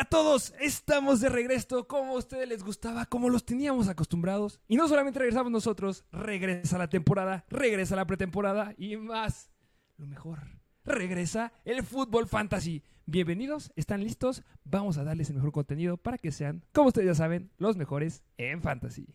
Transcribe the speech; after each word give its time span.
A 0.00 0.04
todos, 0.04 0.54
estamos 0.60 1.20
de 1.20 1.28
regreso 1.28 1.88
como 1.88 2.12
a 2.14 2.18
ustedes 2.18 2.48
les 2.48 2.62
gustaba, 2.62 3.04
como 3.06 3.30
los 3.30 3.44
teníamos 3.44 3.88
acostumbrados. 3.88 4.60
Y 4.68 4.76
no 4.76 4.86
solamente 4.86 5.18
regresamos 5.18 5.50
nosotros, 5.50 6.04
regresa 6.12 6.78
la 6.78 6.88
temporada, 6.88 7.44
regresa 7.48 7.96
la 7.96 8.06
pretemporada 8.06 8.76
y 8.78 8.96
más, 8.96 9.50
lo 9.96 10.06
mejor, 10.06 10.38
regresa 10.84 11.52
el 11.64 11.82
fútbol 11.82 12.28
fantasy. 12.28 12.84
Bienvenidos, 13.06 13.72
¿están 13.74 14.04
listos? 14.04 14.44
Vamos 14.62 14.98
a 14.98 15.02
darles 15.02 15.30
el 15.30 15.34
mejor 15.34 15.50
contenido 15.50 15.96
para 15.96 16.16
que 16.16 16.30
sean, 16.30 16.62
como 16.72 16.86
ustedes 16.86 17.08
ya 17.08 17.14
saben, 17.16 17.50
los 17.58 17.76
mejores 17.76 18.22
en 18.36 18.62
fantasy. 18.62 19.08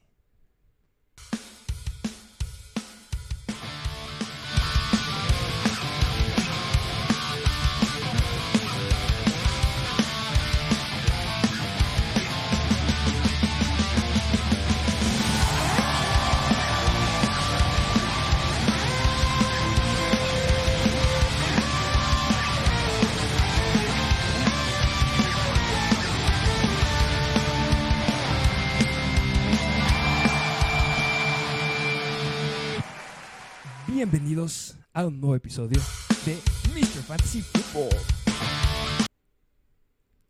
Bienvenidos 34.43 34.77
a 34.91 35.07
un 35.07 35.21
nuevo 35.21 35.35
episodio 35.37 35.79
de 36.25 36.33
Mr. 36.73 37.01
Fantasy 37.03 37.41
Football. 37.41 37.97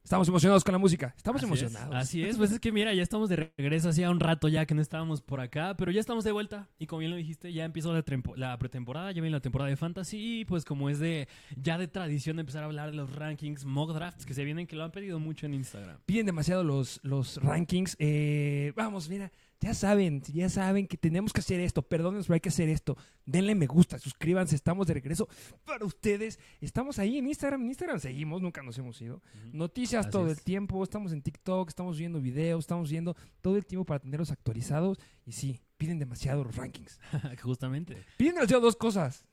Estamos 0.03 0.27
emocionados 0.27 0.63
con 0.63 0.73
la 0.73 0.77
música, 0.77 1.15
estamos 1.17 1.41
Así 1.41 1.47
emocionados. 1.47 1.95
Es, 1.95 2.01
así 2.01 2.23
es, 2.23 2.37
pues 2.37 2.51
es 2.51 2.59
que 2.59 2.71
mira, 2.71 2.93
ya 2.93 3.01
estamos 3.01 3.27
de 3.29 3.51
regreso 3.57 3.89
hacía 3.89 4.11
un 4.11 4.19
rato 4.19 4.47
ya 4.49 4.67
que 4.67 4.75
no 4.75 4.83
estábamos 4.83 5.21
por 5.21 5.41
acá, 5.41 5.75
pero 5.75 5.91
ya 5.91 5.99
estamos 5.99 6.23
de 6.23 6.31
vuelta 6.31 6.69
y 6.77 6.85
como 6.85 6.99
bien 6.99 7.09
lo 7.09 7.17
dijiste, 7.17 7.51
ya 7.53 7.65
empezó 7.65 7.91
la 8.35 8.57
pretemporada, 8.59 9.11
ya 9.11 9.21
viene 9.21 9.31
la 9.31 9.41
temporada 9.41 9.71
de 9.71 9.77
fantasy 9.77 10.41
y 10.41 10.45
pues 10.45 10.63
como 10.63 10.91
es 10.91 10.99
de 10.99 11.27
ya 11.55 11.79
de 11.79 11.87
tradición 11.87 12.35
de 12.35 12.41
empezar 12.41 12.61
a 12.61 12.67
hablar 12.67 12.91
de 12.91 12.97
los 12.97 13.15
rankings, 13.15 13.65
mock 13.65 13.93
drafts 13.93 14.27
que 14.27 14.35
se 14.35 14.43
vienen 14.43 14.67
que 14.67 14.75
lo 14.75 14.83
han 14.83 14.91
pedido 14.91 15.17
mucho 15.17 15.47
en 15.47 15.55
Instagram. 15.55 15.97
Piden 16.05 16.27
demasiado 16.27 16.63
los, 16.63 16.99
los 17.01 17.37
rankings. 17.37 17.95
Eh, 17.97 18.73
vamos, 18.75 19.09
mira, 19.09 19.31
ya 19.63 19.73
saben, 19.73 20.21
ya 20.23 20.49
saben 20.49 20.87
que 20.87 20.97
tenemos 20.97 21.31
que 21.31 21.39
hacer 21.39 21.61
esto. 21.61 21.83
Perdónenos, 21.83 22.27
pero 22.27 22.33
hay 22.33 22.41
que 22.41 22.49
hacer 22.49 22.67
esto. 22.67 22.97
Denle 23.25 23.55
me 23.55 23.65
gusta, 23.65 23.97
suscríbanse, 23.97 24.57
estamos 24.57 24.87
de 24.87 24.95
regreso 24.95 25.29
para 25.63 25.85
ustedes. 25.85 26.37
Estamos 26.59 26.99
ahí 26.99 27.17
en 27.17 27.27
Instagram, 27.27 27.61
en 27.61 27.69
Instagram 27.69 27.99
seguimos, 28.01 28.41
nunca 28.41 28.61
nos 28.61 28.77
hemos 28.77 29.01
ido. 29.01 29.21
Noticias 29.53 30.05
Así 30.05 30.11
todo 30.11 30.27
es. 30.27 30.37
el 30.37 30.43
tiempo, 30.43 30.83
estamos 30.83 31.13
en 31.13 31.21
TikTok, 31.21 31.69
estamos 31.69 31.97
viendo 31.97 32.19
videos, 32.19 32.65
estamos 32.65 32.91
viendo 32.91 33.15
todo 33.39 33.55
el 33.55 33.65
tiempo 33.65 33.85
para 33.85 33.99
tenerlos 33.99 34.31
actualizados. 34.31 34.99
Y 35.25 35.31
sí, 35.31 35.61
piden 35.77 35.97
demasiado 35.97 36.43
los 36.43 36.57
rankings. 36.57 36.99
Justamente. 37.41 37.95
Piden 38.17 38.35
demasiado 38.35 38.63
dos 38.63 38.75
cosas. 38.75 39.25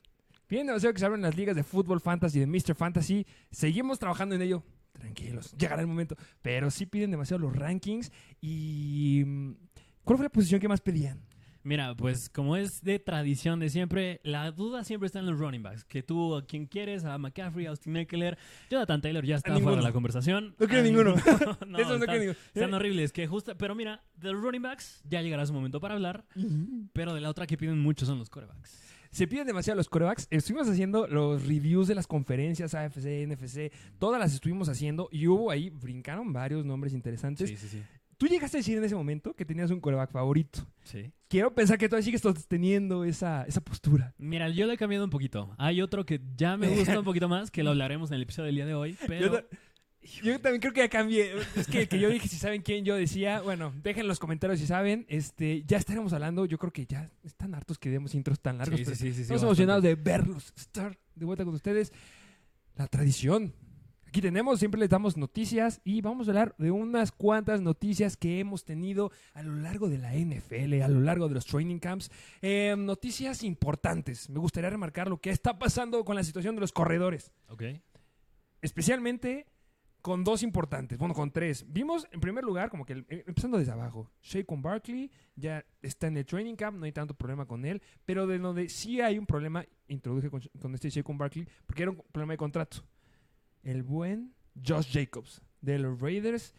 Piden 0.47 0.69
demasiado 0.69 0.94
que 0.94 1.00
se 1.00 1.06
abran 1.06 1.22
las 1.22 1.37
ligas 1.37 1.56
de 1.56 1.65
fútbol 1.65 2.00
fantasy, 2.00 2.39
de 2.39 2.47
Mr. 2.47 2.77
Fantasy. 2.77 3.27
Seguimos 3.50 3.98
trabajando 3.98 4.37
en 4.37 4.42
ello. 4.42 4.62
Tranquilos, 4.92 5.53
llegará 5.56 5.81
el 5.81 5.89
momento. 5.89 6.17
Pero 6.41 6.70
sí 6.70 6.87
piden 6.87 7.11
demasiado 7.11 7.41
los 7.41 7.56
rankings. 7.56 8.12
Y. 8.41 9.25
¿Cuál 10.11 10.19
fue 10.19 10.25
la 10.25 10.30
posición 10.30 10.61
que 10.61 10.66
más 10.66 10.80
pedían? 10.80 11.20
Mira, 11.62 11.94
pues 11.94 12.28
como 12.30 12.56
es 12.56 12.83
de 12.83 12.98
tradición 12.98 13.61
de 13.61 13.70
siempre, 13.70 14.20
la 14.25 14.50
duda 14.50 14.83
siempre 14.83 15.06
está 15.06 15.20
en 15.20 15.27
los 15.27 15.39
running 15.39 15.62
backs. 15.62 15.84
Que 15.84 16.03
tú 16.03 16.34
a 16.34 16.44
quien 16.44 16.66
quieres, 16.66 17.05
a 17.05 17.16
McCaffrey, 17.16 17.66
a 17.66 17.70
Austin 17.70 17.97
Eckler, 17.97 18.36
Jonathan 18.69 19.00
Taylor 19.00 19.25
ya 19.25 19.36
está 19.36 19.56
fuera 19.61 19.77
de 19.77 19.84
la 19.84 19.92
conversación. 19.92 20.56
No 20.58 20.66
quiero 20.66 20.83
ninguno. 20.83 21.14
no, 21.69 21.78
Eso 21.78 21.91
no 21.91 22.05
están- 22.05 22.19
ninguno. 22.19 22.36
Están 22.53 22.75
horribles, 22.75 23.12
que 23.12 23.28
justa, 23.28 23.55
pero 23.55 23.77
mira, 23.77 24.03
de 24.16 24.33
los 24.33 24.42
running 24.42 24.62
backs 24.62 25.00
ya 25.08 25.22
llegará 25.22 25.47
su 25.47 25.53
momento 25.53 25.78
para 25.78 25.94
hablar, 25.94 26.25
pero 26.92 27.14
de 27.14 27.20
la 27.20 27.31
otra 27.31 27.47
que 27.47 27.56
piden 27.56 27.78
mucho 27.78 28.05
son 28.05 28.19
los 28.19 28.31
corebacks. 28.31 28.83
Se 29.12 29.28
piden 29.28 29.47
demasiado 29.47 29.76
los 29.76 29.88
corebacks. 29.88 30.26
Estuvimos 30.31 30.69
haciendo 30.69 31.06
los 31.06 31.47
reviews 31.47 31.87
de 31.87 31.94
las 31.94 32.09
conferencias 32.09 32.75
AFC, 32.75 33.28
NFC. 33.28 33.72
Todas 34.00 34.20
las 34.20 34.34
estuvimos 34.34 34.69
haciendo. 34.69 35.09
Y 35.12 35.28
hubo 35.28 35.53
ahí, 35.53 35.70
brincaron 35.70 36.32
varios 36.32 36.65
nombres 36.65 36.94
interesantes. 36.94 37.49
Sí, 37.49 37.56
sí, 37.56 37.69
sí. 37.69 37.82
Tú 38.20 38.26
llegaste 38.26 38.58
a 38.58 38.60
decir 38.60 38.76
en 38.76 38.84
ese 38.84 38.94
momento 38.94 39.32
que 39.32 39.47
tenías 39.47 39.70
un 39.70 39.81
coreback 39.81 40.10
favorito. 40.10 40.66
Sí. 40.82 41.10
Quiero 41.26 41.54
pensar 41.54 41.78
que 41.78 41.88
todavía 41.88 42.04
sigues 42.04 42.20
teniendo 42.48 43.03
esa, 43.03 43.44
esa 43.44 43.62
postura. 43.62 44.12
Mira, 44.19 44.50
yo 44.50 44.66
le 44.66 44.75
he 44.75 44.76
cambiado 44.76 45.04
un 45.06 45.10
poquito. 45.10 45.54
Hay 45.56 45.81
otro 45.81 46.04
que 46.04 46.20
ya 46.36 46.58
me 46.58 46.69
gusta 46.76 46.98
un 46.98 47.04
poquito 47.06 47.31
más, 47.31 47.50
que 47.50 47.62
lo 47.62 47.70
hablaremos 47.70 48.10
en 48.10 48.16
el 48.16 48.22
episodio 48.25 48.48
del 48.48 48.56
día 48.56 48.66
de 48.66 48.75
hoy, 48.75 48.94
pero... 49.06 49.41
Yo, 50.03 50.22
yo 50.22 50.38
también 50.38 50.60
creo 50.60 50.75
que 50.75 50.81
ya 50.81 50.91
cambié. 50.91 51.32
Es 51.56 51.66
que, 51.66 51.88
que 51.88 51.98
yo 51.98 52.10
dije, 52.10 52.28
si 52.28 52.36
saben 52.36 52.60
quién 52.60 52.84
yo 52.84 52.94
decía, 52.94 53.41
bueno, 53.41 53.72
dejen 53.82 54.03
en 54.03 54.08
los 54.08 54.19
comentarios 54.19 54.60
si 54.60 54.66
saben. 54.66 55.06
Este, 55.08 55.64
ya 55.66 55.78
estaremos 55.78 56.12
hablando. 56.12 56.44
Yo 56.44 56.58
creo 56.58 56.75
que 56.75 56.84
ya 56.84 57.10
están 57.25 57.54
hartos 57.54 57.78
que 57.78 57.88
demos 57.88 58.14
intros 58.14 58.38
tan 58.38 58.58
largos. 58.58 58.81
Sí, 58.81 58.84
sí, 58.84 58.91
pero 58.91 58.97
sí, 58.98 59.14
sí, 59.14 59.22
estamos 59.22 59.42
emocionados 59.42 59.82
de 59.82 59.94
verlos 59.94 60.52
estar 60.58 60.98
de 61.14 61.25
vuelta 61.25 61.47
con 61.47 61.54
ustedes. 61.54 61.91
La 62.76 62.87
tradición. 62.87 63.54
Aquí 64.10 64.21
tenemos, 64.21 64.59
siempre 64.59 64.81
les 64.81 64.91
damos 64.91 65.16
noticias 65.16 65.81
y 65.84 66.00
vamos 66.00 66.26
a 66.26 66.32
hablar 66.32 66.56
de 66.59 66.72
unas 66.72 67.12
cuantas 67.12 67.60
noticias 67.60 68.16
que 68.16 68.41
hemos 68.41 68.65
tenido 68.65 69.12
a 69.34 69.43
lo 69.44 69.54
largo 69.54 69.88
de 69.88 69.98
la 69.98 70.12
NFL, 70.16 70.82
a 70.82 70.88
lo 70.88 70.98
largo 71.00 71.28
de 71.28 71.34
los 71.34 71.47
training 71.47 71.78
camps. 71.78 72.10
Eh, 72.43 72.75
noticias 72.76 73.44
importantes. 73.44 74.28
Me 74.28 74.41
gustaría 74.41 74.69
remarcar 74.69 75.06
lo 75.09 75.20
que 75.20 75.31
está 75.31 75.60
pasando 75.60 76.04
con 76.04 76.16
la 76.16 76.25
situación 76.25 76.56
de 76.56 76.60
los 76.60 76.72
corredores 76.72 77.31
Ok. 77.50 77.62
especialmente 78.60 79.47
con 80.03 80.25
dos 80.25 80.43
importantes, 80.43 80.99
bueno, 80.99 81.15
con 81.15 81.31
tres. 81.31 81.65
Vimos 81.69 82.09
en 82.10 82.19
primer 82.19 82.43
lugar, 82.43 82.69
como 82.69 82.84
que 82.84 82.94
el- 82.94 83.06
eh, 83.10 83.22
empezando 83.28 83.59
desde 83.59 83.70
abajo, 83.70 84.10
Shaquon 84.22 84.60
Barkley 84.60 85.09
ya 85.37 85.65
está 85.82 86.09
en 86.09 86.16
el 86.16 86.26
training 86.26 86.56
camp, 86.56 86.78
no 86.78 86.84
hay 86.84 86.91
tanto 86.93 87.15
problema 87.15 87.47
con 87.47 87.65
él, 87.65 87.81
pero 88.06 88.26
de 88.26 88.41
donde 88.41 88.69
sí 88.70 89.00
hay 89.00 89.19
un 89.19 89.26
problema, 89.26 89.65
introduje 89.87 90.31
con, 90.31 90.41
con 90.60 90.75
este 90.75 90.91
Shaquon 90.91 91.16
Barkley, 91.16 91.47
porque 91.65 91.82
era 91.82 91.93
un 91.93 92.03
problema 92.10 92.32
de 92.32 92.38
contrato. 92.38 92.78
El 93.62 93.82
buen 93.82 94.34
Josh 94.65 94.93
Jacobs 94.93 95.43
de 95.60 95.78
los 95.78 96.00
Raiders 96.00 96.54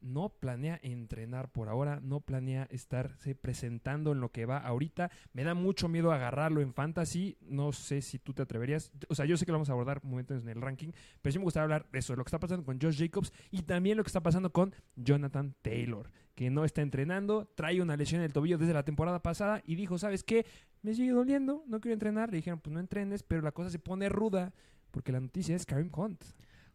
no 0.00 0.28
planea 0.28 0.78
entrenar 0.82 1.50
por 1.50 1.68
ahora, 1.68 2.00
no 2.00 2.20
planea 2.20 2.66
estarse 2.70 3.34
presentando 3.34 4.12
en 4.12 4.20
lo 4.20 4.30
que 4.30 4.46
va 4.46 4.58
ahorita. 4.58 5.10
Me 5.32 5.44
da 5.44 5.54
mucho 5.54 5.88
miedo 5.88 6.12
agarrarlo 6.12 6.60
en 6.60 6.72
fantasy. 6.72 7.36
No 7.40 7.72
sé 7.72 8.02
si 8.02 8.18
tú 8.18 8.32
te 8.32 8.42
atreverías. 8.42 8.92
O 9.08 9.14
sea, 9.14 9.26
yo 9.26 9.36
sé 9.36 9.44
que 9.44 9.52
lo 9.52 9.58
vamos 9.58 9.70
a 9.70 9.72
abordar 9.72 10.04
momentos 10.04 10.42
en 10.42 10.48
el 10.48 10.60
ranking, 10.60 10.90
pero 11.22 11.32
sí 11.32 11.38
me 11.38 11.44
gustaría 11.44 11.64
hablar 11.64 11.88
de 11.90 11.98
eso, 11.98 12.14
lo 12.14 12.24
que 12.24 12.28
está 12.28 12.38
pasando 12.38 12.64
con 12.64 12.80
Josh 12.80 12.98
Jacobs 12.98 13.32
y 13.50 13.62
también 13.62 13.96
lo 13.96 14.04
que 14.04 14.08
está 14.08 14.22
pasando 14.22 14.52
con 14.52 14.74
Jonathan 14.96 15.54
Taylor, 15.62 16.10
que 16.34 16.50
no 16.50 16.64
está 16.64 16.82
entrenando, 16.82 17.50
trae 17.54 17.80
una 17.80 17.96
lesión 17.96 18.20
en 18.20 18.26
el 18.26 18.32
tobillo 18.32 18.58
desde 18.58 18.74
la 18.74 18.84
temporada 18.84 19.22
pasada 19.22 19.62
y 19.66 19.74
dijo, 19.74 19.98
¿sabes 19.98 20.22
qué? 20.22 20.46
Me 20.82 20.94
sigue 20.94 21.12
doliendo, 21.12 21.64
no 21.66 21.80
quiero 21.80 21.94
entrenar. 21.94 22.30
Le 22.30 22.36
dijeron, 22.36 22.60
pues 22.60 22.72
no 22.72 22.80
entrenes, 22.80 23.22
pero 23.22 23.42
la 23.42 23.52
cosa 23.52 23.70
se 23.70 23.78
pone 23.78 24.08
ruda 24.08 24.52
porque 24.96 25.12
la 25.12 25.20
noticia 25.20 25.54
es 25.54 25.66
Karim 25.66 25.90
Hunt. 25.94 26.24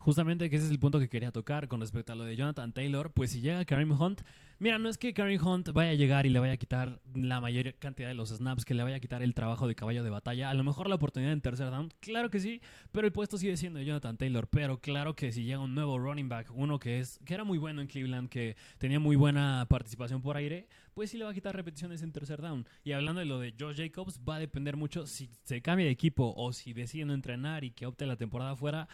Justamente 0.01 0.49
que 0.49 0.55
ese 0.55 0.65
es 0.65 0.71
el 0.71 0.79
punto 0.79 0.97
que 0.97 1.09
quería 1.09 1.31
tocar 1.31 1.67
con 1.67 1.79
respecto 1.79 2.11
a 2.11 2.15
lo 2.15 2.23
de 2.23 2.35
Jonathan 2.35 2.73
Taylor. 2.73 3.11
Pues 3.11 3.29
si 3.29 3.39
llega 3.39 3.63
Kareem 3.65 3.91
Hunt, 3.91 4.21
mira, 4.57 4.79
no 4.79 4.89
es 4.89 4.97
que 4.97 5.13
Kareem 5.13 5.39
Hunt 5.45 5.69
vaya 5.73 5.91
a 5.91 5.93
llegar 5.93 6.25
y 6.25 6.29
le 6.29 6.39
vaya 6.39 6.53
a 6.53 6.57
quitar 6.57 6.99
la 7.13 7.39
mayor 7.39 7.75
cantidad 7.75 8.07
de 8.07 8.15
los 8.15 8.29
snaps, 8.29 8.65
que 8.65 8.73
le 8.73 8.81
vaya 8.81 8.95
a 8.95 8.99
quitar 8.99 9.21
el 9.21 9.35
trabajo 9.35 9.67
de 9.67 9.75
caballo 9.75 10.03
de 10.03 10.09
batalla. 10.09 10.49
A 10.49 10.55
lo 10.55 10.63
mejor 10.63 10.89
la 10.89 10.95
oportunidad 10.95 11.31
en 11.31 11.41
tercer 11.41 11.69
down, 11.69 11.93
claro 11.99 12.31
que 12.31 12.39
sí, 12.39 12.61
pero 12.91 13.05
el 13.05 13.13
puesto 13.13 13.37
sigue 13.37 13.55
siendo 13.57 13.77
de 13.77 13.85
Jonathan 13.85 14.17
Taylor. 14.17 14.47
Pero 14.47 14.79
claro 14.79 15.15
que 15.15 15.31
si 15.31 15.43
llega 15.43 15.59
un 15.59 15.75
nuevo 15.75 15.99
running 15.99 16.29
back, 16.29 16.47
uno 16.55 16.79
que 16.79 16.99
es 16.99 17.19
que 17.23 17.35
era 17.35 17.43
muy 17.43 17.59
bueno 17.59 17.79
en 17.79 17.87
Cleveland, 17.87 18.27
que 18.27 18.55
tenía 18.79 18.99
muy 18.99 19.15
buena 19.15 19.67
participación 19.69 20.23
por 20.23 20.35
aire, 20.35 20.67
pues 20.95 21.11
sí 21.11 21.19
le 21.19 21.25
va 21.25 21.29
a 21.29 21.35
quitar 21.35 21.55
repeticiones 21.55 22.01
en 22.01 22.11
tercer 22.11 22.41
down. 22.41 22.65
Y 22.83 22.93
hablando 22.93 23.19
de 23.19 23.25
lo 23.25 23.39
de 23.39 23.53
Josh 23.59 23.77
Jacobs, 23.77 24.19
va 24.27 24.37
a 24.37 24.39
depender 24.39 24.77
mucho 24.77 25.05
si 25.05 25.29
se 25.43 25.61
cambia 25.61 25.85
de 25.85 25.91
equipo 25.91 26.33
o 26.35 26.53
si 26.53 26.73
decide 26.73 27.05
no 27.05 27.13
entrenar 27.13 27.63
y 27.63 27.69
que 27.69 27.85
opte 27.85 28.07
la 28.07 28.15
temporada 28.15 28.55
fuera. 28.55 28.87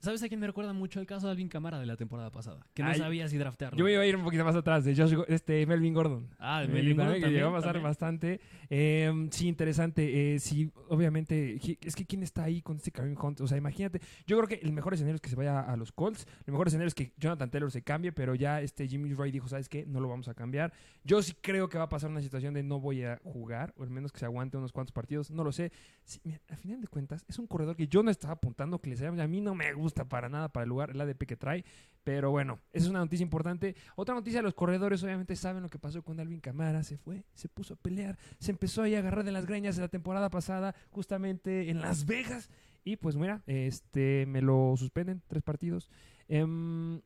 ¿Sabes 0.00 0.22
a 0.22 0.28
quién 0.28 0.38
me 0.38 0.46
recuerda 0.46 0.72
mucho 0.72 1.00
el 1.00 1.06
caso 1.06 1.26
de 1.26 1.32
Alvin 1.32 1.48
Camara 1.48 1.80
de 1.80 1.86
la 1.86 1.96
temporada 1.96 2.30
pasada? 2.30 2.64
Que 2.72 2.82
no 2.84 2.90
Ay, 2.90 2.98
sabía 2.98 3.28
si 3.28 3.36
draftearlo. 3.36 3.76
Yo 3.76 3.84
me 3.84 3.92
iba 3.92 4.02
a 4.02 4.06
ir 4.06 4.14
un 4.14 4.22
poquito 4.22 4.44
más 4.44 4.54
atrás 4.54 4.84
de 4.84 4.94
Josh, 4.94 5.14
este, 5.26 5.66
Melvin 5.66 5.92
Gordon. 5.92 6.28
Ah, 6.38 6.62
de 6.62 6.68
Melvin 6.68 6.96
Gordon 6.96 7.20
que 7.20 7.30
llegó 7.30 7.48
a 7.48 7.52
pasar 7.52 7.72
también. 7.72 7.82
bastante. 7.82 8.40
Eh, 8.70 9.28
sí, 9.32 9.48
interesante. 9.48 10.34
Eh, 10.34 10.38
sí, 10.38 10.70
obviamente, 10.88 11.58
es 11.80 11.96
que 11.96 12.06
quién 12.06 12.22
está 12.22 12.44
ahí 12.44 12.62
con 12.62 12.76
este 12.76 12.92
Kareem 12.92 13.16
Hunt. 13.20 13.40
O 13.40 13.48
sea, 13.48 13.58
imagínate. 13.58 14.00
Yo 14.24 14.36
creo 14.36 14.48
que 14.48 14.64
el 14.64 14.72
mejor 14.72 14.94
escenario 14.94 15.16
es 15.16 15.20
que 15.20 15.30
se 15.30 15.36
vaya 15.36 15.60
a 15.60 15.76
los 15.76 15.90
Colts. 15.90 16.26
El 16.46 16.52
mejor 16.52 16.68
escenario 16.68 16.86
es 16.86 16.94
que 16.94 17.12
Jonathan 17.16 17.50
Taylor 17.50 17.72
se 17.72 17.82
cambie, 17.82 18.12
pero 18.12 18.36
ya 18.36 18.60
este 18.60 18.86
Jimmy 18.86 19.12
Ray 19.14 19.32
dijo, 19.32 19.48
¿sabes 19.48 19.68
qué? 19.68 19.84
No 19.84 19.98
lo 19.98 20.08
vamos 20.08 20.28
a 20.28 20.34
cambiar. 20.34 20.72
Yo 21.02 21.22
sí 21.22 21.34
creo 21.40 21.68
que 21.68 21.76
va 21.76 21.84
a 21.84 21.88
pasar 21.88 22.08
una 22.08 22.22
situación 22.22 22.54
de 22.54 22.62
no 22.62 22.78
voy 22.78 23.02
a 23.02 23.20
jugar, 23.24 23.74
o 23.76 23.82
al 23.82 23.90
menos 23.90 24.12
que 24.12 24.20
se 24.20 24.26
aguante 24.26 24.56
unos 24.56 24.70
cuantos 24.70 24.92
partidos. 24.92 25.32
No 25.32 25.42
lo 25.42 25.50
sé. 25.50 25.72
Sí, 26.04 26.20
mira, 26.22 26.40
al 26.48 26.56
final 26.56 26.80
de 26.80 26.86
cuentas, 26.86 27.24
es 27.28 27.38
un 27.40 27.48
corredor 27.48 27.74
que 27.74 27.88
yo 27.88 28.04
no 28.04 28.12
estaba 28.12 28.34
apuntando 28.34 28.80
que 28.80 28.90
les 28.90 29.02
a 29.08 29.26
mí 29.26 29.40
no 29.40 29.54
me 29.54 29.72
gusta 29.72 29.87
para 29.92 30.28
nada 30.28 30.48
para 30.48 30.64
el 30.64 30.68
lugar, 30.68 30.90
el 30.90 31.00
ADP 31.00 31.26
que 31.26 31.36
trae. 31.36 31.64
Pero 32.04 32.30
bueno, 32.30 32.58
esa 32.72 32.86
es 32.86 32.90
una 32.90 33.00
noticia 33.00 33.22
importante. 33.22 33.76
Otra 33.94 34.14
noticia, 34.14 34.40
los 34.40 34.54
corredores 34.54 35.02
obviamente 35.02 35.36
saben 35.36 35.62
lo 35.62 35.68
que 35.68 35.78
pasó 35.78 36.02
con 36.02 36.18
Alvin 36.20 36.40
Camara. 36.40 36.82
Se 36.82 36.96
fue, 36.96 37.24
se 37.34 37.48
puso 37.48 37.74
a 37.74 37.76
pelear, 37.76 38.18
se 38.38 38.50
empezó 38.50 38.82
ahí 38.82 38.94
a 38.94 39.00
agarrar 39.00 39.24
de 39.24 39.32
las 39.32 39.46
greñas 39.46 39.76
de 39.76 39.82
la 39.82 39.88
temporada 39.88 40.30
pasada, 40.30 40.74
justamente 40.90 41.70
en 41.70 41.80
Las 41.80 42.06
Vegas. 42.06 42.50
Y 42.84 42.96
pues 42.96 43.16
mira, 43.16 43.42
este 43.46 44.24
me 44.26 44.40
lo 44.40 44.74
suspenden 44.76 45.22
tres 45.26 45.42
partidos. 45.42 45.90
Em, 46.28 47.00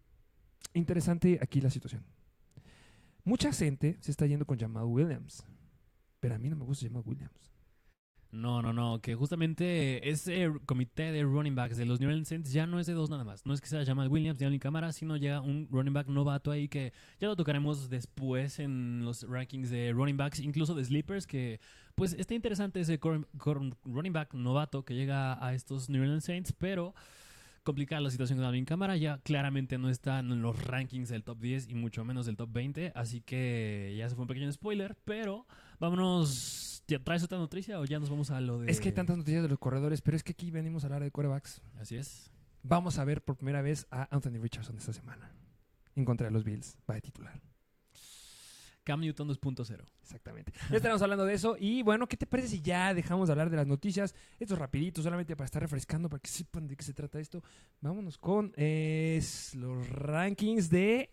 interesante 0.74 1.38
aquí 1.42 1.60
la 1.60 1.70
situación. 1.70 2.04
Mucha 3.24 3.52
gente 3.52 3.96
se 4.00 4.10
está 4.10 4.26
yendo 4.26 4.46
con 4.46 4.58
Jamal 4.58 4.84
Williams. 4.84 5.44
Pero 6.20 6.36
a 6.36 6.38
mí 6.38 6.48
no 6.48 6.56
me 6.56 6.64
gusta 6.64 6.86
Jamal 6.86 7.02
Williams. 7.04 7.51
No, 8.32 8.62
no, 8.62 8.72
no, 8.72 8.98
que 9.02 9.14
justamente 9.14 10.08
ese 10.08 10.50
comité 10.64 11.12
de 11.12 11.22
running 11.22 11.54
backs 11.54 11.76
de 11.76 11.84
los 11.84 12.00
New 12.00 12.08
Orleans 12.08 12.28
Saints 12.28 12.50
ya 12.50 12.66
no 12.66 12.80
es 12.80 12.86
de 12.86 12.94
dos 12.94 13.10
nada 13.10 13.24
más. 13.24 13.44
No 13.44 13.52
es 13.52 13.60
que 13.60 13.66
sea 13.66 13.84
Jamal 13.84 14.08
Williams 14.08 14.40
ni 14.40 14.58
Cámara, 14.58 14.90
sino 14.92 15.18
llega 15.18 15.42
un 15.42 15.68
running 15.70 15.92
back 15.92 16.08
novato 16.08 16.50
ahí 16.50 16.66
que 16.66 16.94
ya 17.20 17.28
lo 17.28 17.36
tocaremos 17.36 17.90
después 17.90 18.58
en 18.58 19.04
los 19.04 19.28
rankings 19.28 19.68
de 19.68 19.92
running 19.92 20.16
backs, 20.16 20.40
incluso 20.40 20.74
de 20.74 20.82
sleepers, 20.82 21.26
que 21.26 21.60
pues 21.94 22.14
está 22.14 22.32
interesante 22.32 22.80
ese 22.80 22.98
running 23.84 24.12
back 24.14 24.32
novato 24.32 24.82
que 24.82 24.94
llega 24.94 25.44
a 25.44 25.52
estos 25.52 25.90
New 25.90 26.00
Orleans 26.00 26.24
Saints, 26.24 26.54
pero 26.54 26.94
complicada 27.64 28.00
la 28.00 28.10
situación 28.10 28.38
con 28.38 28.46
Alvin 28.46 28.64
Cámara. 28.64 28.96
Ya 28.96 29.18
claramente 29.18 29.76
no 29.76 29.90
está 29.90 30.20
en 30.20 30.40
los 30.40 30.58
rankings 30.64 31.10
del 31.10 31.22
top 31.22 31.38
10 31.38 31.68
y 31.68 31.74
mucho 31.74 32.02
menos 32.04 32.26
del 32.26 32.36
top 32.36 32.50
20. 32.50 32.92
Así 32.94 33.20
que 33.20 33.94
ya 33.96 34.08
se 34.08 34.14
fue 34.14 34.22
un 34.22 34.28
pequeño 34.28 34.50
spoiler. 34.50 34.96
Pero 35.04 35.46
vámonos 35.78 36.71
¿Traes 37.00 37.22
otra 37.22 37.38
noticia 37.38 37.78
o 37.80 37.84
ya 37.84 37.98
nos 37.98 38.10
vamos 38.10 38.30
a 38.30 38.40
lo 38.40 38.58
de.? 38.58 38.70
Es 38.70 38.80
que 38.80 38.88
hay 38.88 38.94
tantas 38.94 39.16
noticias 39.16 39.42
de 39.42 39.48
los 39.48 39.58
corredores, 39.58 40.00
pero 40.02 40.16
es 40.16 40.22
que 40.22 40.32
aquí 40.32 40.50
venimos 40.50 40.84
a 40.84 40.86
hablar 40.86 41.02
de 41.02 41.10
quarterbacks. 41.10 41.62
Así 41.78 41.96
es. 41.96 42.30
Vamos 42.62 42.98
a 42.98 43.04
ver 43.04 43.22
por 43.22 43.36
primera 43.36 43.62
vez 43.62 43.86
a 43.90 44.08
Anthony 44.14 44.40
Richardson 44.40 44.76
esta 44.78 44.92
semana. 44.92 45.32
En 45.94 46.04
contra 46.04 46.26
de 46.26 46.30
los 46.30 46.44
Bills. 46.44 46.78
Va 46.88 46.94
de 46.94 47.02
titular. 47.02 47.40
Cam 48.84 49.00
Newton 49.00 49.28
2.0. 49.28 49.84
Exactamente. 50.02 50.52
Ya 50.70 50.76
estaremos 50.76 51.02
hablando 51.02 51.24
de 51.24 51.34
eso. 51.34 51.56
Y 51.58 51.82
bueno, 51.82 52.08
¿qué 52.08 52.16
te 52.16 52.26
parece 52.26 52.48
si 52.48 52.62
ya 52.62 52.94
dejamos 52.94 53.28
de 53.28 53.32
hablar 53.32 53.50
de 53.50 53.56
las 53.56 53.66
noticias? 53.66 54.14
Esto 54.40 54.54
es 54.54 54.60
rapidito, 54.60 55.02
solamente 55.02 55.36
para 55.36 55.44
estar 55.44 55.62
refrescando, 55.62 56.08
para 56.08 56.20
que 56.20 56.28
sepan 56.30 56.66
de 56.66 56.76
qué 56.76 56.82
se 56.82 56.92
trata 56.92 57.20
esto. 57.20 57.42
Vámonos 57.80 58.18
con 58.18 58.52
los 58.56 59.88
rankings 59.88 60.68
de 60.68 61.10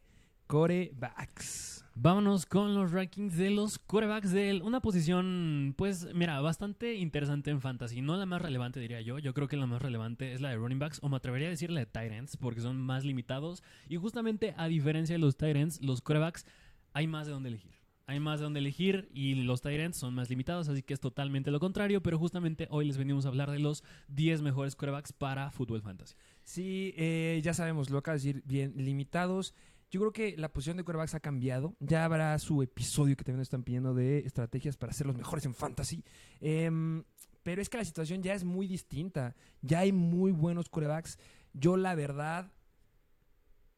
corebacks. 0.49 1.85
Vámonos 1.93 2.47
con 2.47 2.73
los 2.73 2.91
rankings 2.91 3.37
de 3.37 3.51
los 3.51 3.77
quarterbacks 3.77 4.31
de 4.31 4.59
una 4.63 4.81
posición, 4.81 5.75
pues, 5.77 6.07
mira, 6.15 6.41
bastante 6.41 6.95
interesante 6.95 7.51
en 7.51 7.61
fantasy. 7.61 8.01
No 8.01 8.17
la 8.17 8.25
más 8.25 8.41
relevante, 8.41 8.79
diría 8.79 8.99
yo. 8.99 9.19
Yo 9.19 9.35
creo 9.35 9.47
que 9.47 9.57
la 9.57 9.67
más 9.67 9.79
relevante 9.79 10.33
es 10.33 10.41
la 10.41 10.49
de 10.49 10.55
running 10.55 10.79
backs, 10.79 10.99
o 11.03 11.09
me 11.09 11.17
atrevería 11.17 11.49
a 11.49 11.51
decir 11.51 11.69
la 11.69 11.81
de 11.81 11.85
tight 11.85 12.11
ends, 12.13 12.35
porque 12.35 12.61
son 12.61 12.81
más 12.81 13.05
limitados. 13.05 13.61
Y 13.89 13.97
justamente 13.97 14.55
a 14.57 14.67
diferencia 14.67 15.13
de 15.13 15.19
los 15.19 15.37
tight 15.37 15.55
ends, 15.55 15.83
los 15.83 16.01
quarterbacks 16.01 16.47
hay 16.93 17.05
más 17.05 17.27
de 17.27 17.33
dónde 17.33 17.49
elegir. 17.49 17.75
Hay 18.07 18.19
más 18.19 18.39
de 18.39 18.45
dónde 18.45 18.59
elegir 18.59 19.07
y 19.13 19.35
los 19.35 19.61
tight 19.61 19.79
ends 19.79 19.97
son 19.97 20.15
más 20.15 20.31
limitados, 20.31 20.67
así 20.67 20.81
que 20.81 20.95
es 20.95 20.99
totalmente 20.99 21.51
lo 21.51 21.59
contrario. 21.59 22.01
Pero 22.01 22.17
justamente 22.17 22.67
hoy 22.71 22.85
les 22.85 22.97
venimos 22.97 23.27
a 23.27 23.27
hablar 23.27 23.51
de 23.51 23.59
los 23.59 23.83
10 24.07 24.41
mejores 24.41 24.75
quarterbacks 24.75 25.13
para 25.13 25.51
fútbol 25.51 25.83
fantasy. 25.83 26.15
Sí, 26.41 26.95
eh, 26.97 27.39
ya 27.43 27.53
sabemos, 27.53 27.91
lo 27.91 27.99
acaba 27.99 28.17
de 28.17 28.23
decir 28.23 28.41
bien, 28.47 28.73
limitados. 28.77 29.53
Yo 29.91 29.99
creo 29.99 30.11
que 30.13 30.37
la 30.37 30.51
posición 30.51 30.77
de 30.77 30.83
quarterbacks 30.83 31.15
ha 31.15 31.19
cambiado. 31.19 31.75
Ya 31.79 32.05
habrá 32.05 32.37
su 32.37 32.61
episodio 32.61 33.15
que 33.17 33.23
también 33.23 33.41
están 33.41 33.63
pidiendo 33.63 33.93
de 33.93 34.19
estrategias 34.19 34.77
para 34.77 34.93
ser 34.93 35.07
los 35.07 35.15
mejores 35.15 35.45
en 35.45 35.55
fantasy. 35.55 36.03
Em, 36.41 37.03
pero 37.41 37.61
es 37.61 37.69
que 37.69 37.77
la 37.77 37.85
situación 37.85 38.21
ya 38.21 38.35
es 38.35 38.43
muy 38.43 38.67
distinta. 38.67 39.35
Ya 39.61 39.79
hay 39.79 39.91
muy 39.91 40.31
buenos 40.31 40.69
quarterbacks. 40.69 41.17
Yo, 41.53 41.75
la 41.75 41.95
verdad, 41.95 42.51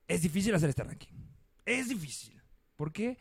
es 0.08 0.22
difícil 0.22 0.54
hacer 0.54 0.70
este 0.70 0.84
ranking. 0.84 1.14
Es 1.66 1.88
difícil. 1.88 2.42
¿Por 2.76 2.92
qué? 2.92 3.18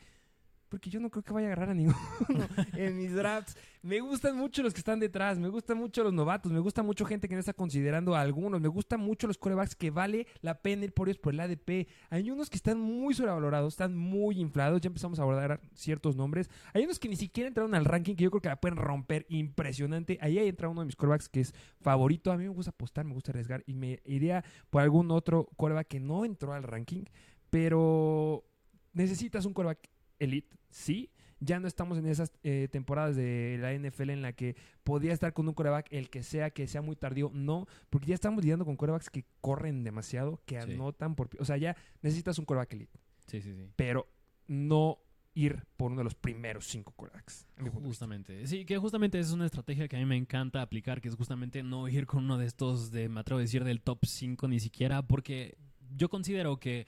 Porque 0.70 0.88
yo 0.88 1.00
no 1.00 1.11
creo 1.11 1.22
que 1.22 1.32
vaya 1.32 1.49
a 1.49 1.52
agarrar 1.52 1.70
a 1.70 1.75
ninguno 1.75 1.99
en 2.75 2.96
mis 2.96 3.12
drafts. 3.12 3.56
Me 3.82 4.00
gustan 4.00 4.37
mucho 4.37 4.62
los 4.62 4.72
que 4.72 4.78
están 4.78 5.00
detrás, 5.00 5.38
me 5.38 5.49
gustan 5.49 5.78
mucho 5.78 6.05
los 6.05 6.12
novatos, 6.12 6.52
me 6.52 6.61
gusta 6.61 6.82
mucho 6.82 7.05
gente 7.05 7.28
que 7.28 7.34
no 7.34 7.40
está 7.40 7.52
considerando 7.52 8.14
a 8.14 8.20
algunos, 8.20 8.61
me 8.61 8.69
gustan 8.69 9.00
mucho 9.00 9.26
los 9.26 9.37
corebacks 9.37 9.75
que 9.75 9.90
vale 9.90 10.26
la 10.43 10.62
pena 10.62 10.84
ir 10.84 10.94
por 10.94 11.08
ellos 11.08 11.19
por 11.19 11.34
el 11.34 11.40
ADP. 11.40 11.88
Hay 12.08 12.31
unos 12.31 12.49
que 12.49 12.56
están 12.56 12.78
muy 12.78 13.14
sobrevalorados, 13.14 13.75
están 13.75 13.96
muy 13.96 14.38
inflados, 14.38 14.81
ya 14.81 14.88
empezamos 14.88 15.19
a 15.19 15.22
abordar 15.22 15.61
ciertos 15.75 16.14
nombres. 16.14 16.49
Hay 16.73 16.84
unos 16.84 17.00
que 17.00 17.08
ni 17.08 17.16
siquiera 17.16 17.49
entraron 17.49 17.75
al 17.75 17.84
ranking 17.84 18.14
que 18.14 18.25
yo 18.25 18.31
creo 18.31 18.43
que 18.43 18.49
la 18.49 18.61
pueden 18.61 18.76
romper 18.78 19.26
impresionante. 19.28 20.19
Ahí 20.20 20.38
entra 20.38 20.69
uno 20.69 20.82
de 20.82 20.87
mis 20.87 20.96
corebacks 20.96 21.28
que 21.28 21.40
es 21.40 21.52
favorito. 21.81 22.31
A 22.31 22.37
mí 22.37 22.44
me 22.44 22.50
gusta 22.50 22.70
apostar, 22.70 23.05
me 23.05 23.14
gusta 23.14 23.32
arriesgar 23.32 23.64
y 23.66 23.75
me 23.75 24.00
iría 24.05 24.44
por 24.70 24.82
algún 24.82 25.11
otro 25.11 25.49
coreback 25.56 25.88
que 25.88 26.00
no 26.00 26.25
entró 26.25 26.52
al 26.52 26.62
ranking, 26.62 27.05
pero 27.49 28.44
necesitas 28.93 29.46
un 29.46 29.52
coreback 29.52 29.90
elite, 30.20 30.56
sí. 30.70 31.11
Ya 31.43 31.58
no 31.58 31.67
estamos 31.67 31.96
en 31.96 32.05
esas 32.05 32.32
eh, 32.43 32.69
temporadas 32.70 33.17
de 33.17 33.56
la 33.61 33.72
NFL 33.72 34.11
en 34.11 34.20
la 34.20 34.34
que 34.34 34.56
podía 34.84 35.14
estar 35.14 35.32
con 35.32 35.49
un 35.49 35.55
coreback, 35.55 35.87
el 35.90 36.11
que 36.11 36.22
sea, 36.22 36.50
que 36.50 36.67
sea 36.67 36.82
muy 36.82 36.96
tardío. 36.96 37.31
No, 37.32 37.67
porque 37.88 38.08
ya 38.08 38.14
estamos 38.14 38.43
lidiando 38.43 38.67
con 38.67 38.76
corebacks 38.76 39.08
que 39.08 39.25
corren 39.40 39.82
demasiado, 39.82 40.43
que 40.44 40.58
anotan 40.58 41.14
por... 41.14 41.31
O 41.38 41.46
sea, 41.46 41.56
ya 41.56 41.76
necesitas 42.02 42.38
un 42.38 42.44
coreback 42.44 42.75
elite. 42.75 43.00
Sí, 43.26 43.40
sí, 43.40 43.55
sí. 43.55 43.70
Pero 43.76 44.06
no 44.49 44.99
ir 45.34 45.64
por 45.76 45.93
uno 45.93 46.00
de 46.00 46.05
los 46.05 46.14
primeros 46.14 46.67
cinco 46.67 46.93
corebacks. 46.93 47.46
Justamente. 47.82 48.46
Sí, 48.46 48.64
que 48.64 48.78
justamente 48.78 49.19
es 49.19 49.31
una 49.31 49.46
estrategia 49.46 49.88
que 49.88 49.96
a 49.96 49.99
mí 49.99 50.05
me 50.05 50.16
encanta 50.16 50.62
aplicar, 50.62 51.00
que 51.00 51.08
es 51.08 51.14
justamente 51.14 51.62
no 51.62 51.88
ir 51.88 52.06
con 52.06 52.25
uno 52.25 52.38
de 52.38 52.46
estos, 52.46 52.90
de, 52.90 53.08
me 53.08 53.20
atrevo 53.20 53.38
a 53.38 53.43
decir, 53.43 53.64
del 53.64 53.81
top 53.81 54.05
5 54.05 54.49
ni 54.49 54.61
siquiera, 54.61 55.02
porque 55.02 55.56
yo 55.96 56.08
considero 56.08 56.58
que 56.58 56.87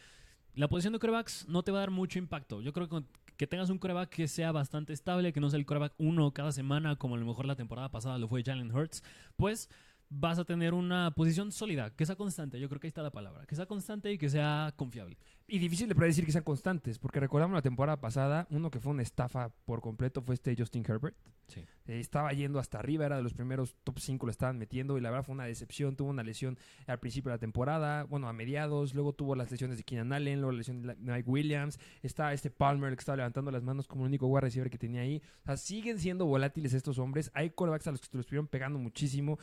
la 0.55 0.69
posición 0.69 0.93
de 0.93 0.99
corebacks 0.99 1.46
no 1.49 1.62
te 1.62 1.73
va 1.73 1.78
a 1.78 1.81
dar 1.81 1.90
mucho 1.90 2.19
impacto. 2.19 2.61
Yo 2.61 2.73
creo 2.73 2.88
que 2.88 3.02
que 3.37 3.46
tengas 3.46 3.70
un 3.70 3.79
coreback 3.79 4.11
que 4.11 4.29
sea 4.29 4.52
bastante 4.52 4.93
estable, 4.93 5.32
que 5.32 5.40
no 5.40 5.50
sea 5.50 5.58
el 5.58 5.67
coreback 5.67 5.94
uno 5.99 6.32
cada 6.32 6.52
semana, 6.52 6.96
como 6.96 7.14
a 7.14 7.19
lo 7.19 7.26
mejor 7.26 7.46
la 7.46 7.56
temporada 7.56 7.90
pasada 7.90 8.19
lo 8.19 8.29
fue 8.29 8.43
Jalen 8.43 8.75
Hurts, 8.75 9.02
pues 9.37 9.69
vas 10.12 10.38
a 10.38 10.44
tener 10.44 10.75
una 10.75 11.11
posición 11.12 11.53
sólida, 11.53 11.91
que 11.91 12.06
sea 12.06 12.17
constante. 12.17 12.61
Yo 12.61 12.69
creo 12.69 12.81
que 12.81 12.87
ahí 12.87 12.91
está 12.91 13.03
la 13.03 13.11
palabra. 13.11 13.47
Que 13.47 13.56
sea 13.56 13.67
constante 13.67 14.12
y 14.12 14.19
que 14.19 14.29
sea 14.29 14.73
confiable. 14.76 15.17
Y 15.47 15.59
difícil 15.59 15.88
de 15.88 15.94
predecir 15.94 16.25
que 16.25 16.32
sean 16.32 16.44
constantes, 16.44 16.99
porque 16.99 17.20
recordamos 17.20 17.55
la 17.55 17.62
temporada 17.62 18.00
pasada, 18.00 18.47
uno 18.50 18.70
que 18.70 18.81
fue 18.81 18.93
una 18.93 19.03
estafa 19.03 19.50
por 19.64 19.81
completo 19.81 20.23
fue 20.23 20.35
este 20.35 20.55
Justin 20.56 20.85
Herbert. 20.87 21.17
Sí. 21.49 21.61
Eh, 21.87 21.99
estaba 22.00 22.32
yendo 22.32 22.59
hasta 22.59 22.79
arriba, 22.79 23.05
era 23.05 23.17
de 23.17 23.23
los 23.23 23.35
primeros 23.35 23.76
top 23.85 23.99
5 23.99 24.25
lo 24.25 24.31
estaban 24.31 24.56
metiendo 24.59 24.97
y 24.97 25.00
la 25.00 25.11
verdad 25.11 25.25
fue 25.25 25.35
una 25.35 25.44
decepción. 25.44 25.97
Tuvo 25.97 26.11
una 26.11 26.23
lesión 26.23 26.59
al 26.87 27.00
principio 27.00 27.31
de 27.31 27.37
la 27.37 27.41
temporada, 27.41 28.05
bueno, 28.05 28.29
a 28.29 28.32
mediados, 28.32 28.94
luego 28.94 29.12
tuvo 29.12 29.35
las 29.35 29.50
lesiones 29.50 29.76
de 29.76 29.85
Keenan 29.85 30.12
Allen, 30.12 30.41
luego 30.41 30.53
la 30.53 30.59
lesión 30.59 30.82
de 30.82 30.94
Mike 30.97 31.29
Williams, 31.29 31.79
está 32.03 32.32
este 32.32 32.50
Palmer 32.50 32.94
que 32.94 33.00
estaba 33.00 33.17
levantando 33.17 33.50
las 33.50 33.62
manos 33.62 33.87
como 33.87 34.05
el 34.05 34.09
único 34.09 34.26
wide 34.29 34.43
receiver 34.43 34.70
que 34.70 34.79
tenía 34.79 35.03
ahí. 35.03 35.20
O 35.43 35.47
sea, 35.47 35.56
siguen 35.56 35.99
siendo 35.99 36.25
volátiles 36.25 36.73
estos 36.73 36.99
hombres. 36.99 37.31
Hay 37.35 37.50
corebacks 37.50 37.87
a 37.88 37.91
los 37.91 38.00
que 38.00 38.06
se 38.06 38.17
los 38.17 38.25
estuvieron 38.25 38.47
pegando 38.47 38.79
muchísimo. 38.79 39.38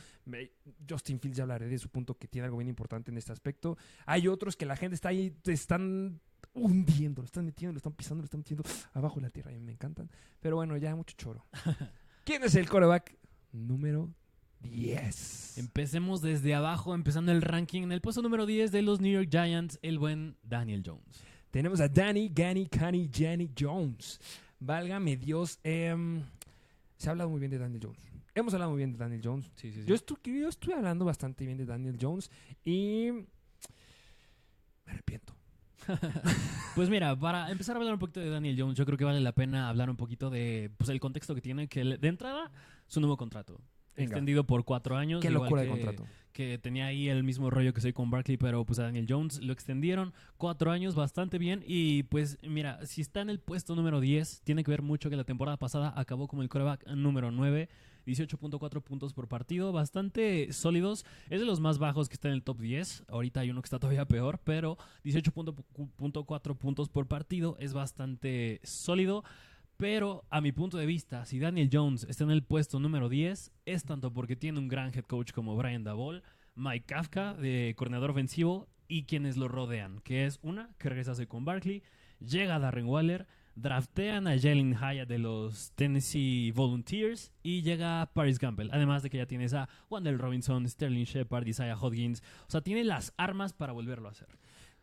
Justin 0.88 1.20
Fields 1.20 1.36
ya 1.36 1.44
hablaré 1.44 1.68
de 1.68 1.78
su 1.78 1.88
punto 1.88 2.16
que 2.16 2.28
tiene 2.28 2.46
algo 2.46 2.58
bien 2.58 2.68
importante 2.68 3.10
en 3.10 3.18
este 3.18 3.32
aspecto. 3.32 3.76
Hay 4.06 4.28
otros 4.28 4.56
que 4.56 4.66
la 4.66 4.76
gente 4.76 4.94
está 4.94 5.08
ahí, 5.08 5.34
están 5.44 6.20
hundiendo, 6.54 7.22
lo 7.22 7.26
están 7.26 7.44
metiendo, 7.44 7.72
lo 7.72 7.78
están 7.78 7.92
pisando, 7.92 8.22
lo 8.22 8.26
están 8.26 8.40
metiendo 8.40 8.64
abajo 8.92 9.16
de 9.16 9.22
la 9.22 9.30
tierra. 9.30 9.50
A 9.50 9.54
mí 9.54 9.60
me 9.60 9.72
encantan. 9.72 10.10
Pero 10.40 10.56
bueno, 10.56 10.76
ya 10.76 10.94
mucho 10.94 11.14
choro. 11.16 11.44
¿Quién 12.24 12.42
es 12.42 12.54
el 12.54 12.68
coreback 12.68 13.16
número 13.52 14.10
10? 14.60 15.58
Empecemos 15.58 16.20
desde 16.22 16.54
abajo, 16.54 16.94
empezando 16.94 17.32
el 17.32 17.42
ranking. 17.42 17.82
En 17.82 17.92
el 17.92 18.00
puesto 18.00 18.22
número 18.22 18.46
10 18.46 18.72
de 18.72 18.82
los 18.82 19.00
New 19.00 19.12
York 19.12 19.28
Giants, 19.30 19.78
el 19.82 19.98
buen 19.98 20.36
Daniel 20.42 20.82
Jones. 20.84 21.24
Tenemos 21.50 21.80
a 21.80 21.88
Danny, 21.88 22.30
Ganny, 22.32 22.66
Canny, 22.66 23.10
Jenny 23.12 23.50
Jones. 23.58 24.20
Válgame 24.60 25.16
Dios. 25.16 25.58
Em, 25.64 26.22
se 26.96 27.08
ha 27.08 27.12
hablado 27.12 27.30
muy 27.30 27.40
bien 27.40 27.50
de 27.50 27.58
Daniel 27.58 27.80
Jones. 27.82 28.09
Hemos 28.40 28.54
hablado 28.54 28.70
muy 28.70 28.78
bien 28.78 28.92
de 28.92 28.98
Daniel 28.98 29.20
Jones. 29.22 29.52
Yo, 29.84 29.94
estoy, 29.94 30.16
yo 30.24 30.48
estoy 30.48 30.72
hablando 30.72 31.04
bastante 31.04 31.44
bien 31.44 31.58
de 31.58 31.66
Daniel 31.66 31.98
Jones 32.00 32.30
y 32.64 33.10
me 34.86 34.92
arrepiento. 34.92 35.34
pues 36.74 36.88
mira, 36.88 37.18
para 37.18 37.50
empezar 37.50 37.76
a 37.76 37.80
hablar 37.80 37.92
un 37.92 38.00
poquito 38.00 38.20
de 38.20 38.30
Daniel 38.30 38.56
Jones, 38.58 38.78
yo 38.78 38.86
creo 38.86 38.96
que 38.96 39.04
vale 39.04 39.20
la 39.20 39.32
pena 39.32 39.68
hablar 39.68 39.90
un 39.90 39.96
poquito 39.96 40.30
de 40.30 40.70
pues, 40.78 40.88
el 40.88 41.00
contexto 41.00 41.34
que 41.34 41.42
tiene, 41.42 41.68
que 41.68 41.84
de 41.84 42.08
entrada, 42.08 42.50
su 42.86 43.00
nuevo 43.00 43.18
contrato. 43.18 43.60
Extendido 43.94 44.44
por 44.44 44.64
cuatro 44.64 44.96
años. 44.96 45.20
Qué 45.20 45.30
locura 45.30 45.60
de 45.60 45.68
contrato. 45.68 46.06
Que 46.32 46.56
tenía 46.56 46.86
ahí 46.86 47.10
el 47.10 47.22
mismo 47.22 47.50
rollo 47.50 47.74
que 47.74 47.82
soy 47.82 47.92
con 47.92 48.10
Barkley, 48.10 48.38
pero 48.38 48.64
pues 48.64 48.78
a 48.78 48.84
Daniel 48.84 49.04
Jones 49.06 49.42
lo 49.42 49.52
extendieron 49.52 50.14
cuatro 50.38 50.70
años 50.70 50.94
bastante 50.94 51.36
bien. 51.36 51.62
Y 51.66 52.04
pues 52.04 52.38
mira, 52.42 52.86
si 52.86 53.02
está 53.02 53.20
en 53.20 53.28
el 53.28 53.38
puesto 53.38 53.74
número 53.74 54.00
10, 54.00 54.40
tiene 54.44 54.64
que 54.64 54.70
ver 54.70 54.80
mucho 54.80 55.10
que 55.10 55.16
la 55.16 55.24
temporada 55.24 55.58
pasada 55.58 55.92
acabó 55.94 56.26
como 56.26 56.40
el 56.40 56.48
coreback 56.48 56.86
número 56.86 57.30
9 57.30 57.68
18.4 58.10 58.82
puntos 58.82 59.12
por 59.12 59.28
partido, 59.28 59.72
bastante 59.72 60.52
sólidos. 60.52 61.04
Es 61.28 61.40
de 61.40 61.46
los 61.46 61.60
más 61.60 61.78
bajos 61.78 62.08
que 62.08 62.14
está 62.14 62.28
en 62.28 62.34
el 62.34 62.42
top 62.42 62.60
10. 62.60 63.04
Ahorita 63.08 63.40
hay 63.40 63.50
uno 63.50 63.62
que 63.62 63.66
está 63.66 63.78
todavía 63.78 64.06
peor, 64.06 64.40
pero 64.44 64.76
18.4 65.04 66.56
puntos 66.56 66.88
por 66.88 67.06
partido 67.06 67.56
es 67.58 67.72
bastante 67.72 68.60
sólido. 68.64 69.24
Pero 69.76 70.24
a 70.28 70.42
mi 70.42 70.52
punto 70.52 70.76
de 70.76 70.84
vista, 70.84 71.24
si 71.24 71.38
Daniel 71.38 71.70
Jones 71.72 72.04
está 72.08 72.24
en 72.24 72.30
el 72.30 72.42
puesto 72.42 72.78
número 72.78 73.08
10, 73.08 73.50
es 73.64 73.84
tanto 73.84 74.12
porque 74.12 74.36
tiene 74.36 74.58
un 74.58 74.68
gran 74.68 74.92
head 74.94 75.04
coach 75.04 75.32
como 75.32 75.56
Brian 75.56 75.84
Dabol, 75.84 76.22
Mike 76.54 76.84
Kafka 76.84 77.32
de 77.32 77.74
coordinador 77.78 78.10
ofensivo 78.10 78.68
y 78.88 79.04
quienes 79.04 79.38
lo 79.38 79.48
rodean, 79.48 80.00
que 80.00 80.26
es 80.26 80.38
una 80.42 80.74
que 80.76 80.90
regresase 80.90 81.26
con 81.26 81.46
Barkley, 81.46 81.82
llega 82.18 82.58
Darren 82.58 82.86
Waller, 82.86 83.26
draftean 83.60 84.26
a 84.26 84.38
Jalen 84.38 84.74
Hyatt 84.74 85.08
de 85.08 85.18
los 85.18 85.72
Tennessee 85.72 86.52
Volunteers 86.52 87.32
y 87.42 87.62
llega 87.62 88.10
Paris 88.14 88.38
Campbell. 88.38 88.70
Además 88.72 89.02
de 89.02 89.10
que 89.10 89.18
ya 89.18 89.26
tienes 89.26 89.54
a 89.54 89.68
Wendell 89.88 90.18
Robinson, 90.18 90.68
Sterling 90.68 91.04
Shepard, 91.04 91.46
Isaiah 91.46 91.76
Hodgins. 91.76 92.22
O 92.48 92.50
sea, 92.50 92.60
tiene 92.60 92.84
las 92.84 93.12
armas 93.16 93.52
para 93.52 93.72
volverlo 93.72 94.08
a 94.08 94.12
hacer. 94.12 94.28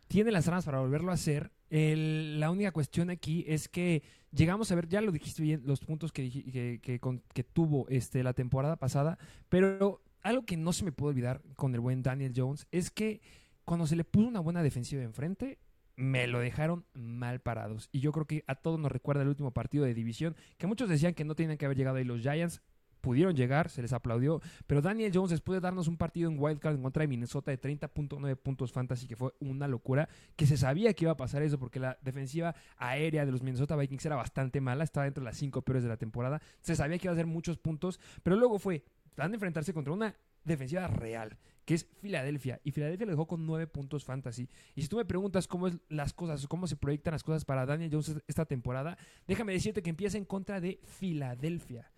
tiene 0.08 0.32
las 0.32 0.48
armas 0.48 0.64
para 0.64 0.80
volverlo 0.80 1.10
a 1.10 1.14
hacer. 1.14 1.52
La 1.70 2.50
única 2.50 2.72
cuestión 2.72 3.10
aquí 3.10 3.44
es 3.46 3.68
que 3.68 4.02
llegamos 4.32 4.72
a 4.72 4.74
ver, 4.74 4.88
ya 4.88 5.00
lo 5.00 5.12
dijiste 5.12 5.42
bien, 5.42 5.62
los 5.64 5.80
puntos 5.80 6.12
que 6.12 7.44
tuvo 7.52 7.86
este, 7.88 8.22
la 8.22 8.32
temporada 8.32 8.76
pasada, 8.76 9.18
pero 9.48 10.02
algo 10.22 10.44
que 10.44 10.56
no 10.56 10.72
se 10.72 10.84
me 10.84 10.92
puede 10.92 11.10
olvidar 11.10 11.42
con 11.56 11.74
el 11.74 11.80
buen 11.80 12.02
Daniel 12.02 12.32
Jones 12.34 12.66
es 12.72 12.90
que 12.90 13.20
cuando 13.64 13.86
se 13.86 13.96
le 13.96 14.04
puso 14.04 14.28
una 14.28 14.40
buena 14.40 14.62
defensiva 14.62 15.02
enfrente, 15.02 15.58
me 15.98 16.28
lo 16.28 16.38
dejaron 16.38 16.86
mal 16.94 17.40
parados. 17.40 17.88
Y 17.90 17.98
yo 17.98 18.12
creo 18.12 18.24
que 18.24 18.44
a 18.46 18.54
todos 18.54 18.78
nos 18.78 18.92
recuerda 18.92 19.22
el 19.22 19.28
último 19.28 19.52
partido 19.52 19.84
de 19.84 19.94
división, 19.94 20.36
que 20.56 20.68
muchos 20.68 20.88
decían 20.88 21.12
que 21.12 21.24
no 21.24 21.34
tenían 21.34 21.58
que 21.58 21.64
haber 21.64 21.76
llegado 21.76 21.96
ahí 21.96 22.04
los 22.04 22.20
Giants. 22.20 22.62
Pudieron 23.00 23.34
llegar, 23.34 23.68
se 23.68 23.82
les 23.82 23.92
aplaudió, 23.92 24.40
pero 24.66 24.80
Daniel 24.80 25.12
Jones, 25.14 25.30
después 25.30 25.56
de 25.56 25.60
darnos 25.60 25.86
un 25.86 25.96
partido 25.96 26.30
en 26.30 26.38
Wildcard 26.38 26.74
en 26.74 26.82
contra 26.82 27.02
de 27.02 27.08
Minnesota 27.08 27.50
de 27.50 27.60
30.9 27.60 28.36
puntos 28.36 28.72
fantasy, 28.72 29.06
que 29.06 29.16
fue 29.16 29.32
una 29.40 29.68
locura, 29.68 30.08
que 30.34 30.46
se 30.46 30.56
sabía 30.56 30.92
que 30.94 31.04
iba 31.04 31.12
a 31.12 31.16
pasar 31.16 31.42
eso 31.42 31.58
porque 31.58 31.78
la 31.78 31.96
defensiva 32.02 32.56
aérea 32.76 33.24
de 33.24 33.30
los 33.30 33.42
Minnesota 33.42 33.76
Vikings 33.76 34.06
era 34.06 34.16
bastante 34.16 34.60
mala, 34.60 34.82
estaba 34.82 35.06
entre 35.06 35.22
las 35.22 35.36
cinco 35.36 35.62
peores 35.62 35.84
de 35.84 35.88
la 35.88 35.96
temporada, 35.96 36.42
se 36.60 36.74
sabía 36.74 36.98
que 36.98 37.06
iba 37.06 37.12
a 37.12 37.14
hacer 37.14 37.26
muchos 37.26 37.56
puntos, 37.56 38.00
pero 38.24 38.34
luego 38.34 38.58
fue, 38.58 38.84
van 39.16 39.30
a 39.30 39.34
enfrentarse 39.34 39.72
contra 39.72 39.92
una 39.92 40.16
defensiva 40.48 40.88
real, 40.88 41.38
que 41.64 41.74
es 41.74 41.86
Filadelfia, 42.00 42.60
y 42.64 42.72
Filadelfia 42.72 43.06
lo 43.06 43.12
dejó 43.12 43.26
con 43.26 43.46
nueve 43.46 43.66
puntos 43.66 44.04
fantasy. 44.04 44.48
Y 44.74 44.82
si 44.82 44.88
tú 44.88 44.96
me 44.96 45.04
preguntas 45.04 45.46
cómo 45.46 45.68
es 45.68 45.78
las 45.88 46.12
cosas, 46.12 46.46
cómo 46.46 46.66
se 46.66 46.76
proyectan 46.76 47.12
las 47.12 47.22
cosas 47.22 47.44
para 47.44 47.66
Daniel 47.66 47.90
Jones 47.92 48.22
esta 48.26 48.46
temporada, 48.46 48.98
déjame 49.26 49.52
decirte 49.52 49.82
que 49.82 49.90
empieza 49.90 50.18
en 50.18 50.24
contra 50.24 50.60
de 50.60 50.80
Filadelfia. 50.84 51.90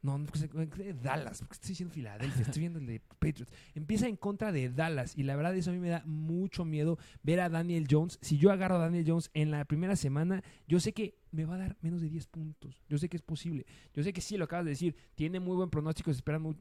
No, 0.00 0.16
no, 0.16 0.26
de 0.26 0.94
Dallas, 0.94 1.40
porque 1.40 1.54
estoy 1.54 1.70
diciendo 1.70 1.92
Filadelfia, 1.92 2.42
estoy 2.42 2.60
viendo 2.60 2.78
el 2.78 2.86
de 2.86 3.00
Patriots. 3.00 3.52
Empieza 3.74 4.06
en 4.06 4.16
contra 4.16 4.52
de 4.52 4.68
Dallas 4.68 5.16
y 5.16 5.24
la 5.24 5.34
verdad 5.34 5.56
eso 5.56 5.70
a 5.70 5.72
mí 5.72 5.80
me 5.80 5.88
da 5.88 6.04
mucho 6.06 6.64
miedo 6.64 6.98
ver 7.24 7.40
a 7.40 7.48
Daniel 7.48 7.86
Jones. 7.90 8.18
Si 8.22 8.38
yo 8.38 8.52
agarro 8.52 8.76
a 8.76 8.78
Daniel 8.78 9.04
Jones 9.06 9.30
en 9.34 9.50
la 9.50 9.64
primera 9.64 9.96
semana, 9.96 10.44
yo 10.68 10.78
sé 10.78 10.92
que 10.92 11.18
me 11.32 11.44
va 11.44 11.56
a 11.56 11.58
dar 11.58 11.76
menos 11.80 12.00
de 12.00 12.08
10 12.08 12.26
puntos. 12.28 12.84
Yo 12.88 12.96
sé 12.96 13.08
que 13.08 13.16
es 13.16 13.22
posible. 13.22 13.66
Yo 13.92 14.04
sé 14.04 14.12
que 14.12 14.20
sí, 14.20 14.36
lo 14.36 14.44
acabas 14.44 14.64
de 14.66 14.70
decir, 14.70 14.94
tiene 15.16 15.40
muy 15.40 15.56
buen 15.56 15.68
pronóstico, 15.68 16.12
se 16.12 16.18
esperan 16.18 16.54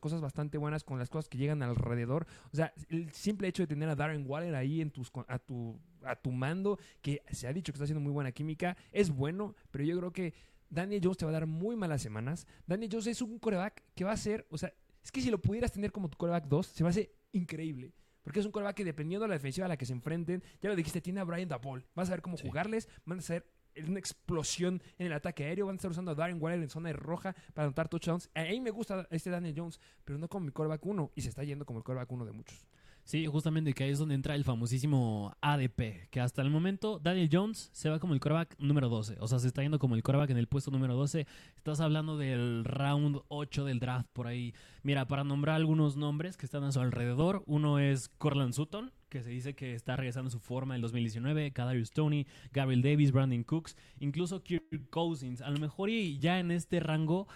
cosas 0.00 0.22
bastante 0.22 0.56
buenas 0.56 0.82
con 0.82 0.98
las 0.98 1.10
cosas 1.10 1.28
que 1.28 1.36
llegan 1.36 1.62
alrededor. 1.62 2.26
O 2.52 2.56
sea, 2.56 2.72
el 2.88 3.12
simple 3.12 3.48
hecho 3.48 3.64
de 3.64 3.66
tener 3.66 3.88
a 3.90 3.96
Darren 3.96 4.24
Waller 4.26 4.54
ahí 4.54 4.80
en 4.80 4.90
tus, 4.90 5.12
a, 5.28 5.38
tu, 5.38 5.78
a 6.02 6.16
tu 6.16 6.32
mando, 6.32 6.78
que 7.02 7.22
se 7.30 7.46
ha 7.46 7.52
dicho 7.52 7.72
que 7.72 7.76
está 7.76 7.84
haciendo 7.84 8.00
muy 8.00 8.12
buena 8.12 8.32
química, 8.32 8.76
es 8.92 9.10
bueno, 9.10 9.54
pero 9.70 9.84
yo 9.84 9.98
creo 9.98 10.12
que 10.12 10.34
Daniel 10.70 11.00
Jones 11.02 11.18
te 11.18 11.24
va 11.24 11.30
a 11.30 11.34
dar 11.34 11.46
muy 11.46 11.76
malas 11.76 12.02
semanas. 12.02 12.46
Daniel 12.66 12.90
Jones 12.92 13.06
es 13.08 13.22
un 13.22 13.38
coreback 13.38 13.82
que 13.94 14.04
va 14.04 14.12
a 14.12 14.16
ser, 14.16 14.46
o 14.50 14.58
sea, 14.58 14.72
es 15.02 15.12
que 15.12 15.20
si 15.20 15.30
lo 15.30 15.40
pudieras 15.40 15.72
tener 15.72 15.92
como 15.92 16.08
tu 16.08 16.16
coreback 16.18 16.46
2, 16.46 16.66
se 16.66 16.82
me 16.84 16.90
hace 16.90 17.12
increíble. 17.32 17.92
Porque 18.22 18.40
es 18.40 18.46
un 18.46 18.50
coreback 18.52 18.76
que 18.76 18.84
dependiendo 18.84 19.24
de 19.24 19.28
la 19.28 19.34
defensiva 19.34 19.66
a 19.66 19.68
la 19.68 19.76
que 19.76 19.86
se 19.86 19.92
enfrenten, 19.92 20.42
ya 20.60 20.68
lo 20.68 20.74
dijiste, 20.74 21.00
tiene 21.00 21.20
a 21.20 21.24
Brian 21.24 21.48
Dabol. 21.48 21.86
Vas 21.94 22.08
a 22.08 22.12
ver 22.12 22.22
cómo 22.22 22.36
Sí. 22.36 22.46
jugarles, 22.48 22.88
van 23.04 23.18
a 23.20 23.22
ser 23.22 23.46
una 23.86 23.98
explosión 23.98 24.82
en 24.98 25.06
el 25.06 25.12
ataque 25.12 25.44
aéreo, 25.44 25.66
van 25.66 25.74
a 25.74 25.76
estar 25.76 25.90
usando 25.90 26.10
a 26.10 26.14
Darren 26.14 26.42
Waller 26.42 26.60
en 26.60 26.68
zona 26.70 26.88
de 26.88 26.94
roja 26.94 27.36
para 27.54 27.66
anotar 27.66 27.88
touchdowns. 27.88 28.30
A 28.34 28.42
mí 28.44 28.60
me 28.60 28.70
gusta 28.70 29.06
este 29.10 29.30
Daniel 29.30 29.54
Jones, 29.56 29.78
pero 30.04 30.18
no 30.18 30.28
como 30.28 30.46
mi 30.46 30.52
coreback 30.52 30.84
1 30.84 31.12
y 31.14 31.20
se 31.20 31.28
está 31.28 31.44
yendo 31.44 31.64
como 31.66 31.78
el 31.80 31.84
coreback 31.84 32.10
1 32.10 32.24
de 32.24 32.32
muchos. 32.32 32.66
Sí, 33.06 33.24
justamente 33.26 33.72
que 33.72 33.84
ahí 33.84 33.90
es 33.90 34.00
donde 34.00 34.16
entra 34.16 34.34
el 34.34 34.42
famosísimo 34.42 35.32
ADP, 35.40 36.08
que 36.10 36.20
hasta 36.20 36.42
el 36.42 36.50
momento 36.50 36.98
Daniel 36.98 37.28
Jones 37.30 37.70
se 37.72 37.88
va 37.88 38.00
como 38.00 38.14
el 38.14 38.20
coreback 38.20 38.56
número 38.58 38.88
12, 38.88 39.18
o 39.20 39.28
sea, 39.28 39.38
se 39.38 39.46
está 39.46 39.62
yendo 39.62 39.78
como 39.78 39.94
el 39.94 40.02
coreback 40.02 40.30
en 40.30 40.38
el 40.38 40.48
puesto 40.48 40.72
número 40.72 40.96
12. 40.96 41.24
Estás 41.56 41.78
hablando 41.78 42.18
del 42.18 42.64
round 42.64 43.20
8 43.28 43.64
del 43.64 43.78
draft 43.78 44.08
por 44.12 44.26
ahí. 44.26 44.54
Mira, 44.82 45.06
para 45.06 45.22
nombrar 45.22 45.54
algunos 45.54 45.96
nombres 45.96 46.36
que 46.36 46.46
están 46.46 46.64
a 46.64 46.72
su 46.72 46.80
alrededor, 46.80 47.44
uno 47.46 47.78
es 47.78 48.08
Corland 48.08 48.54
Sutton, 48.54 48.90
que 49.08 49.22
se 49.22 49.30
dice 49.30 49.54
que 49.54 49.74
está 49.74 49.94
regresando 49.94 50.26
a 50.26 50.32
su 50.32 50.40
forma 50.40 50.74
en 50.74 50.82
2019, 50.82 51.52
Kadarius 51.52 51.90
Stoney, 51.90 52.26
Gabriel 52.52 52.82
Davis, 52.82 53.12
Brandon 53.12 53.44
Cooks, 53.44 53.76
incluso 54.00 54.42
Kirk 54.42 54.90
Cousins. 54.90 55.42
A 55.42 55.50
lo 55.50 55.60
mejor 55.60 55.90
y 55.90 56.18
ya 56.18 56.40
en 56.40 56.50
este 56.50 56.80
rango 56.80 57.28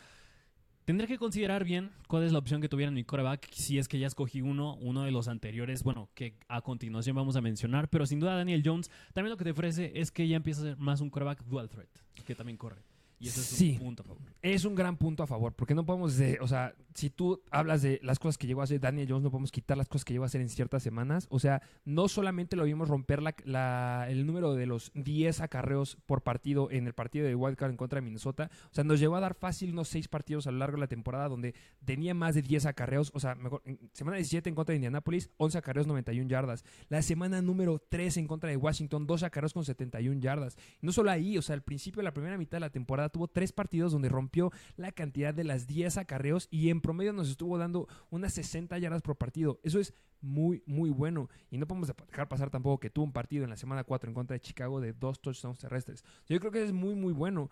Tendré 0.85 1.07
que 1.07 1.19
considerar 1.19 1.65
bien 1.65 1.91
cuál 2.09 2.25
es 2.25 2.33
la 2.33 2.39
opción 2.39 2.61
que 2.61 2.69
tuviera 2.69 2.89
en 2.89 2.95
mi 2.95 3.05
coreback, 3.05 3.49
si 3.53 3.79
es 3.79 3.87
que 3.87 3.99
ya 3.99 4.07
escogí 4.07 4.41
uno, 4.41 4.77
uno 4.77 5.05
de 5.05 5.11
los 5.13 5.29
anteriores, 5.29 5.85
bueno, 5.85 6.09
que 6.15 6.35
a 6.49 6.63
continuación 6.63 7.15
vamos 7.15 7.37
a 7.37 7.41
mencionar, 7.41 7.89
pero 7.89 8.07
sin 8.07 8.19
duda 8.19 8.35
Daniel 8.35 8.63
Jones 8.65 8.91
también 9.13 9.31
lo 9.31 9.37
que 9.37 9.45
te 9.45 9.53
ofrece 9.53 9.93
es 9.95 10.11
que 10.11 10.27
ya 10.27 10.37
empieza 10.37 10.63
a 10.63 10.65
ser 10.65 10.79
más 10.79 11.01
un 11.01 11.11
coreback 11.11 11.45
dual 11.45 11.69
threat, 11.69 11.91
que 12.27 12.35
también 12.35 12.57
corre. 12.57 12.90
Y 13.21 13.29
ese 13.29 13.41
es 13.41 13.47
Sí. 13.49 13.73
un 13.73 13.79
punto 13.85 14.03
a 14.03 14.07
favor. 14.07 14.23
Es 14.43 14.65
un 14.65 14.75
gran 14.75 14.97
punto 14.97 15.23
a 15.23 15.27
favor, 15.27 15.53
porque 15.53 15.75
no 15.75 15.85
podemos, 15.85 16.17
de- 16.17 16.39
o 16.41 16.49
sea, 16.49 16.75
si 16.95 17.11
tú 17.11 17.43
hablas 17.51 17.83
de 17.83 18.01
las 18.03 18.19
cosas 18.19 18.39
que 18.39 18.47
llegó 18.47 18.63
a 18.63 18.65
hacer 18.65 18.81
Daniel 18.81 19.07
Jones, 19.09 19.23
no 19.25 19.31
podemos 19.31 19.53
quitar 19.53 19.77
las 19.77 19.89
cosas 19.89 20.07
que 20.07 20.15
llegó 20.15 20.25
a 20.25 20.27
hacer 20.27 20.41
en 20.41 20.49
ciertas 20.49 20.83
semanas. 20.83 21.27
O 21.31 21.39
sea, 21.39 21.61
no 21.85 22.09
solamente 22.09 22.57
lo 22.57 22.65
vimos 22.65 22.89
romper 22.89 23.21
la, 23.21 23.35
la- 23.45 24.07
el 24.09 24.25
número 24.27 24.55
de 24.55 24.65
los 24.65 24.91
10 24.95 25.43
acarreos 25.43 25.99
por 26.07 26.23
partido 26.23 26.71
en 26.71 26.87
el 26.87 26.95
partido 26.95 27.27
de 27.27 27.35
Wildcard 27.35 27.71
en 27.73 27.77
contra 27.77 27.99
de 27.99 28.07
Minnesota. 28.07 28.51
O 28.71 28.75
sea, 28.75 28.85
nos 28.85 28.99
llegó 28.99 29.17
a 29.17 29.21
dar 29.21 29.35
fácil 29.35 29.73
unos 29.73 29.89
6 29.89 30.09
partidos 30.09 30.47
a 30.47 30.51
lo 30.51 30.57
largo 30.57 30.77
de 30.79 30.81
la 30.81 30.87
temporada 30.89 31.29
donde 31.29 31.55
tenía 31.85 32.15
más 32.15 32.35
de 32.35 32.41
10 32.41 32.65
acarreos. 32.65 33.11
O 33.15 33.21
sea, 33.21 33.35
mejor, 33.35 33.61
en 33.67 33.79
semana 33.93 34.17
17 34.17 34.49
en 34.49 34.55
contra 34.55 34.73
de 34.73 34.77
Indianapolis, 34.77 35.29
11 35.37 35.59
acarreos, 35.59 35.87
91 35.87 36.29
yardas. 36.31 36.65
La 36.89 37.03
semana 37.03 37.43
número 37.43 37.79
3 37.87 38.17
en 38.17 38.27
contra 38.27 38.49
de 38.49 38.57
Washington, 38.57 39.07
2 39.07 39.23
acarreos 39.25 39.53
con 39.53 39.67
71 39.67 40.21
yardas. 40.23 40.57
Y 40.81 40.87
no 40.87 40.93
solo 40.93 41.11
ahí, 41.11 41.37
o 41.37 41.43
sea, 41.43 41.53
al 41.53 41.63
principio 41.63 42.01
de 42.01 42.05
la 42.05 42.15
primera 42.15 42.39
mitad 42.39 42.57
de 42.57 42.61
la 42.61 42.71
temporada 42.71 43.10
tuvo 43.11 43.29
3 43.29 43.53
partidos 43.53 43.93
donde 43.93 44.09
rompió 44.09 44.51
la 44.77 44.93
cantidad 44.93 45.35
de 45.35 45.45
las 45.45 45.67
10 45.67 45.99
acarreos 45.99 46.49
y 46.51 46.71
en 46.71 46.81
promedio 46.81 47.13
nos 47.13 47.29
estuvo 47.29 47.59
dando 47.59 47.87
unas 48.11 48.33
60 48.35 48.79
yardas 48.79 49.03
por 49.03 49.17
partido. 49.17 49.61
Eso 49.63 49.79
es 49.79 49.93
muy, 50.21 50.63
muy 50.67 50.91
bueno. 50.91 51.29
Y 51.51 51.59
no 51.59 51.67
podemos 51.67 51.89
dejar 52.09 52.29
pasar 52.29 52.51
tampoco 52.51 52.81
que 52.81 52.91
tuvo 52.91 53.05
un 53.07 53.13
partido 53.13 53.45
en 53.45 53.51
la 53.51 53.57
semana 53.57 53.85
4 53.85 54.09
en 54.11 54.15
contra 54.15 54.35
de 54.35 54.41
Chicago 54.41 54.81
de 54.81 54.93
dos 54.93 55.21
touchdowns 55.21 55.59
terrestres. 55.59 56.05
Yo 56.29 56.39
creo 56.41 56.53
que 56.53 56.63
es 56.65 56.73
muy, 56.73 56.95
muy 56.95 57.13
bueno. 57.13 57.51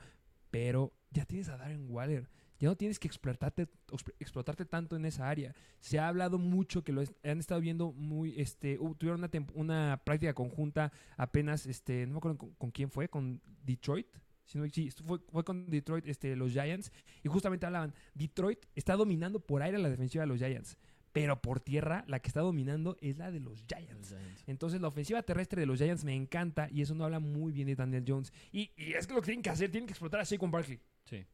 Pero 0.51 0.95
ya 1.11 1.27
tienes 1.27 1.49
a 1.51 1.59
Darren 1.59 1.87
Waller. 1.91 2.31
Ya 2.59 2.69
no 2.69 2.77
tienes 2.77 2.99
que 2.99 3.07
explotarte, 3.07 3.69
exp- 3.89 4.15
explotarte 4.19 4.65
tanto 4.65 4.97
en 4.97 5.05
esa 5.05 5.29
área. 5.29 5.55
Se 5.79 5.99
ha 5.99 6.09
hablado 6.09 6.39
mucho 6.39 6.83
que 6.83 6.93
lo 6.93 7.03
han 7.23 7.39
estado 7.39 7.61
viendo 7.61 7.93
muy, 7.93 8.35
este, 8.41 8.79
tuvieron 8.99 9.21
una, 9.23 9.31
una 9.55 10.03
práctica 10.05 10.35
conjunta 10.35 10.91
apenas, 11.17 11.67
este, 11.67 12.07
no 12.07 12.13
me 12.15 12.19
acuerdo 12.19 12.39
con 12.57 12.71
quién 12.71 12.91
fue, 12.91 13.09
con 13.09 13.41
Detroit. 13.63 14.09
Si 14.49 14.59
no- 14.59 14.67
sí, 14.69 14.89
esto 14.89 15.05
fue, 15.05 15.21
fue 15.31 15.45
con 15.45 15.71
Detroit, 15.71 16.07
este, 16.09 16.35
los 16.35 16.51
Giants. 16.53 16.91
Y 17.23 17.29
justamente 17.29 17.67
hablaban, 17.67 17.95
Detroit 18.15 18.67
está 18.75 18.97
dominando 18.97 19.39
por 19.39 19.63
aire 19.63 19.79
la 19.79 19.89
defensiva 19.91 20.23
de 20.23 20.29
los 20.29 20.39
Giants. 20.39 20.77
Pero 21.13 21.41
por 21.41 21.61
tierra, 21.61 22.05
la 22.07 22.21
que 22.21 22.29
está 22.29 22.41
dominando 22.41 22.97
es 23.01 23.19
la 23.19 23.31
de 23.31 23.41
los 23.41 23.65
Giants. 23.67 24.13
Entonces, 24.47 24.81
la 24.81 24.89
ofensiva 24.89 25.23
terrestre 25.23 25.61
de 25.61 25.67
los 25.67 25.79
Giants 25.79 26.05
me 26.05 26.15
encanta 26.15 26.69
y 26.71 26.83
eso 26.83 26.95
no 26.95 27.05
habla 27.05 27.21
muy 27.21 27.53
bien 27.53 27.67
de 27.67 27.77
Daniel 27.77 28.05
Jones. 28.07 28.33
Y, 28.53 28.71
y 28.77 28.93
es 28.95 29.07
que 29.07 29.15
lo 29.15 29.21
que 29.21 29.27
tienen 29.27 29.43
que 29.43 29.51
hacer, 29.51 29.71
tienen 29.71 29.87
que 29.87 29.93
explotar 29.93 30.21
a 30.21 30.25
Saquon 30.25 30.51
Barkley. 30.51 30.81
Sí. 31.05 31.25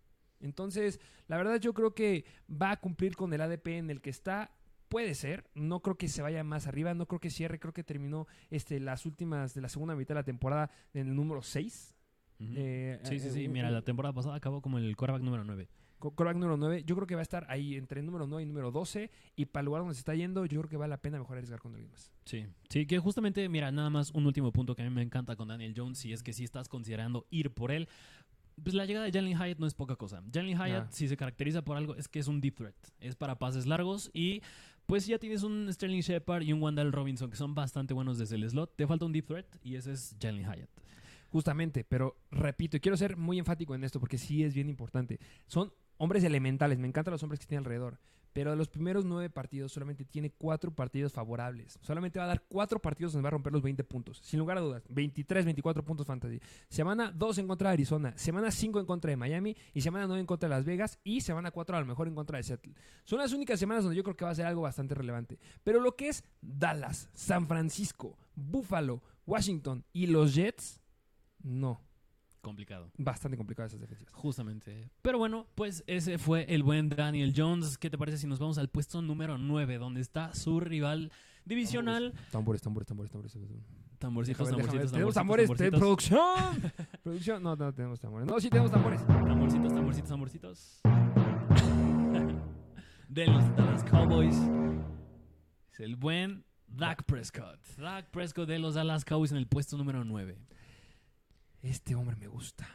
Entonces, 0.41 1.01
la 1.27 1.37
verdad 1.37 1.61
yo 1.61 1.73
creo 1.75 1.95
que 1.95 2.25
va 2.51 2.73
a 2.73 2.81
cumplir 2.81 3.17
con 3.17 3.33
el 3.33 3.41
ADP 3.41 3.79
en 3.79 3.91
el 3.91 4.01
que 4.01 4.11
está. 4.11 4.51
Puede 4.89 5.15
ser, 5.15 5.51
no 5.55 5.81
creo 5.81 5.97
que 5.97 6.09
se 6.09 6.23
vaya 6.23 6.45
más 6.45 6.67
arriba, 6.67 6.95
no 6.95 7.07
creo 7.07 7.19
que 7.19 7.31
cierre, 7.31 7.59
creo 7.59 7.73
que 7.73 7.83
terminó 7.83 8.27
este, 8.51 8.79
las 8.79 9.07
últimas 9.07 9.55
de 9.55 9.61
la 9.61 9.69
segunda 9.69 9.97
mitad 9.97 10.15
de 10.15 10.21
la 10.21 10.25
temporada 10.25 10.71
en 10.93 11.09
el 11.09 11.17
número 11.17 11.43
6. 11.43 11.94
Eh, 12.41 12.99
sí, 13.05 13.19
sí, 13.21 13.29
eh, 13.29 13.31
sí. 13.31 13.47
un- 13.47 13.53
Mira, 13.53 13.71
la 13.71 13.83
temporada 13.83 14.13
pasada 14.13 14.35
acabó 14.35 14.61
como 14.61 14.79
el 14.79 14.95
coreback 14.97 15.23
número 15.23 15.45
9. 15.45 15.69
Co- 15.99 16.11
Quarterback 16.11 16.37
número 16.37 16.57
9, 16.59 16.83
yo 16.85 16.95
creo 16.97 17.07
que 17.07 17.15
va 17.15 17.21
a 17.21 17.23
estar 17.23 17.47
ahí 17.49 17.77
entre 17.77 18.01
el 18.01 18.07
número 18.07 18.27
9 18.27 18.43
y 18.43 18.47
número 18.47 18.71
12. 18.71 19.11
Y 19.37 19.47
para 19.47 19.61
el 19.63 19.67
lugar 19.67 19.83
donde 19.83 19.95
se 19.95 20.01
está 20.01 20.15
yendo, 20.15 20.45
yo 20.45 20.61
creo 20.61 20.69
que 20.69 20.77
vale 20.77 20.91
la 20.91 20.99
pena 20.99 21.19
mejor 21.19 21.37
arriesgar 21.37 21.61
con 21.61 21.73
alguien 21.73 21.91
más. 21.91 22.11
Sí, 22.25 22.45
sí, 22.69 22.87
que 22.87 22.99
justamente, 22.99 23.49
mira, 23.49 23.71
nada 23.73 23.89
más 23.91 24.11
un 24.11 24.27
último 24.27 24.53
punto 24.53 24.75
que 24.75 24.83
a 24.83 24.85
mí 24.85 24.91
me 24.91 25.03
encanta 25.03 25.37
con 25.37 25.49
Daniel 25.49 25.73
Jones, 25.77 25.99
si 25.99 26.13
es 26.13 26.23
que 26.23 26.33
sí 26.33 26.45
estás 26.45 26.69
considerando 26.69 27.27
ir 27.31 27.51
por 27.53 27.71
él, 27.73 27.89
pues 28.63 28.75
la 28.75 28.85
llegada 28.85 29.07
de 29.07 29.13
Jalen 29.13 29.37
Hyatt 29.39 29.59
no 29.59 29.67
es 29.67 29.75
poca 29.75 29.97
cosa. 29.97 30.23
Jalen 30.33 30.57
Hyatt, 30.59 30.91
si 30.93 31.09
se 31.09 31.17
caracteriza 31.17 31.63
por 31.63 31.77
algo, 31.77 31.95
es 31.97 32.07
que 32.09 32.19
es 32.19 32.29
un 32.29 32.41
deep 32.41 32.55
threat, 32.57 32.75
es 33.01 33.17
para 33.17 33.39
pases 33.39 33.67
largos 33.67 34.11
y 34.13 34.43
pues 34.87 35.07
ya 35.07 35.19
tienes 35.19 35.43
un 35.43 35.73
Sterling 35.73 36.03
Shepard 36.03 36.43
y 36.43 36.53
un 36.53 36.61
Wandale 36.63 36.91
Robinson 36.91 37.31
que 37.31 37.37
son 37.37 37.55
bastante 37.55 37.95
buenos 37.95 38.19
desde 38.19 38.37
el 38.37 38.49
slot, 38.49 38.77
te 38.77 38.87
falta 38.87 39.07
un 39.07 39.13
deep 39.13 39.27
threat 39.27 39.47
y 39.65 39.77
ese 39.77 39.93
es 39.93 40.15
Jalen 40.21 40.45
Hyatt. 40.45 40.69
Justamente, 41.35 41.83
pero 41.83 42.17
repito, 42.31 42.77
y 42.77 42.81
quiero 42.81 42.97
ser 42.97 43.17
muy 43.17 43.41
enfático 43.41 43.75
en 43.75 43.83
esto 43.83 43.99
porque 43.99 44.19
sí 44.19 44.45
es 44.45 44.55
bien 44.55 44.69
importante. 44.69 45.19
Son 45.49 45.73
hombres 45.97 46.23
elementales, 46.23 46.79
me 46.79 46.87
encantan 46.87 47.11
los 47.11 47.25
hombres 47.25 47.41
que 47.41 47.47
tiene 47.47 47.59
alrededor. 47.59 47.99
Pero 48.33 48.53
de 48.53 48.57
los 48.57 48.69
primeros 48.69 49.05
nueve 49.05 49.31
partidos 49.31 49.73
solamente 49.73 50.05
tiene 50.05 50.31
cuatro 50.31 50.73
partidos 50.73 51.13
favorables. 51.13 51.77
Solamente 51.83 52.21
va 52.21 52.27
a 52.27 52.29
dar 52.29 52.45
cuatro 52.47 52.81
partidos 52.81 53.15
donde 53.15 53.25
va 53.25 53.31
a 53.31 53.33
romper 53.33 53.53
los 53.53 53.63
20 53.63 53.83
puntos. 53.83 54.19
Sin 54.23 54.39
lugar 54.39 54.59
a 54.59 54.61
dudas. 54.61 54.85
23, 54.91 55.45
24 55.45 55.85
puntos 55.85 56.07
fantasy. 56.07 56.39
Semana 56.69 57.11
2 57.11 57.39
en 57.39 57.49
contra 57.49 57.71
de 57.71 57.75
Arizona. 57.75 58.17
Semana 58.17 58.53
5 58.53 58.79
en 58.79 58.87
contra 58.87 59.11
de 59.11 59.17
Miami. 59.17 59.57
Y 59.73 59.81
semana 59.81 60.07
9 60.07 60.21
en 60.21 60.27
contra 60.27 60.49
de 60.49 60.55
Las 60.55 60.65
Vegas. 60.65 61.01
Y 61.03 61.23
semana 61.23 61.51
4 61.51 61.77
a 61.77 61.81
lo 61.81 61.87
mejor 61.87 62.07
en 62.07 62.15
contra 62.15 62.37
de 62.37 62.45
Seattle. 62.45 62.75
Son 63.03 63.19
las 63.19 63.33
únicas 63.33 63.59
semanas 63.59 63.83
donde 63.83 63.97
yo 63.97 64.05
creo 64.05 64.17
que 64.17 64.25
va 64.25 64.31
a 64.31 64.37
ser 64.37 64.47
algo 64.47 64.63
bastante 64.63 64.95
relevante. 64.95 65.41
Pero 65.65 65.81
lo 65.81 65.97
que 65.97 66.11
es 66.11 66.23
Dallas, 66.41 67.11
San 67.13 67.49
Francisco, 67.49 68.17
Buffalo, 68.37 69.03
Washington 69.27 69.85
y 69.93 70.07
los 70.07 70.35
Jets, 70.35 70.81
no. 71.45 71.81
Complicado. 72.41 72.91
Bastante 72.99 73.39
complicadas 73.39 73.73
esas 73.73 73.81
defensivas. 73.81 74.13
Justamente. 74.15 74.91
Pero 75.01 75.17
bueno, 75.17 75.47
pues 75.55 75.83
ese 75.87 76.19
fue 76.19 76.45
el 76.53 76.63
buen 76.63 76.91
Daniel 76.91 77.33
Jones. 77.35 77.79
¿Qué 77.79 77.89
te 77.89 77.97
parece 77.97 78.19
si 78.19 78.27
nos 78.27 78.39
vamos 78.39 78.59
al 78.59 78.69
puesto 78.69 79.01
número 79.01 79.39
9, 79.39 79.79
donde 79.79 80.03
está 80.03 80.35
su 80.35 80.61
rival 80.61 81.11
Divisional, 81.47 82.13
Tambores, 82.31 82.61
tambores, 82.63 82.87
tambores, 82.87 83.11
tambores. 83.13 83.33
tamborcitos, 83.99 84.47
Déjame 84.49 84.63
déjame 84.63 84.79
ver. 84.79 84.91
tamborcitos, 84.91 84.93
Tenemos 84.93 85.15
tambores. 85.15 85.47
tamborcitos, 85.49 85.81
¡Producción! 85.81 86.73
Producción. 87.03 87.43
No, 87.43 87.57
no 87.57 87.73
tenemos 87.73 87.99
tambores. 88.01 88.27
No, 88.29 88.39
sí 88.41 88.49
tenemos 88.51 88.71
tambores. 88.71 89.07
tamborcitos, 89.07 89.73
tamborcitos, 89.75 90.09
tamborcitos. 90.09 90.81
De 93.09 93.27
los 93.27 93.57
Dallas 93.57 93.85
Cowboys. 93.85 94.37
Es 95.73 95.81
el 95.81 95.97
buen 95.97 96.45
Dak 96.67 97.05
Prescott. 97.05 97.61
Dak 97.79 98.11
Prescott 98.11 98.49
de 98.49 98.59
los 98.59 98.75
Dallas 98.75 99.05
Cowboys 99.05 99.33
en 99.33 99.39
el 99.39 99.47
puesto 99.47 99.77
número 99.77 100.05
9. 100.05 100.37
Este 101.65 101.95
hombre 101.95 102.15
me 102.17 102.29
gusta. 102.29 102.69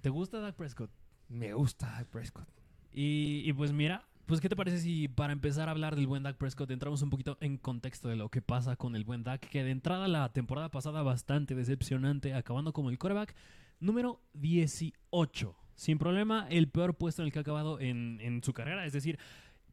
¿Te 0.00 0.08
gusta 0.08 0.40
Dak 0.40 0.56
Prescott? 0.56 0.90
Me 1.28 1.52
gusta 1.52 1.86
Dak 1.86 2.06
Prescott. 2.06 2.48
Y, 2.90 3.42
y 3.44 3.52
pues 3.52 3.72
mira, 3.72 4.08
pues 4.24 4.40
¿qué 4.40 4.48
te 4.48 4.56
parece 4.56 4.78
si 4.78 5.06
para 5.06 5.34
empezar 5.34 5.68
a 5.68 5.72
hablar 5.72 5.96
del 5.96 6.06
buen 6.06 6.22
Dak 6.22 6.38
Prescott 6.38 6.70
entramos 6.70 7.02
un 7.02 7.10
poquito 7.10 7.36
en 7.42 7.58
contexto 7.58 8.08
de 8.08 8.16
lo 8.16 8.30
que 8.30 8.40
pasa 8.40 8.76
con 8.76 8.96
el 8.96 9.04
buen 9.04 9.22
Dak, 9.22 9.46
que 9.50 9.62
de 9.62 9.70
entrada 9.70 10.08
la 10.08 10.32
temporada 10.32 10.70
pasada 10.70 11.02
bastante 11.02 11.54
decepcionante, 11.54 12.32
acabando 12.32 12.72
como 12.72 12.88
el 12.88 12.98
quarterback 12.98 13.36
número 13.80 14.22
18. 14.32 15.54
Sin 15.74 15.98
problema, 15.98 16.46
el 16.48 16.70
peor 16.70 16.94
puesto 16.96 17.20
en 17.20 17.26
el 17.26 17.32
que 17.32 17.38
ha 17.38 17.42
acabado 17.42 17.80
en, 17.80 18.18
en 18.22 18.42
su 18.42 18.54
carrera, 18.54 18.86
es 18.86 18.94
decir... 18.94 19.18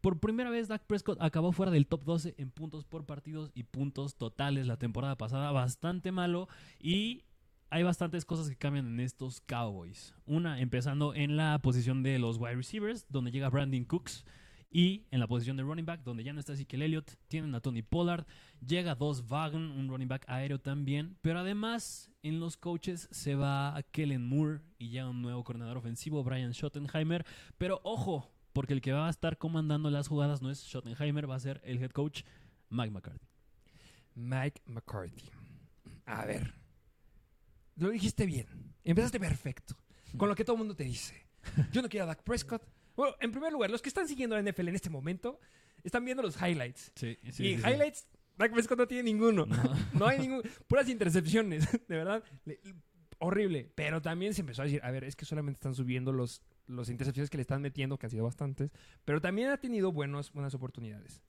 Por 0.01 0.21
primera 0.21 0.49
vez, 0.49 0.69
Dak 0.69 0.85
Prescott 0.85 1.21
acabó 1.21 1.51
fuera 1.51 1.73
del 1.73 1.85
top 1.85 2.05
12 2.05 2.35
en 2.37 2.51
puntos 2.51 2.85
por 2.85 3.05
partidos 3.05 3.51
y 3.53 3.63
puntos 3.63 4.15
totales 4.15 4.65
la 4.65 4.77
temporada 4.77 5.17
pasada. 5.17 5.51
Bastante 5.51 6.13
malo. 6.13 6.47
Y 6.79 7.25
hay 7.69 7.83
bastantes 7.83 8.25
cosas 8.25 8.49
que 8.49 8.55
cambian 8.55 8.87
en 8.87 8.99
estos 8.99 9.41
Cowboys. 9.41 10.15
Una, 10.25 10.59
empezando 10.59 11.13
en 11.13 11.37
la 11.37 11.59
posición 11.59 12.03
de 12.03 12.17
los 12.19 12.37
wide 12.37 12.55
receivers, 12.55 13.05
donde 13.09 13.31
llega 13.31 13.49
Brandon 13.49 13.85
Cooks. 13.85 14.25
Y 14.71 15.07
en 15.09 15.19
la 15.19 15.25
posición 15.27 15.57
de 15.57 15.63
running 15.63 15.85
back, 15.85 16.03
donde 16.03 16.23
ya 16.23 16.31
no 16.31 16.39
está 16.39 16.53
Ezekiel 16.53 16.83
Elliott, 16.83 17.15
tienen 17.27 17.55
a 17.55 17.59
Tony 17.59 17.81
Pollard, 17.81 18.27
llega 18.63 18.93
Dos 18.93 19.23
Wagon, 19.27 19.63
un 19.63 19.87
running 19.89 20.07
back 20.07 20.25
aéreo 20.27 20.59
también, 20.59 21.17
pero 21.21 21.39
además 21.39 22.11
en 22.21 22.39
los 22.39 22.55
coaches 22.55 23.07
se 23.09 23.33
va 23.33 23.75
a 23.75 23.81
Kellen 23.81 24.23
Moore 24.23 24.61
y 24.77 24.91
ya 24.91 25.09
un 25.09 25.23
nuevo 25.23 25.43
coordinador 25.43 25.77
ofensivo, 25.77 26.23
Brian 26.23 26.53
Schottenheimer, 26.53 27.25
pero 27.57 27.81
ojo, 27.83 28.31
porque 28.53 28.73
el 28.73 28.81
que 28.81 28.91
va 28.91 29.07
a 29.07 29.09
estar 29.09 29.39
comandando 29.39 29.89
las 29.89 30.07
jugadas 30.07 30.43
no 30.43 30.51
es 30.51 30.63
Schottenheimer, 30.63 31.27
va 31.27 31.35
a 31.35 31.39
ser 31.39 31.61
el 31.63 31.81
head 31.81 31.89
coach 31.89 32.21
Mike 32.69 32.91
McCarthy. 32.91 33.27
Mike 34.13 34.61
McCarthy. 34.65 35.31
A 36.05 36.25
ver. 36.25 36.58
Lo 37.79 37.89
dijiste 37.89 38.25
bien. 38.25 38.47
Empezaste 38.83 39.19
perfecto. 39.19 39.75
Con 40.17 40.29
lo 40.29 40.35
que 40.35 40.43
todo 40.43 40.55
el 40.55 40.59
mundo 40.59 40.75
te 40.75 40.83
dice. 40.83 41.15
Yo 41.71 41.81
no 41.81 41.89
quiero 41.89 42.03
a 42.05 42.07
Dak 42.07 42.23
Prescott. 42.23 42.63
Bueno, 42.95 43.15
en 43.19 43.31
primer 43.31 43.51
lugar, 43.53 43.69
los 43.69 43.81
que 43.81 43.89
están 43.89 44.07
siguiendo 44.07 44.35
la 44.39 44.51
NFL 44.51 44.67
en 44.67 44.75
este 44.75 44.89
momento 44.89 45.39
están 45.83 46.03
viendo 46.03 46.21
los 46.21 46.35
highlights. 46.41 46.91
Sí, 46.95 47.17
y 47.39 47.53
highlights, 47.55 48.07
Dak 48.37 48.51
Prescott 48.51 48.77
no 48.77 48.87
tiene 48.87 49.03
ninguno. 49.03 49.45
No. 49.45 49.75
No 49.93 50.07
hay 50.07 50.19
ningún. 50.19 50.41
Puras 50.67 50.89
intercepciones, 50.89 51.67
de 51.87 51.95
verdad. 51.95 52.23
Le- 52.45 52.59
horrible. 53.19 53.71
Pero 53.75 54.01
también 54.01 54.33
se 54.33 54.41
empezó 54.41 54.61
a 54.61 54.65
decir, 54.65 54.81
a 54.83 54.91
ver, 54.91 55.03
es 55.03 55.15
que 55.15 55.25
solamente 55.25 55.57
están 55.57 55.75
subiendo 55.75 56.11
los, 56.11 56.41
los 56.67 56.89
intercepciones 56.89 57.29
que 57.29 57.37
le 57.37 57.41
están 57.41 57.61
metiendo, 57.61 57.97
que 57.97 58.05
han 58.05 58.09
sido 58.11 58.23
bastantes. 58.25 58.71
Pero 59.05 59.21
también 59.21 59.49
ha 59.49 59.57
tenido 59.57 59.91
buenos, 59.91 60.31
buenas 60.33 60.53
oportunidades. 60.53 61.21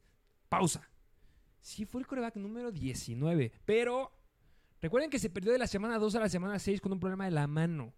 Pausa. 0.48 0.88
Sí 1.62 1.84
fue 1.84 2.00
el 2.00 2.06
coreback 2.06 2.36
número 2.36 2.72
19. 2.72 3.52
Pero 3.64 4.12
recuerden 4.80 5.10
que 5.10 5.18
se 5.18 5.30
perdió 5.30 5.52
de 5.52 5.58
la 5.58 5.66
semana 5.66 5.98
2 5.98 6.14
a 6.14 6.20
la 6.20 6.28
semana 6.28 6.58
6 6.58 6.80
con 6.80 6.92
un 6.92 7.00
problema 7.00 7.24
de 7.24 7.30
la 7.30 7.46
mano. 7.46 7.92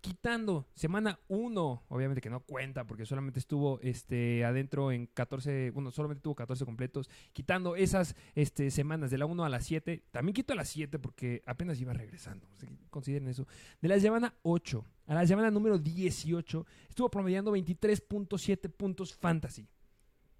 Quitando 0.00 0.66
semana 0.74 1.20
1, 1.28 1.84
obviamente 1.88 2.22
que 2.22 2.30
no 2.30 2.40
cuenta 2.40 2.86
porque 2.86 3.04
solamente 3.04 3.38
estuvo 3.38 3.78
este, 3.82 4.46
adentro 4.46 4.92
en 4.92 5.06
14, 5.06 5.72
bueno, 5.72 5.90
solamente 5.90 6.22
tuvo 6.22 6.34
14 6.34 6.64
completos. 6.64 7.10
Quitando 7.34 7.76
esas 7.76 8.16
este, 8.34 8.70
semanas 8.70 9.10
de 9.10 9.18
la 9.18 9.26
1 9.26 9.44
a 9.44 9.48
la 9.50 9.60
7, 9.60 10.04
también 10.10 10.32
quito 10.32 10.54
a 10.54 10.56
la 10.56 10.64
7 10.64 10.98
porque 10.98 11.42
apenas 11.44 11.78
iba 11.80 11.92
regresando. 11.92 12.48
consideren 12.88 13.28
eso. 13.28 13.46
De 13.82 13.88
la 13.88 14.00
semana 14.00 14.34
8 14.42 14.84
a 15.06 15.14
la 15.14 15.26
semana 15.26 15.50
número 15.50 15.78
18, 15.78 16.66
estuvo 16.88 17.10
promediando 17.10 17.52
23.7 17.52 18.70
puntos 18.70 19.14
fantasy. 19.14 19.68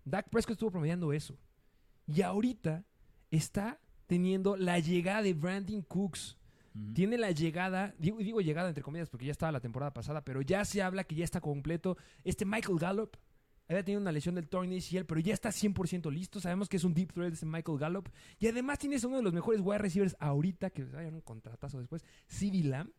Dak 0.05 0.31
Prescott 0.31 0.53
estuvo 0.53 0.71
promediando 0.71 1.13
eso. 1.13 1.37
Y 2.07 2.23
ahorita 2.23 2.85
está 3.31 3.79
teniendo 4.11 4.57
la 4.57 4.81
llegada 4.81 5.23
de 5.23 5.35
Brandon 5.35 5.83
Cooks. 5.83 6.37
Tiene 6.95 7.17
la 7.17 7.31
llegada, 7.31 7.95
digo, 7.97 8.19
digo 8.19 8.41
llegada 8.41 8.69
entre 8.69 8.83
comillas 8.83 9.09
porque 9.09 9.27
ya 9.27 9.31
estaba 9.31 9.53
la 9.53 9.61
temporada 9.61 9.93
pasada, 9.93 10.25
pero 10.25 10.43
ya 10.43 10.65
se 10.65 10.83
habla 10.83 11.05
que 11.05 11.15
ya 11.15 11.23
está 11.23 11.41
completo. 11.41 11.97
Este 12.25 12.45
Michael 12.45 12.81
Gallup 12.81 13.17
había 13.69 13.85
tenido 13.85 14.01
una 14.01 14.11
lesión 14.11 14.35
del 14.35 14.49
torn 14.49 14.73
ACL, 14.73 15.05
pero 15.07 15.21
ya 15.21 15.33
está 15.33 15.51
100% 15.51 16.11
listo. 16.11 16.41
Sabemos 16.41 16.69
que 16.69 16.79
es 16.79 16.83
un 16.83 16.93
deep 16.93 17.13
threat 17.13 17.35
ese 17.35 17.47
Michael 17.47 17.79
Gallup. 17.79 18.09
Y 18.41 18.49
además 18.49 18.81
tienes 18.81 19.05
uno 19.05 19.19
de 19.19 19.23
los 19.23 19.33
mejores 19.33 19.61
wide 19.63 19.79
receivers 19.79 20.17
ahorita, 20.19 20.71
que 20.71 20.83
vayan 20.87 21.15
un 21.15 21.21
contratazo 21.21 21.79
después, 21.79 22.05
CD 22.27 22.65
Lamb. 22.65 22.91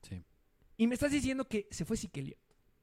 Sí. 0.00 0.24
Y 0.78 0.86
me 0.86 0.94
estás 0.94 1.12
diciendo 1.12 1.46
que 1.46 1.68
se 1.70 1.84
fue 1.84 1.98
Sikelio. 1.98 2.38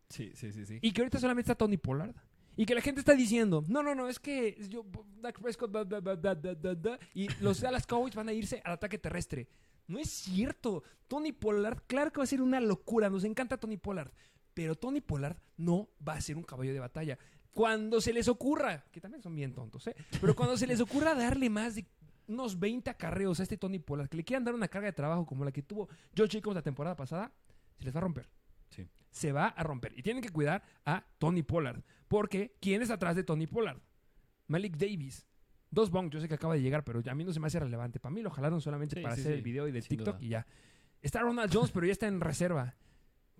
Sí, 0.09 0.31
sí, 0.35 0.51
sí, 0.53 0.63
sí. 0.63 0.77
Y 0.79 0.91
que 0.91 1.01
ahorita 1.01 1.19
solamente 1.19 1.51
está 1.51 1.55
Tony 1.55 1.77
Pollard. 1.77 2.13
Y 2.57 2.65
que 2.65 2.75
la 2.75 2.81
gente 2.81 2.99
está 2.99 3.13
diciendo, 3.13 3.63
no, 3.67 3.83
no, 3.83 3.93
no, 3.93 4.09
es 4.09 4.19
que 4.19 4.57
yo, 4.67 4.83
Dak 5.21 5.39
Prescott, 5.39 5.71
bla, 5.71 5.83
bla, 5.83 5.99
bla", 6.15 6.99
y 7.13 7.29
los 7.39 7.61
Dallas 7.61 7.85
Cowboys 7.85 8.15
van 8.15 8.27
a 8.27 8.33
irse 8.33 8.61
al 8.65 8.73
ataque 8.73 8.97
terrestre. 8.97 9.47
No 9.87 9.99
es 9.99 10.09
cierto. 10.09 10.83
Tony 11.07 11.31
Pollard, 11.31 11.83
claro 11.87 12.11
que 12.11 12.17
va 12.17 12.23
a 12.23 12.27
ser 12.27 12.41
una 12.41 12.59
locura. 12.59 13.09
Nos 13.09 13.23
encanta 13.23 13.57
Tony 13.57 13.77
Pollard. 13.77 14.11
Pero 14.53 14.75
Tony 14.75 15.01
Pollard 15.01 15.37
no 15.55 15.87
va 16.05 16.13
a 16.13 16.21
ser 16.21 16.35
un 16.35 16.43
caballo 16.43 16.73
de 16.73 16.79
batalla. 16.79 17.17
Cuando 17.53 18.01
se 18.01 18.11
les 18.11 18.27
ocurra, 18.27 18.85
que 18.91 18.99
también 18.99 19.21
son 19.21 19.35
bien 19.35 19.53
tontos, 19.53 19.87
¿eh? 19.87 19.95
Pero 20.19 20.35
cuando 20.35 20.57
se 20.57 20.67
les 20.67 20.81
ocurra 20.81 21.15
darle 21.15 21.49
más 21.49 21.75
de 21.75 21.85
unos 22.27 22.59
20 22.59 22.89
acarreos 22.89 23.39
a 23.39 23.43
este 23.43 23.57
Tony 23.57 23.79
Pollard, 23.79 24.09
que 24.09 24.17
le 24.17 24.23
quieran 24.23 24.43
dar 24.43 24.53
una 24.53 24.67
carga 24.67 24.87
de 24.87 24.93
trabajo 24.93 25.25
como 25.25 25.45
la 25.45 25.51
que 25.51 25.63
tuvo 25.63 25.87
Joe 26.15 26.27
Jacobs 26.27 26.55
la 26.55 26.61
temporada 26.61 26.95
pasada, 26.95 27.31
se 27.77 27.85
les 27.85 27.95
va 27.95 27.99
a 27.99 28.01
romper 28.01 28.27
Sí. 28.69 28.85
Se 29.17 29.31
va 29.31 29.47
a 29.47 29.63
romper. 29.63 29.97
Y 29.97 30.03
tienen 30.03 30.21
que 30.23 30.29
cuidar 30.29 30.63
a 30.85 31.03
Tony 31.17 31.43
Pollard. 31.43 31.81
Porque, 32.07 32.55
¿quién 32.61 32.81
es 32.81 32.89
atrás 32.91 33.15
de 33.15 33.23
Tony 33.23 33.47
Pollard? 33.47 33.79
Malik 34.47 34.77
Davis. 34.77 35.27
Dos 35.69 35.89
Bong, 35.91 36.09
yo 36.09 36.21
sé 36.21 36.27
que 36.29 36.35
acaba 36.35 36.53
de 36.53 36.61
llegar, 36.61 36.83
pero 36.85 37.01
a 37.09 37.13
mí 37.15 37.23
no 37.25 37.33
se 37.33 37.39
me 37.39 37.47
hace 37.47 37.59
relevante. 37.59 37.99
Para 37.99 38.13
mí 38.15 38.21
lo 38.21 38.29
jalaron 38.31 38.61
solamente 38.61 38.95
Sí, 38.95 39.01
para 39.01 39.15
sí, 39.15 39.21
hacer 39.21 39.33
sí. 39.33 39.37
el 39.37 39.43
video 39.43 39.67
y 39.67 39.73
Sin 39.81 39.89
TikTok 39.89 40.15
duda. 40.15 40.25
y 40.25 40.29
ya. 40.29 40.47
Está 41.01 41.19
Ronald 41.21 41.53
Jones, 41.53 41.71
pero 41.71 41.85
ya 41.85 41.91
está 41.91 42.07
en 42.07 42.21
reserva. 42.21 42.73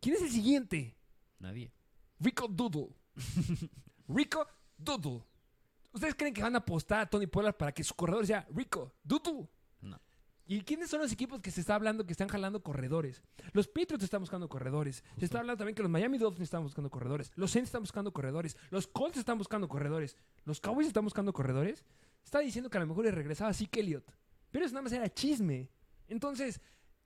¿Quién 0.02 0.16
es 0.16 0.22
el 0.22 0.30
siguiente? 0.30 0.96
Nadie. 1.40 1.72
Rico 2.20 2.48
Doodle. 2.48 2.90
Rico 4.08 4.46
Doodle. 4.78 5.24
¿Ustedes 5.94 6.16
creen 6.16 6.34
que 6.34 6.42
van 6.44 6.56
a 6.56 6.60
apostar 6.60 7.00
a 7.02 7.06
Tony 7.10 7.28
Pollard 7.28 7.56
para 7.56 7.72
que 7.72 7.84
su 7.84 7.96
corredor 7.96 8.28
sea 8.28 8.46
Rico 8.54 8.94
Doodle? 9.04 9.48
¿Y 10.50 10.62
quiénes 10.62 10.90
son 10.90 11.02
los 11.02 11.12
equipos 11.12 11.42
que 11.42 11.52
se 11.52 11.60
está 11.60 11.76
hablando 11.76 12.06
que 12.06 12.14
están 12.14 12.30
jalando 12.30 12.64
corredores? 12.64 13.22
Los 13.52 13.68
Patriots 13.68 14.06
están 14.06 14.22
buscando 14.22 14.48
corredores. 14.48 15.04
Se 15.18 15.26
está 15.26 15.40
hablando 15.40 15.58
también 15.58 15.76
que 15.76 15.82
los 15.82 15.92
Miami 15.92 16.18
Dolphins 16.18 16.46
están 16.46 16.64
buscando 16.64 16.90
corredores. 16.90 17.32
Los 17.36 17.52
Saints 17.52 17.68
están 17.68 17.82
buscando 17.82 18.14
corredores. 18.14 18.56
Los 18.70 18.88
Colts 18.88 19.18
están 19.18 19.38
buscando 19.38 19.68
corredores. 19.68 20.16
Los 20.46 20.62
Cowboys 20.62 20.88
están 20.88 21.04
buscando 21.04 21.34
corredores. 21.34 21.84
Está 22.24 22.40
diciendo 22.40 22.70
que 22.70 22.78
a 22.78 22.82
lo 22.82 22.88
mejor 22.88 23.04
le 23.04 23.12
regresaba 23.12 23.54
Zeke 23.54 23.82
Elliott. 23.82 24.10
Pero 24.50 24.64
eso 24.64 24.74
nada 24.74 24.84
más 24.84 24.94
era 24.94 25.10
chisme. 25.14 25.70
Entonces, 26.08 26.62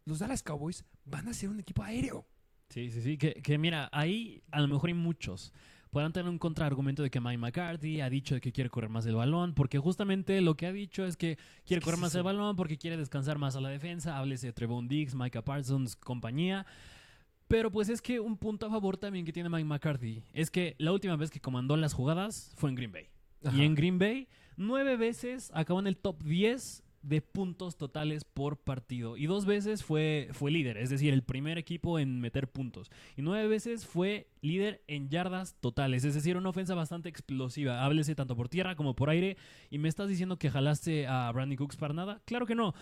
los 0.05 0.19
Dallas 0.19 0.43
Cowboys 0.43 0.85
van 1.05 1.27
a 1.27 1.33
ser 1.33 1.49
un 1.49 1.59
equipo 1.59 1.81
aéreo. 1.81 2.27
Sí, 2.69 2.91
sí, 2.91 3.01
sí. 3.01 3.17
Que, 3.17 3.41
que 3.41 3.57
mira, 3.57 3.89
ahí 3.91 4.43
a 4.51 4.61
lo 4.61 4.67
mejor 4.67 4.89
hay 4.89 4.93
muchos. 4.93 5.51
Podrán 5.91 6.13
tener 6.13 6.29
un 6.29 6.39
contraargumento 6.39 7.03
de 7.03 7.09
que 7.09 7.19
Mike 7.19 7.37
McCarthy 7.37 7.99
ha 7.99 8.09
dicho 8.09 8.39
que 8.39 8.53
quiere 8.53 8.69
correr 8.69 8.89
más 8.89 9.05
el 9.05 9.15
balón, 9.15 9.53
porque 9.53 9.77
justamente 9.77 10.39
lo 10.39 10.55
que 10.55 10.65
ha 10.65 10.71
dicho 10.71 11.05
es 11.05 11.17
que 11.17 11.37
quiere 11.65 11.81
correr 11.81 11.97
es 11.97 12.01
más 12.01 12.15
el 12.15 12.23
balón, 12.23 12.55
porque 12.55 12.77
quiere 12.77 12.95
descansar 12.95 13.37
más 13.37 13.57
a 13.57 13.61
la 13.61 13.67
defensa. 13.67 14.17
Háblese 14.17 14.47
de 14.47 14.53
Trevon 14.53 14.87
Diggs, 14.87 15.13
Micah 15.13 15.43
Parsons, 15.43 15.97
compañía. 15.97 16.65
Pero 17.49 17.69
pues 17.71 17.89
es 17.89 18.01
que 18.01 18.21
un 18.21 18.37
punto 18.37 18.67
a 18.67 18.69
favor 18.69 18.95
también 18.95 19.25
que 19.25 19.33
tiene 19.33 19.49
Mike 19.49 19.65
McCarthy 19.65 20.23
es 20.31 20.49
que 20.49 20.75
la 20.77 20.93
última 20.93 21.17
vez 21.17 21.29
que 21.29 21.41
comandó 21.41 21.75
las 21.75 21.93
jugadas 21.93 22.53
fue 22.55 22.69
en 22.69 22.77
Green 22.77 22.93
Bay. 22.93 23.09
Ajá. 23.43 23.57
Y 23.57 23.63
en 23.63 23.75
Green 23.75 23.99
Bay, 23.99 24.29
nueve 24.55 24.95
veces 24.95 25.51
acabó 25.53 25.81
en 25.81 25.87
el 25.87 25.97
top 25.97 26.23
10 26.23 26.83
de 27.01 27.21
puntos 27.21 27.77
totales 27.77 28.23
por 28.23 28.57
partido. 28.57 29.17
Y 29.17 29.25
dos 29.25 29.45
veces 29.45 29.83
fue, 29.83 30.29
fue 30.31 30.51
líder, 30.51 30.77
es 30.77 30.89
decir, 30.89 31.13
el 31.13 31.23
primer 31.23 31.57
equipo 31.57 31.99
en 31.99 32.19
meter 32.19 32.47
puntos. 32.47 32.91
Y 33.15 33.21
nueve 33.21 33.47
veces 33.47 33.85
fue 33.85 34.29
líder 34.41 34.83
en 34.87 35.09
yardas 35.09 35.55
totales, 35.59 36.03
es 36.03 36.13
decir, 36.13 36.37
una 36.37 36.49
ofensa 36.49 36.75
bastante 36.75 37.09
explosiva. 37.09 37.83
Háblese 37.83 38.15
tanto 38.15 38.35
por 38.35 38.49
tierra 38.49 38.75
como 38.75 38.95
por 38.95 39.09
aire. 39.09 39.37
Y 39.69 39.77
me 39.77 39.89
estás 39.89 40.09
diciendo 40.09 40.37
que 40.37 40.49
jalaste 40.49 41.07
a 41.07 41.31
Brandon 41.31 41.57
Cooks 41.57 41.77
para 41.77 41.93
nada. 41.93 42.21
Claro 42.25 42.45
que 42.45 42.55
no. 42.55 42.73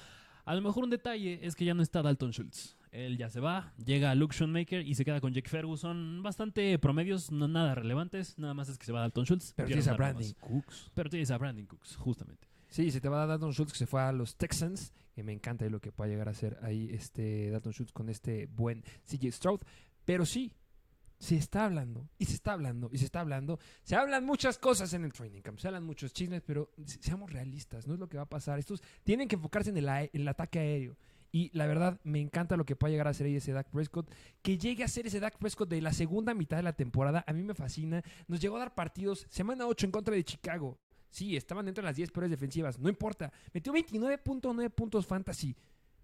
A 0.45 0.55
lo 0.55 0.61
mejor 0.61 0.83
un 0.83 0.89
detalle 0.89 1.39
es 1.43 1.55
que 1.55 1.65
ya 1.65 1.73
no 1.73 1.83
está 1.83 2.01
Dalton 2.01 2.31
Schultz. 2.31 2.75
Él 2.91 3.17
ya 3.17 3.29
se 3.29 3.39
va, 3.39 3.71
llega 3.85 4.15
Luke 4.15 4.35
Schoonmaker 4.35 4.81
y 4.85 4.95
se 4.95 5.05
queda 5.05 5.21
con 5.21 5.31
Jake 5.31 5.47
Ferguson. 5.47 6.23
Bastante 6.23 6.79
promedios, 6.79 7.31
no 7.31 7.47
nada 7.47 7.75
relevantes. 7.75 8.37
Nada 8.39 8.55
más 8.55 8.67
es 8.67 8.79
que 8.79 8.85
se 8.85 8.91
va 8.91 9.01
Dalton 9.01 9.25
Schultz. 9.25 9.53
Pero 9.55 9.67
tienes 9.67 9.87
a 9.87 9.93
Brandon. 9.93 10.33
Cooks. 10.39 10.91
Pero 10.95 11.09
tienes 11.09 11.29
a 11.29 11.37
Brandon 11.37 11.67
Cooks, 11.67 11.95
justamente. 11.97 12.48
Sí, 12.69 12.91
se 12.91 13.01
te 13.01 13.09
va 13.09 13.17
a 13.17 13.19
dar 13.21 13.29
Dalton 13.29 13.51
Schultz 13.51 13.71
que 13.73 13.79
se 13.79 13.87
fue 13.87 14.01
a 14.01 14.11
los 14.11 14.35
Texans. 14.37 14.93
Que 15.13 15.23
me 15.23 15.33
encanta 15.33 15.65
lo 15.69 15.81
que 15.81 15.91
pueda 15.91 16.09
llegar 16.09 16.27
a 16.29 16.31
hacer 16.31 16.57
ahí 16.61 16.89
este 16.93 17.49
Dalton 17.51 17.73
Schultz 17.73 17.91
con 17.91 18.09
este 18.09 18.45
buen 18.45 18.83
CJ 19.05 19.31
Stroud. 19.31 19.59
Pero 20.05 20.25
sí, 20.25 20.53
se 21.19 21.35
está 21.35 21.65
hablando, 21.65 22.07
y 22.17 22.25
se 22.25 22.35
está 22.35 22.53
hablando, 22.53 22.89
y 22.93 22.97
se 22.97 23.05
está 23.05 23.19
hablando. 23.19 23.59
Se 23.83 23.95
hablan 23.97 24.25
muchas 24.25 24.57
cosas 24.57 24.93
en 24.93 25.03
el 25.03 25.11
training 25.11 25.41
camp, 25.41 25.59
se 25.59 25.67
hablan 25.67 25.83
muchos 25.83 26.13
chismes, 26.13 26.41
pero 26.41 26.71
se- 26.85 27.01
seamos 27.01 27.33
realistas, 27.33 27.85
no 27.85 27.93
es 27.95 27.99
lo 27.99 28.07
que 28.07 28.15
va 28.15 28.23
a 28.23 28.29
pasar. 28.29 28.57
Estos 28.59 28.81
tienen 29.03 29.27
que 29.27 29.35
enfocarse 29.35 29.71
en 29.71 29.77
el, 29.77 30.27
ataque 30.29 30.59
aéreo. 30.59 30.95
Y 31.31 31.55
la 31.55 31.67
verdad, 31.67 31.99
me 32.05 32.21
encanta 32.21 32.55
lo 32.55 32.65
que 32.65 32.77
puede 32.77 32.93
llegar 32.93 33.09
a 33.09 33.13
ser 33.13 33.27
ese 33.27 33.51
Dak 33.51 33.69
Prescott. 33.69 34.09
Que 34.41 34.57
llegue 34.57 34.85
a 34.85 34.87
ser 34.87 35.05
ese 35.07 35.19
Dak 35.19 35.37
Prescott 35.37 35.69
de 35.69 35.81
la 35.81 35.91
segunda 35.91 36.33
mitad 36.33 36.55
de 36.57 36.63
la 36.63 36.73
temporada, 36.73 37.25
a 37.27 37.33
mí 37.33 37.43
me 37.43 37.53
fascina. 37.53 38.01
Nos 38.27 38.39
llegó 38.39 38.55
a 38.55 38.59
dar 38.59 38.73
partidos, 38.73 39.27
semana 39.29 39.67
8 39.67 39.85
en 39.87 39.91
contra 39.91 40.15
de 40.15 40.23
Chicago. 40.23 40.79
Sí, 41.09 41.35
estaban 41.35 41.65
dentro 41.65 41.81
de 41.81 41.87
las 41.87 41.95
10 41.95 42.11
peores 42.11 42.31
defensivas, 42.31 42.79
no 42.79 42.89
importa. 42.89 43.31
Metió 43.53 43.73
29.9 43.73 44.69
puntos 44.69 45.05
fantasy. 45.05 45.55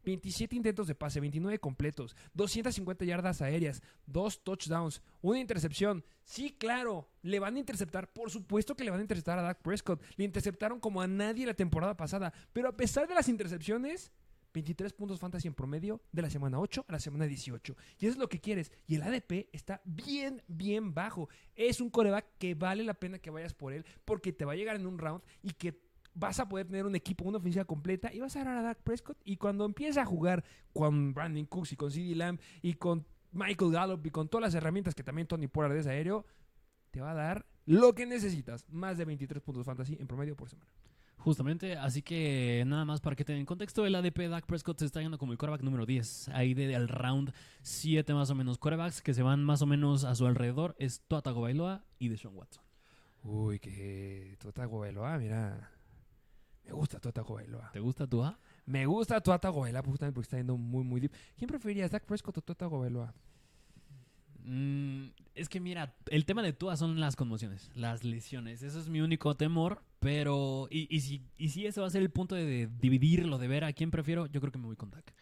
27 0.05 0.55
intentos 0.55 0.87
de 0.87 0.95
pase, 0.95 1.19
29 1.19 1.59
completos, 1.59 2.15
250 2.35 3.05
yardas 3.05 3.41
aéreas, 3.41 3.81
dos 4.05 4.43
touchdowns, 4.43 5.01
una 5.21 5.39
intercepción. 5.39 6.05
Sí, 6.23 6.55
claro, 6.57 7.09
le 7.23 7.39
van 7.39 7.55
a 7.55 7.59
interceptar. 7.59 8.13
Por 8.13 8.29
supuesto 8.29 8.75
que 8.75 8.83
le 8.83 8.91
van 8.91 8.99
a 8.99 9.03
interceptar 9.03 9.39
a 9.39 9.41
Dak 9.41 9.61
Prescott. 9.61 10.01
Le 10.15 10.25
interceptaron 10.25 10.79
como 10.79 11.01
a 11.01 11.07
nadie 11.07 11.45
la 11.45 11.53
temporada 11.53 11.97
pasada. 11.97 12.33
Pero 12.53 12.69
a 12.69 12.77
pesar 12.77 13.07
de 13.07 13.15
las 13.15 13.27
intercepciones, 13.27 14.11
23 14.55 14.93
puntos 14.93 15.19
fantasy 15.19 15.49
en 15.49 15.53
promedio 15.53 16.01
de 16.13 16.21
la 16.21 16.29
semana 16.29 16.59
8 16.59 16.85
a 16.87 16.91
la 16.93 16.99
semana 16.99 17.25
18. 17.25 17.75
Y 17.99 18.05
eso 18.05 18.13
es 18.13 18.17
lo 18.17 18.29
que 18.29 18.39
quieres. 18.39 18.71
Y 18.87 18.95
el 18.95 19.03
ADP 19.03 19.49
está 19.51 19.81
bien, 19.83 20.41
bien 20.47 20.93
bajo. 20.93 21.27
Es 21.55 21.81
un 21.81 21.89
coreback 21.89 22.37
que 22.37 22.55
vale 22.55 22.83
la 22.83 22.93
pena 22.93 23.19
que 23.19 23.29
vayas 23.29 23.53
por 23.53 23.73
él 23.73 23.85
porque 24.05 24.31
te 24.31 24.45
va 24.45 24.53
a 24.53 24.55
llegar 24.55 24.77
en 24.77 24.87
un 24.87 24.97
round 24.97 25.21
y 25.43 25.51
que 25.51 25.81
vas 26.13 26.39
a 26.39 26.47
poder 26.47 26.67
tener 26.67 26.85
un 26.85 26.95
equipo, 26.95 27.25
una 27.25 27.37
ofensiva 27.37 27.65
completa 27.65 28.13
y 28.13 28.21
vas 28.21 28.35
a 28.37 28.41
agarrar 28.41 28.59
a 28.59 28.67
Dak 28.67 28.81
Prescott. 28.81 29.17
Y 29.25 29.35
cuando 29.35 29.65
empieza 29.65 30.03
a 30.03 30.05
jugar 30.05 30.45
con 30.73 31.13
Brandon 31.13 31.45
Cooks 31.45 31.73
y 31.73 31.75
con 31.75 31.91
CeeDee 31.91 32.15
Lamb 32.15 32.39
y 32.61 32.75
con 32.75 33.05
Michael 33.33 33.71
Gallup 33.73 34.05
y 34.05 34.09
con 34.09 34.29
todas 34.29 34.43
las 34.43 34.55
herramientas 34.55 34.95
que 34.95 35.03
también 35.03 35.27
Tony 35.27 35.47
Pollard 35.47 35.75
es 35.75 35.87
aéreo, 35.87 36.25
te 36.91 37.01
va 37.01 37.11
a 37.11 37.15
dar 37.15 37.45
lo 37.65 37.93
que 37.93 38.05
necesitas. 38.05 38.65
Más 38.69 38.97
de 38.97 39.03
23 39.03 39.43
puntos 39.43 39.65
fantasy 39.65 39.97
en 39.99 40.07
promedio 40.07 40.37
por 40.37 40.49
semana. 40.49 40.71
Justamente, 41.17 41.75
así 41.77 42.01
que 42.01 42.63
nada 42.67 42.85
más 42.85 43.01
para 43.01 43.15
que 43.15 43.25
tengan 43.25 43.39
en 43.39 43.45
contexto, 43.45 43.85
el 43.85 43.95
ADP 43.95 44.29
Dak 44.29 44.45
Prescott 44.45 44.79
se 44.79 44.85
está 44.85 45.01
yendo 45.01 45.17
como 45.17 45.31
el 45.31 45.37
quarterback 45.37 45.63
número 45.63 45.85
10. 45.85 46.29
Ahí 46.29 46.53
de 46.53 46.75
al 46.75 46.87
round 46.87 47.33
7 47.63 48.13
más 48.13 48.29
o 48.29 48.35
menos 48.35 48.57
quarterbacks 48.57 49.01
que 49.01 49.13
se 49.13 49.23
van 49.23 49.43
más 49.43 49.61
o 49.61 49.65
menos 49.65 50.03
a 50.03 50.13
su 50.13 50.27
alrededor 50.27 50.75
es 50.77 51.01
Tua 51.07 51.21
Tagovailoa 51.21 51.83
y 51.97 52.09
Deshaun 52.09 52.35
Watson. 52.37 52.65
Uy, 53.25 53.57
que 53.57 54.37
Tuata 54.39 54.67
Bailoa, 54.67 55.17
mira. 55.17 55.71
Me 56.63 56.71
gusta 56.71 56.99
Tuata 56.99 57.23
Bailoa. 57.23 57.71
¿Te 57.71 57.79
gusta 57.79 58.05
Tua? 58.05 58.39
Me 58.67 58.85
gusta 58.85 59.19
Tuata 59.19 59.49
Bailoa 59.49 59.81
justamente 59.81 60.13
porque 60.13 60.25
está 60.25 60.37
yendo 60.37 60.57
muy, 60.57 60.83
muy 60.83 61.01
deep. 61.01 61.11
¿Quién 61.35 61.47
preferirías, 61.47 61.89
Dak 61.89 62.05
Prescott 62.05 62.37
o 62.37 62.41
Tuata 62.41 62.67
Bailoa? 62.67 63.13
Mm, 64.47 65.07
es 65.33 65.49
que 65.49 65.59
mira, 65.59 65.95
el 66.11 66.25
tema 66.25 66.41
de 66.43 66.53
Tua 66.53 66.77
son 66.77 66.99
las 66.99 67.15
conmociones, 67.15 67.71
las 67.75 68.03
lesiones. 68.03 68.61
Eso 68.61 68.79
es 68.79 68.87
mi 68.89 69.01
único 69.01 69.35
temor. 69.35 69.81
Pero, 69.99 70.67
y, 70.69 70.87
y 70.95 70.99
si, 71.01 71.23
y 71.37 71.49
si 71.49 71.65
ese 71.65 71.81
va 71.81 71.87
a 71.87 71.89
ser 71.89 72.03
el 72.03 72.11
punto 72.11 72.35
de, 72.35 72.45
de 72.45 72.67
dividirlo, 72.67 73.39
de 73.39 73.47
ver 73.47 73.63
a 73.63 73.73
quién 73.73 73.89
prefiero, 73.89 74.27
yo 74.27 74.39
creo 74.39 74.51
que 74.51 74.59
me 74.59 74.67
voy 74.67 74.75
con 74.75 74.91
Dak. 74.91 75.13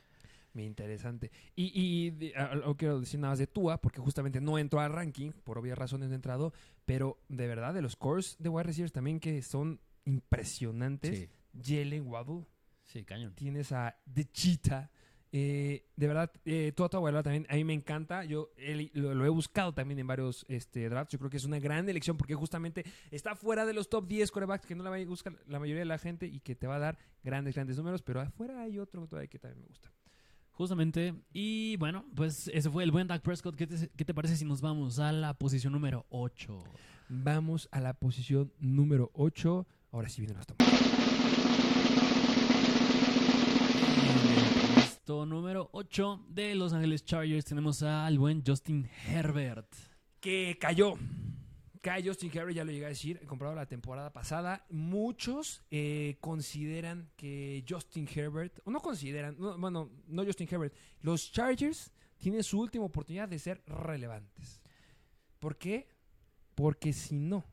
Muy 0.53 0.65
interesante. 0.65 1.31
Y, 1.55 1.71
y 1.73 2.09
de- 2.12 2.33
a- 2.36 2.51
a- 2.69 2.75
quiero 2.77 2.99
decir 2.99 3.17
nada 3.19 3.31
más 3.31 3.39
de 3.39 3.47
Tua, 3.47 3.79
porque 3.81 4.01
justamente 4.01 4.41
no 4.41 4.57
entró 4.57 4.81
al 4.81 4.91
ranking, 4.91 5.31
por 5.45 5.57
obvias 5.57 5.77
razones 5.77 6.09
no 6.09 6.13
ha 6.13 6.15
entrado, 6.15 6.53
pero 6.86 7.17
de 7.29 7.47
verdad, 7.47 7.73
de 7.73 7.81
los 7.81 7.95
cores 7.95 8.36
de 8.39 8.49
wide 8.49 8.63
receivers 8.63 8.91
también 8.91 9.19
que 9.21 9.41
son 9.41 9.79
impresionantes. 10.05 11.29
Jalen 11.63 12.05
Waddle, 12.07 12.45
sí, 12.86 13.03
cañón. 13.05 13.33
tienes 13.36 13.71
a 13.71 13.95
The 14.12 14.25
Cheetah. 14.25 14.91
Eh, 15.35 15.87
de 15.95 16.07
verdad, 16.07 16.31
eh, 16.45 16.73
Tua 16.75 16.89
Tagovailoa 16.89 17.23
también 17.23 17.47
a 17.49 17.55
mí 17.55 17.63
me 17.63 17.73
encanta. 17.73 18.23
Yo 18.23 18.51
él- 18.55 18.91
lo, 18.93 19.15
lo 19.15 19.25
he 19.25 19.29
buscado 19.29 19.73
también 19.73 19.97
en 19.97 20.05
varios 20.05 20.45
este, 20.47 20.87
drafts. 20.89 21.11
Yo 21.11 21.17
creo 21.17 21.31
que 21.31 21.37
es 21.37 21.45
una 21.45 21.59
gran 21.59 21.89
elección 21.89 22.17
porque 22.17 22.35
justamente 22.35 22.85
está 23.09 23.35
fuera 23.35 23.65
de 23.65 23.73
los 23.73 23.89
top 23.89 24.07
10 24.07 24.29
corebacks 24.29 24.67
que 24.67 24.75
no 24.75 24.83
la 24.83 24.91
va 24.91 24.97
a 24.97 25.05
buscar 25.05 25.33
la 25.47 25.59
mayoría 25.59 25.79
de 25.81 25.85
la 25.85 25.97
gente 25.97 26.27
y 26.27 26.39
que 26.39 26.53
te 26.55 26.67
va 26.67 26.75
a 26.75 26.79
dar 26.79 26.97
grandes, 27.23 27.55
grandes 27.55 27.77
números. 27.77 28.03
Pero 28.03 28.21
afuera 28.21 28.61
hay 28.61 28.77
otro 28.77 29.07
todavía 29.07 29.27
que 29.27 29.39
también 29.39 29.61
me 29.61 29.67
gusta. 29.67 29.91
Justamente. 30.51 31.15
Y 31.33 31.77
bueno, 31.77 32.05
pues 32.15 32.47
ese 32.53 32.69
fue 32.69 32.83
el 32.83 32.91
buen 32.91 33.07
Dak 33.07 33.23
Prescott. 33.23 33.55
¿Qué 33.55 33.65
te, 33.65 33.89
qué 33.89 34.05
te 34.05 34.13
parece 34.13 34.37
si 34.37 34.45
nos 34.45 34.61
vamos 34.61 34.99
a 34.99 35.11
la 35.11 35.33
posición 35.33 35.73
número 35.73 36.05
8? 36.09 36.63
Vamos 37.09 37.67
a 37.71 37.79
la 37.79 37.93
posición 37.95 38.53
número 38.59 39.09
8. 39.15 39.65
Ahora 39.91 40.09
sí 40.09 40.21
vienen 40.21 40.37
los 40.37 40.45
tomos. 40.45 40.71
Puesto 45.03 45.25
número 45.25 45.69
8 45.73 46.27
de 46.29 46.55
Los 46.55 46.71
Ángeles 46.71 47.03
Chargers 47.03 47.43
tenemos 47.43 47.83
al 47.83 48.17
buen 48.17 48.41
Justin 48.47 48.89
Herbert. 49.05 49.67
Que 50.21 50.57
cayó. 50.57 50.93
Cae 51.81 52.07
Justin 52.07 52.31
Herbert, 52.33 52.55
ya 52.55 52.63
lo 52.63 52.71
llegué 52.71 52.85
a 52.85 52.87
decir, 52.89 53.19
comprado 53.27 53.53
la 53.53 53.65
temporada 53.65 54.13
pasada. 54.13 54.65
Muchos 54.69 55.61
eh, 55.71 56.15
consideran 56.21 57.11
que 57.17 57.65
Justin 57.67 58.07
Herbert, 58.15 58.61
o 58.63 58.71
no 58.71 58.79
consideran, 58.79 59.35
no, 59.37 59.57
bueno, 59.57 59.91
no 60.07 60.23
Justin 60.23 60.47
Herbert, 60.49 60.73
los 61.01 61.33
Chargers 61.33 61.91
tienen 62.17 62.41
su 62.41 62.61
última 62.61 62.85
oportunidad 62.85 63.27
de 63.27 63.39
ser 63.39 63.61
relevantes. 63.67 64.61
¿Por 65.41 65.57
qué? 65.57 65.89
Porque 66.55 66.93
si 66.93 67.19
no 67.19 67.43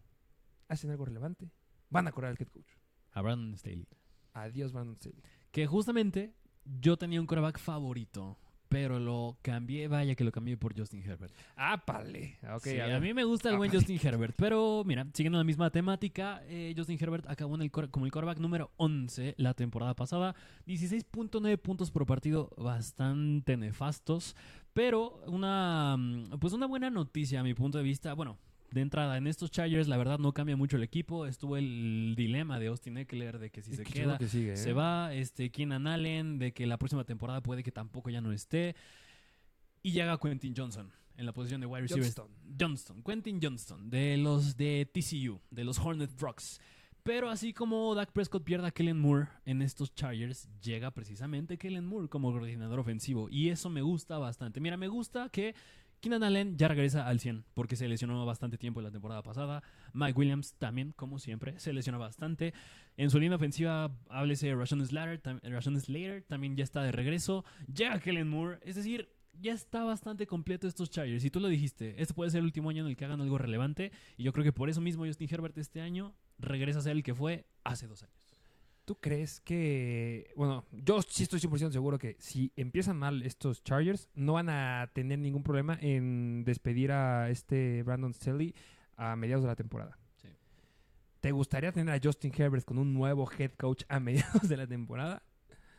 hacen 0.68 0.92
algo 0.92 1.04
relevante, 1.04 1.50
van 1.88 2.06
a 2.06 2.12
correr 2.12 2.30
al 2.30 2.36
head 2.38 2.46
coach. 2.46 2.70
A 3.10 3.22
Brandon 3.22 3.58
Staley. 3.58 3.88
Adiós, 4.34 4.70
Brandon 4.70 4.94
Staley. 4.94 5.20
Que 5.50 5.66
justamente 5.66 6.36
yo 6.80 6.96
tenía 6.96 7.20
un 7.20 7.26
quarterback 7.26 7.59
favorito, 7.59 8.38
pero 8.68 9.00
lo 9.00 9.37
cambié, 9.42 9.88
vaya 9.88 10.14
que 10.14 10.22
lo 10.22 10.30
cambié 10.30 10.56
por 10.56 10.78
Justin 10.78 11.02
Herbert. 11.02 11.35
Ah, 11.56 11.85
pale. 11.85 12.38
Ok, 12.54 12.62
Sí, 12.62 12.78
a 12.78 13.00
mí 13.00 13.12
me 13.12 13.24
gusta 13.24 13.50
el 13.50 13.56
buen. 13.56 13.70
Justin 13.70 13.98
Herbert, 14.00 14.35
pero 14.37 14.85
mira, 14.87 15.06
siguiendo 15.12 15.38
la 15.38 15.44
misma 15.44 15.70
temática, 15.70 16.40
eh, 16.46 16.72
Justin 16.76 16.96
Herbert 17.00 17.28
acabó 17.28 17.56
en 17.56 17.62
el 17.62 17.70
como 17.72 18.06
el 18.06 18.12
quarterback 18.12 18.38
número 18.38 18.70
11 18.76 19.35
la 19.38 19.54
temporada 19.54 19.94
pasada, 19.94 20.37
16.9 20.68 21.59
puntos 21.59 21.90
por 21.90 22.06
partido, 22.06 22.50
bastante 22.56 23.56
nefastos, 23.56 24.37
pero 24.72 25.20
una 25.26 25.96
mm, 25.98 26.38
pues 26.38 26.52
una 26.52 26.66
buena 26.66 26.90
noticia 26.90 27.40
a 27.40 27.42
mi 27.42 27.54
punto 27.54 27.78
de 27.78 27.85
vista, 27.85 28.14
bueno, 28.14 28.38
de 28.72 28.80
entrada 28.80 29.16
en 29.16 29.26
estos 29.26 29.50
Chargers 29.50 29.88
la 29.88 29.96
verdad 29.96 30.18
no 30.18 30.33
cambia 30.33 30.56
mucho 30.56 30.76
el 30.76 30.83
equipo, 30.83 31.26
estuvo 31.26 31.56
el 31.56 32.14
dilema 32.16 32.59
de 32.59 32.68
Austin 32.68 32.98
Eckler 32.98 33.38
de 33.38 33.50
que 33.50 33.62
si 33.62 33.72
Es 33.72 33.78
se 33.78 33.85
que 33.85 33.92
queda 33.92 34.18
que 34.18 34.28
sigue, 34.28 34.52
¿eh? 34.52 34.56
se 34.56 34.72
va, 34.72 35.12
este 35.14 35.50
Keenan 35.50 35.87
Allen 35.87 36.38
de 36.38 36.52
que 36.52 36.66
la 36.66 36.78
próxima 36.78 37.04
temporada 37.04 37.42
puede 37.42 37.62
que 37.62 37.72
tampoco 37.72 38.11
ya 38.11 38.20
no 38.20 38.33
esté 38.33 38.76
y 39.83 39.92
llega 39.92 40.18
Quentin 40.18 40.54
Johnson 40.56 40.92
en 41.16 41.26
la 41.26 41.33
posición 41.33 41.61
de 41.61 41.66
wide 41.66 41.83
receiver 41.83 42.04
Johnston. 42.04 42.28
Johnston, 42.59 43.02
Quentin 43.02 43.40
Johnston, 43.42 43.90
de 43.90 44.16
los 44.16 44.56
de 44.56 44.88
TCU, 44.92 45.40
de 45.50 45.64
los 45.64 45.78
Hornet 45.78 46.11
Frogs. 46.11 46.61
Pero 47.02 47.30
así 47.30 47.52
como 47.52 47.94
Dak 47.94 48.12
Prescott 48.12 48.44
pierde 48.44 48.68
a 48.68 48.70
Kellen 48.70 48.98
Moore 48.98 49.28
en 49.46 49.62
estos 49.62 49.94
Chargers, 49.94 50.48
llega 50.62 50.90
precisamente 50.90 51.56
Kellen 51.56 51.87
Moore 51.87 52.09
como 52.09 52.30
coordinador 52.30 52.78
ofensivo. 52.78 53.28
Y 53.30 53.48
eso 53.48 53.70
me 53.70 53.80
gusta 53.83 54.18
bastante. 54.18 54.61
Mira, 54.61 54.76
me 54.76 54.88
gusta 54.88 55.28
que 55.30 55.54
Keenan 56.00 56.22
Allen 56.22 56.56
ya 56.56 56.66
regresa 56.68 57.06
al 57.06 57.20
100 57.20 57.44
porque 57.54 57.76
se 57.76 57.86
lesionó 57.88 58.24
bastante 58.24 58.56
tiempo 58.58 58.80
en 58.80 58.84
la 58.84 58.90
temporada 58.90 59.22
pasada. 59.22 59.62
Mike 59.92 60.18
Williams 60.18 60.54
también, 60.58 60.92
como 60.92 61.18
siempre, 61.18 61.58
se 61.60 61.72
lesiona 61.72 61.98
bastante. 61.98 62.54
En 62.96 63.10
su 63.10 63.18
línea 63.20 63.36
ofensiva, 63.36 63.90
háblese 64.08 64.54
Rashawn 64.54 64.86
Slater, 64.86 65.22
tam- 65.22 65.40
Slater 65.80 66.22
también 66.24 66.56
ya 66.56 66.64
está 66.64 66.82
de 66.82 66.92
regreso. 66.92 67.44
Llega 67.72 67.98
Kellen 68.00 68.28
Moore, 68.28 68.58
es 68.62 68.76
decir, 68.76 69.10
ya 69.40 69.52
está 69.52 69.84
bastante 69.84 70.26
completo 70.26 70.66
estos 70.66 70.90
Chargers. 70.90 71.24
Y 71.24 71.30
tú 71.30 71.38
lo 71.40 71.48
dijiste, 71.48 71.94
este 72.00 72.14
puede 72.14 72.30
ser 72.30 72.38
el 72.40 72.44
último 72.46 72.70
año 72.70 72.82
en 72.82 72.90
el 72.90 72.96
que 72.96 73.04
hagan 73.04 73.20
algo 73.20 73.38
relevante. 73.38 73.92
Y 74.16 74.22
yo 74.24 74.32
creo 74.32 74.44
que 74.44 74.52
por 74.52 74.68
eso 74.70 74.80
mismo 74.80 75.06
Justin 75.06 75.28
Herbert 75.30 75.56
este 75.58 75.80
año 75.80 76.14
regresa 76.38 76.78
a 76.80 76.82
ser 76.82 76.92
el 76.92 77.02
que 77.02 77.14
fue 77.14 77.46
hace 77.64 77.86
dos 77.86 78.02
años. 78.02 78.19
¿Tú 78.90 78.96
crees 78.98 79.40
que, 79.42 80.33
bueno, 80.35 80.64
yo 80.72 81.00
sí 81.03 81.22
estoy 81.22 81.38
100% 81.38 81.70
seguro 81.70 81.96
que 81.96 82.16
si 82.18 82.50
empiezan 82.57 82.96
mal 82.96 83.22
estos 83.22 83.62
Chargers, 83.62 84.09
no 84.16 84.33
van 84.33 84.48
a 84.48 84.90
tener 84.92 85.20
ningún 85.20 85.44
problema 85.44 85.79
en 85.81 86.42
despedir 86.44 86.90
a 86.90 87.31
este 87.31 87.85
Brandon 87.85 88.12
Staley 88.12 88.53
a 88.96 89.14
mediados 89.14 89.44
de 89.44 89.48
la 89.48 89.55
temporada? 89.55 89.96
Sí. 90.16 90.26
¿Te 91.20 91.31
gustaría 91.31 91.70
tener 91.70 91.94
a 91.94 92.00
Justin 92.03 92.33
Herbert 92.37 92.64
con 92.64 92.79
un 92.79 92.92
nuevo 92.92 93.31
head 93.38 93.53
coach 93.53 93.85
a 93.88 94.00
mediados 94.00 94.48
de 94.48 94.57
la 94.57 94.66
temporada? 94.66 95.22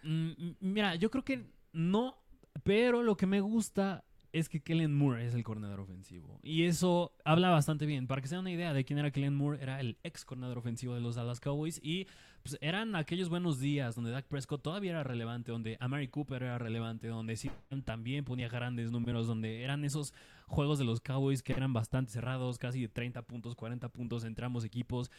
Mm, 0.04 0.32
m- 0.38 0.56
mira, 0.62 0.96
yo 0.96 1.12
creo 1.12 1.26
que 1.26 1.44
no, 1.74 2.16
pero 2.64 3.04
lo 3.04 3.18
que 3.18 3.26
me 3.28 3.42
gusta 3.42 4.06
es 4.32 4.48
que 4.48 4.62
Kellen 4.62 4.96
Moore 4.98 5.26
es 5.26 5.34
el 5.34 5.44
coordinador 5.44 5.82
ofensivo. 5.82 6.40
Y 6.44 6.64
eso 6.64 7.12
habla 7.26 7.50
bastante 7.50 7.86
bien. 7.86 8.08
Para 8.08 8.22
que 8.22 8.30
se 8.30 8.36
den 8.36 8.40
una 8.44 8.52
idea 8.52 8.72
de 8.72 8.86
quién 8.86 9.00
era 9.00 9.12
Kellen 9.12 9.36
Moore, 9.36 9.62
era 9.62 9.82
el 9.82 9.98
ex 10.04 10.24
coordinador 10.24 10.60
ofensivo 10.60 10.96
de 10.96 11.02
los 11.02 11.16
Dallas 11.16 11.42
Cowboys. 11.42 11.82
Y 11.84 12.08
pues, 12.44 12.58
eran 12.62 12.96
aquellos 12.96 13.30
buenos 13.30 13.60
días 13.60 13.96
donde 13.96 14.12
Dak 14.12 14.26
Prescott 14.26 14.62
todavía 14.62 14.92
era 14.92 15.04
relevante, 15.04 15.52
donde 15.52 15.78
Amari 15.80 16.08
Cooper 16.08 16.44
era 16.44 16.58
relevante, 16.58 17.08
donde 17.08 17.36
sí 17.36 17.52
también 17.86 18.26
ponía 18.26 18.50
grandes 18.50 18.92
números, 18.92 19.28
donde 19.28 19.64
eran 19.64 19.84
esos 19.84 20.14
juegos 20.48 20.80
de 20.80 20.86
los 20.86 21.02
Cowboys 21.02 21.44
que 21.44 21.54
eran 21.54 21.74
bastante 21.74 22.12
cerrados, 22.12 22.58
casi 22.58 22.82
de 22.82 22.88
30 22.88 23.22
puntos, 23.24 23.56
40 23.56 23.90
puntos 23.90 24.24
entre 24.24 24.46
ambos 24.46 24.66
equipos. 24.66 25.12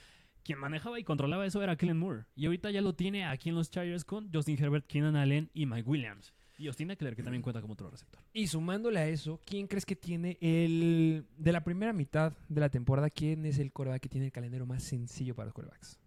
Quien 0.44 0.58
manejaba 0.58 0.98
y 0.98 1.04
controlaba 1.04 1.46
eso 1.46 1.62
era 1.62 1.76
Kellen 1.76 1.98
Moore. 1.98 2.24
Y 2.34 2.46
ahorita 2.46 2.70
ya 2.70 2.80
lo 2.80 2.94
tiene 2.94 3.24
aquí 3.24 3.48
en 3.48 3.54
los 3.54 3.70
Chargers 3.70 4.04
con 4.04 4.32
Justin 4.32 4.62
Herbert, 4.62 4.86
Keenan 4.86 5.14
Allen 5.14 5.50
y 5.54 5.66
Mike 5.66 5.88
Williams. 5.88 6.32
Y 6.58 6.66
Austin 6.66 6.90
Eckler, 6.90 7.16
que 7.16 7.22
también 7.22 7.42
cuenta 7.42 7.60
como 7.60 7.72
otro 7.72 7.90
receptor. 7.90 8.20
Y 8.32 8.46
sumándole 8.46 8.98
a 8.98 9.08
eso, 9.08 9.40
¿quién 9.44 9.66
crees 9.66 9.86
que 9.86 9.96
tiene 9.96 10.38
el. 10.40 11.24
De 11.36 11.50
la 11.50 11.64
primera 11.64 11.92
mitad 11.92 12.34
de 12.48 12.60
la 12.60 12.68
temporada, 12.68 13.10
¿quién 13.10 13.46
es 13.46 13.58
el 13.58 13.72
coreback 13.72 14.02
que 14.02 14.08
tiene 14.08 14.26
el 14.26 14.32
calendario 14.32 14.66
más 14.66 14.82
sencillo 14.82 15.34
para 15.34 15.46
los 15.46 15.54
corebacks? 15.54 15.98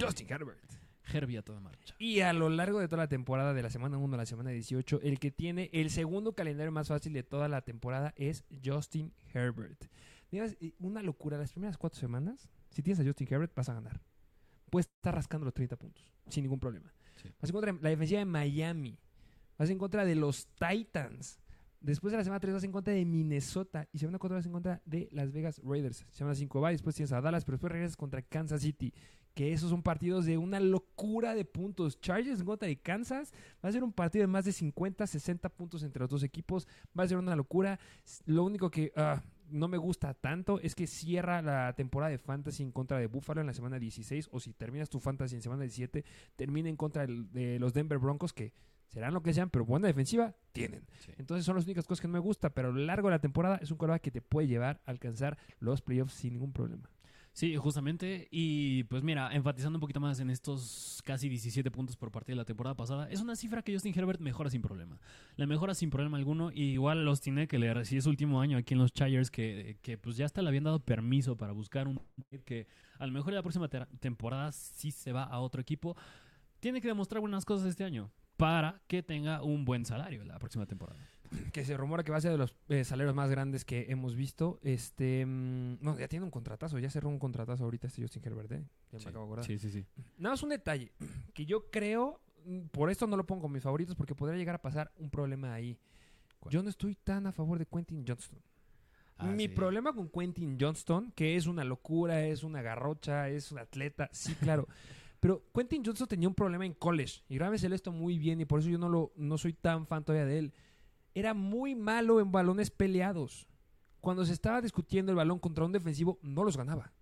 Justin 0.00 0.26
Herbert. 0.30 0.76
Herbie 1.12 1.38
a 1.38 1.42
toda 1.42 1.60
marcha. 1.60 1.94
Y 1.98 2.20
a 2.20 2.32
lo 2.32 2.48
largo 2.48 2.80
de 2.80 2.88
toda 2.88 3.02
la 3.02 3.08
temporada, 3.08 3.54
de 3.54 3.62
la 3.62 3.70
semana 3.70 3.98
1 3.98 4.14
a 4.14 4.16
la 4.16 4.26
semana 4.26 4.50
18, 4.50 5.00
el 5.02 5.18
que 5.18 5.30
tiene 5.30 5.70
el 5.72 5.90
segundo 5.90 6.34
calendario 6.34 6.72
más 6.72 6.88
fácil 6.88 7.12
de 7.12 7.22
toda 7.22 7.48
la 7.48 7.62
temporada 7.62 8.12
es 8.16 8.44
Justin 8.64 9.12
Herbert. 9.32 9.84
Digas, 10.30 10.56
eh, 10.60 10.72
una 10.80 11.02
locura, 11.02 11.38
las 11.38 11.52
primeras 11.52 11.78
cuatro 11.78 12.00
semanas, 12.00 12.48
si 12.70 12.82
tienes 12.82 13.00
a 13.00 13.04
Justin 13.04 13.28
Herbert, 13.30 13.54
vas 13.54 13.68
a 13.68 13.74
ganar. 13.74 14.00
Puedes 14.70 14.86
estar 14.86 15.14
rascando 15.14 15.44
los 15.44 15.54
30 15.54 15.76
puntos, 15.76 16.04
sin 16.28 16.42
ningún 16.42 16.58
problema. 16.58 16.92
Sí. 17.22 17.30
Vas 17.40 17.50
en 17.50 17.54
contra 17.54 17.72
de 17.72 17.78
la 17.80 17.90
defensiva 17.90 18.18
de 18.18 18.26
Miami. 18.26 18.98
Vas 19.56 19.70
en 19.70 19.78
contra 19.78 20.04
de 20.04 20.16
los 20.16 20.48
Titans. 20.58 21.38
Después 21.80 22.10
de 22.10 22.18
la 22.18 22.24
semana 22.24 22.40
3 22.40 22.54
vas 22.54 22.64
en 22.64 22.72
contra 22.72 22.92
de 22.92 23.04
Minnesota. 23.04 23.88
Y 23.92 23.98
semana 23.98 24.18
4 24.18 24.36
vas 24.36 24.46
en 24.46 24.52
contra 24.52 24.82
de 24.84 25.08
Las 25.12 25.32
Vegas 25.32 25.60
Raiders. 25.64 26.04
Semana 26.10 26.34
5 26.34 26.60
va, 26.60 26.72
y 26.72 26.74
después 26.74 26.96
tienes 26.96 27.12
a 27.12 27.20
Dallas, 27.20 27.44
pero 27.44 27.56
después 27.56 27.72
regresas 27.72 27.96
contra 27.96 28.22
Kansas 28.22 28.62
City. 28.62 28.92
Que 29.36 29.52
esos 29.52 29.68
son 29.68 29.82
partidos 29.82 30.24
de 30.24 30.38
una 30.38 30.60
locura 30.60 31.34
de 31.34 31.44
puntos. 31.44 32.00
Chargers 32.00 32.40
en 32.40 32.46
contra 32.46 32.66
de 32.66 32.76
Kansas. 32.76 33.34
Va 33.62 33.68
a 33.68 33.72
ser 33.72 33.84
un 33.84 33.92
partido 33.92 34.22
de 34.22 34.28
más 34.28 34.46
de 34.46 34.52
50, 34.52 35.06
60 35.06 35.50
puntos 35.50 35.82
entre 35.82 36.00
los 36.00 36.08
dos 36.08 36.22
equipos. 36.22 36.66
Va 36.98 37.04
a 37.04 37.08
ser 37.08 37.18
una 37.18 37.36
locura. 37.36 37.78
Lo 38.24 38.44
único 38.44 38.70
que 38.70 38.92
ah, 38.96 39.22
no 39.50 39.68
me 39.68 39.76
gusta 39.76 40.14
tanto 40.14 40.58
es 40.60 40.74
que 40.74 40.86
cierra 40.86 41.42
la 41.42 41.74
temporada 41.74 42.10
de 42.10 42.16
Fantasy 42.16 42.62
en 42.62 42.72
contra 42.72 42.98
de 42.98 43.08
Buffalo 43.08 43.42
en 43.42 43.46
la 43.46 43.52
semana 43.52 43.78
16. 43.78 44.30
O 44.32 44.40
si 44.40 44.54
terminas 44.54 44.88
tu 44.88 45.00
Fantasy 45.00 45.34
en 45.34 45.42
semana 45.42 45.64
17, 45.64 46.02
termina 46.36 46.70
en 46.70 46.76
contra 46.76 47.06
de 47.06 47.58
los 47.58 47.74
Denver 47.74 47.98
Broncos 47.98 48.32
que 48.32 48.54
serán 48.88 49.12
lo 49.12 49.22
que 49.22 49.34
sean, 49.34 49.50
pero 49.50 49.66
buena 49.66 49.86
defensiva 49.86 50.34
tienen. 50.52 50.86
Sí. 51.00 51.12
Entonces 51.18 51.44
son 51.44 51.56
las 51.56 51.66
únicas 51.66 51.84
cosas 51.84 52.00
que 52.00 52.08
no 52.08 52.14
me 52.14 52.20
gusta, 52.20 52.54
pero 52.54 52.68
a 52.68 52.72
lo 52.72 52.78
largo 52.78 53.08
de 53.08 53.16
la 53.16 53.20
temporada 53.20 53.56
es 53.56 53.70
un 53.70 53.76
coreback 53.76 54.00
que 54.00 54.10
te 54.10 54.22
puede 54.22 54.48
llevar 54.48 54.80
a 54.86 54.90
alcanzar 54.90 55.36
los 55.60 55.82
playoffs 55.82 56.14
sin 56.14 56.32
ningún 56.32 56.54
problema. 56.54 56.88
Sí, 57.36 57.54
justamente. 57.58 58.28
Y 58.30 58.84
pues 58.84 59.02
mira, 59.02 59.28
enfatizando 59.30 59.76
un 59.76 59.80
poquito 59.82 60.00
más 60.00 60.20
en 60.20 60.30
estos 60.30 61.02
casi 61.04 61.28
17 61.28 61.70
puntos 61.70 61.94
por 61.94 62.10
partido 62.10 62.34
de 62.34 62.40
la 62.40 62.44
temporada 62.46 62.74
pasada, 62.74 63.10
es 63.10 63.20
una 63.20 63.36
cifra 63.36 63.60
que 63.60 63.74
Justin 63.74 63.92
Herbert 63.94 64.20
mejora 64.22 64.48
sin 64.48 64.62
problema. 64.62 64.98
La 65.36 65.44
mejora 65.46 65.74
sin 65.74 65.90
problema 65.90 66.16
alguno. 66.16 66.50
Y 66.50 66.62
igual 66.72 67.04
los 67.04 67.20
tiene 67.20 67.46
que 67.46 67.58
leer. 67.58 67.84
Si 67.84 67.98
es 67.98 68.06
último 68.06 68.40
año 68.40 68.56
aquí 68.56 68.72
en 68.72 68.78
los 68.80 68.90
Chargers, 68.90 69.30
que, 69.30 69.76
que 69.82 69.98
pues 69.98 70.16
ya 70.16 70.24
hasta 70.24 70.40
le 70.40 70.48
habían 70.48 70.64
dado 70.64 70.80
permiso 70.80 71.36
para 71.36 71.52
buscar 71.52 71.88
un 71.88 72.00
que 72.46 72.66
a 72.98 73.06
lo 73.06 73.12
mejor 73.12 73.34
la 73.34 73.42
próxima 73.42 73.68
te- 73.68 73.84
temporada 74.00 74.50
sí 74.52 74.90
se 74.90 75.12
va 75.12 75.24
a 75.24 75.38
otro 75.40 75.60
equipo. 75.60 75.94
Tiene 76.58 76.80
que 76.80 76.88
demostrar 76.88 77.20
buenas 77.20 77.44
cosas 77.44 77.66
este 77.68 77.84
año 77.84 78.10
para 78.38 78.80
que 78.86 79.02
tenga 79.02 79.42
un 79.42 79.66
buen 79.66 79.84
salario 79.84 80.24
la 80.24 80.38
próxima 80.38 80.64
temporada. 80.64 80.98
Que 81.52 81.64
se 81.64 81.76
rumora 81.76 82.02
que 82.04 82.10
va 82.12 82.18
a 82.18 82.20
ser 82.20 82.32
de 82.32 82.38
los 82.38 82.54
eh, 82.68 82.84
salarios 82.84 83.14
más 83.14 83.30
grandes 83.30 83.64
que 83.64 83.86
hemos 83.88 84.14
visto. 84.16 84.58
Este, 84.62 85.24
mm, 85.26 85.78
no, 85.80 85.98
ya 85.98 86.08
tiene 86.08 86.24
un 86.24 86.30
contratazo, 86.30 86.78
ya 86.78 86.90
cerró 86.90 87.08
un 87.08 87.18
contratazo 87.18 87.64
ahorita 87.64 87.86
este 87.86 88.02
Justin 88.02 88.22
Herbert, 88.24 88.52
¿eh? 88.52 88.64
Ya 88.92 88.98
me 88.98 89.04
acabo 89.04 89.24
de 89.24 89.24
acordar. 89.32 89.44
sí, 89.46 89.58
sí, 89.58 89.70
sí. 89.70 89.84
Nada 90.18 90.34
más 90.34 90.42
un 90.42 90.50
detalle 90.50 90.92
que 91.34 91.46
yo 91.46 91.70
creo, 91.70 92.20
mm, 92.44 92.66
por 92.72 92.90
esto 92.90 93.06
no 93.06 93.16
lo 93.16 93.24
pongo 93.26 93.42
con 93.42 93.52
mis 93.52 93.62
favoritos, 93.62 93.94
porque 93.96 94.14
podría 94.14 94.38
llegar 94.38 94.54
a 94.56 94.62
pasar 94.62 94.92
un 94.98 95.10
problema 95.10 95.52
ahí. 95.54 95.78
¿Cuál? 96.40 96.52
Yo 96.52 96.62
no 96.62 96.68
estoy 96.68 96.94
tan 96.94 97.26
a 97.26 97.32
favor 97.32 97.58
de 97.58 97.66
Quentin 97.66 98.04
Johnston. 98.06 98.38
Ah, 99.18 99.26
Mi 99.26 99.44
sí. 99.44 99.48
problema 99.48 99.94
con 99.94 100.08
Quentin 100.10 100.58
Johnston, 100.60 101.10
que 101.16 101.36
es 101.36 101.46
una 101.46 101.64
locura, 101.64 102.26
es 102.26 102.42
una 102.42 102.60
garrocha, 102.60 103.30
es 103.30 103.50
un 103.50 103.58
atleta, 103.58 104.10
sí, 104.12 104.34
claro. 104.34 104.68
Pero 105.20 105.42
Quentin 105.54 105.82
Johnston 105.84 106.06
tenía 106.06 106.28
un 106.28 106.34
problema 106.34 106.66
en 106.66 106.74
college. 106.74 107.22
Y 107.30 107.36
grábeselo 107.36 107.74
esto 107.74 107.90
muy 107.90 108.18
bien, 108.18 108.38
y 108.40 108.44
por 108.44 108.60
eso 108.60 108.68
yo 108.68 108.76
no, 108.78 108.90
lo, 108.90 109.12
no 109.16 109.38
soy 109.38 109.54
tan 109.54 109.86
fan 109.86 110.04
todavía 110.04 110.26
de 110.26 110.38
él. 110.38 110.52
Era 111.16 111.32
muy 111.32 111.74
malo 111.74 112.20
en 112.20 112.30
balones 112.30 112.70
peleados. 112.70 113.48
Cuando 114.02 114.26
se 114.26 114.34
estaba 114.34 114.60
discutiendo 114.60 115.12
el 115.12 115.16
balón 115.16 115.38
contra 115.38 115.64
un 115.64 115.72
defensivo, 115.72 116.18
no 116.20 116.44
los 116.44 116.58
ganaba. 116.58 116.92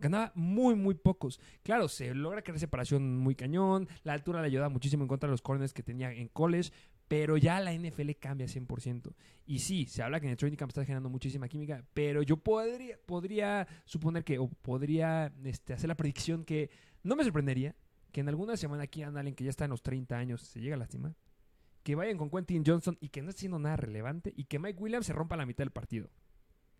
Ganaba 0.00 0.32
muy, 0.34 0.74
muy 0.74 0.96
pocos. 0.96 1.38
Claro, 1.62 1.86
se 1.86 2.12
logra 2.12 2.42
crear 2.42 2.58
separación 2.58 3.16
muy 3.18 3.36
cañón. 3.36 3.86
La 4.02 4.12
altura 4.12 4.40
le 4.40 4.48
ayudaba 4.48 4.70
muchísimo 4.70 5.04
en 5.04 5.08
contra 5.08 5.28
de 5.28 5.30
los 5.30 5.40
corners 5.40 5.72
que 5.72 5.84
tenía 5.84 6.12
en 6.12 6.26
college. 6.26 6.72
Pero 7.06 7.36
ya 7.36 7.60
la 7.60 7.72
NFL 7.72 8.10
cambia 8.18 8.48
100%. 8.48 9.14
Y 9.46 9.60
sí, 9.60 9.86
se 9.86 10.02
habla 10.02 10.18
que 10.18 10.26
en 10.26 10.32
el 10.32 10.36
training 10.36 10.56
camp 10.56 10.70
está 10.70 10.84
generando 10.84 11.08
muchísima 11.08 11.46
química. 11.46 11.84
Pero 11.94 12.22
yo 12.22 12.38
podría, 12.38 12.98
podría 13.06 13.68
suponer 13.84 14.24
que, 14.24 14.40
o 14.40 14.48
podría 14.48 15.32
este, 15.44 15.74
hacer 15.74 15.86
la 15.86 15.96
predicción 15.96 16.44
que 16.44 16.70
no 17.04 17.14
me 17.14 17.22
sorprendería 17.22 17.76
que 18.10 18.20
en 18.20 18.28
alguna 18.28 18.56
semana 18.56 18.82
aquí 18.82 19.04
Allen, 19.04 19.36
que 19.36 19.44
ya 19.44 19.50
está 19.50 19.66
en 19.66 19.70
los 19.70 19.82
30 19.84 20.18
años, 20.18 20.40
se 20.40 20.60
llega 20.60 20.74
a 20.74 20.78
lastimar. 20.78 21.14
Que 21.82 21.94
vayan 21.94 22.18
con 22.18 22.30
Quentin 22.30 22.62
Johnson 22.66 22.96
y 23.00 23.08
que 23.08 23.22
no 23.22 23.30
esté 23.30 23.40
haciendo 23.40 23.58
nada 23.58 23.76
relevante. 23.76 24.32
Y 24.36 24.44
que 24.44 24.58
Mike 24.58 24.78
Williams 24.78 25.06
se 25.06 25.12
rompa 25.12 25.36
la 25.36 25.46
mitad 25.46 25.62
del 25.64 25.70
partido. 25.72 26.10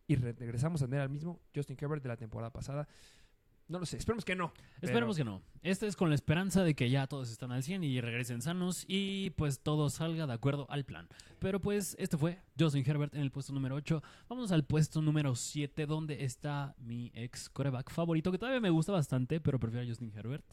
Y 0.07 0.17
re- 0.17 0.33
regresamos 0.33 0.83
a 0.83 0.87
tener 0.87 1.01
al 1.01 1.09
mismo 1.11 1.41
Justin 1.55 1.77
Herbert 1.81 2.03
de 2.03 2.09
la 2.09 2.17
temporada 2.17 2.53
pasada. 2.53 2.89
No 3.69 3.79
lo 3.79 3.87
sé, 3.87 3.99
esperemos 3.99 4.25
que 4.25 4.35
no. 4.35 4.53
Esperemos 4.83 5.17
que 5.17 5.23
no. 5.23 5.43
Este 5.63 5.87
es 5.87 5.95
con 5.95 6.09
la 6.09 6.17
esperanza 6.17 6.65
de 6.65 6.75
que 6.75 6.91
ya 6.91 7.07
todos 7.07 7.31
están 7.31 7.53
al 7.53 7.63
100 7.63 7.85
y 7.85 8.01
regresen 8.01 8.43
sanos 8.43 8.85
y 8.89 9.31
pues 9.31 9.61
todo 9.61 9.89
salga 9.91 10.27
de 10.27 10.33
acuerdo 10.33 10.67
al 10.71 10.85
plan. 10.85 11.09
Pero 11.39 11.61
pues 11.61 11.95
este 12.01 12.19
fue 12.19 12.41
Justin 12.59 12.83
Herbert 12.85 13.15
en 13.15 13.21
el 13.21 13.31
puesto 13.31 13.53
número 13.53 13.77
8. 13.77 14.03
Vamos 14.29 14.51
al 14.51 14.65
puesto 14.65 15.01
número 15.01 15.37
7 15.37 15.87
donde 15.87 16.25
está 16.25 16.75
mi 16.79 17.13
ex 17.15 17.49
coreback 17.49 17.93
favorito 17.93 18.33
que 18.33 18.39
todavía 18.39 18.61
me 18.61 18.71
gusta 18.71 18.91
bastante, 18.91 19.41
pero 19.41 19.61
prefiero 19.61 19.87
a 19.87 19.89
Justin 19.89 20.11
Herbert. 20.17 20.45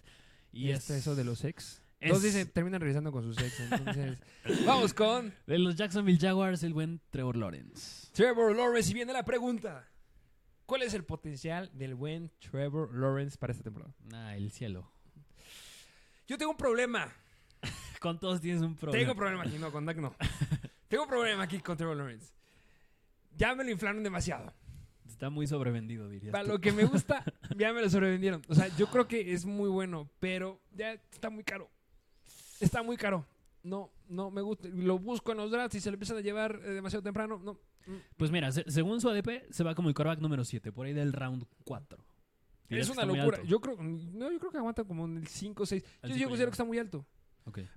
Y 0.51 0.69
este 0.69 0.95
eso 0.99 1.15
de 1.15 1.23
los 1.23 1.43
ex. 1.43 1.81
Es- 1.99 2.09
Todos 2.09 2.23
dicen, 2.23 2.49
terminan 2.51 2.79
regresando 2.79 3.11
con 3.11 3.23
sus 3.23 3.37
ex. 3.37 3.59
Entonces, 3.59 4.17
vamos 4.65 4.93
con 4.93 5.33
de 5.45 5.59
los 5.59 5.75
Jacksonville 5.75 6.19
Jaguars, 6.19 6.63
el 6.63 6.73
buen 6.73 7.01
Trevor 7.09 7.35
Lawrence. 7.37 8.07
Trevor 8.13 8.55
Lawrence. 8.55 8.91
Y 8.91 8.93
viene 8.93 9.13
la 9.13 9.23
pregunta. 9.23 9.87
¿Cuál 10.65 10.81
es 10.81 10.93
el 10.93 11.03
potencial 11.05 11.71
del 11.73 11.95
buen 11.95 12.29
Trevor 12.39 12.93
Lawrence 12.93 13.37
para 13.37 13.51
esta 13.51 13.63
temporada? 13.63 13.93
Ah, 14.13 14.35
el 14.35 14.51
cielo. 14.51 14.91
Yo 16.27 16.37
tengo 16.37 16.51
un 16.51 16.57
problema. 16.57 17.13
Con 18.01 18.19
todos 18.19 18.41
tienes 18.41 18.61
un 18.61 18.75
problema. 18.75 19.01
Tengo 19.01 19.15
problema 19.15 19.43
aquí, 19.43 19.57
no, 19.57 19.71
con 19.71 19.85
Dak 19.85 19.97
no. 19.97 20.13
tengo 20.89 21.03
un 21.03 21.09
problema 21.09 21.43
aquí 21.43 21.59
con 21.59 21.77
Trevor 21.77 21.97
Lawrence. 21.97 22.33
Ya 23.35 23.55
me 23.55 23.63
lo 23.63 23.71
inflaron 23.71 24.03
demasiado. 24.03 24.53
Está 25.07 25.29
muy 25.29 25.47
sobrevendido, 25.47 26.09
dirías. 26.09 26.31
Para 26.31 26.43
tú. 26.43 26.51
lo 26.51 26.61
que 26.61 26.71
me 26.71 26.83
gusta, 26.85 27.23
ya 27.57 27.73
me 27.73 27.81
lo 27.81 27.89
sobrevendieron. 27.89 28.43
O 28.49 28.53
sea, 28.55 28.67
yo 28.77 28.87
creo 28.87 29.07
que 29.07 29.33
es 29.33 29.45
muy 29.45 29.69
bueno, 29.69 30.09
pero 30.19 30.59
ya 30.75 30.91
está 31.11 31.29
muy 31.29 31.43
caro. 31.43 31.71
Está 32.59 32.83
muy 32.83 32.97
caro. 32.97 33.25
No, 33.63 33.91
no 34.07 34.31
me 34.31 34.41
gusta. 34.41 34.67
Lo 34.69 34.97
busco 34.99 35.31
en 35.31 35.37
los 35.39 35.51
drafts 35.51 35.75
y 35.75 35.81
se 35.81 35.89
lo 35.89 35.95
empiezan 35.95 36.17
a 36.17 36.21
llevar 36.21 36.59
eh, 36.63 36.69
demasiado 36.69 37.03
temprano. 37.03 37.39
No. 37.43 37.57
Pues 38.17 38.31
mira, 38.31 38.51
se- 38.51 38.69
según 38.69 38.99
su 39.01 39.09
ADP, 39.09 39.51
se 39.51 39.63
va 39.63 39.75
como 39.75 39.89
el 39.89 39.95
coreback 39.95 40.19
número 40.19 40.43
7, 40.45 40.71
por 40.71 40.85
ahí 40.85 40.93
del 40.93 41.13
round 41.13 41.45
4. 41.65 41.97
Es 42.69 42.89
una 42.89 43.05
locura. 43.05 43.37
Yo 43.43 43.59
creo, 43.61 43.77
no, 43.81 44.31
yo 44.31 44.39
creo 44.39 44.51
que 44.51 44.57
aguanta 44.57 44.83
como 44.83 45.05
en 45.05 45.17
el 45.17 45.27
5 45.27 45.63
o 45.63 45.65
6. 45.65 45.83
Al 46.01 46.09
Yo, 46.09 46.15
cinco 46.15 46.29
considero 46.29 46.51
que 46.51 46.53
está 46.55 46.63
muy 46.65 46.77
alto. 46.79 47.05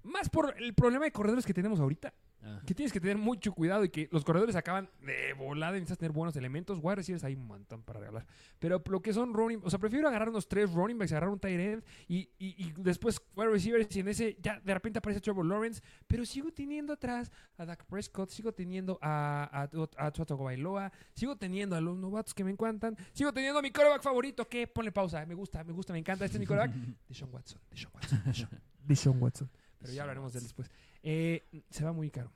Más 0.02 0.28
por 0.28 0.54
el 0.60 0.74
problema 0.74 1.04
de 1.04 1.12
corredores 1.12 1.46
que 1.46 1.54
tenemos 1.54 1.78
ahorita. 1.78 2.12
Ah. 2.42 2.60
Que 2.66 2.74
tienes 2.74 2.92
que 2.92 3.00
tener 3.00 3.18
mucho 3.18 3.52
cuidado 3.52 3.84
y 3.84 3.90
que 3.90 4.08
los 4.10 4.24
corredores 4.24 4.56
acaban 4.56 4.88
de 5.02 5.34
volada 5.34 5.72
y 5.76 5.80
necesitas 5.80 5.98
tener 5.98 6.12
buenos 6.12 6.34
elementos. 6.36 6.78
Wide 6.80 6.96
receivers 6.96 7.22
hay 7.24 7.34
un 7.34 7.46
montón 7.46 7.82
para 7.82 8.00
regalar. 8.00 8.26
Pero 8.58 8.82
lo 8.86 9.02
que 9.02 9.12
son 9.12 9.34
running, 9.34 9.60
o 9.62 9.68
sea, 9.68 9.78
prefiero 9.78 10.08
agarrar 10.08 10.30
unos 10.30 10.48
tres 10.48 10.72
running 10.72 10.98
backs, 10.98 11.12
agarrar 11.12 11.30
un 11.30 11.38
tight 11.38 11.60
end 11.60 11.84
y, 12.08 12.30
y, 12.38 12.66
y 12.66 12.72
después 12.78 13.20
wide 13.36 13.50
receivers 13.50 13.94
y 13.94 14.00
en 14.00 14.08
ese 14.08 14.38
ya 14.40 14.58
de 14.60 14.72
repente 14.72 14.98
aparece 14.98 15.20
Trevor 15.20 15.44
Lawrence. 15.44 15.82
Pero 16.06 16.24
sigo 16.24 16.50
teniendo 16.50 16.94
atrás 16.94 17.30
a 17.58 17.66
Dak 17.66 17.84
Prescott, 17.84 18.30
sigo 18.30 18.52
teniendo 18.52 18.98
a, 19.02 19.68
a, 19.68 20.06
a 20.06 20.10
Tua 20.10 20.24
Tagovailoa, 20.24 20.92
sigo 21.14 21.36
teniendo 21.36 21.76
a 21.76 21.80
los 21.80 21.98
novatos 21.98 22.32
que 22.32 22.42
me 22.44 22.50
encantan, 22.50 22.96
sigo 23.12 23.32
teniendo 23.32 23.58
a 23.58 23.62
mi 23.62 23.70
quarterback 23.70 24.02
favorito 24.02 24.48
que 24.48 24.66
ponle 24.66 24.92
pausa, 24.92 25.26
me 25.26 25.34
gusta, 25.34 25.62
me 25.62 25.72
gusta, 25.72 25.92
me 25.92 25.98
encanta, 25.98 26.24
este 26.24 26.38
es 26.38 26.40
mi 26.40 26.46
quarterback. 26.46 26.74
Deshaun 27.08 27.32
Watson, 27.32 27.60
Deshaun 27.70 27.92
Watson, 27.94 28.22
Deshaun, 28.24 28.60
Deshaun 28.86 29.22
Watson. 29.22 29.50
Pero 29.80 29.92
ya 29.92 30.02
hablaremos 30.02 30.32
de 30.32 30.38
él 30.38 30.44
después. 30.44 30.70
Eh, 31.02 31.64
se 31.70 31.84
va 31.84 31.92
muy 31.92 32.10
caro. 32.10 32.30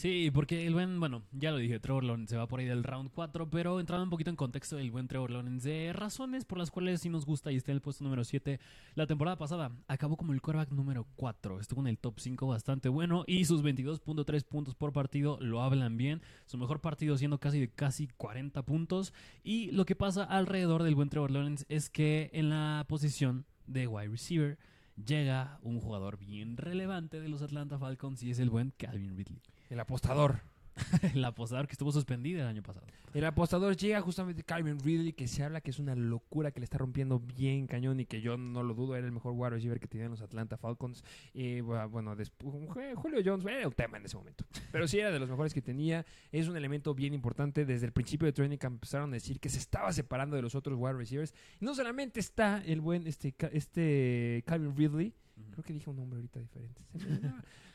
Sí, 0.00 0.30
porque 0.32 0.66
el 0.66 0.72
buen, 0.72 0.98
bueno, 0.98 1.24
ya 1.32 1.50
lo 1.50 1.58
dije, 1.58 1.78
Trevor 1.78 2.04
Lawrence 2.04 2.30
se 2.30 2.36
va 2.38 2.46
por 2.46 2.60
ahí 2.60 2.64
del 2.64 2.84
round 2.84 3.10
4, 3.12 3.50
pero 3.50 3.80
entrando 3.80 4.04
un 4.04 4.08
poquito 4.08 4.30
en 4.30 4.36
contexto 4.36 4.76
del 4.76 4.90
buen 4.90 5.08
Trevor 5.08 5.30
Lawrence, 5.30 5.68
de 5.68 5.92
razones 5.92 6.46
por 6.46 6.56
las 6.56 6.70
cuales 6.70 7.02
sí 7.02 7.10
nos 7.10 7.26
gusta 7.26 7.52
y 7.52 7.56
está 7.56 7.70
en 7.70 7.76
el 7.76 7.82
puesto 7.82 8.04
número 8.04 8.24
7, 8.24 8.60
la 8.94 9.06
temporada 9.06 9.36
pasada 9.36 9.72
acabó 9.88 10.16
como 10.16 10.32
el 10.32 10.40
quarterback 10.40 10.70
número 10.70 11.06
4, 11.16 11.60
estuvo 11.60 11.82
en 11.82 11.88
el 11.88 11.98
top 11.98 12.18
5 12.18 12.46
bastante 12.46 12.88
bueno 12.88 13.24
y 13.26 13.44
sus 13.44 13.62
22.3 13.62 14.44
puntos 14.44 14.74
por 14.74 14.94
partido 14.94 15.36
lo 15.38 15.60
hablan 15.62 15.98
bien, 15.98 16.22
su 16.46 16.56
mejor 16.56 16.80
partido 16.80 17.18
siendo 17.18 17.38
casi 17.38 17.60
de 17.60 17.68
casi 17.68 18.06
40 18.16 18.62
puntos 18.62 19.12
y 19.42 19.70
lo 19.72 19.84
que 19.84 19.96
pasa 19.96 20.24
alrededor 20.24 20.82
del 20.82 20.94
buen 20.94 21.10
Trevor 21.10 21.30
Lawrence 21.30 21.66
es 21.68 21.90
que 21.90 22.30
en 22.32 22.48
la 22.48 22.86
posición 22.88 23.44
de 23.66 23.86
wide 23.86 24.08
receiver 24.08 24.58
llega 25.04 25.58
un 25.62 25.80
jugador 25.80 26.18
bien 26.18 26.56
relevante 26.56 27.20
de 27.20 27.28
los 27.28 27.42
Atlanta 27.42 27.78
Falcons 27.78 28.22
y 28.22 28.30
es 28.30 28.38
el 28.38 28.50
buen 28.50 28.72
Calvin 28.76 29.16
Ridley. 29.16 29.40
El 29.68 29.80
apostador. 29.80 30.40
el 31.14 31.24
apostador 31.24 31.66
que 31.66 31.72
estuvo 31.72 31.92
suspendida 31.92 32.42
el 32.42 32.48
año 32.48 32.62
pasado. 32.62 32.86
El 33.12 33.24
apostador 33.24 33.76
llega 33.76 34.00
justamente 34.00 34.42
Calvin 34.44 34.78
Ridley, 34.78 35.12
que 35.12 35.26
se 35.26 35.42
habla 35.42 35.60
que 35.60 35.70
es 35.70 35.78
una 35.78 35.94
locura, 35.94 36.50
que 36.52 36.60
le 36.60 36.64
está 36.64 36.78
rompiendo 36.78 37.18
bien 37.18 37.66
cañón 37.66 38.00
y 38.00 38.06
que 38.06 38.20
yo 38.20 38.36
no 38.36 38.62
lo 38.62 38.74
dudo, 38.74 38.96
era 38.96 39.06
el 39.06 39.12
mejor 39.12 39.32
wide 39.34 39.50
receiver 39.50 39.80
que 39.80 39.88
tenían 39.88 40.10
los 40.10 40.22
Atlanta 40.22 40.56
Falcons. 40.56 41.04
Y 41.34 41.60
bueno, 41.60 42.14
después 42.16 42.54
Julio 42.94 43.20
Jones 43.24 43.44
era 43.46 43.66
un 43.66 43.74
tema 43.74 43.98
en 43.98 44.04
ese 44.04 44.16
momento, 44.16 44.44
pero 44.70 44.86
sí 44.86 44.98
era 44.98 45.10
de 45.10 45.18
los 45.18 45.28
mejores 45.28 45.54
que 45.54 45.62
tenía. 45.62 46.06
Es 46.30 46.48
un 46.48 46.56
elemento 46.56 46.94
bien 46.94 47.14
importante. 47.14 47.64
Desde 47.64 47.86
el 47.86 47.92
principio 47.92 48.26
de 48.26 48.32
training 48.32 48.58
camp 48.58 48.74
empezaron 48.74 49.10
a 49.10 49.14
decir 49.14 49.40
que 49.40 49.48
se 49.48 49.58
estaba 49.58 49.92
separando 49.92 50.36
de 50.36 50.42
los 50.42 50.54
otros 50.54 50.76
wide 50.78 50.94
receivers. 50.94 51.34
Y 51.60 51.64
no 51.64 51.74
solamente 51.74 52.20
está 52.20 52.62
el 52.64 52.80
buen 52.80 53.06
este, 53.06 53.34
este 53.52 54.44
Calvin 54.46 54.76
Ridley, 54.76 55.14
creo 55.50 55.64
que 55.64 55.72
dije 55.72 55.90
un 55.90 55.96
nombre 55.96 56.18
ahorita 56.18 56.40
diferente, 56.40 56.82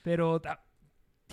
pero 0.04 0.42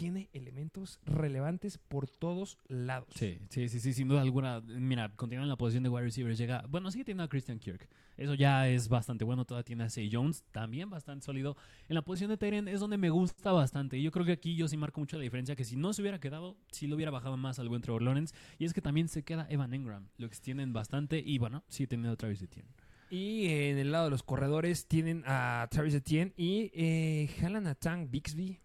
tiene 0.03 0.29
elementos 0.33 0.99
relevantes 1.05 1.79
por 1.79 2.09
todos 2.09 2.59
lados. 2.67 3.09
Sí, 3.15 3.39
sí, 3.51 3.69
sí, 3.69 3.79
sí, 3.79 3.93
sin 3.93 4.09
duda 4.09 4.21
alguna. 4.21 4.61
Mira, 4.61 5.11
continúa 5.15 5.45
en 5.45 5.49
la 5.49 5.55
posición 5.55 5.85
de 5.85 5.91
wide 5.91 6.03
receiver. 6.03 6.35
Llega, 6.35 6.65
bueno, 6.69 6.91
sigue 6.91 7.05
teniendo 7.05 7.23
a 7.23 7.29
Christian 7.29 7.61
Kirk. 7.61 7.89
Eso 8.17 8.35
ya 8.35 8.69
es 8.69 8.89
bastante 8.89 9.23
bueno. 9.23 9.45
Todavía 9.45 9.63
tiene 9.63 9.85
a 9.85 9.91
Say 9.91 10.11
Jones, 10.13 10.43
también 10.51 10.91
bastante 10.91 11.25
sólido. 11.25 11.57
En 11.89 11.95
la 11.95 12.03
posición 12.03 12.31
de 12.31 12.37
Tyrion 12.37 12.67
es 12.67 12.81
donde 12.81 12.99
me 12.99 13.11
gusta 13.11 13.53
bastante. 13.53 13.97
Y 13.97 14.03
yo 14.03 14.11
creo 14.11 14.27
que 14.27 14.33
aquí 14.33 14.57
yo 14.57 14.67
sí 14.67 14.77
marco 14.77 14.99
mucho 14.99 15.19
la 15.19 15.23
diferencia. 15.23 15.55
Que 15.55 15.65
si 15.65 15.77
no 15.77 15.93
se 15.93 16.03
hubiera 16.03 16.19
quedado, 16.19 16.57
sí 16.73 16.89
lo 16.89 16.97
hubiera 16.97 17.13
bajado 17.13 17.37
más 17.37 17.61
al 17.61 17.69
buen 17.69 17.81
Trevor 17.81 18.03
Lawrence. 18.03 18.35
Y 18.59 18.65
es 18.65 18.75
que 18.75 18.83
también 18.83 19.07
se 19.07 19.23
queda 19.23 19.47
Evan 19.51 19.73
Engram. 19.73 20.09
Lo 20.17 20.27
extienden 20.27 20.73
bastante. 20.73 21.23
Y 21.25 21.39
bueno, 21.39 21.63
sí 21.69 21.87
teniendo 21.87 22.15
a 22.15 22.17
Travis 22.17 22.43
Etienne. 22.43 22.73
Y 23.09 23.47
en 23.47 23.79
el 23.79 23.93
lado 23.93 24.07
de 24.07 24.11
los 24.11 24.25
corredores 24.25 24.89
tienen 24.89 25.23
a 25.27 25.69
Travis 25.71 25.95
Etienne 25.95 26.33
y 26.37 26.73
eh, 26.75 27.29
jalan 27.39 27.69
a 27.69 27.77
Tank 27.77 28.11
Bixby. 28.11 28.59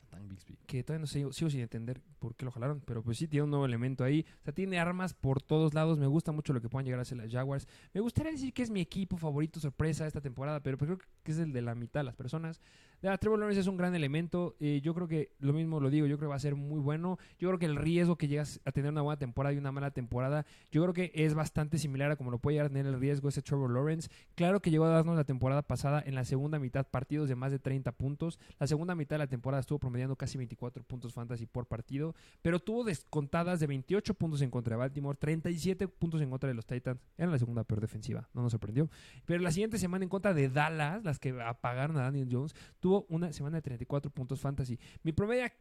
Que 0.65 0.83
todavía 0.83 1.01
no 1.01 1.07
sé, 1.07 1.25
sigo 1.31 1.49
sin 1.49 1.61
entender 1.61 2.01
por 2.19 2.35
qué 2.35 2.45
lo 2.45 2.51
jalaron, 2.51 2.81
pero 2.85 3.03
pues 3.03 3.17
sí 3.17 3.27
tiene 3.27 3.43
un 3.43 3.49
nuevo 3.49 3.65
elemento 3.65 4.03
ahí. 4.03 4.25
O 4.41 4.43
sea, 4.43 4.53
tiene 4.53 4.79
armas 4.79 5.13
por 5.13 5.41
todos 5.41 5.73
lados. 5.73 5.97
Me 5.97 6.07
gusta 6.07 6.31
mucho 6.31 6.53
lo 6.53 6.61
que 6.61 6.69
puedan 6.69 6.85
llegar 6.85 6.99
a 6.99 7.03
hacer 7.03 7.17
las 7.17 7.31
Jaguars. 7.31 7.67
Me 7.93 8.01
gustaría 8.01 8.31
decir 8.31 8.53
que 8.53 8.63
es 8.63 8.69
mi 8.69 8.81
equipo 8.81 9.17
favorito 9.17 9.59
sorpresa 9.59 10.07
esta 10.07 10.21
temporada, 10.21 10.61
pero 10.61 10.77
pues 10.77 10.89
creo 10.89 10.99
que 11.23 11.31
es 11.31 11.39
el 11.39 11.53
de 11.53 11.61
la 11.61 11.75
mitad 11.75 12.01
de 12.01 12.05
las 12.05 12.15
personas. 12.15 12.61
Trevor 12.99 13.39
Lawrence 13.39 13.61
es 13.61 13.67
un 13.67 13.77
gran 13.77 13.93
elemento. 13.93 14.55
Eh, 14.59 14.81
yo 14.83 14.93
creo 14.95 15.07
que 15.07 15.31
lo 15.39 15.53
mismo 15.53 15.79
lo 15.79 15.89
digo, 15.89 16.07
yo 16.07 16.17
creo 16.17 16.27
que 16.27 16.31
va 16.31 16.35
a 16.35 16.39
ser 16.39 16.55
muy 16.55 16.79
bueno. 16.79 17.19
Yo 17.37 17.49
creo 17.49 17.59
que 17.59 17.67
el 17.67 17.75
riesgo 17.75 18.17
que 18.17 18.27
llegas 18.27 18.59
a 18.65 18.71
tener 18.71 18.91
una 18.91 19.01
buena 19.01 19.19
temporada 19.19 19.53
y 19.53 19.57
una 19.57 19.71
mala 19.71 19.91
temporada, 19.91 20.45
yo 20.71 20.81
creo 20.81 20.93
que 20.93 21.11
es 21.13 21.35
bastante 21.35 21.77
similar 21.77 22.11
a 22.11 22.15
como 22.15 22.31
lo 22.31 22.39
puede 22.39 22.55
llegar 22.55 22.65
a 22.65 22.69
tener 22.69 22.87
el 22.87 22.99
riesgo 22.99 23.29
ese 23.29 23.43
Trevor 23.43 23.71
Lawrence. 23.71 24.09
Claro 24.35 24.61
que 24.61 24.71
llegó 24.71 24.85
a 24.85 24.89
darnos 24.89 25.15
la 25.15 25.25
temporada 25.25 25.61
pasada 25.61 26.03
en 26.05 26.15
la 26.15 26.25
segunda 26.25 26.57
mitad 26.57 26.87
partidos 26.87 27.29
de 27.29 27.35
más 27.35 27.51
de 27.51 27.59
30 27.59 27.91
puntos. 27.91 28.39
La 28.59 28.65
segunda 28.65 28.95
mitad 28.95 29.15
de 29.15 29.19
la 29.19 29.27
temporada 29.27 29.61
estuvo 29.61 29.77
promediando 29.77 30.15
casi 30.15 30.37
24 30.37 30.83
puntos 30.83 31.13
fantasy 31.13 31.45
por 31.45 31.67
partido, 31.67 32.15
pero 32.41 32.59
tuvo 32.59 32.83
descontadas 32.83 33.59
de 33.59 33.67
28 33.67 34.15
puntos 34.15 34.41
en 34.41 34.49
contra 34.49 34.75
de 34.75 34.79
Baltimore, 34.79 35.17
37 35.17 35.87
puntos 35.87 36.21
en 36.21 36.31
contra 36.31 36.49
de 36.49 36.55
los 36.55 36.65
Titans. 36.65 36.99
Era 37.15 37.29
la 37.29 37.37
segunda 37.37 37.63
peor 37.63 37.79
defensiva, 37.79 38.27
no 38.33 38.41
nos 38.41 38.51
sorprendió. 38.51 38.89
Pero 39.25 39.43
la 39.43 39.51
siguiente 39.51 39.77
semana 39.77 40.03
en 40.03 40.09
contra 40.09 40.33
de 40.33 40.49
Dallas, 40.49 41.03
las 41.03 41.19
que 41.19 41.39
apagaron 41.41 41.97
a 41.97 42.03
Daniel 42.03 42.27
Jones, 42.31 42.55
tuvo 42.79 42.86
una 43.09 43.31
semana 43.33 43.57
de 43.57 43.61
34 43.61 44.11
puntos 44.11 44.39
fantasy. 44.39 44.79
Mi, 45.03 45.13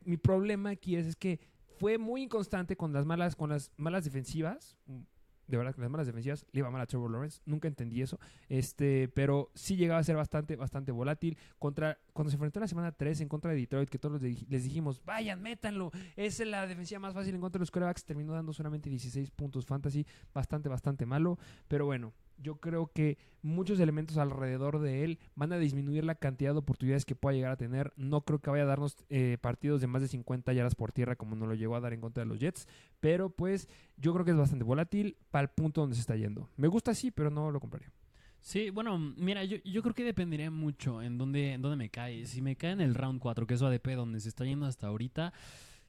mi 0.05 0.17
problema 0.17 0.71
aquí 0.71 0.97
es, 0.97 1.07
es 1.07 1.17
que 1.17 1.41
fue 1.79 1.99
muy 1.99 2.23
inconstante 2.23 2.77
con 2.77 2.93
las 2.93 3.05
malas, 3.05 3.37
con 3.37 3.51
las 3.51 3.71
malas 3.77 4.05
defensivas 4.05 4.77
de 5.47 5.57
verdad 5.57 5.75
que 5.75 5.81
las 5.81 5.91
malas 5.91 6.07
defensivas 6.07 6.45
le 6.53 6.61
iba 6.61 6.71
mal 6.71 6.81
a 6.81 6.87
Trevor 6.87 7.11
Lawrence. 7.11 7.41
Nunca 7.45 7.69
entendí 7.69 8.03
eso. 8.03 8.19
Este, 8.49 9.09
pero 9.09 9.51
sí 9.55 9.77
llegaba 9.77 10.01
a 10.01 10.05
ser 10.05 10.17
bastante, 10.17 10.57
bastante 10.57 10.93
volátil. 10.93 11.39
Contra, 11.59 11.99
cuando 12.12 12.31
se 12.31 12.37
enfrentó 12.37 12.59
en 12.59 12.62
la 12.62 12.69
semana 12.69 12.93
3 12.93 13.21
en 13.21 13.29
contra 13.29 13.53
de 13.53 13.59
Detroit, 13.59 13.89
que 13.89 13.99
todos 13.99 14.21
les 14.21 14.65
dijimos, 14.65 15.03
vayan, 15.05 15.41
métanlo. 15.41 15.93
Es 16.17 16.45
la 16.45 16.67
defensiva 16.67 17.01
más 17.01 17.15
fácil 17.15 17.35
en 17.35 17.41
contra 17.41 17.59
de 17.59 17.62
los 17.62 17.71
quarterbacks. 17.71 18.05
Terminó 18.05 18.33
dando 18.33 18.53
solamente 18.53 18.91
16 18.91 19.31
puntos 19.31 19.67
fantasy. 19.67 20.05
Bastante, 20.35 20.69
bastante 20.69 21.07
malo. 21.07 21.39
Pero 21.69 21.87
bueno, 21.87 22.12
yo 22.38 22.57
creo 22.57 22.90
que 22.92 23.18
muchos 23.42 23.81
elementos 23.81 24.16
alrededor 24.18 24.81
de 24.81 25.05
él 25.05 25.18
van 25.35 25.53
a 25.53 25.59
disminuir 25.59 26.05
la 26.05 26.16
cantidad 26.16 26.53
de 26.53 26.59
oportunidades 26.59 27.05
que 27.05 27.14
pueda 27.14 27.35
llegar 27.35 27.53
a 27.53 27.57
tener. 27.57 27.92
No 27.96 28.22
creo 28.22 28.40
que 28.40 28.51
vaya 28.51 28.64
a 28.64 28.66
darnos 28.66 28.96
eh, 29.09 29.38
partidos 29.40 29.81
de 29.81 29.87
más 29.87 30.03
de 30.03 30.09
50 30.09 30.53
yardas 30.53 30.75
por 30.75 30.92
tierra 30.92 31.16
como 31.16 31.37
nos 31.37 31.49
lo 31.49 31.55
llegó 31.55 31.77
a 31.77 31.81
dar 31.81 31.92
en 31.92 32.01
contra 32.01 32.25
de 32.25 32.29
los 32.29 32.40
Jets, 32.40 32.66
pero 33.01 33.31
pues 33.31 33.68
yo 33.96 34.12
creo 34.12 34.25
que 34.25 34.33
es 34.33 34.37
bastante 34.37 34.64
volátil 34.64 35.16
para 35.31 35.42
el 35.42 35.51
punto 35.51 35.81
donde 35.81 35.94
se 35.94 36.01
está 36.01 36.16
yendo. 36.16 36.49
Me 36.57 36.68
gusta 36.68 36.94
sí, 36.94 37.11
pero 37.11 37.31
no 37.31 37.51
lo 37.51 37.61
compraría. 37.61 37.92
Sí, 38.40 38.70
bueno, 38.70 38.96
mira, 38.99 39.42
yo, 39.44 39.57
yo 39.64 39.83
creo 39.83 39.94
que 39.94 40.05
dependería 40.05 40.53
mucho 40.53 41.03
en 41.03 41.18
dónde, 41.18 41.55
en 41.55 41.62
dónde 41.62 41.77
me 41.77 41.90
cae. 41.90 42.27
Si 42.27 42.42
me 42.42 42.55
cae 42.55 42.72
en 42.72 42.81
el 42.81 42.94
round 42.94 43.20
4, 43.20 43.44
que 43.44 43.55
es 43.55 43.62
ADP, 43.62 43.96
donde 43.96 44.20
se 44.20 44.29
está 44.29 44.44
yendo 44.44 44.66
hasta 44.66 44.87
ahorita, 44.87 45.33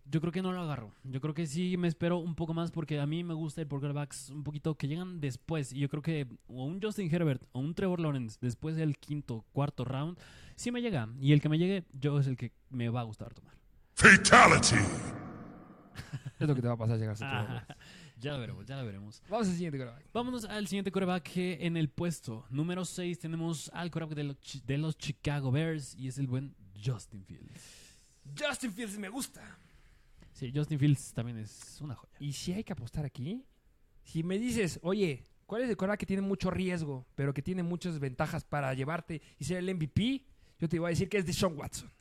yo 0.09 0.21
creo 0.21 0.31
que 0.31 0.41
no 0.41 0.51
lo 0.51 0.61
agarro. 0.61 0.91
Yo 1.03 1.19
creo 1.19 1.33
que 1.33 1.45
sí 1.47 1.77
me 1.77 1.87
espero 1.87 2.17
un 2.17 2.35
poco 2.35 2.53
más 2.53 2.71
porque 2.71 2.99
a 2.99 3.05
mí 3.05 3.23
me 3.23 3.33
gusta 3.33 3.61
el 3.61 3.67
quarterbacks 3.67 4.29
un 4.29 4.43
poquito 4.43 4.75
que 4.75 4.87
llegan 4.87 5.19
después. 5.19 5.73
Y 5.73 5.79
yo 5.79 5.89
creo 5.89 6.01
que 6.01 6.27
o 6.47 6.65
un 6.65 6.81
Justin 6.81 7.13
Herbert 7.13 7.43
o 7.51 7.59
un 7.59 7.73
Trevor 7.73 7.99
Lawrence 7.99 8.37
después 8.41 8.75
del 8.75 8.97
quinto, 8.97 9.45
cuarto 9.51 9.85
round, 9.85 10.17
sí 10.55 10.71
me 10.71 10.81
llega. 10.81 11.09
Y 11.19 11.33
el 11.33 11.41
que 11.41 11.49
me 11.49 11.57
llegue, 11.57 11.85
yo 11.93 12.19
es 12.19 12.27
el 12.27 12.37
que 12.37 12.53
me 12.69 12.89
va 12.89 13.01
a 13.01 13.03
gustar 13.03 13.33
tomar. 13.33 13.53
Fatality. 13.93 14.75
es 16.39 16.47
lo 16.47 16.55
que 16.55 16.61
te 16.61 16.67
va 16.67 16.75
a 16.75 16.77
pasar 16.77 16.95
a 16.95 16.99
llegar 16.99 17.17
a 17.21 17.67
Ya 18.19 18.33
lo 18.33 18.39
veremos, 18.39 18.65
ya 18.65 18.77
lo 18.77 18.85
veremos. 18.85 19.21
Vamos 19.29 19.47
al 19.47 19.53
siguiente 19.53 19.77
quarterback. 19.77 20.05
Vámonos 20.13 20.45
al 20.45 20.67
siguiente 20.67 20.91
quarterback 20.91 21.23
que 21.23 21.57
en 21.61 21.77
el 21.77 21.89
puesto 21.89 22.45
número 22.49 22.85
6 22.85 23.19
tenemos 23.19 23.69
al 23.73 23.91
quarterback 23.91 24.15
de 24.15 24.23
los, 24.23 24.37
de 24.65 24.77
los 24.77 24.97
Chicago 24.97 25.51
Bears 25.51 25.95
y 25.95 26.07
es 26.07 26.17
el 26.17 26.27
buen 26.27 26.55
Justin 26.83 27.23
Fields. 27.25 27.61
Justin 28.39 28.71
Fields 28.73 28.97
me 28.97 29.09
gusta. 29.09 29.57
Sí, 30.37 30.51
Justin 30.53 30.77
Fields 30.77 31.13
también 31.13 31.39
es 31.39 31.81
una 31.81 31.95
joya. 31.95 32.13
Y 32.19 32.31
si 32.31 32.53
hay 32.53 32.63
que 32.63 32.71
apostar 32.71 33.03
aquí, 33.03 33.43
si 34.03 34.21
me 34.21 34.37
dices, 34.37 34.79
oye, 34.83 35.23
¿cuál 35.47 35.63
es 35.63 35.69
el 35.71 35.75
coreback 35.75 36.01
que 36.01 36.05
tiene 36.05 36.21
mucho 36.21 36.51
riesgo, 36.51 37.07
pero 37.15 37.33
que 37.33 37.41
tiene 37.41 37.63
muchas 37.63 37.97
ventajas 37.97 38.45
para 38.45 38.71
llevarte 38.75 39.19
y 39.39 39.45
ser 39.45 39.57
el 39.57 39.73
MVP? 39.73 40.23
Yo 40.59 40.69
te 40.69 40.77
voy 40.77 40.87
a 40.87 40.89
decir 40.89 41.09
que 41.09 41.17
es 41.17 41.25
de 41.25 41.33
Sean 41.33 41.57
Watson. 41.57 41.91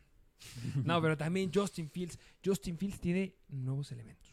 no, 0.85 1.01
pero 1.03 1.16
también 1.16 1.51
Justin 1.53 1.88
Fields. 1.88 2.18
Justin 2.44 2.77
Fields 2.77 3.01
tiene 3.01 3.37
nuevos 3.49 3.90
elementos. 3.90 4.29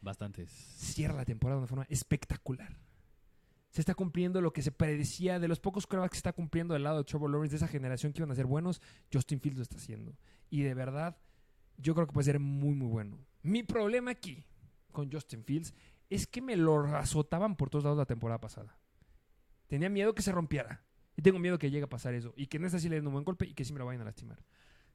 Bastantes. 0.00 0.50
Cierra 0.50 1.14
la 1.14 1.24
temporada 1.24 1.58
de 1.58 1.60
una 1.60 1.68
forma 1.68 1.86
espectacular. 1.88 2.76
Se 3.70 3.82
está 3.82 3.94
cumpliendo 3.94 4.40
lo 4.40 4.52
que 4.52 4.62
se 4.62 4.72
predecía 4.72 5.38
de 5.38 5.46
los 5.46 5.60
pocos 5.60 5.86
corebacks 5.86 6.10
que 6.10 6.16
se 6.16 6.18
está 6.18 6.32
cumpliendo 6.32 6.74
del 6.74 6.82
lado 6.82 6.98
de 6.98 7.04
Trevor 7.04 7.30
Lawrence 7.30 7.52
de 7.52 7.58
esa 7.58 7.68
generación 7.68 8.12
que 8.12 8.18
iban 8.18 8.32
a 8.32 8.34
ser 8.34 8.46
buenos. 8.46 8.82
Justin 9.12 9.40
Fields 9.40 9.58
lo 9.58 9.62
está 9.62 9.76
haciendo. 9.76 10.18
Y 10.50 10.62
de 10.62 10.74
verdad, 10.74 11.16
yo 11.76 11.94
creo 11.94 12.08
que 12.08 12.12
puede 12.12 12.24
ser 12.24 12.40
muy, 12.40 12.74
muy 12.74 12.88
bueno. 12.88 13.16
Mi 13.44 13.62
problema 13.62 14.10
aquí 14.10 14.42
con 14.90 15.12
Justin 15.12 15.44
Fields 15.44 15.74
es 16.08 16.26
que 16.26 16.40
me 16.40 16.56
lo 16.56 16.78
azotaban 16.96 17.56
por 17.56 17.68
todos 17.68 17.84
lados 17.84 17.98
la 17.98 18.06
temporada 18.06 18.40
pasada. 18.40 18.78
Tenía 19.66 19.90
miedo 19.90 20.14
que 20.14 20.22
se 20.22 20.32
rompiera. 20.32 20.82
Y 21.16 21.22
tengo 21.22 21.38
miedo 21.38 21.58
que 21.58 21.70
llegue 21.70 21.84
a 21.84 21.88
pasar 21.88 22.14
eso. 22.14 22.32
Y 22.36 22.46
que 22.46 22.56
en 22.56 22.64
esta 22.64 22.78
sí 22.78 22.88
le 22.88 22.96
den 22.96 23.06
un 23.06 23.12
buen 23.12 23.24
golpe 23.24 23.46
y 23.46 23.52
que 23.52 23.64
sí 23.64 23.72
me 23.72 23.78
lo 23.78 23.86
vayan 23.86 24.00
a 24.00 24.06
lastimar. 24.06 24.42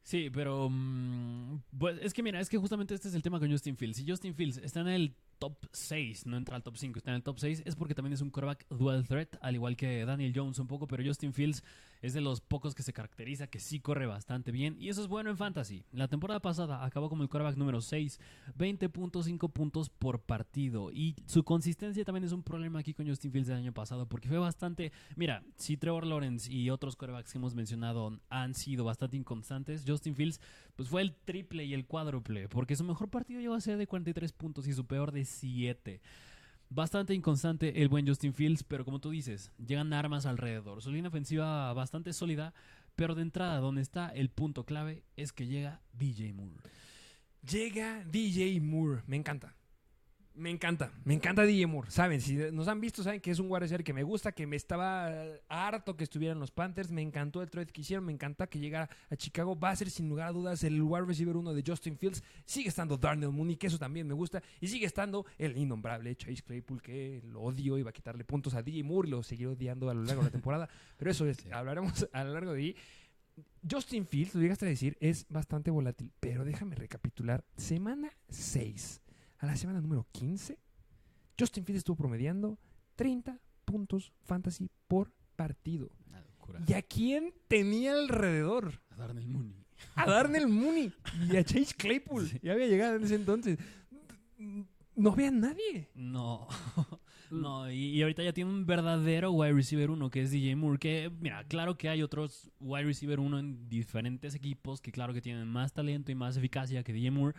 Sí, 0.01 0.31
pero 0.33 0.67
mm, 0.69 1.61
pues, 1.77 1.99
es 2.01 2.13
que 2.13 2.23
mira, 2.23 2.39
es 2.39 2.49
que 2.49 2.57
justamente 2.57 2.95
este 2.95 3.07
es 3.09 3.13
el 3.13 3.21
tema 3.21 3.39
con 3.39 3.51
Justin 3.51 3.77
Fields. 3.77 3.97
Si 3.97 4.05
Justin 4.09 4.33
Fields 4.33 4.57
está 4.57 4.81
en 4.81 4.87
el 4.87 5.15
top 5.39 5.65
6, 5.71 6.25
no 6.27 6.37
entra 6.37 6.55
al 6.55 6.63
top 6.63 6.77
5, 6.77 6.99
está 6.99 7.11
en 7.11 7.15
el 7.15 7.23
top 7.23 7.39
6, 7.39 7.63
es 7.65 7.75
porque 7.75 7.95
también 7.95 8.13
es 8.13 8.21
un 8.21 8.29
quarterback 8.29 8.67
dual 8.69 9.07
threat, 9.07 9.37
al 9.41 9.55
igual 9.55 9.75
que 9.75 10.05
Daniel 10.05 10.33
Jones 10.35 10.59
un 10.59 10.67
poco, 10.67 10.87
pero 10.87 11.03
Justin 11.03 11.33
Fields 11.33 11.63
es 12.01 12.13
de 12.13 12.21
los 12.21 12.41
pocos 12.41 12.75
que 12.75 12.83
se 12.83 12.93
caracteriza 12.93 13.47
que 13.47 13.59
sí 13.59 13.79
corre 13.79 14.05
bastante 14.05 14.51
bien 14.51 14.77
y 14.79 14.89
eso 14.89 15.01
es 15.01 15.07
bueno 15.07 15.29
en 15.29 15.37
fantasy. 15.37 15.83
La 15.91 16.07
temporada 16.07 16.39
pasada 16.39 16.85
acabó 16.85 17.09
como 17.09 17.23
el 17.23 17.29
quarterback 17.29 17.57
número 17.57 17.81
6, 17.81 18.19
20.5 18.57 19.51
puntos 19.51 19.89
por 19.89 20.21
partido 20.21 20.91
y 20.91 21.15
su 21.25 21.43
consistencia 21.43 22.05
también 22.05 22.23
es 22.23 22.31
un 22.31 22.43
problema 22.43 22.79
aquí 22.79 22.93
con 22.93 23.07
Justin 23.07 23.31
Fields 23.31 23.47
del 23.47 23.57
año 23.57 23.73
pasado 23.73 24.07
porque 24.07 24.29
fue 24.29 24.37
bastante, 24.37 24.91
mira, 25.15 25.43
si 25.57 25.77
Trevor 25.77 26.05
Lawrence 26.05 26.51
y 26.51 26.69
otros 26.69 26.95
quarterbacks 26.95 27.31
que 27.31 27.37
hemos 27.37 27.55
mencionado 27.55 28.19
han 28.29 28.53
sido 28.53 28.85
bastante 28.85 29.17
inconstantes, 29.17 29.83
Justin 29.85 30.15
Fields 30.15 30.39
pues 30.75 30.89
fue 30.89 31.01
el 31.01 31.13
triple 31.13 31.65
y 31.65 31.73
el 31.73 31.85
cuádruple 31.85 32.47
porque 32.47 32.75
su 32.75 32.83
mejor 32.83 33.09
partido 33.09 33.41
llegó 33.41 33.55
a 33.55 33.61
ser 33.61 33.77
de 33.77 33.87
43 33.87 34.31
puntos 34.33 34.67
y 34.67 34.73
su 34.73 34.85
peor 34.85 35.11
de 35.11 35.25
7. 35.29 36.01
Bastante 36.69 37.13
inconstante 37.13 37.81
el 37.81 37.89
buen 37.89 38.07
Justin 38.07 38.33
Fields, 38.33 38.63
pero 38.63 38.85
como 38.85 38.99
tú 38.99 39.09
dices, 39.09 39.51
llegan 39.57 39.93
armas 39.93 40.25
alrededor. 40.25 40.81
Su 40.81 40.91
línea 40.91 41.09
ofensiva 41.09 41.73
bastante 41.73 42.13
sólida, 42.13 42.53
pero 42.95 43.15
de 43.15 43.23
entrada, 43.23 43.59
donde 43.59 43.81
está 43.81 44.09
el 44.09 44.29
punto 44.29 44.65
clave 44.65 45.03
es 45.15 45.31
que 45.31 45.47
llega 45.47 45.81
DJ 45.93 46.33
Moore. 46.33 46.61
Llega 47.49 48.03
DJ 48.05 48.59
Moore, 48.61 49.01
me 49.07 49.15
encanta. 49.15 49.55
Me 50.39 50.49
encanta, 50.49 50.93
me 51.03 51.13
encanta 51.13 51.43
DJ 51.43 51.67
Moore. 51.67 51.91
Saben, 51.91 52.21
si 52.21 52.35
nos 52.53 52.69
han 52.69 52.79
visto, 52.79 53.03
saben 53.03 53.19
que 53.19 53.29
es 53.29 53.39
un 53.39 53.51
wide 53.51 53.83
que 53.83 53.91
me 53.91 54.03
gusta, 54.03 54.31
que 54.31 54.47
me 54.47 54.55
estaba 54.55 55.11
harto 55.49 55.97
que 55.97 56.05
estuvieran 56.05 56.39
los 56.39 56.49
Panthers. 56.49 56.91
Me 56.91 57.01
encantó 57.01 57.41
el 57.41 57.49
trade 57.49 57.67
que 57.67 57.81
hicieron, 57.81 58.05
me 58.05 58.13
encanta 58.13 58.47
que 58.47 58.57
llegara 58.57 58.89
a 59.09 59.17
Chicago. 59.17 59.59
Va 59.59 59.71
a 59.71 59.75
ser 59.75 59.89
sin 59.89 60.07
lugar 60.07 60.29
a 60.29 60.31
dudas 60.31 60.63
el 60.63 60.81
wide 60.81 61.05
receiver 61.05 61.35
uno 61.35 61.53
de 61.53 61.61
Justin 61.65 61.97
Fields. 61.97 62.23
Sigue 62.45 62.69
estando 62.69 62.97
Darnell 62.97 63.31
Mooney, 63.31 63.57
que 63.57 63.67
eso 63.67 63.77
también 63.77 64.07
me 64.07 64.13
gusta. 64.13 64.41
Y 64.61 64.69
sigue 64.69 64.85
estando 64.85 65.25
el 65.37 65.57
innombrable 65.57 66.15
Chase 66.15 66.41
Claypool, 66.41 66.81
que 66.81 67.21
lo 67.25 67.41
odio 67.41 67.77
y 67.77 67.83
va 67.83 67.89
a 67.89 67.93
quitarle 67.93 68.23
puntos 68.23 68.53
a 68.53 68.63
DJ 68.63 68.83
Moore. 68.83 69.09
Lo 69.09 69.23
seguiré 69.23 69.49
odiando 69.49 69.89
a 69.89 69.93
lo 69.93 70.03
largo 70.03 70.21
de 70.21 70.27
la 70.27 70.31
temporada. 70.31 70.69
Pero 70.97 71.11
eso 71.11 71.27
es, 71.27 71.45
hablaremos 71.51 72.07
a 72.13 72.23
lo 72.23 72.33
largo 72.33 72.53
de 72.53 72.61
ahí. 72.61 72.75
Justin 73.69 74.07
Fields, 74.07 74.35
lo 74.35 74.41
llegaste 74.41 74.65
a 74.65 74.69
decir, 74.69 74.95
es 75.01 75.25
bastante 75.27 75.69
volátil. 75.69 76.13
Pero 76.21 76.45
déjame 76.45 76.75
recapitular. 76.75 77.43
Semana 77.57 78.09
6 78.29 79.01
a 79.39 79.45
la 79.45 79.55
semana 79.55 79.81
número 79.81 80.05
15, 80.11 80.57
Justin 81.39 81.65
Fields 81.65 81.79
estuvo 81.79 81.95
promediando 81.95 82.59
30 82.95 83.39
puntos 83.65 84.11
fantasy 84.23 84.69
por 84.87 85.11
partido. 85.35 85.89
Una 86.07 86.21
locura. 86.21 86.61
¿Y 86.67 86.73
a 86.73 86.81
quién 86.81 87.33
tenía 87.47 87.93
alrededor? 87.93 88.81
A 88.89 88.95
Darnell 88.95 89.27
Mooney. 89.27 89.65
A 89.95 90.05
Darnell 90.05 90.47
Mooney 90.47 90.91
y 91.31 91.37
a 91.37 91.43
Chase 91.43 91.73
Claypool. 91.77 92.27
Sí. 92.27 92.39
Ya 92.43 92.53
había 92.53 92.67
llegado 92.67 92.97
en 92.97 93.03
ese 93.03 93.15
entonces. 93.15 93.57
No 94.95 95.11
había 95.11 95.31
nadie. 95.31 95.89
No. 95.95 96.47
No, 97.31 97.69
y, 97.69 97.75
y 97.75 98.01
ahorita 98.01 98.23
ya 98.23 98.33
tiene 98.33 98.49
un 98.49 98.65
verdadero 98.65 99.31
wide 99.31 99.53
receiver 99.53 99.91
uno 99.91 100.09
que 100.09 100.23
es 100.23 100.31
DJ 100.31 100.55
Moore. 100.55 100.79
Que, 100.79 101.11
mira, 101.19 101.43
claro 101.43 101.77
que 101.77 101.87
hay 101.87 102.01
otros 102.01 102.49
wide 102.59 102.85
receiver 102.85 103.19
uno 103.19 103.37
en 103.37 103.69
diferentes 103.69 104.33
equipos 104.33 104.81
que, 104.81 104.91
claro 104.91 105.13
que 105.13 105.21
tienen 105.21 105.47
más 105.47 105.71
talento 105.71 106.11
y 106.11 106.15
más 106.15 106.37
eficacia 106.37 106.83
que 106.83 106.91
DJ 106.91 107.11
Moore. 107.11 107.37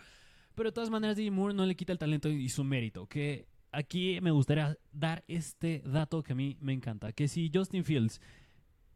Pero 0.60 0.72
de 0.72 0.74
todas 0.74 0.90
maneras, 0.90 1.16
DJ 1.16 1.30
Moore 1.30 1.54
no 1.54 1.64
le 1.64 1.74
quita 1.74 1.94
el 1.94 1.98
talento 1.98 2.28
y 2.28 2.50
su 2.50 2.64
mérito. 2.64 3.06
Que 3.06 3.46
aquí 3.72 4.20
me 4.20 4.30
gustaría 4.30 4.76
dar 4.92 5.24
este 5.26 5.82
dato 5.86 6.22
que 6.22 6.34
a 6.34 6.36
mí 6.36 6.58
me 6.60 6.74
encanta: 6.74 7.14
que 7.14 7.28
si 7.28 7.50
Justin 7.50 7.82
Fields 7.82 8.20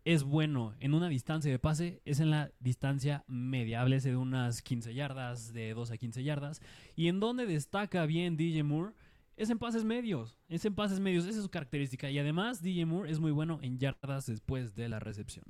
es 0.04 0.24
bueno 0.24 0.74
en 0.78 0.92
una 0.92 1.08
distancia 1.08 1.50
de 1.50 1.58
pase, 1.58 2.02
es 2.04 2.20
en 2.20 2.28
la 2.28 2.52
distancia 2.60 3.24
media, 3.28 3.80
háblese 3.80 4.10
de 4.10 4.18
unas 4.18 4.60
15 4.60 4.92
yardas, 4.92 5.54
de 5.54 5.72
12 5.72 5.94
a 5.94 5.96
15 5.96 6.22
yardas. 6.22 6.60
Y 6.96 7.08
en 7.08 7.18
donde 7.18 7.46
destaca 7.46 8.04
bien 8.04 8.36
DJ 8.36 8.62
Moore 8.62 8.92
es 9.38 9.48
en 9.48 9.58
pases 9.58 9.84
medios. 9.84 10.38
Es 10.50 10.66
en 10.66 10.74
pases 10.74 11.00
medios, 11.00 11.24
esa 11.24 11.38
es 11.38 11.44
su 11.44 11.50
característica. 11.50 12.10
Y 12.10 12.18
además, 12.18 12.60
DJ 12.60 12.84
Moore 12.84 13.10
es 13.10 13.20
muy 13.20 13.32
bueno 13.32 13.58
en 13.62 13.78
yardas 13.78 14.26
después 14.26 14.74
de 14.74 14.90
la 14.90 15.00
recepción. 15.00 15.46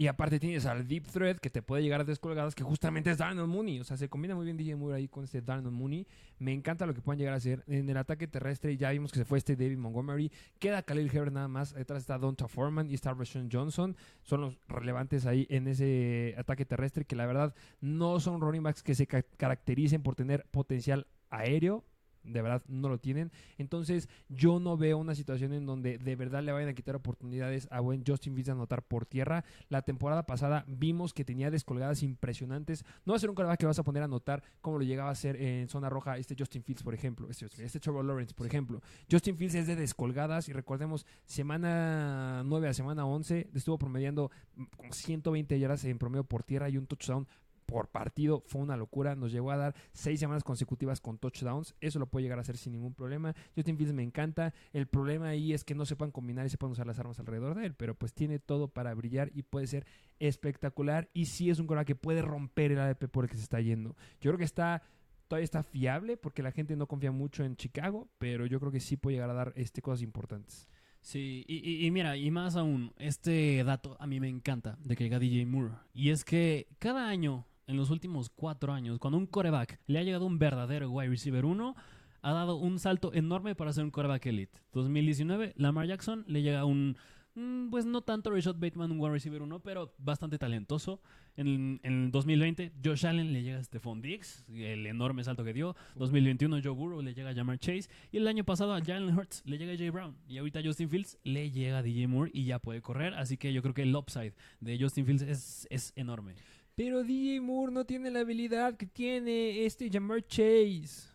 Y 0.00 0.06
aparte 0.06 0.40
tienes 0.40 0.64
al 0.64 0.88
Deep 0.88 1.08
Thread 1.08 1.36
que 1.40 1.50
te 1.50 1.60
puede 1.60 1.82
llegar 1.82 2.00
a 2.00 2.04
descolgadas, 2.04 2.54
que 2.54 2.62
justamente 2.62 3.10
es 3.10 3.18
Darnell 3.18 3.46
Mooney. 3.46 3.80
O 3.80 3.84
sea, 3.84 3.98
se 3.98 4.08
combina 4.08 4.34
muy 4.34 4.46
bien 4.46 4.56
DJ 4.56 4.74
Moore 4.74 4.96
ahí 4.96 5.08
con 5.08 5.24
este 5.24 5.42
Darnell 5.42 5.72
Mooney. 5.72 6.06
Me 6.38 6.54
encanta 6.54 6.86
lo 6.86 6.94
que 6.94 7.02
puedan 7.02 7.18
llegar 7.18 7.34
a 7.34 7.36
hacer. 7.36 7.62
En 7.66 7.86
el 7.86 7.98
ataque 7.98 8.26
terrestre 8.26 8.74
ya 8.78 8.92
vimos 8.92 9.12
que 9.12 9.18
se 9.18 9.26
fue 9.26 9.36
este 9.36 9.56
David 9.56 9.76
Montgomery. 9.76 10.32
Queda 10.58 10.82
Khalil 10.82 11.10
Herbert 11.14 11.34
nada 11.34 11.48
más. 11.48 11.74
Detrás 11.74 12.00
está 12.00 12.16
Donta 12.16 12.48
Foreman 12.48 12.88
y 12.88 12.94
está 12.94 13.12
Rashawn 13.12 13.50
Johnson. 13.52 13.94
Son 14.22 14.40
los 14.40 14.56
relevantes 14.68 15.26
ahí 15.26 15.46
en 15.50 15.68
ese 15.68 16.34
ataque 16.38 16.64
terrestre 16.64 17.04
que 17.04 17.14
la 17.14 17.26
verdad 17.26 17.54
no 17.82 18.20
son 18.20 18.40
running 18.40 18.62
backs 18.62 18.82
que 18.82 18.94
se 18.94 19.06
ca- 19.06 19.22
caractericen 19.36 20.02
por 20.02 20.14
tener 20.14 20.46
potencial 20.50 21.06
aéreo. 21.28 21.84
De 22.22 22.42
verdad 22.42 22.62
no 22.68 22.88
lo 22.88 22.98
tienen. 22.98 23.30
Entonces, 23.58 24.08
yo 24.28 24.60
no 24.60 24.76
veo 24.76 24.98
una 24.98 25.14
situación 25.14 25.52
en 25.52 25.66
donde 25.66 25.98
de 25.98 26.16
verdad 26.16 26.42
le 26.42 26.52
vayan 26.52 26.68
a 26.68 26.74
quitar 26.74 26.96
oportunidades 26.96 27.68
a 27.70 27.80
buen 27.80 28.04
Justin 28.06 28.34
Fields 28.34 28.46
de 28.46 28.52
anotar 28.52 28.82
por 28.82 29.06
tierra. 29.06 29.44
La 29.68 29.82
temporada 29.82 30.26
pasada 30.26 30.64
vimos 30.66 31.14
que 31.14 31.24
tenía 31.24 31.50
descolgadas 31.50 32.02
impresionantes. 32.02 32.84
No 33.04 33.12
va 33.12 33.16
a 33.16 33.20
ser 33.20 33.30
un 33.30 33.36
coreback 33.36 33.60
que 33.60 33.66
vas 33.66 33.78
a 33.78 33.84
poner 33.84 34.02
a 34.02 34.06
anotar 34.06 34.42
como 34.60 34.78
lo 34.78 34.84
llegaba 34.84 35.08
a 35.08 35.12
hacer 35.12 35.36
en 35.36 35.68
zona 35.68 35.88
roja 35.88 36.18
este 36.18 36.34
Justin 36.38 36.62
Fields, 36.62 36.82
por 36.82 36.94
ejemplo. 36.94 37.28
Este, 37.30 37.46
este 37.64 37.80
Trevor 37.80 38.04
Lawrence, 38.04 38.34
por 38.34 38.46
ejemplo. 38.46 38.80
Justin 39.10 39.36
Fields 39.36 39.54
es 39.54 39.66
de 39.66 39.76
descolgadas 39.76 40.48
y 40.48 40.52
recordemos, 40.52 41.06
semana 41.24 42.42
9 42.44 42.68
a 42.68 42.74
semana 42.74 43.06
11 43.06 43.50
estuvo 43.54 43.78
promediando 43.78 44.30
como 44.76 44.92
120 44.92 45.58
yardas 45.58 45.84
en 45.84 45.98
promedio 45.98 46.24
por 46.24 46.42
tierra 46.42 46.68
y 46.68 46.76
un 46.76 46.86
touchdown 46.86 47.26
por 47.70 47.88
partido 47.88 48.42
fue 48.46 48.60
una 48.60 48.76
locura. 48.76 49.14
Nos 49.14 49.30
llegó 49.30 49.52
a 49.52 49.56
dar 49.56 49.74
seis 49.92 50.18
semanas 50.18 50.42
consecutivas 50.42 51.00
con 51.00 51.18
touchdowns. 51.18 51.74
Eso 51.80 52.00
lo 52.00 52.06
puede 52.06 52.24
llegar 52.24 52.38
a 52.38 52.42
hacer 52.42 52.56
sin 52.56 52.72
ningún 52.72 52.94
problema. 52.94 53.34
Justin 53.54 53.76
Fields 53.76 53.94
me 53.94 54.02
encanta. 54.02 54.52
El 54.72 54.88
problema 54.88 55.28
ahí 55.28 55.52
es 55.52 55.64
que 55.64 55.76
no 55.76 55.86
sepan 55.86 56.10
combinar 56.10 56.44
y 56.46 56.50
sepan 56.50 56.70
usar 56.70 56.86
las 56.86 56.98
armas 56.98 57.18
alrededor 57.20 57.54
de 57.54 57.66
él. 57.66 57.74
Pero 57.74 57.94
pues 57.94 58.12
tiene 58.12 58.40
todo 58.40 58.68
para 58.68 58.92
brillar 58.94 59.30
y 59.34 59.42
puede 59.42 59.68
ser 59.68 59.86
espectacular. 60.18 61.08
Y 61.14 61.26
sí 61.26 61.48
es 61.48 61.60
un 61.60 61.66
coreback 61.66 61.86
que 61.86 61.94
puede 61.94 62.22
romper 62.22 62.72
el 62.72 62.80
ADP 62.80 63.08
por 63.08 63.24
el 63.24 63.30
que 63.30 63.36
se 63.36 63.44
está 63.44 63.60
yendo. 63.60 63.96
Yo 64.20 64.30
creo 64.30 64.38
que 64.38 64.44
está 64.44 64.82
todavía 65.28 65.44
está 65.44 65.62
fiable 65.62 66.16
porque 66.16 66.42
la 66.42 66.50
gente 66.50 66.74
no 66.74 66.88
confía 66.88 67.12
mucho 67.12 67.44
en 67.44 67.54
Chicago. 67.54 68.08
Pero 68.18 68.46
yo 68.46 68.58
creo 68.58 68.72
que 68.72 68.80
sí 68.80 68.96
puede 68.96 69.14
llegar 69.14 69.30
a 69.30 69.34
dar 69.34 69.52
este, 69.54 69.80
cosas 69.80 70.02
importantes. 70.02 70.66
Sí, 71.02 71.44
y, 71.48 71.90
mira, 71.90 72.16
y 72.16 72.30
más 72.30 72.56
aún, 72.56 72.92
este 72.98 73.64
dato 73.64 73.96
a 74.00 74.06
mí 74.06 74.20
me 74.20 74.28
encanta 74.28 74.76
de 74.80 74.96
que 74.96 75.04
llega 75.04 75.18
DJ 75.18 75.46
Moore. 75.46 75.74
Y 75.94 76.10
es 76.10 76.24
que 76.24 76.68
cada 76.78 77.08
año, 77.08 77.46
en 77.70 77.76
los 77.76 77.90
últimos 77.90 78.30
cuatro 78.30 78.72
años, 78.72 78.98
cuando 78.98 79.16
un 79.16 79.26
coreback 79.26 79.80
le 79.86 80.00
ha 80.00 80.02
llegado 80.02 80.26
un 80.26 80.38
verdadero 80.38 80.90
wide 80.90 81.08
receiver 81.08 81.44
1, 81.44 81.76
ha 82.22 82.32
dado 82.32 82.56
un 82.56 82.78
salto 82.78 83.12
enorme 83.14 83.54
para 83.54 83.72
ser 83.72 83.84
un 83.84 83.90
coreback 83.90 84.26
elite. 84.26 84.58
2019, 84.72 85.54
Lamar 85.56 85.86
Jackson 85.86 86.24
le 86.26 86.42
llega 86.42 86.64
un, 86.64 86.96
mm, 87.34 87.70
pues 87.70 87.86
no 87.86 88.02
tanto 88.02 88.30
Rashad 88.30 88.56
Bateman, 88.56 88.90
un 88.90 89.00
wide 89.00 89.12
receiver 89.12 89.40
1, 89.40 89.60
pero 89.60 89.94
bastante 89.98 90.36
talentoso. 90.36 91.00
En, 91.36 91.80
en 91.84 92.10
2020, 92.10 92.72
Josh 92.84 93.06
Allen 93.06 93.32
le 93.32 93.44
llega 93.44 93.60
a 93.60 93.62
Stephon 93.62 94.02
Diggs, 94.02 94.44
el 94.52 94.84
enorme 94.86 95.22
salto 95.22 95.44
que 95.44 95.52
dio. 95.52 95.76
2021, 95.94 96.60
Joe 96.62 96.72
Burrow 96.72 97.00
le 97.02 97.14
llega 97.14 97.30
a 97.30 97.34
Jamar 97.34 97.58
Chase. 97.60 97.88
Y 98.10 98.16
el 98.16 98.26
año 98.26 98.42
pasado 98.42 98.74
a 98.74 98.82
Jalen 98.82 99.16
Hurts 99.16 99.42
le 99.46 99.56
llega 99.56 99.72
a 99.72 99.76
Jay 99.76 99.90
Brown. 99.90 100.16
Y 100.28 100.38
ahorita 100.38 100.58
a 100.58 100.62
Justin 100.62 100.90
Fields 100.90 101.18
le 101.22 101.50
llega 101.52 101.78
a 101.78 101.82
DJ 101.82 102.08
Moore 102.08 102.32
y 102.34 102.44
ya 102.44 102.58
puede 102.58 102.82
correr. 102.82 103.14
Así 103.14 103.36
que 103.36 103.52
yo 103.52 103.62
creo 103.62 103.74
que 103.74 103.82
el 103.82 103.94
upside 103.94 104.34
de 104.58 104.76
Justin 104.78 105.06
Fields 105.06 105.22
es, 105.22 105.68
es 105.70 105.92
enorme. 105.94 106.34
Pero 106.80 107.04
DJ 107.04 107.42
Moore 107.42 107.70
no 107.72 107.84
tiene 107.84 108.10
la 108.10 108.20
habilidad 108.20 108.74
que 108.74 108.86
tiene 108.86 109.66
este 109.66 109.90
Jamar 109.90 110.26
Chase. 110.26 111.10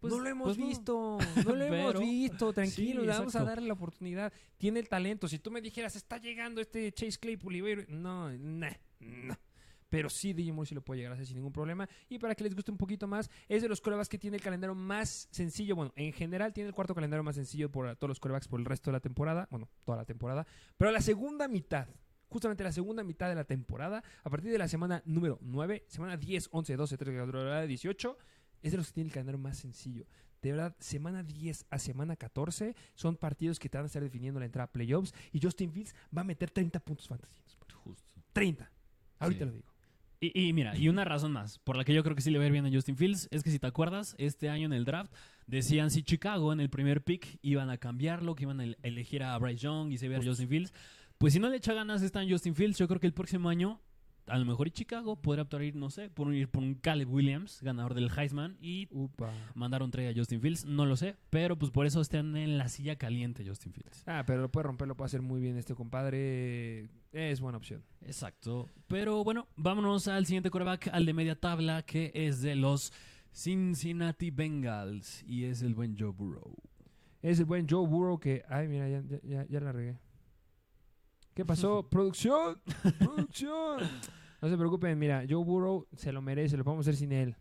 Pues- 0.00 0.10
no 0.10 0.18
lo 0.18 0.30
hemos 0.30 0.56
pues 0.56 0.56
visto, 0.56 1.18
no 1.46 1.54
lo 1.54 1.62
hemos 1.62 2.00
visto, 2.00 2.54
tranquilo, 2.54 3.02
Sí, 3.02 3.06
le 3.06 3.12
vamos 3.12 3.36
a 3.36 3.44
darle 3.44 3.66
la 3.66 3.74
oportunidad. 3.74 4.32
Tiene 4.56 4.80
el 4.80 4.88
talento. 4.88 5.28
Si 5.28 5.38
tú 5.38 5.50
me 5.50 5.60
dijeras, 5.60 5.94
está 5.94 6.16
llegando 6.16 6.62
este 6.62 6.90
Chase 6.92 7.18
Claypool 7.18 7.56
y 7.56 7.60
va 7.60 7.68
a 7.68 7.70
ir-", 7.72 7.88
No, 7.90 8.32
nah, 8.32 8.72
no. 9.00 9.36
Pero 9.90 10.08
sí, 10.08 10.32
DJ 10.32 10.52
Moore 10.52 10.70
sí 10.70 10.74
lo 10.74 10.80
puede 10.80 11.00
llegar 11.00 11.12
a 11.12 11.14
hacer 11.16 11.26
sin 11.26 11.36
ningún 11.36 11.52
problema. 11.52 11.86
Y 12.08 12.18
para 12.18 12.34
que 12.34 12.44
les 12.44 12.54
guste 12.54 12.70
un 12.70 12.78
poquito 12.78 13.06
más, 13.06 13.28
es 13.46 13.60
de 13.60 13.68
los 13.68 13.82
corebacks 13.82 14.08
que 14.08 14.16
tiene 14.16 14.38
el 14.38 14.42
calendario 14.42 14.74
más 14.74 15.28
sencillo. 15.30 15.76
Bueno, 15.76 15.92
en 15.96 16.14
general 16.14 16.54
tiene 16.54 16.68
el 16.68 16.74
cuarto 16.74 16.94
calendario 16.94 17.22
más 17.22 17.36
sencillo 17.36 17.70
por 17.70 17.94
todos 17.96 18.08
los 18.08 18.20
corebacks 18.20 18.48
por 18.48 18.58
el 18.58 18.64
resto 18.64 18.90
de 18.90 18.92
la 18.92 19.00
temporada. 19.00 19.48
Bueno, 19.50 19.68
toda 19.84 19.98
la 19.98 20.06
temporada. 20.06 20.46
Pero 20.78 20.90
la 20.90 21.02
segunda 21.02 21.46
mitad, 21.46 21.88
justamente 22.28 22.62
la 22.64 22.72
segunda 22.72 23.02
mitad 23.04 23.28
de 23.28 23.34
la 23.34 23.44
temporada, 23.44 24.02
a 24.22 24.30
partir 24.30 24.50
de 24.50 24.58
la 24.58 24.68
semana 24.68 25.02
número 25.06 25.38
9, 25.42 25.84
semana 25.88 26.16
10, 26.16 26.48
11, 26.52 26.76
12, 26.76 26.96
13, 26.96 27.18
14, 27.18 27.66
18, 27.66 28.18
es 28.62 28.72
de 28.72 28.78
los 28.78 28.86
que 28.88 28.92
tiene 28.94 29.08
el 29.08 29.12
calendario 29.14 29.38
más 29.38 29.56
sencillo. 29.58 30.04
De 30.42 30.52
verdad, 30.52 30.76
semana 30.78 31.22
10 31.24 31.66
a 31.70 31.78
semana 31.78 32.14
14 32.16 32.76
son 32.94 33.16
partidos 33.16 33.58
que 33.58 33.68
te 33.68 33.76
van 33.76 33.84
a 33.84 33.86
estar 33.86 34.02
definiendo 34.02 34.38
la 34.38 34.46
entrada 34.46 34.64
a 34.66 34.72
playoffs 34.72 35.12
y 35.32 35.40
Justin 35.42 35.72
Fields 35.72 35.94
va 36.16 36.20
a 36.20 36.24
meter 36.24 36.50
30 36.50 36.78
puntos 36.80 37.08
fantasy. 37.08 37.40
Justo. 37.84 38.12
30. 38.32 38.70
Ahorita 39.18 39.40
Sí. 39.44 39.46
lo 39.46 39.52
digo. 39.52 39.68
Y, 40.20 40.48
y 40.48 40.52
mira, 40.52 40.76
y 40.76 40.88
una 40.88 41.04
razón 41.04 41.30
más 41.32 41.58
por 41.60 41.76
la 41.76 41.84
que 41.84 41.94
yo 41.94 42.02
creo 42.02 42.16
que 42.16 42.22
sí 42.22 42.30
le 42.32 42.38
va 42.38 42.44
a 42.44 42.46
ir 42.48 42.52
bien 42.52 42.66
a 42.66 42.70
Justin 42.72 42.96
Fields 42.96 43.28
es 43.30 43.42
que 43.44 43.50
si 43.50 43.58
te 43.60 43.66
acuerdas, 43.68 44.16
este 44.18 44.48
año 44.50 44.66
en 44.66 44.72
el 44.72 44.84
draft 44.84 45.12
decían 45.46 45.90
si 45.92 46.02
Chicago 46.02 46.52
en 46.52 46.58
el 46.60 46.70
primer 46.70 47.02
pick 47.02 47.38
iban 47.42 47.70
a 47.70 47.78
cambiarlo, 47.78 48.34
que 48.34 48.42
iban 48.44 48.58
a 48.60 48.64
el- 48.64 48.76
elegir 48.82 49.22
a 49.22 49.36
Bryce 49.38 49.58
Young 49.62 49.92
y 49.92 49.98
se 49.98 50.06
iba 50.06 50.16
a. 50.18 50.22
Justin 50.22 50.48
Fields. 50.48 50.72
Pues 51.18 51.32
si 51.32 51.40
no 51.40 51.48
le 51.48 51.56
echa 51.56 51.74
ganas 51.74 52.00
este 52.02 52.16
año 52.20 52.30
Justin 52.34 52.54
Fields, 52.54 52.78
yo 52.78 52.86
creo 52.86 53.00
que 53.00 53.08
el 53.08 53.12
próximo 53.12 53.48
año, 53.48 53.80
a 54.28 54.38
lo 54.38 54.44
mejor 54.44 54.68
y 54.68 54.70
Chicago 54.70 55.20
podrá 55.20 55.42
optar 55.42 55.62
a 55.62 55.64
ir, 55.64 55.74
no 55.74 55.90
sé, 55.90 56.10
por 56.10 56.32
ir 56.32 56.48
por 56.48 56.62
un 56.62 56.76
Caleb 56.76 57.12
Williams, 57.12 57.60
ganador 57.60 57.94
del 57.94 58.08
Heisman, 58.16 58.56
y 58.60 58.86
Upa. 58.92 59.32
mandar 59.56 59.82
un 59.82 59.90
trade 59.90 60.10
a 60.10 60.14
Justin 60.14 60.40
Fields, 60.40 60.64
no 60.64 60.86
lo 60.86 60.94
sé, 60.94 61.16
pero 61.28 61.58
pues 61.58 61.72
por 61.72 61.86
eso 61.86 62.00
están 62.00 62.36
en 62.36 62.56
la 62.56 62.68
silla 62.68 62.94
caliente 62.94 63.44
Justin 63.44 63.72
Fields. 63.72 64.04
Ah, 64.06 64.22
pero 64.24 64.42
lo 64.42 64.48
puede 64.48 64.68
romper, 64.68 64.86
lo 64.86 64.96
puede 64.96 65.06
hacer 65.06 65.20
muy 65.22 65.40
bien 65.40 65.56
este 65.56 65.74
compadre. 65.74 66.88
Es 67.10 67.40
buena 67.40 67.58
opción. 67.58 67.82
Exacto. 68.02 68.68
Pero 68.86 69.24
bueno, 69.24 69.48
vámonos 69.56 70.06
al 70.06 70.24
siguiente 70.24 70.50
coreback, 70.50 70.88
al 70.92 71.04
de 71.04 71.14
media 71.14 71.34
tabla, 71.34 71.82
que 71.82 72.12
es 72.14 72.42
de 72.42 72.54
los 72.54 72.92
Cincinnati 73.32 74.30
Bengals. 74.30 75.24
Y 75.26 75.44
es 75.44 75.62
el 75.62 75.74
buen 75.74 75.98
Joe 75.98 76.12
Burrow. 76.12 76.54
Es 77.22 77.40
el 77.40 77.46
buen 77.46 77.66
Joe 77.68 77.88
Burrow 77.88 78.20
que. 78.20 78.44
Ay, 78.48 78.68
mira, 78.68 78.88
ya, 78.88 79.02
ya, 79.02 79.18
ya, 79.24 79.46
ya 79.48 79.60
la 79.60 79.72
regué. 79.72 79.96
¿Qué 81.38 81.44
pasó? 81.44 81.86
¡Producción! 81.88 82.60
¡Producción! 82.98 83.78
No 84.42 84.48
se 84.48 84.58
preocupen, 84.58 84.98
mira, 84.98 85.24
Joe 85.30 85.44
Burrow 85.44 85.86
se 85.96 86.10
lo 86.10 86.20
merece, 86.20 86.56
lo 86.56 86.64
podemos 86.64 86.82
hacer 86.82 86.96
sin 86.96 87.12
él. 87.12 87.36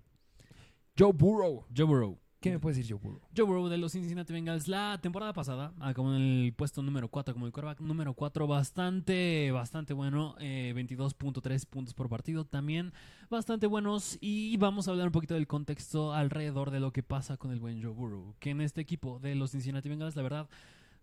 Joe 0.95 1.13
Burrow. 1.13 1.65
Joe 1.75 1.87
Burrow. 1.87 2.19
¿Qué 2.39 2.51
me 2.51 2.59
puedes 2.59 2.77
decir, 2.77 2.91
Joe 2.91 3.01
Burrow? 3.03 3.27
Joe 3.35 3.47
Burrow 3.47 3.69
de 3.69 3.79
los 3.79 3.93
Cincinnati 3.93 4.31
Bengals 4.31 4.67
la 4.67 4.99
temporada 5.01 5.33
pasada, 5.33 5.73
ah, 5.79 5.95
como 5.95 6.13
en 6.13 6.21
el 6.21 6.53
puesto 6.53 6.83
número 6.83 7.07
4, 7.07 7.33
como 7.33 7.47
el 7.47 7.51
quarterback 7.51 7.81
número 7.81 8.13
4, 8.13 8.45
bastante, 8.45 9.49
bastante 9.51 9.95
bueno, 9.95 10.35
eh, 10.39 10.73
22.3 10.75 11.65
puntos 11.65 11.95
por 11.95 12.07
partido, 12.07 12.45
también 12.45 12.93
bastante 13.31 13.65
buenos 13.65 14.19
y 14.21 14.55
vamos 14.57 14.87
a 14.87 14.91
hablar 14.91 15.07
un 15.07 15.11
poquito 15.11 15.33
del 15.33 15.47
contexto 15.47 16.13
alrededor 16.13 16.69
de 16.69 16.79
lo 16.79 16.93
que 16.93 17.01
pasa 17.01 17.37
con 17.37 17.49
el 17.49 17.59
buen 17.59 17.81
Joe 17.81 17.93
Burrow, 17.93 18.35
que 18.37 18.51
en 18.51 18.61
este 18.61 18.79
equipo 18.79 19.17
de 19.17 19.33
los 19.33 19.49
Cincinnati 19.49 19.89
Bengals, 19.89 20.15
la 20.15 20.21
verdad, 20.21 20.47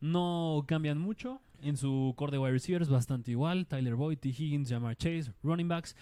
no 0.04 0.64
cambian 0.68 0.98
mucho, 0.98 1.40
en 1.62 1.78
su 1.78 2.12
core 2.16 2.32
de 2.32 2.38
wide 2.38 2.52
receivers 2.52 2.90
bastante 2.90 3.30
igual, 3.30 3.66
Tyler 3.66 3.94
Boyd, 3.94 4.18
T. 4.18 4.28
Higgins, 4.28 4.68
Jamar 4.68 4.96
Chase, 4.96 5.32
running 5.42 5.66
backs, 5.66 5.96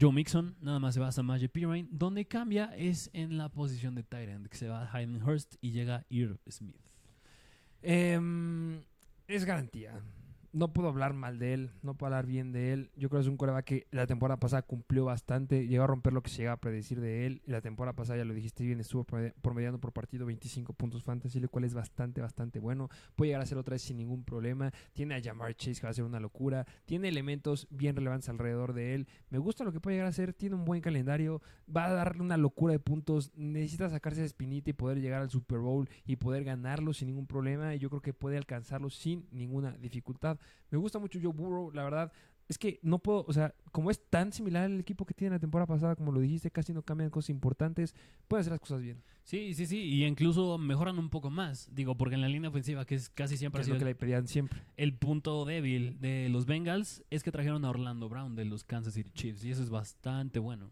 Joe 0.00 0.12
Mixon, 0.12 0.56
nada 0.60 0.80
más 0.80 0.94
se 0.94 1.00
va 1.00 1.08
a 1.08 1.12
Samaje 1.12 1.48
Perine. 1.48 1.86
Donde 1.90 2.24
cambia 2.24 2.74
es 2.76 3.10
en 3.12 3.38
la 3.38 3.48
posición 3.48 3.94
de 3.94 4.04
end, 4.10 4.48
que 4.48 4.56
se 4.56 4.68
va 4.68 4.82
a 4.82 4.92
Hayden 4.92 5.22
Hurst 5.22 5.54
y 5.60 5.70
llega 5.70 6.04
Irv 6.08 6.40
Smith. 6.50 6.80
Em, 7.80 8.82
es 9.28 9.44
garantía. 9.44 10.00
No 10.52 10.72
puedo 10.72 10.88
hablar 10.88 11.14
mal 11.14 11.38
de 11.38 11.54
él, 11.54 11.70
no 11.82 11.94
puedo 11.94 12.08
hablar 12.08 12.26
bien 12.26 12.52
de 12.52 12.72
él. 12.72 12.90
Yo 12.94 13.08
creo 13.08 13.20
que 13.20 13.24
es 13.24 13.28
un 13.30 13.38
coreback 13.38 13.64
que 13.64 13.86
la 13.90 14.06
temporada 14.06 14.38
pasada 14.38 14.62
cumplió 14.62 15.06
bastante, 15.06 15.66
llegó 15.66 15.84
a 15.84 15.86
romper 15.86 16.12
lo 16.12 16.22
que 16.22 16.30
se 16.30 16.38
llegaba 16.38 16.54
a 16.56 16.60
predecir 16.60 17.00
de 17.00 17.26
él. 17.26 17.42
La 17.46 17.62
temporada 17.62 17.94
pasada, 17.94 18.18
ya 18.18 18.24
lo 18.26 18.34
dijiste 18.34 18.62
bien, 18.64 18.78
estuvo 18.78 19.04
promedi- 19.04 19.32
promediando 19.40 19.78
por 19.80 19.92
partido 19.92 20.26
25 20.26 20.74
puntos 20.74 21.04
fantasy, 21.04 21.40
lo 21.40 21.48
cual 21.48 21.64
es 21.64 21.72
bastante, 21.72 22.20
bastante 22.20 22.58
bueno. 22.60 22.90
Puede 23.16 23.30
llegar 23.30 23.42
a 23.42 23.46
ser 23.46 23.56
otra 23.56 23.74
vez 23.74 23.82
sin 23.82 23.96
ningún 23.96 24.24
problema. 24.24 24.72
Tiene 24.92 25.14
a 25.14 25.22
Jamar 25.22 25.54
Chase, 25.54 25.80
que 25.80 25.86
va 25.86 25.90
a 25.90 25.94
ser 25.94 26.04
una 26.04 26.20
locura. 26.20 26.66
Tiene 26.84 27.08
elementos 27.08 27.66
bien 27.70 27.96
relevantes 27.96 28.28
alrededor 28.28 28.74
de 28.74 28.94
él. 28.94 29.08
Me 29.30 29.38
gusta 29.38 29.64
lo 29.64 29.72
que 29.72 29.80
puede 29.80 29.96
llegar 29.96 30.08
a 30.08 30.12
ser. 30.12 30.34
Tiene 30.34 30.56
un 30.56 30.64
buen 30.66 30.82
calendario. 30.82 31.40
Va 31.74 31.86
a 31.86 31.92
darle 31.94 32.22
una 32.22 32.36
locura 32.36 32.72
de 32.72 32.78
puntos. 32.78 33.32
Necesita 33.34 33.88
sacarse 33.88 34.20
esa 34.20 34.26
espinita 34.26 34.68
y 34.68 34.74
poder 34.74 35.00
llegar 35.00 35.22
al 35.22 35.30
Super 35.30 35.58
Bowl 35.60 35.88
y 36.04 36.16
poder 36.16 36.44
ganarlo 36.44 36.92
sin 36.92 37.08
ningún 37.08 37.26
problema. 37.26 37.74
Yo 37.74 37.88
creo 37.88 38.02
que 38.02 38.12
puede 38.12 38.36
alcanzarlo 38.36 38.90
sin 38.90 39.26
ninguna 39.30 39.72
dificultad. 39.78 40.38
Me 40.70 40.78
gusta 40.78 40.98
mucho 40.98 41.18
Joe 41.22 41.32
Burrow, 41.32 41.70
la 41.72 41.84
verdad. 41.84 42.12
Es 42.48 42.58
que 42.58 42.80
no 42.82 42.98
puedo, 42.98 43.24
o 43.26 43.32
sea, 43.32 43.54
como 43.70 43.90
es 43.90 44.00
tan 44.10 44.32
similar 44.32 44.64
al 44.64 44.80
equipo 44.80 45.06
que 45.06 45.14
tiene 45.14 45.36
la 45.36 45.38
temporada 45.38 45.66
pasada, 45.66 45.96
como 45.96 46.12
lo 46.12 46.20
dijiste, 46.20 46.50
casi 46.50 46.72
no 46.72 46.82
cambian 46.82 47.08
cosas 47.08 47.30
importantes, 47.30 47.94
puede 48.28 48.42
hacer 48.42 48.50
las 48.50 48.60
cosas 48.60 48.82
bien. 48.82 49.02
Sí, 49.22 49.54
sí, 49.54 49.64
sí, 49.64 49.78
y 49.78 50.04
incluso 50.04 50.58
mejoran 50.58 50.98
un 50.98 51.08
poco 51.08 51.30
más. 51.30 51.68
Digo, 51.72 51.96
porque 51.96 52.16
en 52.16 52.20
la 52.20 52.28
línea 52.28 52.50
ofensiva, 52.50 52.84
que 52.84 52.96
es 52.96 53.08
casi 53.08 53.36
siempre 53.36 53.60
Que 53.60 53.62
ha 53.62 53.64
sido 53.64 53.76
lo 53.76 53.78
que 53.78 53.84
le 53.86 53.94
pedían 53.94 54.26
siempre. 54.28 54.60
el 54.76 54.94
punto 54.94 55.44
débil 55.44 55.98
de 56.00 56.28
los 56.28 56.44
Bengals, 56.44 57.04
es 57.10 57.22
que 57.22 57.30
trajeron 57.30 57.64
a 57.64 57.70
Orlando 57.70 58.08
Brown 58.08 58.34
de 58.34 58.44
los 58.44 58.64
Kansas 58.64 58.94
City 58.94 59.10
Chiefs, 59.14 59.44
y 59.44 59.50
eso 59.50 59.62
es 59.62 59.70
bastante 59.70 60.38
bueno. 60.38 60.70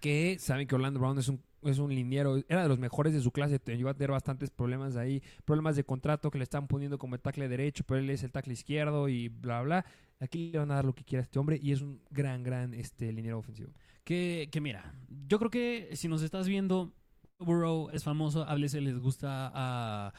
que 0.00 0.36
saben 0.38 0.66
que 0.66 0.74
Orlando 0.74 1.00
Brown 1.00 1.18
es 1.18 1.28
un, 1.28 1.40
es 1.64 1.78
un 1.78 1.94
liniero, 1.94 2.36
era 2.48 2.62
de 2.62 2.68
los 2.68 2.78
mejores 2.78 3.12
de 3.12 3.20
su 3.20 3.30
clase, 3.30 3.60
llegó 3.66 3.88
a 3.88 3.94
tener 3.94 4.10
bastantes 4.10 4.50
problemas 4.50 4.96
ahí, 4.96 5.22
problemas 5.44 5.76
de 5.76 5.84
contrato 5.84 6.30
que 6.30 6.38
le 6.38 6.44
están 6.44 6.66
poniendo 6.66 6.98
como 6.98 7.14
el 7.14 7.20
tackle 7.20 7.48
derecho, 7.48 7.84
pero 7.86 8.00
él 8.00 8.10
es 8.10 8.22
el 8.22 8.32
tackle 8.32 8.52
izquierdo 8.52 9.08
y 9.08 9.28
bla, 9.28 9.62
bla. 9.62 9.84
Aquí 10.20 10.50
le 10.52 10.58
van 10.58 10.70
a 10.70 10.76
dar 10.76 10.84
lo 10.84 10.94
que 10.94 11.04
quiera 11.04 11.20
a 11.20 11.24
este 11.24 11.38
hombre 11.38 11.58
y 11.62 11.72
es 11.72 11.82
un 11.82 12.00
gran, 12.10 12.42
gran 12.42 12.74
este, 12.74 13.12
liniero 13.12 13.38
ofensivo. 13.38 13.72
Que, 14.04 14.48
que 14.52 14.60
mira, 14.60 14.94
yo 15.28 15.38
creo 15.38 15.50
que 15.50 15.90
si 15.96 16.08
nos 16.08 16.22
estás 16.22 16.46
viendo, 16.46 16.92
Burrow 17.38 17.90
es 17.90 18.04
famoso, 18.04 18.48
a 18.48 18.56
les 18.56 18.98
gusta 18.98 19.50
a, 19.54 20.14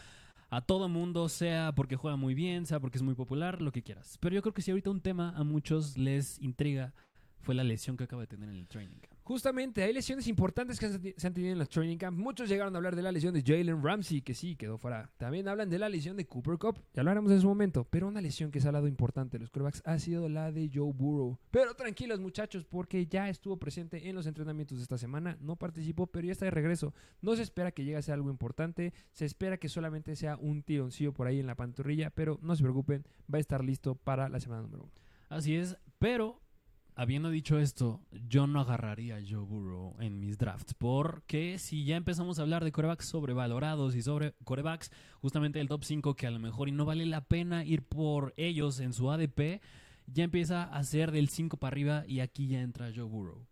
a 0.49 0.61
todo 0.61 0.89
mundo, 0.89 1.29
sea 1.29 1.73
porque 1.75 1.95
juega 1.95 2.17
muy 2.17 2.33
bien, 2.33 2.65
sea 2.65 2.79
porque 2.79 2.97
es 2.97 3.03
muy 3.03 3.15
popular, 3.15 3.61
lo 3.61 3.71
que 3.71 3.83
quieras. 3.83 4.17
Pero 4.19 4.35
yo 4.35 4.41
creo 4.41 4.53
que 4.53 4.61
si 4.61 4.71
ahorita 4.71 4.89
un 4.89 5.01
tema 5.01 5.33
a 5.35 5.43
muchos 5.43 5.97
les 5.97 6.39
intriga 6.41 6.93
fue 7.41 7.55
la 7.55 7.63
lesión 7.63 7.95
que 7.97 8.05
acaba 8.05 8.23
de 8.23 8.27
tener 8.27 8.49
en 8.49 8.55
el 8.55 8.67
training 8.67 8.97
camp. 8.97 9.14
Justamente, 9.25 9.81
hay 9.81 9.91
lesiones 9.91 10.27
importantes 10.27 10.79
que 10.79 11.15
se 11.17 11.27
han 11.27 11.33
tenido 11.33 11.51
en 11.51 11.57
los 11.57 11.67
training 11.67 11.97
camp. 11.97 12.15
Muchos 12.15 12.47
llegaron 12.47 12.75
a 12.75 12.77
hablar 12.77 12.95
de 12.95 13.01
la 13.01 13.11
lesión 13.11 13.33
de 13.33 13.41
Jalen 13.41 13.83
Ramsey, 13.83 14.21
que 14.21 14.35
sí, 14.35 14.55
quedó 14.55 14.77
fuera. 14.77 15.09
También 15.17 15.47
hablan 15.47 15.67
de 15.67 15.79
la 15.79 15.89
lesión 15.89 16.15
de 16.15 16.27
Cooper 16.27 16.59
Cup, 16.59 16.79
ya 16.93 17.01
lo 17.01 17.09
haremos 17.09 17.31
en 17.31 17.41
su 17.41 17.47
momento. 17.47 17.85
Pero 17.85 18.07
una 18.07 18.21
lesión 18.21 18.51
que 18.51 18.61
se 18.61 18.67
ha 18.67 18.69
hablado 18.69 18.87
importante 18.87 19.39
de 19.39 19.41
los 19.41 19.49
quarterbacks 19.49 19.81
ha 19.83 19.97
sido 19.97 20.29
la 20.29 20.51
de 20.51 20.69
Joe 20.71 20.93
Burrow. 20.93 21.39
Pero 21.49 21.73
tranquilos 21.73 22.19
muchachos, 22.19 22.65
porque 22.65 23.07
ya 23.07 23.27
estuvo 23.27 23.57
presente 23.57 24.07
en 24.07 24.13
los 24.13 24.27
entrenamientos 24.27 24.77
de 24.77 24.83
esta 24.83 24.99
semana. 24.99 25.39
No 25.41 25.55
participó, 25.55 26.05
pero 26.05 26.27
ya 26.27 26.31
está 26.31 26.45
de 26.45 26.51
regreso. 26.51 26.93
No 27.19 27.35
se 27.35 27.41
espera 27.41 27.71
que 27.71 27.83
llegue 27.83 27.97
a 27.97 28.03
ser 28.03 28.13
algo 28.13 28.29
importante. 28.29 28.93
Se 29.11 29.25
espera 29.25 29.57
que 29.57 29.69
solamente 29.69 30.15
sea 30.15 30.37
un 30.37 30.61
tironcillo 30.61 31.13
por 31.13 31.25
ahí 31.25 31.39
en 31.39 31.47
la 31.47 31.55
pantorrilla, 31.55 32.11
pero 32.11 32.37
no 32.43 32.55
se 32.55 32.61
preocupen, 32.61 33.03
va 33.33 33.39
a 33.39 33.41
estar 33.41 33.63
listo 33.63 33.95
para 33.95 34.29
la 34.29 34.39
semana 34.39 34.61
número 34.61 34.83
uno. 34.83 34.93
Así 35.29 35.55
es, 35.55 35.77
pero 35.97 36.44
habiendo 36.95 37.29
dicho 37.29 37.59
esto, 37.59 38.01
yo 38.27 38.47
no 38.47 38.61
agarraría 38.61 39.17
a 39.17 39.21
Joe 39.21 39.43
Burrow 39.43 39.95
en 39.99 40.19
mis 40.19 40.37
drafts, 40.37 40.73
porque 40.73 41.59
si 41.59 41.83
ya 41.83 41.97
empezamos 41.97 42.39
a 42.39 42.43
hablar 42.43 42.63
de 42.63 42.71
corebacks 42.71 43.05
sobrevalorados 43.05 43.95
y 43.95 44.01
sobre 44.01 44.33
corebacks, 44.43 44.91
justamente 45.21 45.59
el 45.59 45.67
top 45.67 45.83
5 45.83 46.15
que 46.15 46.27
a 46.27 46.31
lo 46.31 46.39
mejor 46.39 46.69
y 46.69 46.71
no 46.71 46.85
vale 46.85 47.05
la 47.05 47.21
pena 47.21 47.65
ir 47.65 47.83
por 47.83 48.33
ellos 48.37 48.79
en 48.79 48.93
su 48.93 49.11
ADP, 49.11 49.61
ya 50.07 50.23
empieza 50.23 50.63
a 50.63 50.83
ser 50.83 51.11
del 51.11 51.29
5 51.29 51.57
para 51.57 51.73
arriba 51.73 52.03
y 52.07 52.21
aquí 52.21 52.47
ya 52.47 52.61
entra 52.61 52.91
Joe 52.95 53.03
Burrow. 53.03 53.45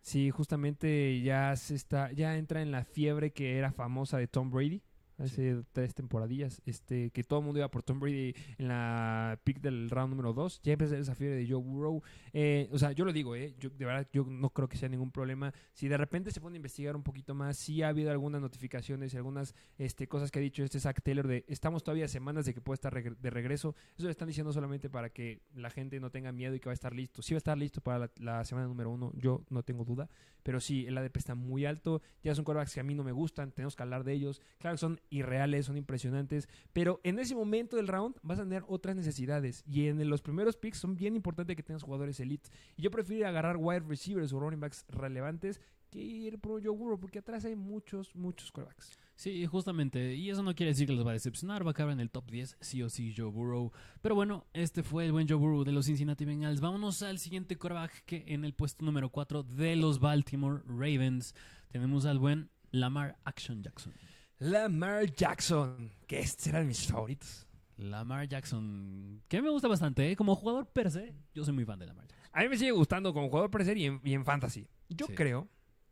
Sí, 0.00 0.30
justamente 0.30 1.20
ya 1.20 1.54
se 1.56 1.74
está, 1.74 2.12
ya 2.12 2.36
entra 2.36 2.62
en 2.62 2.70
la 2.70 2.84
fiebre 2.84 3.32
que 3.32 3.58
era 3.58 3.72
famosa 3.72 4.18
de 4.18 4.28
Tom 4.28 4.50
Brady 4.50 4.82
hace 5.18 5.62
tres 5.72 5.94
temporadillas, 5.94 6.60
este, 6.66 7.10
que 7.10 7.24
todo 7.24 7.38
el 7.40 7.44
mundo 7.46 7.58
iba 7.58 7.70
por 7.70 7.82
Tom 7.82 7.98
Brady 8.00 8.34
en 8.58 8.68
la 8.68 9.38
pick 9.44 9.60
del 9.60 9.88
round 9.90 10.10
número 10.10 10.32
2. 10.32 10.60
Ya 10.62 10.72
empezó 10.74 10.96
esa 10.96 11.14
fiebre 11.14 11.36
de 11.36 11.46
Joe 11.48 11.62
Burrow. 11.62 12.02
Eh, 12.32 12.68
o 12.72 12.78
sea, 12.78 12.92
yo 12.92 13.04
lo 13.04 13.12
digo, 13.12 13.34
eh, 13.34 13.54
yo, 13.58 13.70
de 13.70 13.84
verdad, 13.84 14.06
yo 14.12 14.24
no 14.24 14.50
creo 14.50 14.68
que 14.68 14.76
sea 14.76 14.88
ningún 14.88 15.10
problema. 15.10 15.52
Si 15.72 15.88
de 15.88 15.96
repente 15.96 16.30
se 16.30 16.40
pone 16.40 16.56
a 16.56 16.58
investigar 16.58 16.96
un 16.96 17.02
poquito 17.02 17.34
más, 17.34 17.56
sí 17.56 17.82
ha 17.82 17.88
habido 17.88 18.10
algunas 18.10 18.40
notificaciones 18.40 19.14
y 19.14 19.16
algunas 19.16 19.54
este, 19.78 20.06
cosas 20.06 20.30
que 20.30 20.38
ha 20.38 20.42
dicho 20.42 20.62
este 20.62 20.80
Zach 20.80 21.00
Taylor 21.02 21.26
de 21.26 21.44
estamos 21.48 21.82
todavía 21.82 22.08
semanas 22.08 22.44
de 22.46 22.54
que 22.54 22.60
puede 22.60 22.74
estar 22.76 22.92
regre- 22.92 23.16
de 23.16 23.30
regreso. 23.30 23.74
Eso 23.96 24.04
lo 24.04 24.10
están 24.10 24.28
diciendo 24.28 24.52
solamente 24.52 24.90
para 24.90 25.10
que 25.10 25.40
la 25.54 25.70
gente 25.70 25.98
no 26.00 26.10
tenga 26.10 26.32
miedo 26.32 26.54
y 26.54 26.60
que 26.60 26.66
va 26.66 26.72
a 26.72 26.74
estar 26.74 26.94
listo. 26.94 27.22
Sí 27.22 27.34
va 27.34 27.36
a 27.36 27.38
estar 27.38 27.56
listo 27.56 27.80
para 27.80 28.10
la, 28.18 28.44
semana 28.44 28.66
número 28.66 28.90
uno, 28.90 29.12
yo 29.16 29.42
no 29.50 29.62
tengo 29.62 29.84
duda. 29.84 30.08
Pero 30.42 30.60
sí, 30.60 30.86
el 30.86 30.96
ADP 30.96 31.16
está 31.16 31.34
muy 31.34 31.64
alto. 31.64 32.02
Ya 32.22 32.34
son 32.34 32.44
quarterbacks 32.44 32.74
que 32.74 32.80
a 32.80 32.84
mí 32.84 32.94
no 32.94 33.02
me 33.02 33.10
gustan. 33.12 33.50
Tenemos 33.50 33.74
que 33.74 33.82
hablar 33.82 34.04
de 34.04 34.12
ellos. 34.12 34.40
Claro 34.58 34.76
son 34.76 35.00
irreales, 35.10 35.66
son 35.66 35.76
impresionantes. 35.76 36.48
Pero 36.72 37.00
en 37.04 37.18
ese 37.18 37.34
momento 37.34 37.76
del 37.76 37.88
round 37.88 38.16
vas 38.22 38.38
a 38.38 38.42
tener 38.42 38.64
otras 38.68 38.96
necesidades. 38.96 39.64
Y 39.66 39.86
en 39.86 40.08
los 40.08 40.22
primeros 40.22 40.56
picks 40.56 40.78
son 40.78 40.96
bien 40.96 41.16
importantes 41.16 41.56
que 41.56 41.62
tengas 41.62 41.82
jugadores 41.82 42.20
elite. 42.20 42.48
Y 42.76 42.82
yo 42.82 42.90
prefiero 42.90 43.26
agarrar 43.28 43.56
wide 43.56 43.80
receivers 43.80 44.32
o 44.32 44.40
running 44.40 44.60
backs 44.60 44.84
relevantes 44.88 45.60
que 45.90 46.00
ir 46.00 46.38
por 46.38 46.52
un 46.52 46.64
Joe. 46.64 46.98
Porque 46.98 47.20
atrás 47.20 47.44
hay 47.44 47.56
muchos, 47.56 48.14
muchos 48.14 48.50
quarterbacks. 48.52 48.98
Sí, 49.16 49.46
justamente. 49.46 50.14
Y 50.14 50.28
eso 50.30 50.42
no 50.42 50.54
quiere 50.54 50.72
decir 50.72 50.86
que 50.86 50.92
los 50.92 51.06
va 51.06 51.10
a 51.10 51.14
decepcionar. 51.14 51.64
Va 51.64 51.70
a 51.70 51.72
acabar 51.72 51.92
en 51.92 52.00
el 52.00 52.10
top 52.10 52.30
10, 52.30 52.58
sí 52.60 52.82
o 52.82 52.90
sí, 52.90 53.14
Joe 53.16 53.30
Burrow. 53.30 53.72
Pero 54.02 54.14
bueno, 54.14 54.46
este 54.52 54.82
fue 54.82 55.06
el 55.06 55.12
buen 55.12 55.26
Joe 55.26 55.38
Burrow 55.38 55.64
de 55.64 55.72
los 55.72 55.86
Cincinnati 55.86 56.24
Bengals. 56.24 56.60
Vámonos 56.60 57.02
al 57.02 57.18
siguiente 57.18 57.56
quarterback 57.56 58.04
que 58.04 58.24
en 58.26 58.44
el 58.44 58.52
puesto 58.52 58.84
número 58.84 59.08
4 59.08 59.42
de 59.42 59.76
los 59.76 60.00
Baltimore 60.00 60.62
Ravens 60.66 61.34
tenemos 61.68 62.04
al 62.04 62.18
buen 62.18 62.50
Lamar 62.70 63.18
Action 63.24 63.62
Jackson. 63.62 63.94
Lamar 64.38 65.06
Jackson. 65.14 65.92
Que 66.06 66.20
este 66.20 66.50
era 66.50 66.60
de 66.60 66.66
mis 66.66 66.86
favoritos. 66.86 67.46
Lamar 67.78 68.26
Jackson, 68.28 69.22
que 69.28 69.42
me 69.42 69.50
gusta 69.50 69.68
bastante. 69.68 70.10
¿eh? 70.10 70.16
Como 70.16 70.34
jugador 70.34 70.66
per 70.66 70.90
se, 70.90 71.14
yo 71.34 71.44
soy 71.44 71.52
muy 71.54 71.64
fan 71.64 71.78
de 71.78 71.86
Lamar 71.86 72.06
Jackson. 72.06 72.28
A 72.32 72.40
mí 72.42 72.48
me 72.48 72.56
sigue 72.56 72.70
gustando 72.72 73.12
como 73.12 73.28
jugador 73.28 73.50
por 73.50 73.64
ser 73.64 73.76
y 73.76 73.86
en, 73.86 74.00
y 74.04 74.14
en 74.14 74.24
fantasy. 74.24 74.66
Yo 74.88 75.06
Sí. 75.06 75.14
creo, 75.14 75.48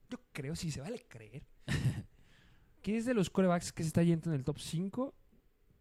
yo 0.08 0.18
creo, 0.32 0.54
si 0.56 0.70
se 0.70 0.80
vale 0.80 1.04
creer, 1.08 1.42
que 2.82 2.96
es 2.96 3.04
de 3.06 3.14
los 3.14 3.28
corebacks 3.30 3.72
que 3.72 3.82
se 3.82 3.88
está 3.88 4.02
yendo 4.02 4.30
en 4.30 4.36
el 4.36 4.44
top 4.44 4.58
5, 4.58 5.14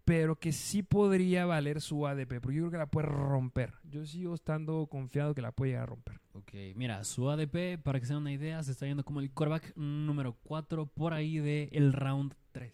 pero 0.06 0.38
que 0.38 0.52
sí 0.52 0.84
podría 0.84 1.46
valer 1.46 1.82
su 1.82 2.06
ADP, 2.06 2.42
porque 2.42 2.58
yo 2.58 2.64
creo 2.64 2.72
que 2.72 2.78
la 2.78 2.88
puede 2.88 3.08
romper. 3.08 3.74
Yo 3.84 4.06
sigo 4.06 4.34
estando 4.34 4.88
confiado 4.88 5.34
que 5.34 5.42
la 5.42 5.52
puede 5.52 5.72
llegar 5.72 5.84
a 5.84 5.88
romper. 5.88 6.20
Ok, 6.34 6.54
mira, 6.76 7.04
su 7.04 7.30
ADP, 7.30 7.82
para 7.82 8.00
que 8.00 8.06
se 8.06 8.14
den 8.14 8.22
una 8.22 8.32
idea, 8.32 8.62
se 8.64 8.72
está 8.72 8.86
yendo 8.86 9.06
como 9.06 9.20
el 9.20 9.32
quarterback 9.32 9.76
número 9.76 10.38
4 10.44 10.88
por 10.88 11.14
ahí 11.14 11.38
del 11.40 11.70
el 11.72 11.94
round 11.94 12.36
3. 12.52 12.74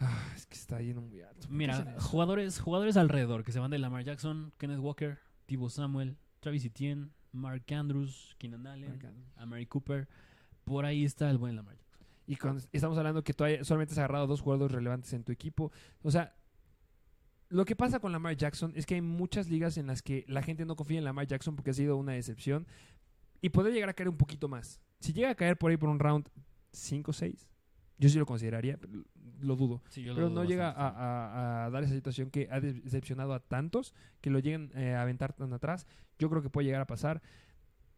Ah, 0.00 0.32
es 0.36 0.46
que 0.46 0.54
está 0.54 0.80
yendo 0.80 1.00
muy 1.00 1.20
alto. 1.20 1.40
¿Por 1.40 1.48
qué 1.48 1.54
Mira, 1.54 1.96
jugadores, 2.00 2.60
jugadores 2.60 2.96
alrededor 2.96 3.42
que 3.42 3.52
se 3.52 3.58
van 3.58 3.70
de 3.70 3.78
Lamar 3.78 4.04
Jackson, 4.04 4.52
Kenneth 4.58 4.78
Walker, 4.78 5.18
Tibo 5.46 5.70
Samuel, 5.70 6.16
Travis 6.40 6.64
Etienne, 6.64 7.10
Mark 7.32 7.64
Andrews, 7.72 8.36
Keenan 8.38 8.66
Allen. 8.66 9.00
Amari 9.36 9.66
Cooper. 9.66 10.08
Por 10.64 10.84
ahí 10.84 11.04
está 11.04 11.30
el 11.30 11.38
buen 11.38 11.56
Lamar 11.56 11.76
Jackson. 11.76 11.87
Y 12.28 12.36
cuando 12.36 12.62
estamos 12.72 12.96
hablando 12.98 13.24
que 13.24 13.32
todavía 13.34 13.64
solamente 13.64 13.92
has 13.94 13.98
agarrado 13.98 14.26
dos 14.26 14.42
jugadores 14.42 14.72
relevantes 14.74 15.12
en 15.14 15.24
tu 15.24 15.32
equipo. 15.32 15.72
O 16.02 16.10
sea, 16.10 16.34
lo 17.48 17.64
que 17.64 17.74
pasa 17.74 17.98
con 18.00 18.12
Lamar 18.12 18.36
Jackson 18.36 18.72
es 18.76 18.84
que 18.84 18.94
hay 18.96 19.00
muchas 19.00 19.48
ligas 19.48 19.78
en 19.78 19.86
las 19.86 20.02
que 20.02 20.24
la 20.28 20.42
gente 20.42 20.66
no 20.66 20.76
confía 20.76 20.98
en 20.98 21.04
Lamar 21.04 21.26
Jackson 21.26 21.56
porque 21.56 21.70
ha 21.70 21.74
sido 21.74 21.96
una 21.96 22.12
decepción. 22.12 22.66
Y 23.40 23.48
puede 23.48 23.72
llegar 23.72 23.88
a 23.88 23.94
caer 23.94 24.08
un 24.10 24.16
poquito 24.18 24.46
más. 24.48 24.78
Si 25.00 25.12
llega 25.12 25.30
a 25.30 25.34
caer 25.34 25.56
por 25.56 25.70
ahí 25.70 25.76
por 25.78 25.88
un 25.88 25.98
round 25.98 26.28
5 26.72 27.10
o 27.10 27.14
6, 27.14 27.48
yo 27.96 28.08
sí 28.10 28.18
lo 28.18 28.26
consideraría, 28.26 28.76
pero 28.76 29.04
lo 29.40 29.56
dudo. 29.56 29.82
Sí, 29.88 30.02
lo 30.02 30.14
Pero 30.14 30.28
dudo 30.28 30.42
no 30.42 30.48
llega 30.48 30.70
a, 30.70 30.88
a- 30.88 31.64
a 31.66 31.70
dar 31.70 31.82
esa 31.84 31.94
situación 31.94 32.30
que 32.30 32.48
ha 32.50 32.60
decepcionado 32.60 33.32
a 33.32 33.40
tantos 33.40 33.94
que 34.20 34.28
lo 34.30 34.38
lleguen 34.40 34.70
eh, 34.74 34.94
a 34.94 35.02
aventar 35.02 35.32
tan 35.32 35.52
atrás. 35.52 35.86
Yo 36.18 36.28
creo 36.28 36.42
que 36.42 36.50
puede 36.50 36.66
llegar 36.66 36.82
a 36.82 36.86
pasar. 36.86 37.22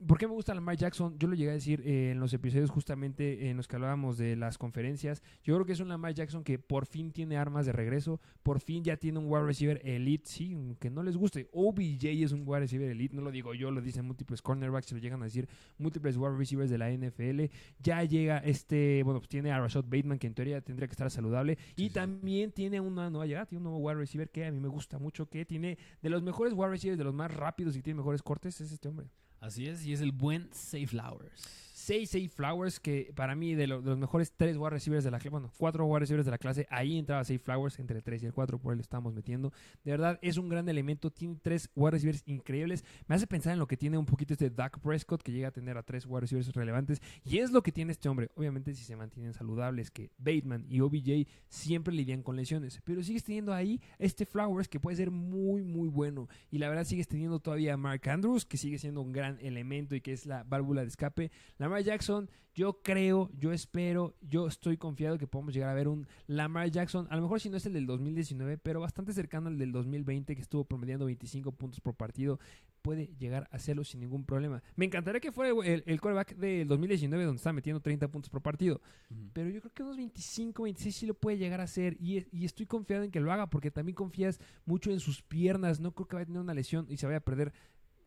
¿Por 0.07 0.17
qué 0.17 0.27
me 0.27 0.33
gusta 0.33 0.55
Lamar 0.55 0.79
Jackson? 0.79 1.19
Yo 1.19 1.29
lo 1.29 1.35
llegué 1.35 1.51
a 1.51 1.55
decir 1.55 1.83
eh, 1.85 2.13
en 2.13 2.21
los 2.21 2.33
episodios 2.33 2.71
justamente 2.71 3.51
en 3.51 3.59
los 3.59 3.69
que 3.69 3.77
hablábamos 3.77 4.17
de 4.17 4.35
las 4.35 4.57
conferencias. 4.57 5.23
Yo 5.43 5.55
creo 5.55 5.67
que 5.67 5.75
es 5.75 5.81
un 5.81 5.89
Lamar 5.89 6.15
Jackson 6.15 6.43
que 6.43 6.59
por 6.59 6.87
fin 6.87 7.13
tiene 7.13 7.37
armas 7.37 7.67
de 7.67 7.73
regreso, 7.73 8.19
por 8.43 8.61
fin 8.61 8.83
ya 8.83 8.97
tiene 8.97 9.19
un 9.19 9.27
wide 9.29 9.45
receiver 9.45 9.79
elite, 9.85 10.27
sí, 10.27 10.55
aunque 10.55 10.89
no 10.89 11.03
les 11.03 11.19
guste. 11.19 11.51
OBJ 11.53 12.07
es 12.25 12.33
un 12.33 12.45
wide 12.47 12.61
receiver 12.61 12.89
elite, 12.89 13.15
no 13.15 13.21
lo 13.21 13.31
digo 13.31 13.53
yo, 13.53 13.71
lo 13.71 13.83
dicen 13.83 14.07
múltiples 14.07 14.41
cornerbacks, 14.41 14.87
se 14.87 14.95
lo 14.95 15.03
llegan 15.03 15.21
a 15.21 15.27
decir 15.27 15.47
múltiples 15.77 16.17
wide 16.17 16.35
receivers 16.35 16.71
de 16.71 16.79
la 16.79 16.91
NFL. 16.91 17.53
Ya 17.79 18.03
llega 18.03 18.39
este, 18.39 19.03
bueno, 19.03 19.21
pues 19.21 19.29
tiene 19.29 19.53
a 19.53 19.61
Rashad 19.61 19.85
Bateman 19.85 20.19
que 20.19 20.29
en 20.29 20.35
teoría 20.35 20.63
tendría 20.63 20.89
que 20.89 20.93
estar 20.93 21.11
saludable 21.11 21.59
Sí, 21.77 21.85
y 21.85 21.89
sí. 21.89 21.95
también 21.95 22.53
tiene 22.53 22.81
una 22.81 23.11
nueva 23.11 23.27
llegada, 23.27 23.45
tiene 23.45 23.59
un 23.59 23.65
nuevo 23.65 23.79
wide 23.79 23.99
receiver 23.99 24.31
que 24.31 24.47
a 24.47 24.51
mí 24.51 24.61
me 24.61 24.69
gusta 24.69 24.99
mucho, 24.99 25.29
que 25.29 25.45
tiene 25.45 25.77
de 26.01 26.09
los 26.09 26.23
mejores 26.23 26.55
wide 26.55 26.71
receivers, 26.71 26.97
de 26.97 27.05
los 27.05 27.13
más 27.13 27.31
rápidos 27.35 27.77
y 27.77 27.83
tiene 27.83 27.99
mejores 27.99 28.23
cortes, 28.23 28.63
es 28.63 28.73
este 28.73 28.89
hombre. 28.89 29.09
Así 29.41 29.67
es, 29.69 29.85
y 29.87 29.93
es 29.95 30.01
el 30.01 30.13
buen 30.13 30.49
Safe 30.53 30.87
Flowers. 30.87 31.70
6 31.81 32.11
Zay 32.11 32.29
Flowers, 32.29 32.79
que 32.79 33.11
para 33.15 33.35
mí 33.35 33.55
de, 33.55 33.67
lo- 33.67 33.81
de 33.81 33.89
los 33.91 33.99
mejores 33.99 34.33
tres 34.37 34.57
wide 34.59 34.71
receivers 34.71 35.03
de 35.03 35.11
la 35.11 35.19
clase, 35.19 35.31
bueno, 35.31 35.51
cuatro 35.57 35.87
wide 35.87 36.01
receivers 36.01 36.25
de 36.27 36.31
la 36.31 36.39
clase, 36.39 36.67
ahí 36.71 36.99
entraba 36.99 37.25
Zay 37.25 37.39
Flowers, 37.39 37.79
entre 37.79 37.97
el 37.97 38.03
3 38.03 38.23
y 38.23 38.27
el 38.27 38.33
4, 38.35 38.59
por 38.59 38.73
ahí 38.73 38.77
lo 38.77 38.83
estamos 38.83 39.15
metiendo. 39.15 39.53
De 39.83 39.91
verdad, 39.93 40.19
es 40.21 40.37
un 40.37 40.49
gran 40.49 40.69
elemento, 40.69 41.11
tiene 41.11 41.37
tres 41.43 41.71
wide 41.75 41.93
receivers 41.93 42.23
increíbles. 42.27 42.85
Me 43.07 43.15
hace 43.15 43.27
pensar 43.27 43.55
en 43.55 43.59
lo 43.59 43.67
que 43.67 43.77
tiene 43.77 43.97
un 43.97 44.05
poquito 44.07 44.35
este 44.35 44.51
Dak 44.51 44.79
Prescott, 44.81 45.23
que 45.23 45.33
llega 45.33 45.49
a 45.49 45.53
tener 45.53 45.79
a 45.79 45.83
tres 45.83 46.05
wide 46.07 46.21
receivers 46.21 46.53
relevantes, 46.55 47.01
y 47.25 47.39
es 47.39 47.51
lo 47.51 47.63
que 47.63 47.73
tiene 47.73 47.93
este 47.93 48.09
hombre. 48.09 48.31
Obviamente, 48.37 48.75
si 48.75 48.85
se 48.85 48.95
mantienen 48.97 49.33
saludables, 49.33 49.91
que 49.91 50.11
Bateman 50.19 50.67
y 50.69 50.81
OBJ 50.81 51.27
siempre 51.49 51.95
lidian 51.95 52.23
con 52.23 52.37
lesiones, 52.37 52.81
pero 52.85 53.03
sigues 53.03 53.25
teniendo 53.25 53.55
ahí 53.55 53.81
este 53.99 54.27
Flowers 54.27 54.69
que 54.69 54.79
puede 54.81 54.97
ser 54.97 55.11
muy, 55.11 55.63
muy 55.63 55.89
bueno. 55.89 56.29
Y 56.51 56.59
la 56.59 56.69
verdad, 56.69 56.85
sigues 56.85 57.09
teniendo 57.09 57.41
todavía 57.41 57.75
a 57.75 57.77
Mark 57.77 58.09
Andrews, 58.09 58.45
que 58.45 58.57
sigue 58.59 58.79
siendo 58.79 59.01
un 59.01 59.13
gran 59.13 59.39
elemento 59.41 59.95
y 59.95 60.01
que 60.01 60.13
es 60.13 60.27
la 60.27 60.45
válvula 60.45 60.83
de 60.83 60.89
escape. 60.89 61.31
Lamar 61.71 61.85
Jackson, 61.85 62.29
yo 62.53 62.83
creo, 62.83 63.31
yo 63.39 63.53
espero, 63.53 64.17
yo 64.21 64.49
estoy 64.49 64.77
confiado 64.77 65.19
que 65.19 65.29
podemos 65.29 65.55
llegar 65.55 65.71
a 65.71 65.75
ver 65.75 65.87
un 65.87 66.09
Lamar 66.27 66.69
Jackson, 66.69 67.07
a 67.09 67.15
lo 67.15 67.23
mejor 67.23 67.41
si 67.41 67.49
no 67.49 67.57
es 67.59 67.67
el 67.67 67.75
del 67.75 67.87
2019, 67.87 68.59
pero 68.59 68.81
bastante 68.81 69.13
cercano 69.13 69.47
al 69.47 69.57
del 69.57 69.71
2020, 69.71 70.35
que 70.35 70.43
estuvo 70.43 70.65
promediando 70.65 71.05
25 71.05 71.53
puntos 71.53 71.81
por 71.81 71.95
partido. 71.95 72.41
Puede 72.83 73.15
llegar 73.19 73.47
a 73.53 73.57
hacerlo 73.57 73.85
sin 73.85 74.01
ningún 74.01 74.25
problema. 74.25 74.65
Me 74.75 74.85
encantaría 74.85 75.21
que 75.21 75.31
fuera 75.31 75.55
el, 75.65 75.85
el 75.87 76.01
quarterback 76.01 76.35
del 76.35 76.67
2019, 76.67 77.25
donde 77.25 77.37
está 77.37 77.53
metiendo 77.53 77.81
30 77.81 78.09
puntos 78.09 78.31
por 78.31 78.43
partido. 78.43 78.81
Pero 79.33 79.49
yo 79.51 79.61
creo 79.61 79.73
que 79.73 79.83
unos 79.85 79.97
25, 79.97 80.65
26 80.65 80.97
sí 80.97 81.07
lo 81.07 81.15
puede 81.15 81.39
llegar 81.39 81.61
a 81.61 81.65
hacer. 81.65 81.97
Y, 82.01 82.27
y 82.33 82.47
estoy 82.47 82.67
confiado 82.67 83.05
en 83.05 83.13
que 83.13 83.21
lo 83.21 83.31
haga 83.31 83.49
porque 83.49 83.71
también 83.71 83.95
confías 83.95 84.41
mucho 84.65 84.91
en 84.91 84.99
sus 84.99 85.23
piernas. 85.23 85.79
No 85.79 85.93
creo 85.93 86.09
que 86.09 86.17
vaya 86.17 86.25
a 86.25 86.27
tener 86.27 86.41
una 86.41 86.55
lesión 86.55 86.87
y 86.89 86.97
se 86.97 87.07
vaya 87.07 87.19
a 87.19 87.21
perder 87.21 87.53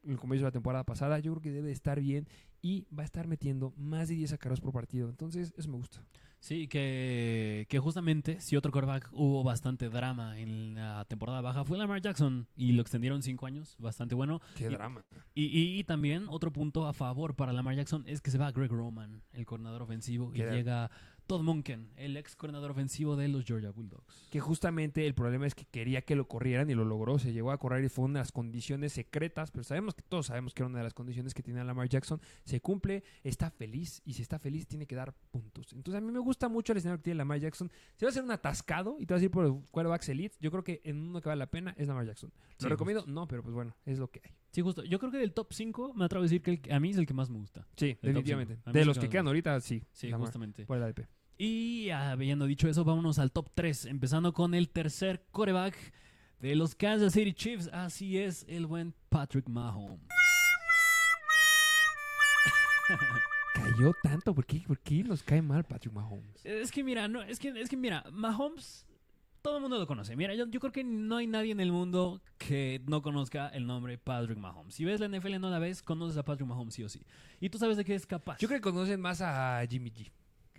el 0.06 0.18
comienzo 0.18 0.43
de 0.45 0.47
la 0.49 0.51
temporada 0.51 0.84
pasada. 0.84 1.20
Yo 1.20 1.32
creo 1.34 1.41
que 1.41 1.51
debe 1.51 1.68
de 1.68 1.74
estar 1.74 1.99
bien 1.99 2.28
y 2.62 2.86
va 2.97 3.04
a 3.04 3.06
estar 3.06 3.28
metiendo 3.28 3.74
más 3.78 4.08
de 4.10 4.16
10 4.16 4.34
acarreos 4.34 4.62
por 4.62 4.72
partido. 4.74 5.10
Entonces, 5.10 5.54
eso 5.58 5.70
me 5.70 5.78
gusta. 5.78 6.04
Sí, 6.39 6.68
que, 6.68 7.66
que 7.70 7.80
justamente 7.80 8.41
si 8.41 8.58
otro 8.58 8.70
quarterback 8.74 9.10
hubo 9.14 9.43
bastante 9.45 9.88
drama 9.89 10.38
en 10.39 10.76
la 10.76 11.06
temporada 11.06 11.39
baja 11.39 11.64
fue 11.64 11.78
Lamar 11.78 12.01
Jackson 12.01 12.47
y 12.58 12.74
lo 12.74 12.82
extendieron 12.82 13.22
cinco 13.24 13.45
años, 13.45 13.78
bastante 13.80 14.14
bueno. 14.14 14.41
Qué 14.58 14.66
Y- 14.66 14.74
drama. 14.74 15.06
Y, 15.34 15.45
y- 15.45 15.80
y 15.80 15.84
también 15.86 16.26
otro 16.28 16.51
punto 16.51 16.86
a 16.86 16.91
favor 16.91 17.36
para 17.36 17.54
Lamar 17.54 17.76
Jackson 17.76 18.04
es 18.08 18.20
que 18.20 18.30
se 18.30 18.38
va 18.38 18.51
Greg 18.51 18.72
Roman, 18.72 19.22
el 19.32 19.45
coordinador 19.45 19.84
ofensivo, 19.84 20.34
y 20.36 20.39
llega 20.39 20.91
Todd 21.28 21.41
Monken, 21.41 21.89
el 21.95 22.17
ex 22.17 22.36
coordinador 22.36 22.71
ofensivo 22.71 23.15
de 23.15 23.28
los 23.28 23.45
Georgia 23.45 23.71
Bulldogs. 23.71 24.28
Que 24.30 24.39
justamente 24.39 25.05
el 25.05 25.13
problema 25.13 25.47
es 25.47 25.55
que 25.55 25.65
quería 25.65 26.01
que 26.01 26.15
lo 26.15 26.28
corrieran 26.28 26.69
y 26.69 26.74
lo 26.76 26.86
logró. 26.86 27.19
Se 27.19 27.32
llegó 27.34 27.51
a 27.51 27.57
correr 27.57 27.84
y 27.84 27.89
fue 27.89 28.05
una 28.05 28.19
de 28.19 28.24
las 28.24 28.32
condiciones 28.32 28.93
secretas, 28.93 29.51
pero 29.51 29.63
sabemos 29.63 29.93
que 29.95 30.01
todos 30.01 30.28
sabemos 30.28 30.53
que 30.53 30.63
era 30.63 30.67
una 30.67 30.80
de 30.80 30.84
las 30.84 30.93
condiciones 30.93 31.34
que 31.34 31.43
tenía 31.43 31.63
Lamar 31.63 31.88
Jackson. 31.89 32.19
Se 32.43 32.59
cumple, 32.61 33.03
está 33.24 33.49
feliz 33.49 34.01
y 34.05 34.13
si 34.13 34.21
está 34.21 34.39
feliz 34.39 34.67
tiene 34.67 34.86
que 34.86 34.95
dar 34.95 35.13
puntos. 35.32 35.74
Entonces 35.74 35.97
a 35.97 36.01
mí 36.01 36.11
me 36.11 36.19
gusta 36.19 36.49
mucho 36.49 36.74
el 36.74 36.78
escenario 36.78 36.99
que 36.99 37.03
tiene 37.05 37.17
Lamar 37.17 37.39
Jackson. 37.39 37.71
Si 37.95 38.05
va 38.05 38.09
a 38.09 38.13
ser 38.13 38.24
un 38.24 38.32
atascado 38.32 38.97
y 38.99 39.05
te 39.05 39.13
vas 39.13 39.21
a 39.21 39.26
ir 39.26 39.32
por 39.32 39.45
el 39.45 39.53
quarterbacks 39.71 40.09
elite, 40.09 40.36
yo 40.39 40.51
creo 40.51 40.63
que 40.63 40.82
en 40.84 40.97
uno 40.99 41.21
que 41.21 41.30
vale 41.30 41.39
la 41.39 41.47
pena 41.49 41.74
es 41.78 41.88
Lamar 41.88 42.05
Jackson. 42.05 42.32
¿Lo 42.32 42.55
Sí, 42.57 42.67
recomiendo? 42.67 43.05
No, 43.07 43.28
pero 43.28 43.41
pues 43.43 43.53
bueno, 43.55 43.76
es 43.86 43.97
lo 43.99 44.09
que 44.09 44.21
hay. 44.24 44.32
Sí, 44.54 44.62
justo. 44.62 44.84
Yo 44.84 44.99
creo 44.99 45.12
que 45.12 45.18
del 45.18 45.34
top 45.34 45.51
5 45.51 45.93
me 45.95 46.06
atrevo 46.06 46.22
a 46.22 46.26
decir 46.26 46.41
que 46.41 46.51
el- 46.51 46.62
a 46.72 46.80
mí 46.80 46.91
es 46.91 46.97
el 46.97 47.06
que 47.08 47.14
más 47.14 47.30
me 47.30 47.39
gusta. 47.39 47.66
Sí, 47.76 47.97
definitivamente. 48.01 48.58
De 48.72 48.86
los 48.86 48.97
que 48.99 49.10
quedan 49.10 49.28
ahorita, 49.28 49.60
sí. 49.60 49.84
Sí, 49.91 50.12
justamente. 50.12 50.66
Por 50.66 50.78
el 50.78 50.84
ADP. 50.84 51.08
Y 51.38 51.89
habiendo 51.89 52.45
dicho 52.45 52.70
eso, 52.70 52.84
vámonos 52.86 53.18
al 53.20 53.32
top 53.32 53.49
3, 53.56 53.86
empezando 53.88 54.32
con 54.34 54.54
el 54.54 54.70
tercer 54.70 55.26
quarterback 55.32 55.76
de 56.39 56.56
los 56.56 56.76
Kansas 56.76 57.14
City 57.14 57.34
Chiefs. 57.34 57.68
Así 57.74 58.20
es, 58.20 58.45
el 58.47 58.68
buen 58.68 58.93
Patrick 59.10 59.49
Mahomes. 59.49 59.99
Cayó 63.56 63.93
tanto, 64.04 64.36
¿por 64.36 64.45
qué, 64.45 64.62
¿por 64.68 64.80
qué 64.80 65.04
nos 65.04 65.24
cae 65.24 65.41
mal 65.41 65.64
Patrick 65.64 65.93
Mahomes? 65.93 66.45
Es 66.45 66.72
que 66.72 66.84
mira, 66.84 67.08
no, 67.08 67.22
es 67.22 67.39
que, 67.39 67.49
es 67.49 67.70
que 67.70 67.78
mira, 67.78 68.04
Mahomes, 68.12 68.86
todo 69.44 69.58
el 69.58 69.62
mundo 69.62 69.78
lo 69.78 69.86
conoce. 69.86 70.16
Mira, 70.16 70.34
yo, 70.34 70.48
yo 70.48 70.60
creo 70.60 70.72
que 70.72 70.86
no 70.86 71.18
hay 71.18 71.28
nadie 71.28 71.52
en 71.52 71.60
el 71.60 71.72
mundo 71.72 72.22
que 72.38 72.82
no 72.88 73.02
conozca 73.02 73.50
el 73.50 73.68
nombre 73.68 73.98
Patrick 73.98 74.39
Mahomes. 74.39 74.74
Si 74.74 74.86
ves 74.86 75.02
la 75.02 75.08
NFL 75.10 75.36
y 75.36 75.39
no 75.39 75.50
la 75.50 75.60
ves, 75.60 75.84
conoces 75.84 76.18
a 76.18 76.24
Patrick 76.24 76.48
Mahomes 76.48 76.74
sí 76.74 76.84
o 76.84 76.89
sí. 76.89 77.02
Y 77.41 77.50
tú 77.50 77.58
sabes 77.58 77.76
de 77.76 77.84
qué 77.84 77.94
es 77.94 78.08
capaz. 78.08 78.38
Yo 78.39 78.48
creo 78.48 78.62
que 78.62 78.72
conocen 78.72 79.02
más 79.02 79.22
a 79.22 79.62
Jimmy 79.70 79.91
G. 79.91 80.10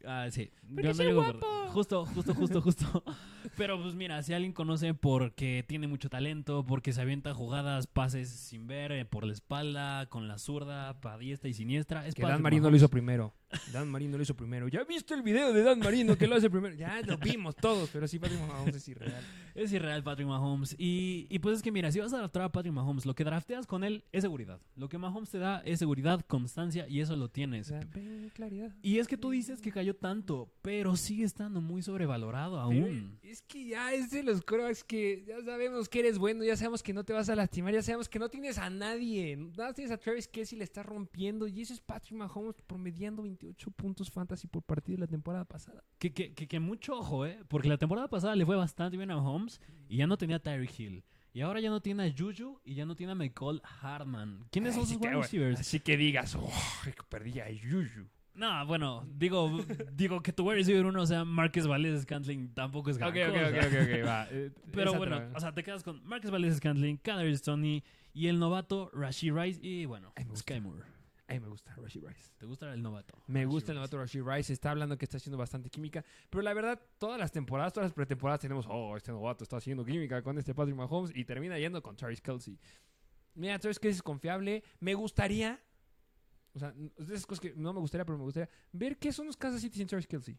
Ah, 0.07 0.29
sí. 0.31 0.51
Porque 0.69 0.93
Yo 0.93 1.13
no. 1.13 1.33
Justo, 1.69 2.05
justo, 2.07 2.35
justo, 2.35 2.61
justo. 2.61 3.05
Pero 3.57 3.81
pues 3.83 3.95
mira, 3.95 4.23
si 4.23 4.33
alguien 4.33 4.53
conoce 4.53 4.95
porque 4.95 5.65
tiene 5.67 5.89
mucho 5.89 6.09
talento, 6.09 6.65
porque 6.65 6.93
se 6.93 7.01
avienta 7.01 7.35
jugadas, 7.35 7.87
pases 7.87 8.29
sin 8.29 8.67
ver, 8.67 8.93
eh, 8.93 9.05
por 9.05 9.25
la 9.25 9.33
espalda, 9.33 10.07
con 10.11 10.29
la 10.29 10.39
zurda, 10.39 11.01
para 11.01 11.19
diestra 11.19 11.49
y 11.49 11.55
siniestra, 11.55 12.07
es 12.07 12.15
Que 12.15 12.23
Patrick 12.23 12.35
Dan 12.35 12.43
Marino 12.43 12.71
lo 12.71 12.77
hizo 12.77 12.89
primero. 12.89 13.35
Dan 13.73 13.89
Marino 13.89 14.17
lo 14.17 14.23
hizo 14.23 14.35
primero. 14.35 14.69
¿Ya 14.69 14.85
viste 14.85 15.15
el 15.15 15.23
video 15.23 15.53
de 15.53 15.63
Dan 15.63 15.79
Marino 15.79 16.17
que 16.17 16.27
lo 16.27 16.37
hace 16.37 16.51
primero? 16.51 16.75
Ya 16.75 17.01
lo 17.03 17.17
vimos 17.19 17.57
todos, 17.57 17.91
pero 17.93 18.07
sí 18.09 18.19
Patrick 18.19 18.41
Mahomes 18.41 18.77
es 18.77 18.89
irreal. 18.89 19.23
Es 19.55 19.73
irreal 19.73 20.03
Patrick 20.03 20.27
Mahomes. 20.29 20.75
Y, 20.79 21.27
y 21.31 21.39
pues 21.39 21.57
es 21.57 21.63
que 21.63 21.71
mira, 21.73 21.91
si 21.93 22.01
vas 22.01 22.13
a 22.13 22.19
draftar 22.19 22.43
a 22.43 22.53
Patrick 22.53 22.75
Mahomes, 22.75 23.07
lo 23.07 23.15
que 23.15 23.25
drafteas 23.25 23.67
con 23.67 23.85
él 23.85 24.05
es 24.13 24.23
seguridad. 24.23 24.61
Lo 24.77 24.89
que 24.89 24.99
Mahomes 24.99 25.31
te 25.31 25.39
da 25.39 25.61
es 25.65 25.79
seguridad, 25.79 26.25
constancia 26.27 26.89
y 26.89 27.01
eso 27.01 27.17
lo 27.17 27.29
tienes. 27.29 27.73
claridad. 28.35 28.75
Y 28.83 28.99
es 28.99 29.07
que 29.09 29.17
tú 29.17 29.31
dices 29.31 29.61
que 29.61 29.71
cayó 29.73 29.95
tanto, 29.95 30.53
pero 30.63 30.97
sigue 30.97 31.25
estando 31.25 31.61
muy 31.61 31.83
sobrevalorado 31.83 32.53
Pero 32.69 32.85
aún. 32.87 33.19
es 33.23 33.43
que 33.43 33.67
ya 33.67 33.93
es 33.93 34.11
de 34.11 34.23
los 34.23 34.43
corebacks 34.43 34.85
que 34.85 35.25
ya 35.27 35.41
sabemos 35.45 35.89
que 35.89 36.01
eres 36.01 36.19
bueno, 36.19 36.45
ya 36.45 36.57
sabemos 36.57 36.83
que 36.83 36.93
no 36.93 37.05
te 37.05 37.13
vas 37.13 37.29
a 37.29 37.37
lastimar, 37.37 37.73
ya 37.75 37.83
sabemos 37.83 38.09
que 38.09 38.19
no 38.19 38.29
tienes 38.29 38.59
a 38.59 38.71
nadie. 38.71 39.37
Nada 39.37 39.73
tienes 39.73 39.93
a 39.93 39.97
Travis 39.99 40.29
Kelsey, 40.29 40.59
le 40.59 40.65
estás 40.65 40.85
rompiendo. 40.85 41.47
Y 41.47 41.63
eso 41.63 41.73
es 41.75 41.81
Patrick 41.81 42.15
Mahomes 42.19 42.55
promediando 42.67 43.23
28 43.45 43.71
puntos 43.73 44.11
fantasy 44.11 44.47
por 44.47 44.63
partido 44.63 44.99
la 44.99 45.07
temporada 45.07 45.45
pasada. 45.45 45.83
Que, 45.99 46.13
que, 46.13 46.33
que, 46.35 46.49
que 46.49 46.61
mucho 46.61 46.95
ojo, 46.99 47.27
¿eh? 47.27 47.39
Porque 47.49 47.69
la 47.69 47.79
temporada 47.79 48.09
pasada 48.09 48.35
le 48.37 48.47
fue 48.47 48.57
bastante 48.57 48.97
bien 48.97 49.11
a 49.11 49.17
Mahomes 49.17 49.61
y 49.89 49.99
ya 49.99 50.07
no 50.07 50.17
tenía 50.17 50.37
a 50.37 50.41
Tyreek 50.41 50.79
Hill. 50.79 51.05
Y 51.33 51.41
ahora 51.41 51.61
ya 51.61 51.69
no 51.69 51.81
tiene 51.81 52.05
a 52.07 52.15
Juju 52.17 52.61
y 52.65 52.75
ya 52.75 52.87
no 52.87 52.95
tiene 52.95 53.13
a 53.13 53.15
McCall 53.17 53.61
Hartman. 53.83 54.47
¿Quiénes 54.53 54.77
son 54.77 54.87
sus 54.87 54.97
wide 54.99 55.15
receivers? 55.15 55.61
Así 55.61 55.81
que 55.81 55.97
digas, 55.97 56.37
oh, 56.37 56.49
perdí 57.09 57.41
a 57.41 57.51
Yuyu. 57.51 58.07
No, 58.35 58.67
bueno, 58.67 59.05
digo, 59.17 59.65
digo 59.93 60.21
que 60.23 60.33
tu 60.33 60.45
wide 60.45 60.57
receiver 60.59 60.87
uno 60.87 61.07
sea 61.07 61.25
Marcus 61.25 61.67
Valdez 61.67 62.03
Scantling 62.03 62.53
tampoco 62.55 62.91
es 62.91 62.99
gran 62.99 63.11
Ok, 63.11 63.17
ok, 63.29 63.33
cosa. 63.33 63.47
ok, 63.49 63.57
ok, 63.65 63.73
ok, 63.83 64.07
va. 64.07 64.29
Eh, 64.31 64.51
Pero 64.73 64.91
esa 64.91 64.99
bueno, 64.99 65.23
o 65.35 65.41
sea, 65.41 65.53
te 65.53 65.63
quedas 65.65 65.83
con 65.83 66.05
Marcus 66.05 66.31
Valdez 66.31 66.57
Scantling, 66.57 66.97
Kadarius 66.99 67.39
Stoney 67.39 67.83
y 68.13 68.29
el 68.29 68.39
novato 68.39 68.91
Rashid 68.93 69.33
Rice 69.33 69.61
y 69.61 69.87
bueno. 69.87 70.13
Sky 70.37 70.61
Moore. 70.61 70.83
A 71.27 71.33
mí 71.33 71.41
me 71.41 71.49
gusta 71.49 71.75
Rashid 71.77 72.05
Rice. 72.05 72.33
¿Te 72.37 72.45
gusta 72.45 72.73
el 72.73 72.83
novato? 72.83 73.15
Me 73.27 73.41
Rashee 73.41 73.47
gusta 73.47 73.73
el 73.73 73.79
Rice. 73.79 73.81
novato 73.81 73.99
Rashid 73.99 74.23
Rice. 74.23 74.53
Está 74.53 74.71
hablando 74.71 74.99
que 74.99 75.07
está 75.07 75.17
haciendo 75.17 75.39
bastante 75.39 75.71
química. 75.71 76.05
Pero 76.29 76.43
la 76.43 76.53
verdad, 76.53 76.81
todas 76.99 77.19
las 77.19 77.33
temporadas, 77.33 77.73
todas 77.73 77.87
las 77.87 77.95
pretemporadas 77.95 78.41
tenemos, 78.41 78.67
oh, 78.69 78.97
este 78.97 79.11
novato 79.11 79.43
está 79.43 79.57
haciendo 79.57 79.85
química 79.85 80.23
con 80.23 80.37
este 80.39 80.55
Patrick 80.55 80.77
Mahomes. 80.77 81.13
Y 81.15 81.25
termina 81.25 81.59
yendo 81.59 81.83
con 81.83 81.97
Travis 81.97 82.21
Kelsey. 82.21 82.59
Mira, 83.35 83.59
Travis 83.59 83.79
Kelsey 83.79 83.97
es 83.97 84.03
confiable. 84.03 84.63
Me 84.81 84.95
gustaría, 84.95 85.61
o 86.53 86.59
sea, 86.59 86.75
esas 86.99 87.27
cosas 87.27 87.41
que 87.41 87.55
no 87.57 87.73
me 87.73 87.81
gustaría, 87.81 88.05
pero 88.05 88.19
me 88.19 88.25
gustaría 88.25 88.51
ver 88.73 88.99
qué 88.99 89.11
son 89.11 89.27
los 89.27 89.37
Kansas 89.37 89.63
City 89.63 89.79
sin 89.79 89.87
Travis 89.87 90.07
Kelsey. 90.07 90.39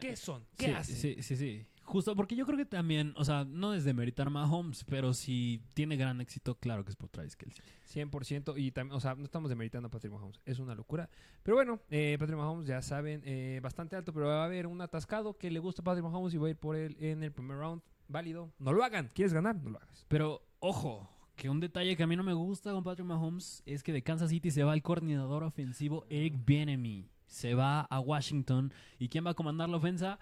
¿Qué 0.00 0.16
son? 0.16 0.44
¿Qué 0.56 0.66
sí, 0.66 0.72
hacen? 0.72 0.96
Sí, 0.96 1.22
sí, 1.22 1.36
sí. 1.36 1.66
Justo 1.84 2.16
porque 2.16 2.34
yo 2.34 2.46
creo 2.46 2.56
que 2.56 2.64
también, 2.64 3.12
o 3.16 3.24
sea, 3.24 3.44
no 3.44 3.74
es 3.74 3.84
de 3.84 3.92
meritar 3.92 4.30
Mahomes, 4.30 4.84
pero 4.84 5.12
si 5.12 5.62
tiene 5.74 5.96
gran 5.96 6.20
éxito, 6.20 6.54
claro 6.54 6.84
que 6.84 6.90
es 6.90 6.96
por 6.96 7.10
Travis 7.10 7.36
Kelsey. 7.36 7.62
100% 7.92 8.54
y 8.56 8.72
también, 8.72 8.96
o 8.96 9.00
sea, 9.00 9.14
no 9.14 9.24
estamos 9.24 9.50
demeritando 9.50 9.88
a 9.88 9.90
Patrick 9.90 10.12
Mahomes, 10.12 10.40
es 10.46 10.58
una 10.58 10.74
locura. 10.74 11.10
Pero 11.42 11.56
bueno, 11.56 11.80
eh, 11.90 12.16
Patrick 12.18 12.38
Mahomes 12.38 12.66
ya 12.66 12.80
saben, 12.80 13.22
eh, 13.24 13.60
bastante 13.62 13.96
alto, 13.96 14.12
pero 14.14 14.28
va 14.28 14.42
a 14.42 14.46
haber 14.46 14.66
un 14.66 14.80
atascado 14.80 15.36
que 15.36 15.50
le 15.50 15.58
gusta 15.58 15.82
a 15.82 15.84
Patrick 15.84 16.04
Mahomes 16.04 16.32
y 16.32 16.38
va 16.38 16.46
a 16.46 16.50
ir 16.50 16.56
por 16.56 16.74
él 16.74 16.96
en 17.00 17.22
el 17.22 17.32
primer 17.32 17.58
round. 17.58 17.82
Válido. 18.08 18.50
No 18.58 18.72
lo 18.72 18.82
hagan. 18.82 19.10
¿Quieres 19.14 19.32
ganar? 19.32 19.56
No 19.56 19.70
lo 19.70 19.78
hagas. 19.78 20.06
Pero, 20.08 20.42
ojo, 20.60 21.08
que 21.36 21.50
un 21.50 21.60
detalle 21.60 21.96
que 21.96 22.02
a 22.02 22.06
mí 22.06 22.16
no 22.16 22.22
me 22.22 22.34
gusta 22.34 22.72
con 22.72 22.82
Patrick 22.82 23.06
Mahomes 23.06 23.62
es 23.66 23.82
que 23.82 23.92
de 23.92 24.02
Kansas 24.02 24.30
City 24.30 24.50
se 24.50 24.64
va 24.64 24.74
el 24.74 24.82
coordinador 24.82 25.42
ofensivo 25.42 26.06
Eric 26.08 26.44
Bieniemy. 26.44 27.10
Se 27.26 27.54
va 27.54 27.82
a 27.82 28.00
Washington. 28.00 28.72
¿Y 28.98 29.08
quién 29.08 29.26
va 29.26 29.30
a 29.30 29.34
comandar 29.34 29.68
la 29.68 29.76
ofensa? 29.76 30.18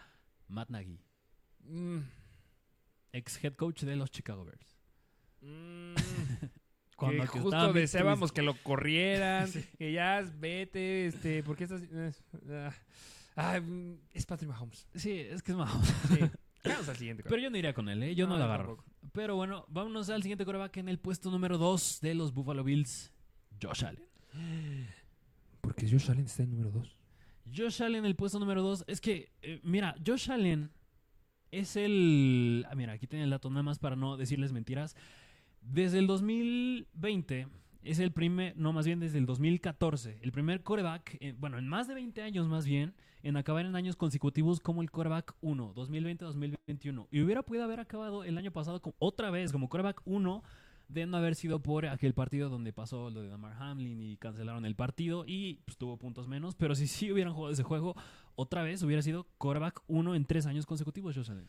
Matt 0.48 0.70
Nagy, 0.70 0.98
Mm, 1.64 1.98
ex 3.12 3.42
head 3.42 3.54
coach 3.54 3.82
de 3.82 3.96
los 3.96 4.10
Chicago 4.10 4.44
Bears. 4.44 4.76
mm, 5.40 5.94
Cuando 6.96 7.24
que 7.24 7.30
que 7.30 7.40
justo 7.40 7.72
deseábamos 7.72 8.30
que 8.30 8.42
lo 8.42 8.54
corrieran, 8.62 9.50
que 9.78 9.92
ya 9.92 10.22
vete, 10.38 11.06
este, 11.06 11.42
¿por 11.42 11.56
qué 11.56 11.64
estás...? 11.64 11.82
ah, 13.36 13.60
mm, 13.60 13.94
es 14.12 14.26
Patrick 14.26 14.50
Mahomes. 14.50 14.86
Sí, 14.94 15.12
es 15.12 15.42
que 15.42 15.52
es 15.52 15.58
Mahomes. 15.58 15.88
Sí. 16.08 16.18
Vamos 16.64 16.88
al 16.88 16.96
siguiente. 16.96 17.24
Pero 17.24 17.42
yo 17.42 17.50
no 17.50 17.56
iría 17.56 17.74
con 17.74 17.88
él, 17.88 18.02
¿eh? 18.04 18.14
Yo 18.14 18.28
no, 18.28 18.36
lo 18.36 18.44
agarro. 18.44 18.76
tampoco. 18.76 18.84
Pero 19.12 19.34
bueno, 19.34 19.64
vámonos 19.68 20.08
al 20.10 20.22
siguiente 20.22 20.44
coreback 20.44 20.76
en 20.76 20.88
el 20.88 20.98
puesto 20.98 21.28
número 21.30 21.58
2 21.58 21.98
de 22.00 22.14
los 22.14 22.32
Buffalo 22.32 22.62
Bills, 22.62 23.12
Josh 23.60 23.84
Allen. 23.84 24.06
Porque 25.60 25.90
Josh 25.90 26.08
Allen 26.10 26.26
está 26.26 26.44
en 26.44 26.50
número 26.50 26.70
2. 26.70 26.96
Josh 27.54 27.82
Allen, 27.82 28.04
el 28.04 28.14
puesto 28.14 28.38
número 28.38 28.62
2. 28.62 28.84
Es 28.86 29.00
que, 29.00 29.32
eh, 29.42 29.60
mira, 29.64 29.96
Josh 30.06 30.30
Allen 30.30 30.70
es 31.52 31.76
el. 31.76 32.66
ah, 32.68 32.74
mira, 32.74 32.94
aquí 32.94 33.06
tiene 33.06 33.24
el 33.24 33.30
dato 33.30 33.48
nada 33.50 33.62
más 33.62 33.78
para 33.78 33.94
no 33.94 34.16
decirles 34.16 34.52
mentiras. 34.52 34.96
Desde 35.60 36.00
el 36.00 36.08
2020 36.08 37.46
es 37.84 37.98
el 37.98 38.10
primer, 38.12 38.56
no 38.56 38.72
más 38.72 38.86
bien 38.86 38.98
desde 38.98 39.18
el 39.18 39.26
2014, 39.26 40.18
el 40.22 40.32
primer 40.32 40.62
coreback, 40.62 41.16
eh, 41.20 41.34
bueno, 41.38 41.58
en 41.58 41.68
más 41.68 41.86
de 41.86 41.94
20 41.94 42.22
años 42.22 42.48
más 42.48 42.64
bien, 42.64 42.94
en 43.22 43.36
acabar 43.36 43.64
en 43.66 43.76
años 43.76 43.96
consecutivos 43.96 44.60
como 44.60 44.82
el 44.82 44.90
coreback 44.90 45.34
1, 45.40 45.74
2020-2021. 45.74 47.06
Y 47.10 47.20
hubiera 47.20 47.42
podido 47.42 47.64
haber 47.64 47.80
acabado 47.80 48.24
el 48.24 48.38
año 48.38 48.50
pasado 48.50 48.80
otra 48.98 49.30
vez 49.30 49.52
como 49.52 49.68
coreback 49.68 50.00
1 50.04 50.42
de 50.88 51.06
no 51.06 51.16
haber 51.16 51.34
sido 51.34 51.60
por 51.60 51.86
aquel 51.86 52.12
partido 52.12 52.48
donde 52.48 52.72
pasó 52.72 53.10
lo 53.10 53.22
de 53.22 53.28
Damar 53.28 53.54
Hamlin 53.58 54.00
y 54.00 54.16
cancelaron 54.16 54.66
el 54.66 54.74
partido 54.74 55.24
y 55.26 55.60
pues, 55.64 55.76
tuvo 55.76 55.96
puntos 55.96 56.28
menos. 56.28 56.54
Pero 56.54 56.74
si 56.74 56.86
sí 56.86 57.10
hubieran 57.10 57.32
jugado 57.32 57.52
ese 57.52 57.62
juego, 57.62 57.96
otra 58.34 58.62
vez 58.62 58.82
hubiera 58.82 59.02
sido 59.02 59.26
quarterback 59.38 59.82
1 59.86 60.14
en 60.14 60.24
tres 60.24 60.46
años 60.46 60.66
consecutivos, 60.66 61.14
Josh 61.16 61.30
Allen. 61.30 61.48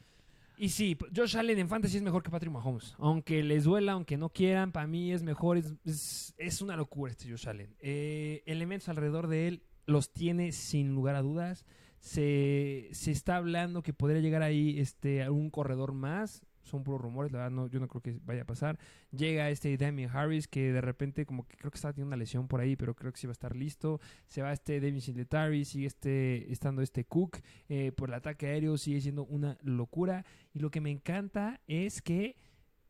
Y 0.57 0.69
sí, 0.69 0.97
Josh 1.15 1.35
Allen 1.35 1.57
en 1.59 1.67
fantasy 1.67 1.97
es 1.97 2.03
mejor 2.03 2.23
que 2.23 2.29
Patrick 2.29 2.51
Mahomes. 2.51 2.95
Aunque 2.99 3.43
les 3.43 3.63
duela, 3.63 3.93
aunque 3.93 4.17
no 4.17 4.29
quieran, 4.29 4.71
para 4.71 4.87
mí 4.87 5.11
es 5.11 5.23
mejor. 5.23 5.57
Es, 5.57 6.33
es, 6.37 6.61
una 6.61 6.75
locura 6.75 7.11
este 7.11 7.29
Josh 7.29 7.49
Allen. 7.49 7.75
Eh, 7.79 8.43
elementos 8.45 8.87
alrededor 8.89 9.27
de 9.27 9.47
él 9.47 9.63
los 9.85 10.11
tiene 10.11 10.51
sin 10.51 10.93
lugar 10.93 11.15
a 11.15 11.21
dudas. 11.21 11.65
Se, 11.99 12.89
se 12.91 13.11
está 13.11 13.37
hablando 13.37 13.81
que 13.81 13.93
podría 13.93 14.21
llegar 14.21 14.43
ahí 14.43 14.79
este, 14.79 15.29
un 15.29 15.49
corredor 15.49 15.93
más. 15.93 16.43
Son 16.63 16.83
puros 16.83 17.01
rumores, 17.01 17.31
la 17.31 17.39
verdad 17.39 17.51
no, 17.51 17.67
yo 17.67 17.79
no 17.79 17.87
creo 17.87 18.01
que 18.01 18.19
vaya 18.23 18.43
a 18.43 18.45
pasar. 18.45 18.79
Llega 19.11 19.49
este 19.49 19.75
Damien 19.77 20.09
Harris 20.09 20.47
que 20.47 20.71
de 20.71 20.81
repente 20.81 21.25
como 21.25 21.47
que 21.47 21.57
creo 21.57 21.71
que 21.71 21.75
estaba 21.75 21.93
teniendo 21.93 22.09
una 22.09 22.17
lesión 22.17 22.47
por 22.47 22.61
ahí, 22.61 22.75
pero 22.75 22.95
creo 22.95 23.11
que 23.11 23.19
sí 23.19 23.27
va 23.27 23.31
a 23.31 23.33
estar 23.33 23.55
listo. 23.55 23.99
Se 24.27 24.41
va 24.41 24.53
este 24.53 24.79
Devin 24.79 25.01
Singletary, 25.01 25.65
sigue 25.65 25.87
este, 25.87 26.51
estando 26.51 26.81
este 26.81 27.05
Cook. 27.05 27.39
Eh, 27.69 27.91
por 27.91 28.09
el 28.09 28.15
ataque 28.15 28.47
aéreo 28.47 28.77
sigue 28.77 29.01
siendo 29.01 29.25
una 29.25 29.57
locura. 29.61 30.25
Y 30.53 30.59
lo 30.59 30.71
que 30.71 30.81
me 30.81 30.89
encanta 30.89 31.61
es 31.67 32.01
que 32.01 32.37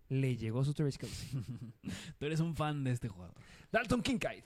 le 0.10 0.38
llegó 0.38 0.64
su 0.64 0.74
Travis 0.74 0.98
Kelsey. 0.98 1.42
Tú 2.20 2.26
eres 2.26 2.40
un 2.40 2.56
fan 2.56 2.84
de 2.84 2.92
este 2.92 3.08
jugador. 3.08 3.36
Dalton 3.72 4.02
Kincaid. 4.02 4.44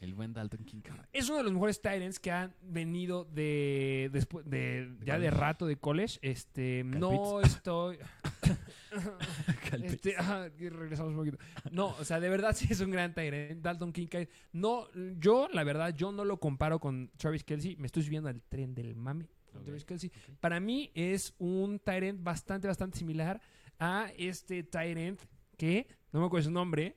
El 0.00 0.14
buen 0.14 0.32
Dalton 0.32 0.64
Kincaid. 0.64 1.00
Es 1.12 1.28
uno 1.28 1.38
de 1.38 1.44
los 1.44 1.52
mejores 1.52 1.80
Titans 1.82 2.18
que 2.18 2.30
han 2.30 2.54
venido 2.62 3.24
de 3.24 4.08
después 4.12 4.48
de, 4.48 4.86
De 4.86 5.06
ya 5.06 5.18
de 5.18 5.30
rato 5.30 5.66
de 5.66 5.76
college. 5.76 6.18
Este, 6.22 6.82
no 6.84 7.40
estoy 7.42 7.98
este, 9.82 10.14
ah, 10.18 10.48
regresamos 10.58 11.12
un 11.12 11.18
poquito. 11.18 11.38
No, 11.70 11.88
o 11.88 12.04
sea, 12.04 12.20
de 12.20 12.28
verdad 12.28 12.54
sí 12.56 12.66
es 12.70 12.80
un 12.80 12.90
gran 12.90 13.14
Tyrant. 13.14 13.62
Dalton 13.62 13.92
Kincaid. 13.92 14.28
No, 14.52 14.86
yo, 15.18 15.48
la 15.52 15.64
verdad, 15.64 15.94
yo 15.94 16.12
no 16.12 16.24
lo 16.24 16.38
comparo 16.38 16.78
con 16.80 17.10
Travis 17.16 17.44
Kelsey. 17.44 17.76
Me 17.76 17.86
estoy 17.86 18.02
subiendo 18.02 18.28
al 18.28 18.42
tren 18.42 18.74
del 18.74 18.96
mame. 18.96 19.26
con 19.52 19.60
Ok, 19.60 19.66
Travis 19.66 19.84
Kelce. 19.84 20.06
ok. 20.08 20.38
Para 20.40 20.60
mí 20.60 20.90
es 20.94 21.34
un 21.38 21.78
Tyrant 21.78 22.22
bastante, 22.22 22.66
bastante 22.66 22.98
similar 22.98 23.40
a 23.78 24.10
este 24.16 24.62
Tyrant 24.62 25.20
que, 25.56 25.86
no 26.12 26.20
me 26.20 26.26
acuerdo 26.26 26.46
su 26.46 26.50
nombre, 26.50 26.96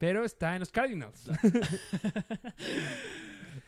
pero 0.00 0.24
está 0.24 0.54
en 0.54 0.60
los 0.60 0.72
Cardinals. 0.72 1.30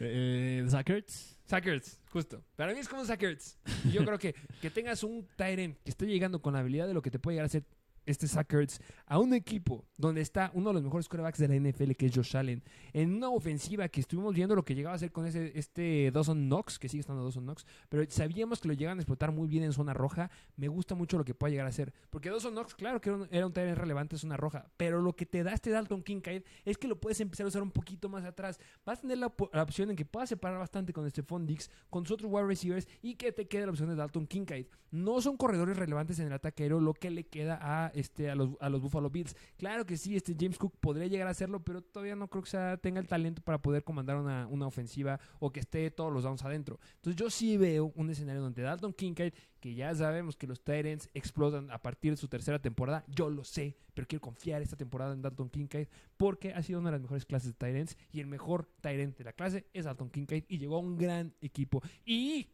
Eh, 0.04 0.64
Zach 0.68 0.88
Ertz. 0.90 1.36
Zach 1.48 1.64
Ertz, 1.64 2.00
justo. 2.10 2.42
Para 2.56 2.72
mí 2.72 2.80
es 2.80 2.88
como 2.88 3.04
Zach 3.04 3.22
Ertz. 3.22 3.56
Y 3.84 3.92
yo 3.92 4.04
creo 4.04 4.18
que 4.18 4.34
que 4.60 4.68
tengas 4.68 5.04
un 5.04 5.28
Tyrant 5.36 5.78
que 5.84 5.90
esté 5.90 6.06
llegando 6.06 6.42
con 6.42 6.54
la 6.54 6.60
habilidad 6.60 6.88
de 6.88 6.94
lo 6.94 7.02
que 7.02 7.10
te 7.10 7.20
puede 7.20 7.36
llegar 7.36 7.44
a 7.44 7.46
hacer 7.46 7.64
este 8.06 8.26
Zach 8.26 8.52
Ertz 8.52 8.80
a 9.06 9.18
un 9.18 9.34
equipo 9.34 9.86
donde 9.96 10.20
está 10.20 10.50
uno 10.54 10.70
de 10.70 10.74
los 10.74 10.82
mejores 10.82 11.08
quarterbacks 11.08 11.38
de 11.38 11.48
la 11.48 11.54
NFL, 11.56 11.92
que 11.92 12.06
es 12.06 12.14
Josh 12.14 12.36
Allen, 12.36 12.62
en 12.92 13.14
una 13.14 13.28
ofensiva 13.30 13.88
que 13.88 14.00
estuvimos 14.00 14.34
viendo 14.34 14.54
lo 14.54 14.64
que 14.64 14.74
llegaba 14.74 14.94
a 14.94 14.96
hacer 14.96 15.12
con 15.12 15.26
ese 15.26 15.52
este 15.58 16.10
Dawson 16.12 16.46
Knox, 16.46 16.78
que 16.78 16.88
sigue 16.88 17.00
estando 17.00 17.22
Dawson 17.22 17.44
Knox, 17.44 17.64
pero 17.88 18.04
sabíamos 18.08 18.60
que 18.60 18.68
lo 18.68 18.74
llegaban 18.74 18.98
a 18.98 19.02
explotar 19.02 19.32
muy 19.32 19.48
bien 19.48 19.64
en 19.64 19.72
zona 19.72 19.94
roja. 19.94 20.30
Me 20.56 20.68
gusta 20.68 20.94
mucho 20.94 21.18
lo 21.18 21.24
que 21.24 21.34
puede 21.34 21.52
llegar 21.52 21.66
a 21.66 21.70
hacer. 21.70 21.92
Porque 22.10 22.30
Dawson 22.30 22.52
Knox, 22.52 22.74
claro 22.74 23.00
que 23.00 23.10
era 23.30 23.46
un, 23.46 23.52
Tyrant 23.52 23.78
relevante 23.78 24.16
en 24.16 24.18
zona 24.18 24.36
roja, 24.36 24.66
pero 24.76 25.00
lo 25.00 25.14
que 25.14 25.26
te 25.26 25.42
da 25.42 25.52
este 25.52 25.70
Dalton 25.70 26.02
Kincaid 26.02 26.42
es 26.64 26.78
que 26.78 26.88
lo 26.88 27.00
puedes 27.00 27.20
empezar 27.20 27.44
a 27.46 27.48
usar 27.48 27.62
un 27.62 27.70
poquito 27.70 28.08
más 28.08 28.24
atrás. 28.24 28.58
Vas 28.84 28.98
a 28.98 29.02
tener 29.02 29.18
la, 29.18 29.26
opción 29.26 29.90
en 29.90 29.96
que 29.96 30.04
puedas 30.04 30.28
separar 30.28 30.58
bastante 30.58 30.92
con 30.92 31.08
Stephon 31.08 31.46
Dix, 31.46 31.70
con 31.90 32.04
sus 32.04 32.14
otros 32.14 32.30
wide 32.32 32.46
receivers 32.46 32.88
y 33.00 33.14
que 33.14 33.32
te 33.32 33.46
quede 33.46 33.66
la 33.66 33.70
opción 33.70 33.88
de 33.88 33.94
Dalton 33.94 34.26
Kincaid. 34.26 34.66
No 34.90 35.20
son 35.20 35.36
corredores 35.36 35.76
relevantes 35.76 36.18
en 36.18 36.26
el 36.26 36.32
ataque 36.32 36.64
aéreo, 36.64 36.80
lo 36.80 36.94
que 36.94 37.10
le 37.10 37.24
queda 37.24 37.58
a, 37.60 37.91
este, 37.94 38.30
a, 38.30 38.34
los, 38.34 38.50
a 38.60 38.68
los 38.68 38.80
Buffalo 38.80 39.10
Bills. 39.10 39.36
Claro 39.56 39.84
que 39.86 39.96
sí, 39.96 40.16
este 40.16 40.34
James 40.38 40.58
Cook 40.58 40.76
podría 40.80 41.06
llegar 41.06 41.28
a 41.28 41.30
hacerlo, 41.30 41.62
pero 41.64 41.82
todavía 41.82 42.16
no 42.16 42.28
creo 42.28 42.42
que 42.42 42.50
sea- 42.50 42.76
tenga 42.76 43.00
el 43.00 43.06
talento 43.08 43.42
para 43.42 43.60
poder 43.60 43.84
comandar 43.84 44.16
una, 44.16 44.46
una 44.46 44.66
ofensiva 44.66 45.20
o 45.38 45.50
que 45.52 45.60
esté 45.60 45.90
todos 45.90 46.12
los 46.12 46.22
downs 46.24 46.44
adentro. 46.44 46.78
Entonces 46.96 47.20
yo 47.20 47.30
sí 47.30 47.56
veo 47.56 47.92
un 47.94 48.10
escenario 48.10 48.42
donde 48.42 48.62
Dalton 48.62 48.92
Kincaid, 48.92 49.32
que 49.60 49.74
ya 49.74 49.94
sabemos 49.94 50.36
que 50.36 50.46
los 50.46 50.62
Tyrants 50.64 51.08
explotan 51.14 51.70
a 51.70 51.80
partir 51.80 52.12
de 52.12 52.16
su 52.16 52.28
tercera 52.28 52.60
temporada, 52.60 53.04
yo 53.08 53.30
lo 53.30 53.44
sé, 53.44 53.76
pero 53.94 54.06
quiero 54.08 54.20
confiar 54.22 54.60
esta 54.62 54.76
temporada 54.76 55.12
en 55.14 55.22
Dalton 55.22 55.50
Kincaid 55.50 55.86
porque 56.16 56.52
ha 56.52 56.62
sido 56.62 56.80
una 56.80 56.90
de 56.90 56.96
las 56.96 57.02
mejores 57.02 57.24
clases 57.24 57.48
de 57.48 57.54
Tyrants 57.54 57.96
y 58.12 58.20
el 58.20 58.26
mejor 58.26 58.66
Tyrant 58.80 59.16
de 59.16 59.24
la 59.24 59.32
clase 59.32 59.66
es 59.72 59.84
Dalton 59.84 60.10
Kincaid 60.10 60.44
y 60.48 60.58
llegó 60.58 60.76
a 60.76 60.80
un 60.80 60.96
gran 60.96 61.34
equipo. 61.40 61.80
Y 62.04 62.48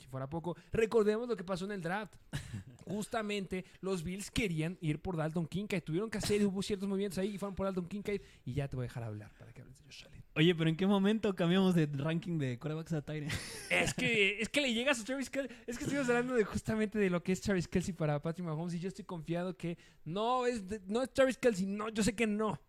si 0.00 0.08
fuera 0.08 0.28
poco, 0.28 0.56
recordemos 0.72 1.28
lo 1.28 1.36
que 1.36 1.44
pasó 1.44 1.64
en 1.66 1.72
el 1.72 1.80
draft. 1.82 2.14
Justamente 2.86 3.64
los 3.80 4.02
Bills 4.02 4.30
querían 4.30 4.76
ir 4.80 5.00
por 5.00 5.16
Dalton 5.16 5.46
Kincaid. 5.46 5.82
Tuvieron 5.82 6.10
que 6.10 6.18
hacer, 6.18 6.44
hubo 6.44 6.62
ciertos 6.62 6.88
movimientos 6.88 7.18
ahí 7.18 7.34
y 7.34 7.38
fueron 7.38 7.54
por 7.54 7.66
Dalton 7.66 7.86
Kincaid. 7.86 8.20
Y 8.44 8.54
ya 8.54 8.68
te 8.68 8.76
voy 8.76 8.84
a 8.84 8.88
dejar 8.88 9.04
hablar 9.04 9.32
para 9.38 9.52
que 9.52 9.60
hables 9.60 9.76
de 9.78 9.84
Josh 9.84 10.04
Allen. 10.06 10.20
Oye, 10.34 10.54
pero 10.54 10.70
¿en 10.70 10.76
qué 10.76 10.86
momento 10.86 11.34
cambiamos 11.34 11.74
de 11.74 11.86
ranking 11.86 12.38
de 12.38 12.58
quarterbacks 12.58 12.92
a 12.92 13.02
Tyrant? 13.02 13.32
Es 13.68 13.94
que, 13.94 14.40
es 14.40 14.48
que 14.48 14.60
le 14.60 14.72
llegas 14.72 15.00
a 15.00 15.04
Travis 15.04 15.28
Kelsey. 15.30 15.56
Es 15.66 15.76
que 15.76 15.84
estuvimos 15.84 16.08
hablando 16.08 16.34
de 16.34 16.44
justamente 16.44 16.98
de 16.98 17.10
lo 17.10 17.22
que 17.22 17.32
es 17.32 17.40
Travis 17.40 17.68
Kelsey 17.68 17.94
para 17.94 18.20
Patrick 18.22 18.46
Mahomes. 18.46 18.74
Y 18.74 18.78
yo 18.80 18.88
estoy 18.88 19.04
confiado 19.04 19.56
que 19.56 19.76
no 20.04 20.46
es, 20.46 20.68
de- 20.68 20.80
no 20.86 21.02
es 21.02 21.12
Travis 21.12 21.36
Kelsey. 21.36 21.66
No, 21.66 21.88
yo 21.90 22.02
sé 22.02 22.14
que 22.14 22.26
no. 22.26 22.60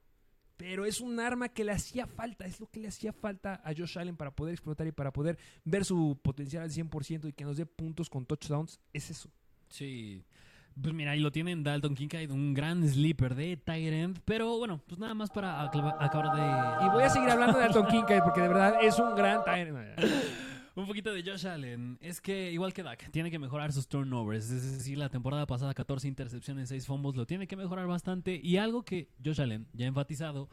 Pero 0.61 0.85
es 0.85 1.01
un 1.01 1.19
arma 1.19 1.49
que 1.49 1.63
le 1.63 1.71
hacía 1.71 2.05
falta. 2.05 2.45
Es 2.45 2.59
lo 2.59 2.67
que 2.67 2.79
le 2.79 2.87
hacía 2.87 3.11
falta 3.11 3.59
a 3.65 3.73
Josh 3.75 3.97
Allen 3.97 4.15
para 4.15 4.29
poder 4.29 4.53
explotar 4.53 4.85
y 4.85 4.91
para 4.91 5.11
poder 5.11 5.39
ver 5.65 5.85
su 5.85 6.19
potencial 6.21 6.61
al 6.61 6.69
100% 6.69 7.29
y 7.29 7.33
que 7.33 7.43
nos 7.43 7.57
dé 7.57 7.65
puntos 7.65 8.11
con 8.11 8.27
touchdowns. 8.27 8.79
Es 8.93 9.09
eso. 9.09 9.31
Sí. 9.69 10.23
Pues 10.79 10.93
mira, 10.93 11.11
ahí 11.11 11.19
lo 11.19 11.31
tienen 11.31 11.63
Dalton 11.63 11.95
Kincaid, 11.95 12.29
un 12.29 12.53
gran 12.53 12.87
sleeper 12.87 13.33
de 13.33 13.57
Tyrant. 13.57 14.19
Pero 14.23 14.59
bueno, 14.59 14.83
pues 14.85 14.99
nada 14.99 15.15
más 15.15 15.31
para 15.31 15.63
acabar 15.63 16.35
de. 16.35 16.85
Y 16.85 16.89
voy 16.89 17.03
a 17.03 17.09
seguir 17.09 17.29
hablando 17.31 17.57
de 17.57 17.63
Dalton 17.63 17.87
Kincaid 17.87 18.21
porque 18.21 18.41
de 18.41 18.47
verdad 18.47 18.75
es 18.83 18.99
un 18.99 19.15
gran 19.15 19.43
Tyrant. 19.43 19.99
Un 20.73 20.87
poquito 20.87 21.13
de 21.13 21.21
Josh 21.23 21.47
Allen. 21.47 21.97
Es 22.01 22.21
que, 22.21 22.51
igual 22.51 22.73
que 22.73 22.83
Dak, 22.83 23.11
tiene 23.11 23.29
que 23.29 23.39
mejorar 23.39 23.73
sus 23.73 23.87
turnovers. 23.87 24.49
Es 24.49 24.77
decir, 24.77 24.97
la 24.97 25.09
temporada 25.09 25.45
pasada 25.45 25.73
14 25.73 26.07
intercepciones, 26.07 26.69
6 26.69 26.85
fumbles, 26.85 27.15
lo 27.15 27.25
tiene 27.25 27.47
que 27.47 27.57
mejorar 27.57 27.87
bastante. 27.87 28.39
Y 28.41 28.57
algo 28.57 28.83
que 28.83 29.09
Josh 29.23 29.41
Allen 29.41 29.67
ya 29.73 29.85
ha 29.85 29.89
enfatizado 29.89 30.49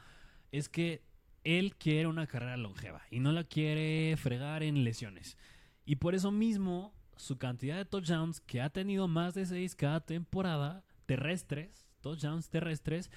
es 0.51 0.69
que 0.69 1.03
él 1.45 1.77
quiere 1.77 2.09
una 2.09 2.27
carrera 2.27 2.57
longeva 2.57 3.03
y 3.11 3.21
no 3.21 3.31
la 3.31 3.45
quiere 3.45 4.16
fregar 4.16 4.64
en 4.64 4.83
lesiones. 4.83 5.39
Y 5.85 5.97
por 5.97 6.16
eso 6.16 6.33
mismo, 6.33 6.93
su 7.16 7.39
cantidad 7.39 7.77
de 7.77 7.85
touchdowns, 7.85 8.41
que 8.41 8.61
ha 8.61 8.71
tenido 8.71 9.07
más 9.07 9.35
de 9.35 9.47
6 9.47 9.77
cada 9.77 10.01
temporada, 10.01 10.85
terrestres, 11.07 11.87
touchdowns 12.01 12.51
terrestres, 12.51 13.11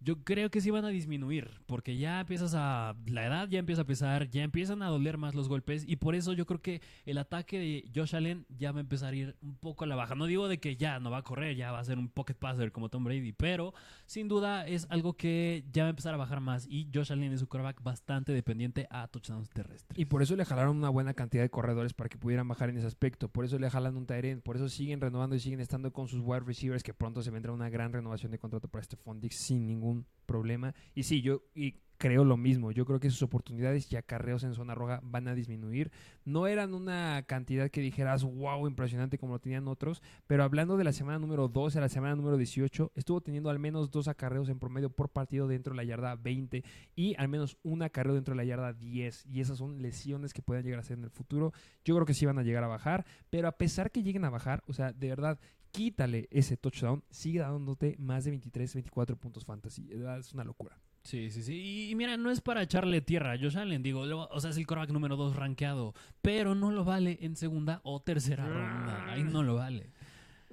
yo 0.00 0.22
creo 0.24 0.50
que 0.50 0.60
sí 0.60 0.70
van 0.70 0.84
a 0.84 0.88
disminuir, 0.88 1.50
porque 1.66 1.96
ya 1.96 2.20
empiezas 2.20 2.54
a... 2.54 2.96
La 3.06 3.26
edad 3.26 3.48
ya 3.48 3.58
empieza 3.58 3.82
a 3.82 3.86
pesar, 3.86 4.28
ya 4.30 4.42
empiezan 4.42 4.82
a 4.82 4.88
doler 4.88 5.18
más 5.18 5.34
los 5.34 5.48
golpes, 5.48 5.84
y 5.86 5.96
por 5.96 6.14
eso 6.14 6.32
yo 6.32 6.46
creo 6.46 6.60
que 6.60 6.80
el 7.04 7.18
ataque 7.18 7.58
de 7.58 7.90
Josh 7.94 8.14
Allen 8.14 8.46
ya 8.48 8.72
va 8.72 8.78
a 8.78 8.82
empezar 8.82 9.12
a 9.12 9.16
ir 9.16 9.36
un 9.42 9.56
poco 9.56 9.84
a 9.84 9.86
la 9.86 9.96
baja. 9.96 10.14
No 10.14 10.26
digo 10.26 10.48
de 10.48 10.58
que 10.58 10.76
ya 10.76 11.00
no 11.00 11.10
va 11.10 11.18
a 11.18 11.22
correr, 11.22 11.56
ya 11.56 11.72
va 11.72 11.80
a 11.80 11.84
ser 11.84 11.98
un 11.98 12.08
pocket 12.08 12.34
passer 12.34 12.72
como 12.72 12.88
Tom 12.88 13.04
Brady, 13.04 13.32
pero 13.32 13.74
sin 14.06 14.28
duda 14.28 14.66
es 14.66 14.86
algo 14.90 15.14
que 15.14 15.64
ya 15.72 15.84
va 15.84 15.88
a 15.88 15.90
empezar 15.90 16.14
a 16.14 16.16
bajar 16.16 16.40
más, 16.40 16.66
y 16.68 16.88
Josh 16.94 17.12
Allen 17.12 17.32
es 17.32 17.40
un 17.40 17.46
quarterback 17.46 17.82
bastante 17.82 18.32
dependiente 18.32 18.86
a 18.90 19.08
touchdowns 19.08 19.50
terrestres. 19.50 19.98
Y 19.98 20.04
por 20.04 20.22
eso 20.22 20.36
le 20.36 20.44
jalaron 20.44 20.76
una 20.76 20.90
buena 20.90 21.14
cantidad 21.14 21.42
de 21.42 21.50
corredores 21.50 21.94
para 21.94 22.08
que 22.08 22.18
pudieran 22.18 22.46
bajar 22.46 22.70
en 22.70 22.78
ese 22.78 22.86
aspecto. 22.86 23.28
Por 23.28 23.44
eso 23.44 23.58
le 23.58 23.70
jalan 23.70 23.96
un 23.96 24.06
Tyrant. 24.06 24.42
Por 24.42 24.56
eso 24.56 24.68
siguen 24.68 25.00
renovando 25.00 25.34
y 25.34 25.40
siguen 25.40 25.60
estando 25.60 25.92
con 25.92 26.08
sus 26.08 26.20
wide 26.20 26.40
receivers. 26.40 26.82
Que 26.82 26.94
pronto 26.94 27.22
se 27.22 27.30
vendrá 27.30 27.52
una 27.52 27.68
gran 27.70 27.92
renovación 27.92 28.30
de 28.32 28.38
contrato 28.38 28.68
para 28.68 28.84
Stephon 28.84 29.20
Dix 29.20 29.36
sin 29.36 29.66
ningún 29.66 29.87
problema. 30.26 30.74
Y 30.94 31.04
sí, 31.04 31.22
yo 31.22 31.42
y 31.54 31.76
creo 31.98 32.24
lo 32.24 32.36
mismo. 32.36 32.70
Yo 32.70 32.86
creo 32.86 33.00
que 33.00 33.10
sus 33.10 33.22
oportunidades 33.22 33.92
y 33.92 33.96
acarreos 33.96 34.44
en 34.44 34.54
zona 34.54 34.74
roja 34.74 35.00
van 35.02 35.28
a 35.28 35.34
disminuir. 35.34 35.90
No 36.24 36.46
eran 36.46 36.72
una 36.72 37.24
cantidad 37.26 37.70
que 37.70 37.80
dijeras, 37.80 38.24
wow, 38.24 38.66
impresionante 38.66 39.18
como 39.18 39.34
lo 39.34 39.40
tenían 39.40 39.68
otros. 39.68 40.02
Pero 40.26 40.44
hablando 40.44 40.76
de 40.76 40.84
la 40.84 40.92
semana 40.92 41.18
número 41.18 41.48
12 41.48 41.78
a 41.78 41.80
la 41.82 41.88
semana 41.88 42.14
número 42.14 42.36
18, 42.36 42.92
estuvo 42.94 43.20
teniendo 43.20 43.50
al 43.50 43.58
menos 43.58 43.90
dos 43.90 44.08
acarreos 44.08 44.48
en 44.48 44.58
promedio 44.58 44.90
por 44.90 45.10
partido 45.10 45.48
dentro 45.48 45.72
de 45.72 45.78
la 45.78 45.84
yarda 45.84 46.14
20 46.14 46.64
y 46.94 47.14
al 47.16 47.28
menos 47.28 47.58
un 47.62 47.82
acarreo 47.82 48.14
dentro 48.14 48.32
de 48.32 48.36
la 48.38 48.44
yarda 48.44 48.72
10. 48.72 49.26
Y 49.26 49.40
esas 49.40 49.58
son 49.58 49.82
lesiones 49.82 50.32
que 50.32 50.42
pueden 50.42 50.64
llegar 50.64 50.80
a 50.80 50.84
ser 50.84 50.98
en 50.98 51.04
el 51.04 51.10
futuro. 51.10 51.52
Yo 51.84 51.94
creo 51.96 52.06
que 52.06 52.14
sí 52.14 52.24
van 52.26 52.38
a 52.38 52.42
llegar 52.42 52.64
a 52.64 52.68
bajar, 52.68 53.04
pero 53.28 53.48
a 53.48 53.52
pesar 53.52 53.90
que 53.90 54.02
lleguen 54.02 54.24
a 54.24 54.30
bajar, 54.30 54.62
o 54.68 54.72
sea, 54.72 54.92
de 54.92 55.08
verdad, 55.08 55.40
quítale 55.72 56.28
ese 56.30 56.56
touchdown, 56.56 57.02
sigue 57.10 57.40
dándote 57.40 57.96
más 57.98 58.24
de 58.24 58.30
23, 58.30 58.74
24 58.74 59.16
puntos 59.16 59.44
fantasy. 59.44 59.90
Es 59.90 60.32
una 60.32 60.44
locura. 60.44 60.78
Sí, 61.08 61.30
sí, 61.30 61.42
sí. 61.42 61.88
Y, 61.90 61.94
mira, 61.94 62.18
no 62.18 62.30
es 62.30 62.42
para 62.42 62.60
echarle 62.62 63.00
tierra 63.00 63.32
a 63.32 63.38
Josh 63.38 63.56
Allen, 63.56 63.82
digo, 63.82 64.04
lo- 64.04 64.28
o 64.28 64.40
sea, 64.40 64.50
es 64.50 64.58
el 64.58 64.66
quarterback 64.66 64.90
número 64.92 65.16
2 65.16 65.34
rankeado, 65.36 65.94
pero 66.20 66.54
no 66.54 66.70
lo 66.70 66.84
vale 66.84 67.16
en 67.22 67.34
segunda 67.34 67.80
o 67.82 68.00
tercera 68.02 68.46
ronda. 68.46 69.10
Ahí 69.10 69.24
no 69.24 69.42
lo 69.42 69.54
vale. 69.54 69.90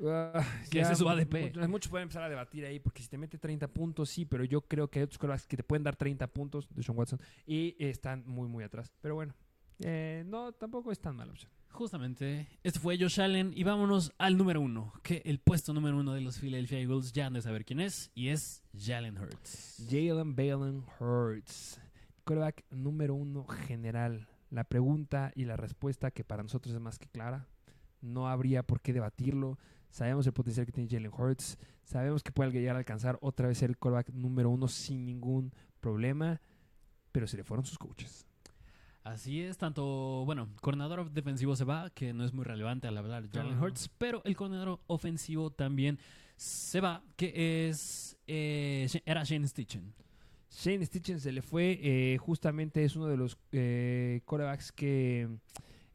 Ah, 0.01 0.41
Que 0.71 0.79
ese 0.79 0.93
es 0.93 0.97
su 0.99 1.09
ADP. 1.09 1.51
mu- 1.57 1.67
Muchos 1.67 1.89
pueden 1.89 2.03
empezar 2.03 2.23
a 2.23 2.29
debatir 2.29 2.63
ahí, 2.65 2.79
porque 2.79 3.01
si 3.03 3.09
te 3.09 3.17
mete 3.17 3.37
30 3.37 3.67
puntos, 3.67 4.09
sí, 4.09 4.23
pero 4.25 4.45
yo 4.45 4.61
creo 4.61 4.89
que 4.89 4.99
hay 4.99 5.03
otros 5.03 5.17
quarterbacks 5.17 5.45
que 5.47 5.57
te 5.57 5.63
pueden 5.63 5.83
dar 5.83 5.97
30 5.97 6.27
puntos, 6.27 6.67
de 6.73 6.83
Sean 6.83 6.97
Watson, 6.97 7.19
y 7.45 7.75
están 7.77 8.23
muy, 8.25 8.47
muy 8.47 8.63
atrás. 8.63 8.93
Pero 9.01 9.15
bueno, 9.15 9.33
eh, 9.79 10.23
no, 10.25 10.53
tampoco 10.53 10.89
es 10.91 10.99
tan 11.01 11.17
mala 11.17 11.31
opción. 11.33 11.51
Justamente, 11.75 12.47
este 12.63 12.79
fue 12.79 12.97
Josh 12.97 13.19
Allen 13.19 13.51
y 13.53 13.65
vámonos 13.65 14.13
al 14.17 14.37
número 14.37 14.61
uno, 14.61 14.93
que 15.03 15.21
el 15.25 15.39
puesto 15.39 15.73
número 15.73 15.97
uno 15.97 16.13
de 16.13 16.21
los 16.21 16.39
Philadelphia 16.39 16.79
Eagles 16.79 17.11
ya 17.11 17.25
han 17.25 17.33
de 17.33 17.41
saber 17.41 17.65
quién 17.65 17.81
es, 17.81 18.11
y 18.15 18.29
es 18.29 18.63
Jalen 18.79 19.17
Hurts. 19.17 19.85
Jalen 19.89 20.37
Balen 20.37 20.85
Hurts, 20.97 21.81
quarterback 22.23 22.63
número 22.71 23.13
uno 23.13 23.43
general. 23.43 24.25
La 24.49 24.63
pregunta 24.63 25.33
y 25.35 25.43
la 25.43 25.57
respuesta 25.57 26.11
que 26.11 26.23
para 26.23 26.43
nosotros 26.43 26.73
es 26.73 26.79
más 26.79 26.97
que 26.97 27.09
clara. 27.09 27.45
No 27.99 28.29
habría 28.29 28.63
por 28.63 28.79
qué 28.79 28.93
debatirlo. 28.93 29.59
Sabemos 29.89 30.25
el 30.27 30.31
potencial 30.31 30.65
que 30.65 30.71
tiene 30.71 30.89
Jalen 30.89 31.11
Hurts. 31.11 31.57
Sabemos 31.83 32.23
que 32.23 32.31
puede 32.31 32.51
llegar 32.53 32.77
a 32.77 32.79
alcanzar 32.79 33.17
otra 33.19 33.49
vez 33.49 33.61
el 33.63 33.77
quarterback 33.77 34.13
número 34.13 34.49
uno 34.49 34.69
sin 34.69 35.05
ningún 35.05 35.51
problema. 35.81 36.39
Pero 37.11 37.27
se 37.27 37.35
le 37.35 37.43
fueron 37.43 37.65
sus 37.65 37.77
coaches. 37.77 38.25
Así 39.05 39.39
es, 39.39 39.59
tanto, 39.59 40.23
bueno, 40.25 40.49
coordinador 40.61 41.11
defensivo 41.11 41.55
se 41.55 41.63
va, 41.63 41.91
que 41.91 42.11
no 42.11 42.25
es 42.25 42.33
muy 42.33 42.43
relevante 42.43 42.87
al 42.87 42.97
hablar 42.97 43.21
de 43.21 43.29
Jalen. 43.29 43.61
Hurts, 43.61 43.87
pero 43.99 44.23
el 44.25 44.35
coordinador 44.35 44.79
ofensivo 44.87 45.51
también 45.51 45.99
se 46.35 46.81
va, 46.81 47.03
que 47.15 47.69
es, 47.69 48.17
eh, 48.25 48.89
era 49.05 49.23
Shane 49.23 49.47
Stitchen. 49.47 49.93
Shane 50.49 50.83
Stitchen 50.83 51.19
se 51.19 51.31
le 51.31 51.43
fue. 51.43 51.79
eh, 51.83 52.17
justamente 52.17 52.83
es 52.83 52.95
uno 52.95 53.05
de 53.05 53.15
los 53.15 53.37
eh, 53.51 54.21
quarterbacks 54.25 54.71
que, 54.71 55.29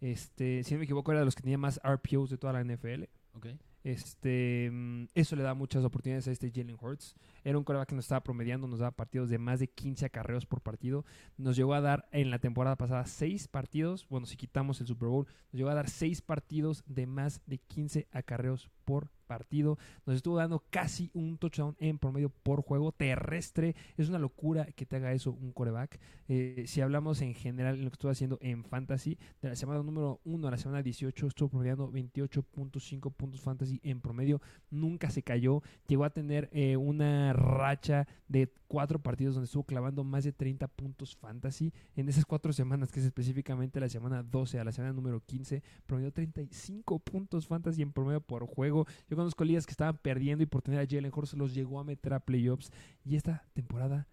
este, 0.01 0.63
si 0.63 0.75
no 0.75 0.79
me 0.79 0.85
equivoco, 0.85 1.11
era 1.11 1.19
de 1.19 1.25
los 1.25 1.35
que 1.35 1.43
tenía 1.43 1.59
más 1.59 1.81
RPOs 1.83 2.31
de 2.31 2.39
toda 2.39 2.53
la 2.53 2.63
NFL. 2.63 3.09
¿ok? 3.35 3.47
Este, 3.83 4.71
mm, 4.71 5.07
eso 5.15 5.35
le 5.35 5.43
da 5.43 5.55
muchas 5.55 5.83
oportunidades 5.83 6.29
a 6.29 6.31
este 6.31 6.53
Jalen 6.55 6.77
Hurts. 6.81 7.17
Era 7.45 7.59
un 7.59 7.65
coreback 7.65 7.89
que 7.89 7.95
nos 7.95 8.05
estaba 8.05 8.23
promediando, 8.23 8.67
nos 8.67 8.81
daba 8.81 8.93
partidos 8.93 9.31
de 9.31 9.39
más 9.39 9.61
de 9.61 9.69
15 9.69 10.07
acarreos 10.07 10.47
por 10.47 10.61
partido. 10.61 11.05
Nos 11.37 11.57
llegó 11.57 11.75
a 11.75 11.81
dar 11.81 12.09
en 12.13 12.31
la 12.31 12.39
temporada 12.39 12.77
pasada 12.77 13.05
6 13.07 13.49
partidos, 13.49 14.07
bueno, 14.09 14.27
si 14.27 14.37
quitamos 14.37 14.81
el 14.81 14.87
Super 14.87 15.09
Bowl, 15.09 15.27
nos 15.53 15.59
llegó 15.59 15.71
a 15.71 15.75
dar 15.75 15.89
6 15.89 16.23
partidos 16.23 16.85
de 16.87 17.07
más 17.07 17.41
de 17.47 17.59
15 17.59 18.09
acarreos 18.13 18.71
por 18.85 19.11
partido. 19.31 19.79
Nos 20.07 20.17
estuvo 20.17 20.37
dando 20.37 20.65
casi 20.71 21.09
un 21.15 21.39
touchdown 21.39 21.77
en 21.79 22.01
promedio 22.01 22.31
por 22.31 22.63
juego 22.63 22.91
terrestre. 22.91 23.77
Es 23.97 24.09
una 24.09 24.19
locura 24.19 24.67
que 24.75 24.87
te 24.87 24.97
haga 24.97 25.13
eso 25.13 25.31
un 25.31 25.53
coreback. 25.53 26.01
Eh, 26.27 26.65
si 26.67 26.81
hablamos 26.81 27.23
en 27.23 27.35
general 27.35 27.77
en 27.77 27.85
lo 27.85 27.91
que 27.91 27.95
estuvo 27.95 28.11
haciendo 28.11 28.39
en 28.41 28.65
fantasy, 28.65 29.17
de 29.41 29.49
la 29.49 29.55
semana 29.55 29.85
número 29.85 30.21
1 30.25 30.49
a 30.49 30.51
la 30.51 30.57
semana 30.57 30.83
18 30.83 31.29
estuvo 31.29 31.49
promediando 31.49 31.93
28.5 31.93 33.13
puntos 33.13 33.41
fantasy 33.41 33.79
en 33.85 34.01
promedio. 34.01 34.43
Nunca 34.69 35.11
se 35.11 35.23
cayó. 35.23 35.63
Llegó 35.87 36.03
a 36.03 36.11
tener 36.11 36.51
eh, 36.53 36.77
una 36.77 37.30
racha 37.33 38.07
de 38.29 38.53
cuatro 38.69 39.03
partidos 39.03 39.35
donde 39.35 39.47
estuvo 39.47 39.65
clavando 39.65 40.05
más 40.05 40.25
de 40.25 40.33
30 40.33 40.69
puntos 40.69 41.17
fantasy. 41.17 41.73
En 41.97 42.09
esas 42.09 42.25
cuatro 42.25 42.53
semanas, 42.53 42.93
que 42.93 43.01
es 43.01 43.07
específicamente 43.07 43.81
la 43.81 43.89
semana 43.89 44.23
12 44.23 44.59
a 44.61 44.65
la 44.65 44.73
semana 44.73 44.93
número 44.93 45.21
15, 45.21 45.63
promedió 45.87 46.13
35 46.13 46.99
puntos 47.01 47.47
fantasy 47.47 47.83
en 47.83 47.93
promedio 47.93 48.21
por 48.21 48.47
juego. 48.47 48.87
Yo 49.09 49.17
conozco 49.17 49.45
ligas 49.45 49.67
que 49.67 49.73
estaban 49.73 49.99
perdiendo 49.99 50.43
y 50.43 50.47
por 50.47 50.63
tener 50.63 50.81
a 50.81 50.87
Jalen 50.89 51.13
Hurts 51.15 51.35
los 51.35 51.55
llegó 51.55 51.81
a 51.81 51.85
meter 51.85 52.15
a 52.15 52.21
playoffs. 52.21 52.71
Y 53.05 53.17
esta 53.17 53.45
temporada 53.55 54.07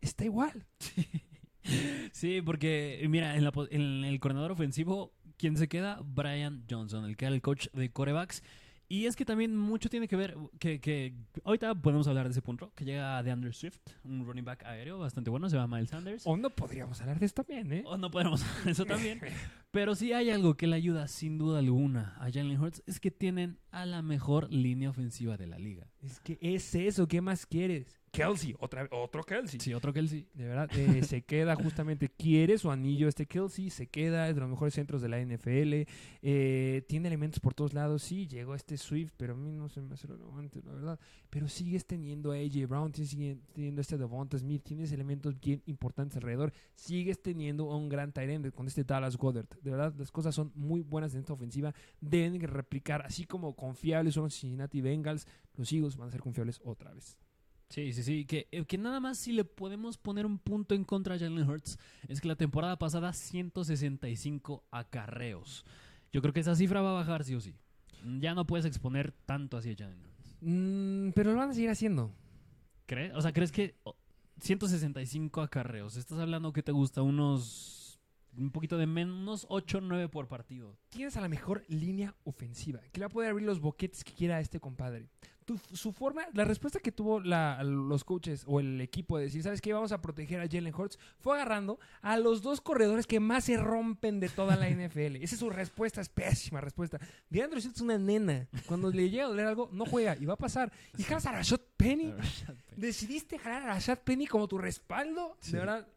está 0.00 0.24
igual. 0.24 0.66
Sí, 2.12 2.40
porque 2.40 3.04
mira, 3.08 3.36
en, 3.36 3.44
la 3.44 3.52
en 3.70 4.04
el 4.04 4.20
coordinador 4.20 4.52
ofensivo, 4.52 5.12
¿quién 5.36 5.56
se 5.56 5.68
queda? 5.68 6.00
Brian 6.02 6.64
Johnson, 6.68 7.04
el 7.04 7.16
que 7.16 7.26
era 7.26 7.34
el 7.34 7.42
coach 7.42 7.68
de 7.72 7.90
corebacks. 7.90 8.42
Y 8.90 9.04
es 9.04 9.16
que 9.16 9.26
también 9.26 9.54
mucho 9.54 9.90
tiene 9.90 10.08
que 10.08 10.16
ver, 10.16 10.34
que, 10.58 10.80
que 10.80 11.14
ahorita 11.44 11.74
podemos 11.74 12.08
hablar 12.08 12.24
de 12.24 12.30
ese 12.30 12.40
punto, 12.40 12.72
que 12.74 12.86
llega 12.86 13.22
de 13.22 13.30
Andrew 13.30 13.52
Swift, 13.52 13.80
un 14.02 14.24
running 14.24 14.46
back 14.46 14.64
aéreo 14.64 14.98
bastante 14.98 15.28
bueno, 15.28 15.50
se 15.50 15.56
llama 15.56 15.76
Miles 15.76 15.90
Sanders. 15.90 16.26
O 16.26 16.38
no 16.38 16.48
podríamos 16.48 16.98
hablar 17.02 17.18
de 17.18 17.26
esto 17.26 17.44
también, 17.44 17.70
¿eh? 17.72 17.82
O 17.84 17.98
no 17.98 18.10
podemos 18.10 18.42
hablar 18.42 18.64
de 18.64 18.70
eso 18.70 18.86
también. 18.86 19.20
Pero 19.78 19.94
sí 19.94 20.12
hay 20.12 20.30
algo 20.30 20.56
que 20.56 20.66
le 20.66 20.74
ayuda 20.74 21.06
sin 21.06 21.38
duda 21.38 21.60
alguna 21.60 22.16
a 22.18 22.32
Jalen 22.32 22.60
Hurts, 22.60 22.82
es 22.88 22.98
que 22.98 23.12
tienen 23.12 23.60
a 23.70 23.86
la 23.86 24.02
mejor 24.02 24.52
línea 24.52 24.90
ofensiva 24.90 25.36
de 25.36 25.46
la 25.46 25.56
liga. 25.56 25.86
Es 26.00 26.18
que 26.18 26.36
es 26.40 26.74
eso, 26.74 27.06
¿qué 27.06 27.20
más 27.20 27.46
quieres? 27.46 28.00
Kelsey, 28.10 28.54
otra, 28.58 28.88
otro 28.90 29.22
Kelsey. 29.22 29.60
Sí, 29.60 29.74
otro 29.74 29.92
sí. 30.06 30.26
De 30.34 30.46
verdad, 30.46 30.70
eh, 30.76 31.02
se 31.02 31.22
queda 31.22 31.54
justamente, 31.56 32.08
quiere 32.08 32.56
su 32.58 32.70
anillo 32.70 33.06
este 33.08 33.26
Kelsey, 33.26 33.70
se 33.70 33.86
queda, 33.86 34.28
es 34.28 34.34
de 34.34 34.40
los 34.40 34.50
mejores 34.50 34.74
centros 34.74 35.02
de 35.02 35.08
la 35.08 35.20
NFL, 35.20 35.86
eh, 36.22 36.82
tiene 36.88 37.08
elementos 37.08 37.40
por 37.40 37.54
todos 37.54 37.74
lados, 37.74 38.02
sí, 38.02 38.26
llegó 38.26 38.54
este 38.54 38.76
Swift, 38.76 39.12
pero 39.16 39.34
a 39.34 39.36
mí 39.36 39.52
no 39.52 39.68
se 39.68 39.82
me 39.82 39.94
hace 39.94 40.06
relevante, 40.06 40.62
la 40.64 40.72
verdad, 40.72 41.00
pero 41.30 41.48
sigues 41.48 41.86
teniendo 41.86 42.32
a 42.32 42.36
AJ 42.36 42.66
Brown, 42.66 42.92
tienes, 42.92 43.10
sigue 43.10 43.38
teniendo 43.52 43.80
este 43.80 43.98
Devonta 43.98 44.38
Smith, 44.38 44.62
tienes 44.64 44.90
elementos 44.92 45.38
bien 45.38 45.62
importantes 45.66 46.16
alrededor, 46.16 46.52
sigues 46.74 47.20
teniendo 47.20 47.70
a 47.70 47.76
un 47.76 47.88
gran 47.88 48.12
Tyrant 48.12 48.50
con 48.54 48.66
este 48.66 48.84
Dallas 48.84 49.16
Goddard, 49.16 49.46
de 49.68 49.76
verdad, 49.76 49.94
las 49.98 50.10
cosas 50.10 50.34
son 50.34 50.52
muy 50.54 50.80
buenas 50.80 51.14
en 51.14 51.20
esta 51.20 51.32
ofensiva, 51.32 51.74
deben 52.00 52.40
replicar, 52.40 53.02
así 53.04 53.24
como 53.24 53.54
confiables 53.54 54.14
son 54.14 54.24
los 54.24 54.34
Cincinnati 54.34 54.80
Bengals, 54.80 55.26
los 55.54 55.72
Eagles 55.72 55.96
van 55.96 56.08
a 56.08 56.12
ser 56.12 56.20
confiables 56.20 56.60
otra 56.64 56.92
vez. 56.92 57.18
Sí, 57.68 57.92
sí, 57.92 58.02
sí. 58.02 58.24
Que, 58.24 58.48
eh, 58.50 58.64
que 58.64 58.78
nada 58.78 58.98
más 58.98 59.18
si 59.18 59.32
le 59.32 59.44
podemos 59.44 59.98
poner 59.98 60.24
un 60.24 60.38
punto 60.38 60.74
en 60.74 60.84
contra 60.84 61.14
a 61.14 61.18
Jalen 61.18 61.48
Hurts 61.48 61.78
es 62.08 62.20
que 62.20 62.28
la 62.28 62.36
temporada 62.36 62.78
pasada 62.78 63.12
165 63.12 64.64
acarreos. 64.70 65.66
Yo 66.10 66.22
creo 66.22 66.32
que 66.32 66.40
esa 66.40 66.54
cifra 66.54 66.80
va 66.80 66.90
a 66.90 66.94
bajar 66.94 67.24
sí 67.24 67.34
o 67.34 67.40
sí. 67.40 67.54
Ya 68.20 68.34
no 68.34 68.46
puedes 68.46 68.64
exponer 68.64 69.12
tanto 69.12 69.58
hacia 69.58 69.74
Jalen 69.76 70.00
Hurts. 70.00 70.36
Mm, 70.40 71.10
pero 71.14 71.32
lo 71.32 71.38
van 71.38 71.50
a 71.50 71.54
seguir 71.54 71.68
haciendo. 71.68 72.14
¿Crees? 72.86 73.12
O 73.14 73.20
sea, 73.20 73.32
¿crees 73.32 73.52
que 73.52 73.74
oh, 73.84 73.96
165 74.40 75.42
acarreos? 75.42 75.96
Estás 75.96 76.18
hablando 76.18 76.52
que 76.52 76.62
te 76.62 76.72
gusta 76.72 77.02
unos... 77.02 77.87
Un 78.36 78.50
poquito 78.50 78.76
de 78.78 78.86
menos 78.86 79.46
8 79.48 79.80
9 79.80 80.08
por 80.08 80.28
partido. 80.28 80.76
tienes 80.90 81.16
a 81.16 81.20
la 81.20 81.28
mejor 81.28 81.64
línea 81.68 82.14
ofensiva, 82.24 82.80
que 82.92 83.00
le 83.00 83.06
va 83.06 83.10
a 83.10 83.12
poder 83.12 83.30
abrir 83.30 83.46
los 83.46 83.60
boquetes 83.60 84.04
que 84.04 84.12
quiera 84.12 84.36
a 84.36 84.40
este 84.40 84.60
compadre. 84.60 85.08
Tu- 85.44 85.58
su 85.72 85.92
forma, 85.92 86.26
la 86.34 86.44
respuesta 86.44 86.78
que 86.78 86.92
tuvo 86.92 87.20
la- 87.20 87.62
los 87.64 88.04
coaches 88.04 88.44
o 88.46 88.60
el 88.60 88.80
equipo 88.82 89.16
de 89.16 89.24
decir, 89.24 89.42
¿sabes 89.42 89.62
qué? 89.62 89.72
Vamos 89.72 89.92
a 89.92 90.02
proteger 90.02 90.40
a 90.40 90.46
Jalen 90.46 90.74
Hurts, 90.74 90.98
fue 91.20 91.36
agarrando 91.36 91.80
a 92.02 92.18
los 92.18 92.42
dos 92.42 92.60
corredores 92.60 93.06
que 93.06 93.18
más 93.18 93.44
se 93.44 93.56
rompen 93.56 94.20
de 94.20 94.28
toda 94.28 94.56
la 94.56 94.68
NFL. 94.68 95.16
Esa 95.16 95.34
es 95.34 95.38
su 95.38 95.48
respuesta, 95.48 96.02
es 96.02 96.10
pésima 96.10 96.60
respuesta. 96.60 97.00
DeAndre 97.30 97.62
Swift 97.62 97.76
es 97.76 97.80
una 97.80 97.96
nena. 97.96 98.46
Cuando 98.66 98.90
le 98.90 99.08
llega 99.08 99.24
a 99.24 99.28
doler 99.28 99.46
algo, 99.46 99.70
no 99.72 99.86
juega 99.86 100.16
y 100.20 100.26
va 100.26 100.34
a 100.34 100.36
pasar. 100.36 100.70
Y 100.98 101.02
jalas 101.02 101.24
a 101.24 101.32
Rashad 101.32 101.60
Penny. 101.78 102.12
¿Decidiste 102.76 103.38
jalar 103.38 103.62
a 103.62 103.66
Rashad 103.74 103.98
Penny 104.00 104.26
como 104.26 104.46
tu 104.48 104.58
respaldo? 104.58 105.36
Sí. 105.40 105.52
De 105.52 105.58
verdad. 105.60 105.88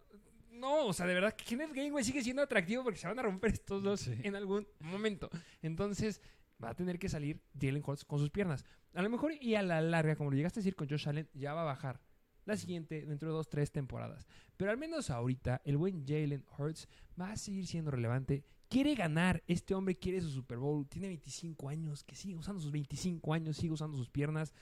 No, 0.62 0.86
o 0.86 0.94
sea, 0.94 1.06
de 1.08 1.14
verdad 1.16 1.34
que 1.34 1.44
Kenneth 1.44 1.74
Gainway 1.74 2.04
sigue 2.04 2.22
siendo 2.24 2.42
atractivo 2.44 2.84
porque 2.84 3.00
se 3.00 3.08
van 3.08 3.18
a 3.20 3.24
romper 3.24 3.52
estos 3.52 3.82
dos 3.84 4.02
Sí. 4.02 4.14
en 4.24 4.36
algún 4.36 4.68
momento. 4.80 5.30
Entonces, 5.62 6.22
va 6.64 6.70
a 6.70 6.76
tener 6.76 7.00
que 7.00 7.10
salir 7.10 7.42
Jalen 7.60 7.84
Hurts 7.86 8.06
con 8.06 8.20
sus 8.20 8.30
piernas. 8.30 8.64
A 8.94 9.02
lo 9.02 9.10
mejor 9.10 9.34
y 9.42 9.56
a 9.56 9.64
la 9.64 9.82
larga, 9.82 10.16
como 10.16 10.30
lo 10.30 10.38
llegaste 10.38 10.60
a 10.60 10.62
decir 10.62 10.76
con 10.76 10.88
Josh 10.88 11.10
Allen, 11.10 11.28
ya 11.34 11.54
va 11.54 11.62
a 11.62 11.66
bajar. 11.66 12.00
La 12.46 12.56
siguiente, 12.58 13.06
dentro 13.06 13.30
de 13.30 13.36
dos, 13.36 13.50
tres 13.50 13.72
temporadas. 13.72 14.28
Pero 14.58 14.72
al 14.72 14.78
menos 14.78 15.10
ahorita, 15.10 15.62
el 15.66 15.78
buen 15.78 16.06
Jalen 16.06 16.46
Hurts 16.58 16.88
va 17.20 17.32
a 17.32 17.38
seguir 17.38 17.66
siendo 17.68 17.92
relevante. 17.92 18.44
Quiere 18.68 18.96
ganar. 18.96 19.44
Este 19.48 19.74
hombre 19.76 19.98
quiere 19.98 20.22
su 20.22 20.30
Super 20.30 20.58
Bowl. 20.60 20.88
Tiene 20.88 21.08
25 21.08 21.70
años. 21.70 22.04
Que 22.04 22.16
sigue 22.16 22.36
usando 22.36 22.62
sus 22.62 22.72
25 22.72 23.34
años. 23.34 23.58
Sigue 23.58 23.74
usando 23.74 23.98
sus 23.98 24.10
piernas. 24.10 24.54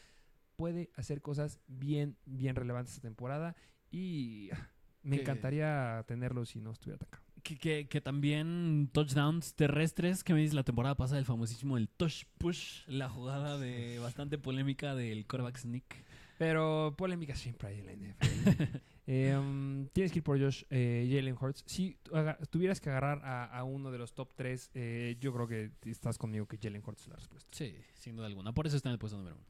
Puede 0.56 0.90
hacer 0.96 1.22
cosas 1.22 1.60
bien, 1.68 2.18
bien 2.26 2.56
relevantes 2.56 2.96
esta 2.96 3.08
temporada. 3.08 3.56
Y 3.92 4.50
me 5.04 5.16
Que- 5.18 5.22
encantaría 5.24 6.04
tenerlo 6.08 6.46
si 6.46 6.60
no 6.60 6.72
estuviera 6.72 7.06
caro. 7.10 7.24
Que, 7.44 7.58
que- 7.58 7.88
que 7.88 8.02
también 8.02 8.90
touchdowns 8.92 9.54
terrestres, 9.56 10.24
que 10.24 10.34
me 10.34 10.42
dices 10.42 10.54
la 10.54 10.64
temporada 10.64 10.96
pasada, 10.96 11.20
el 11.20 11.26
famosísimo 11.26 11.78
el 11.78 11.88
touch 11.88 12.26
push, 12.38 12.82
la 12.88 13.10
jugada 13.10 13.58
de 13.58 13.98
bastante 14.00 14.38
polémica 14.38 14.94
del 14.96 15.26
quarterback 15.26 15.58
sneak. 15.58 15.84
Pero 16.38 16.96
polémica 16.98 17.36
siempre 17.36 17.70
hay 17.70 17.80
en 17.80 17.86
la 17.86 17.94
NFL. 17.94 18.78
Eh, 19.12 19.36
um, 19.36 19.88
tienes 19.88 20.12
que 20.12 20.20
ir 20.20 20.24
por 20.24 20.40
Josh 20.40 20.66
eh, 20.70 21.10
Jalen 21.12 21.36
Hurts. 21.42 21.64
Si 21.66 21.98
tuvieras 22.52 22.80
que 22.80 22.92
agarrar 22.92 23.26
a, 23.26 23.46
a 23.46 23.64
uno 23.64 23.90
de 23.90 23.98
los 23.98 24.14
top 24.14 24.30
3, 24.36 24.70
yo 25.20 25.34
creo 25.34 25.48
que 25.48 25.72
estás 25.90 26.20
conmigo 26.20 26.46
que 26.46 26.60
Jalen 26.62 26.84
Hurts 26.86 27.02
es 27.02 27.08
la 27.08 27.16
respuesta. 27.16 27.50
Sí, 27.52 27.74
sin 27.96 28.16
duda 28.16 28.28
alguna. 28.28 28.54
Por 28.54 28.68
eso 28.68 28.78
está 28.78 28.90
en 28.90 28.94
el 28.94 29.00
puesto 29.00 29.18
número 29.18 29.38
uno. 29.38 29.46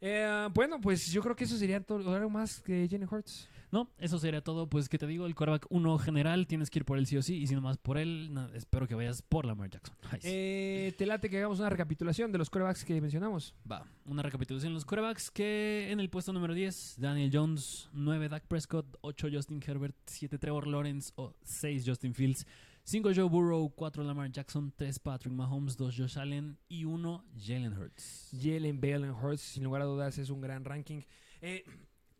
Eh, 0.00 0.48
bueno, 0.52 0.80
pues 0.80 1.10
yo 1.10 1.22
creo 1.22 1.34
que 1.34 1.44
eso 1.44 1.56
sería 1.56 1.80
todo, 1.80 2.14
algo 2.14 2.30
más 2.30 2.60
que 2.60 2.86
Jalen 2.90 3.08
Hurts. 3.10 3.48
No, 3.72 3.90
eso 3.98 4.18
sería 4.18 4.42
todo. 4.42 4.68
Pues 4.68 4.88
que 4.88 4.98
te 4.98 5.06
digo, 5.06 5.26
el 5.26 5.34
quarterback 5.34 5.66
uno 5.70 5.98
general, 5.98 6.46
tienes 6.46 6.70
que 6.70 6.78
ir 6.78 6.84
por 6.84 6.98
él 6.98 7.06
sí 7.06 7.16
o 7.16 7.22
sí. 7.22 7.36
Y 7.36 7.46
si 7.46 7.54
no 7.54 7.60
más 7.60 7.78
por 7.78 7.98
él, 7.98 8.32
espero 8.54 8.86
que 8.86 8.94
vayas 8.94 9.22
por 9.22 9.44
Lamar 9.44 9.70
Jackson. 9.70 9.96
Eh, 10.22 10.94
te 10.96 11.06
late 11.06 11.28
que 11.28 11.38
hagamos 11.38 11.58
una 11.58 11.68
recapitulación 11.68 12.30
de 12.30 12.38
los 12.38 12.48
corebacks 12.48 12.84
que 12.84 13.00
mencionamos. 13.00 13.54
Va, 13.70 13.84
una 14.04 14.22
recapitulación 14.22 14.72
de 14.72 14.74
los 14.74 14.84
quarterbacks 14.84 15.30
que 15.30 15.90
en 15.90 16.00
el 16.00 16.08
puesto 16.08 16.32
número 16.32 16.54
10, 16.54 16.96
Daniel 16.98 17.30
Jones, 17.32 17.88
9 17.92 18.28
Dak 18.28 18.46
Prescott, 18.46 18.86
8 19.00 19.28
Justin 19.32 19.62
Herbert, 19.66 19.96
7 20.06 20.38
Trevor 20.38 20.66
Lawrence, 20.66 21.12
6 21.42 21.84
Justin 21.86 22.14
Fields, 22.14 22.46
5 22.86 23.14
Joe 23.14 23.28
Burrow, 23.28 23.68
4 23.68 24.04
Lamar 24.04 24.30
Jackson, 24.30 24.72
3 24.76 25.00
Patrick 25.00 25.34
Mahomes, 25.34 25.76
2 25.76 25.92
Josh 25.98 26.18
Allen 26.18 26.56
y 26.68 26.84
1 26.84 27.24
Jalen 27.36 27.76
Hurts. 27.76 28.30
Jalen 28.40 28.80
Balen 28.80 29.10
Hurts, 29.10 29.42
sin 29.42 29.64
lugar 29.64 29.82
a 29.82 29.86
dudas, 29.86 30.16
es 30.18 30.30
un 30.30 30.40
gran 30.40 30.64
ranking. 30.64 31.02
Eh, 31.40 31.64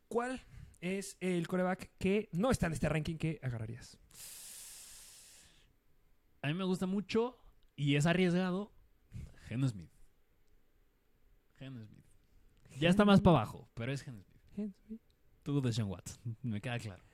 ¿Cuál 0.09 0.43
es 0.81 1.17
el 1.21 1.47
coreback 1.47 1.93
que 2.01 2.29
no 2.33 2.51
está 2.51 2.67
en 2.67 2.73
este 2.73 2.89
ranking 2.89 3.15
que 3.15 3.39
agarrarías? 3.45 3.97
A 6.43 6.49
mí 6.49 6.55
me 6.55 6.65
gusta 6.65 6.87
mucho 6.87 7.39
y 7.77 7.95
es 7.95 8.05
arriesgado 8.05 8.73
Geno 9.47 9.69
Smith. 9.69 9.93
Geno 11.61 11.81
Smith. 11.87 12.05
Ya 12.81 12.89
está 12.89 13.05
más 13.05 13.21
para 13.21 13.37
abajo, 13.37 13.69
pero 13.75 13.93
es 13.93 14.03
Geno 14.03 14.25
Smith. 14.53 14.75
Tú, 15.45 15.61
Deshaun 15.61 15.91
Watson, 15.91 16.37
me 16.43 16.61
queda 16.61 16.81
claro. 16.81 17.05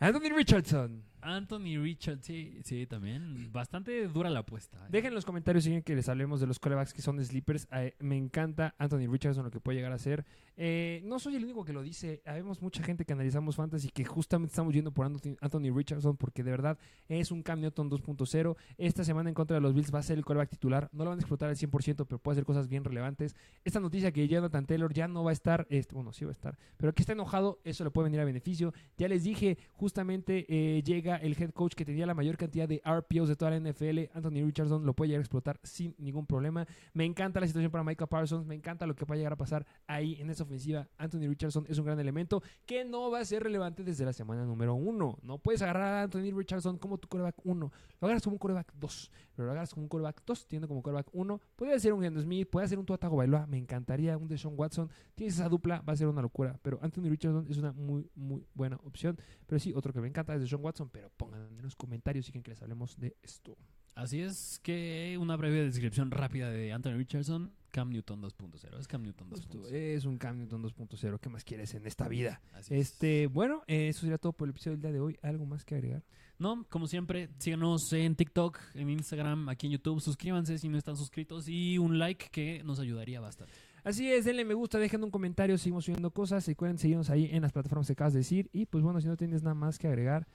Anthony 0.00 0.34
Richardson. 0.34 1.04
Anthony 1.22 1.78
Richard, 1.80 2.18
sí, 2.22 2.60
sí, 2.64 2.86
también. 2.86 3.52
Bastante 3.52 4.08
dura 4.08 4.30
la 4.30 4.40
apuesta. 4.40 4.78
¿eh? 4.78 4.88
Dejen 4.90 5.08
en 5.08 5.14
los 5.14 5.24
comentarios 5.24 5.64
si 5.64 5.70
quieren 5.70 5.82
que 5.82 5.94
les 5.94 6.08
hablemos 6.08 6.40
de 6.40 6.46
los 6.46 6.58
corebacks 6.58 6.92
que 6.92 7.02
son 7.02 7.22
sleepers. 7.24 7.68
Eh, 7.72 7.94
me 8.00 8.16
encanta 8.16 8.74
Anthony 8.78 9.06
Richardson, 9.10 9.44
lo 9.44 9.50
que 9.50 9.60
puede 9.60 9.76
llegar 9.76 9.92
a 9.92 9.98
ser. 9.98 10.24
Eh, 10.56 11.00
no 11.04 11.18
soy 11.18 11.36
el 11.36 11.44
único 11.44 11.64
que 11.64 11.72
lo 11.72 11.82
dice. 11.82 12.22
Habemos 12.26 12.60
mucha 12.60 12.82
gente 12.82 13.04
que 13.04 13.12
analizamos 13.12 13.56
fantasy 13.56 13.88
que 13.90 14.04
justamente 14.04 14.52
estamos 14.52 14.74
yendo 14.74 14.92
por 14.92 15.06
Anthony, 15.06 15.74
Richardson 15.74 16.16
porque 16.16 16.42
de 16.42 16.50
verdad 16.50 16.78
es 17.08 17.30
un 17.30 17.42
Cam 17.42 17.60
Newton 17.60 17.90
2.0. 17.90 18.56
Esta 18.76 19.04
semana 19.04 19.30
en 19.30 19.34
contra 19.34 19.54
de 19.54 19.60
los 19.60 19.74
Bills 19.74 19.94
va 19.94 20.00
a 20.00 20.02
ser 20.02 20.18
el 20.18 20.24
coreback 20.24 20.50
titular. 20.50 20.88
No 20.92 21.04
lo 21.04 21.10
van 21.10 21.18
a 21.18 21.22
explotar 21.22 21.48
al 21.48 21.56
100%, 21.56 22.06
pero 22.06 22.18
puede 22.18 22.34
hacer 22.34 22.44
cosas 22.44 22.68
bien 22.68 22.84
relevantes. 22.84 23.34
Esta 23.64 23.80
noticia 23.80 24.12
que 24.12 24.26
Jonathan 24.28 24.66
Taylor 24.66 24.92
ya 24.92 25.08
no 25.08 25.24
va 25.24 25.30
a 25.30 25.32
estar, 25.32 25.66
este, 25.70 25.94
bueno, 25.94 26.12
sí 26.12 26.24
va 26.24 26.30
a 26.30 26.32
estar, 26.32 26.58
pero 26.76 26.92
que 26.94 27.02
está 27.02 27.12
enojado, 27.12 27.60
eso 27.64 27.84
le 27.84 27.90
puede 27.90 28.04
venir 28.06 28.20
a 28.20 28.24
beneficio. 28.24 28.72
Ya 28.96 29.08
les 29.08 29.24
dije, 29.24 29.58
justamente 29.72 30.46
eh, 30.48 30.82
el 31.16 31.40
head 31.40 31.50
coach 31.50 31.74
que 31.74 31.84
tenía 31.84 32.06
la 32.06 32.14
mayor 32.14 32.36
cantidad 32.36 32.68
de 32.68 32.82
RPOs 32.84 33.28
de 33.28 33.36
toda 33.36 33.50
la 33.50 33.58
NFL. 33.60 34.10
Anthony 34.12 34.44
Richardson 34.44 34.84
lo 34.84 34.94
puede 34.94 35.08
llegar 35.08 35.20
a 35.20 35.22
explotar 35.22 35.60
sin 35.62 35.94
ningún 35.98 36.26
problema. 36.26 36.66
Me 36.92 37.04
encanta 37.04 37.40
la 37.40 37.46
situación 37.46 37.70
para 37.70 37.84
Micah 37.84 38.06
Parsons. 38.06 38.46
Me 38.46 38.54
encanta 38.54 38.86
lo 38.86 38.94
que 38.94 39.04
va 39.04 39.14
a 39.14 39.18
llegar 39.18 39.32
a 39.32 39.36
pasar 39.36 39.66
ahí 39.86 40.20
en 40.20 40.30
esa 40.30 40.44
ofensiva. 40.44 40.88
Anthony 40.98 41.28
Richardson 41.28 41.64
es 41.68 41.78
un 41.78 41.84
gran 41.84 42.00
elemento 42.00 42.42
que 42.66 42.84
no 42.84 43.10
va 43.10 43.20
a 43.20 43.24
ser 43.24 43.42
relevante 43.42 43.84
desde 43.84 44.04
la 44.04 44.12
semana 44.12 44.44
número 44.44 44.74
uno. 44.74 45.18
No 45.22 45.38
puedes 45.38 45.62
agarrar 45.62 45.94
a 45.94 46.02
Anthony 46.02 46.32
Richardson 46.34 46.78
como 46.78 46.98
tu 46.98 47.08
coreback 47.08 47.36
1. 47.44 47.72
Lo 48.00 48.06
agarras 48.06 48.22
como 48.22 48.34
un 48.34 48.38
coreback 48.38 48.72
2. 48.74 49.10
Pero 49.34 49.46
lo 49.46 49.52
agarras 49.52 49.72
como 49.72 49.84
un 49.84 49.88
coreback 49.88 50.22
2, 50.24 50.46
teniendo 50.46 50.68
como 50.68 50.82
coreback 50.82 51.08
1. 51.12 51.40
Puede 51.56 51.78
ser 51.80 51.92
un 51.92 52.02
Geno 52.02 52.20
Smith, 52.20 52.48
puede 52.48 52.68
ser 52.68 52.78
un 52.78 52.86
Tua 52.86 52.98
Bailoa. 52.98 53.46
Me 53.46 53.58
encantaría 53.58 54.16
un 54.16 54.28
Deshaun 54.28 54.54
Watson. 54.56 54.90
Tienes 55.14 55.34
esa 55.34 55.48
dupla, 55.48 55.80
va 55.80 55.92
a 55.92 55.96
ser 55.96 56.08
una 56.08 56.22
locura. 56.22 56.58
Pero 56.62 56.78
Anthony 56.82 57.08
Richardson 57.08 57.46
es 57.48 57.56
una 57.56 57.72
muy, 57.72 58.10
muy 58.14 58.46
buena 58.54 58.76
opción. 58.84 59.18
Pero 59.46 59.58
sí, 59.58 59.72
otro 59.74 59.92
que 59.92 60.00
me 60.00 60.08
encanta 60.08 60.34
es 60.34 60.40
Deshaun 60.40 60.64
Watson. 60.64 60.88
Pongan 61.16 61.56
en 61.56 61.62
los 61.62 61.76
comentarios 61.76 62.26
si 62.26 62.32
quieren 62.32 62.42
que 62.42 62.50
les 62.50 62.62
hablemos 62.62 62.98
de 62.98 63.16
esto. 63.22 63.56
Así 63.94 64.20
es 64.20 64.60
que 64.62 65.16
una 65.20 65.36
breve 65.36 65.64
descripción 65.64 66.10
rápida 66.10 66.50
de 66.50 66.72
Anthony 66.72 66.96
Richardson. 66.96 67.52
Cam 67.70 67.90
Newton 67.90 68.22
2.0. 68.22 68.78
Es 68.80 68.88
Cam 68.88 69.02
Newton 69.02 69.30
2.0. 69.30 69.66
Es 69.72 70.04
un 70.04 70.18
Cam 70.18 70.38
Newton 70.38 70.62
2.0. 70.62 71.20
¿Qué 71.20 71.28
más 71.28 71.44
quieres 71.44 71.74
en 71.74 71.86
esta 71.86 72.08
vida? 72.08 72.40
Así 72.52 72.74
es. 72.74 72.92
Este, 72.92 73.26
bueno, 73.28 73.62
eh, 73.66 73.88
eso 73.88 74.00
sería 74.00 74.18
todo 74.18 74.32
por 74.32 74.48
el 74.48 74.50
episodio 74.50 74.76
del 74.76 74.82
día 74.82 74.92
de 74.92 75.00
hoy. 75.00 75.18
¿Algo 75.22 75.46
más 75.46 75.64
que 75.64 75.76
agregar? 75.76 76.02
No, 76.38 76.64
como 76.70 76.86
siempre, 76.86 77.28
síganos 77.38 77.92
en 77.92 78.16
TikTok, 78.16 78.58
en 78.74 78.88
Instagram, 78.88 79.48
aquí 79.50 79.66
en 79.66 79.74
YouTube. 79.74 80.00
Suscríbanse 80.00 80.58
si 80.58 80.68
no 80.68 80.78
están 80.78 80.96
suscritos 80.96 81.48
y 81.48 81.76
un 81.78 81.98
like 81.98 82.28
que 82.32 82.64
nos 82.64 82.80
ayudaría 82.80 83.20
bastante. 83.20 83.52
Así 83.84 84.10
es, 84.10 84.24
denle 84.24 84.44
me 84.44 84.54
gusta, 84.54 84.78
dejen 84.78 85.04
un 85.04 85.10
comentario, 85.10 85.56
seguimos 85.58 85.84
subiendo 85.84 86.10
cosas. 86.10 86.46
Recuerden 86.46 86.78
seguirnos 86.78 87.10
ahí 87.10 87.28
en 87.30 87.42
las 87.42 87.52
plataformas 87.52 87.86
que 87.86 87.92
acabas 87.92 88.14
de 88.14 88.20
decir. 88.20 88.48
Y 88.52 88.66
pues 88.66 88.82
bueno, 88.82 89.00
si 89.00 89.06
no 89.06 89.16
tienes 89.16 89.42
nada 89.42 89.54
más 89.54 89.78
que 89.78 89.86
agregar, 89.86 90.26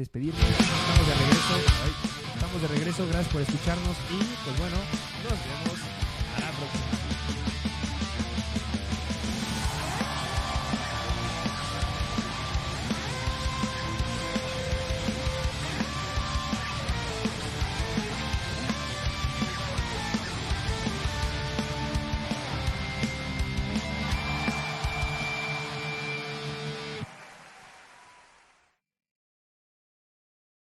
despedirnos. 0.00 0.40
Estamos 0.40 1.06
de 1.06 1.14
regreso. 1.14 1.54
Estamos 2.34 2.62
de 2.62 2.68
regreso. 2.68 3.06
Gracias 3.06 3.32
por 3.32 3.42
escucharnos. 3.42 3.96
Y 4.08 4.18
pues 4.44 4.58
bueno, 4.58 4.76
nos 5.24 5.38
vemos 5.44 5.69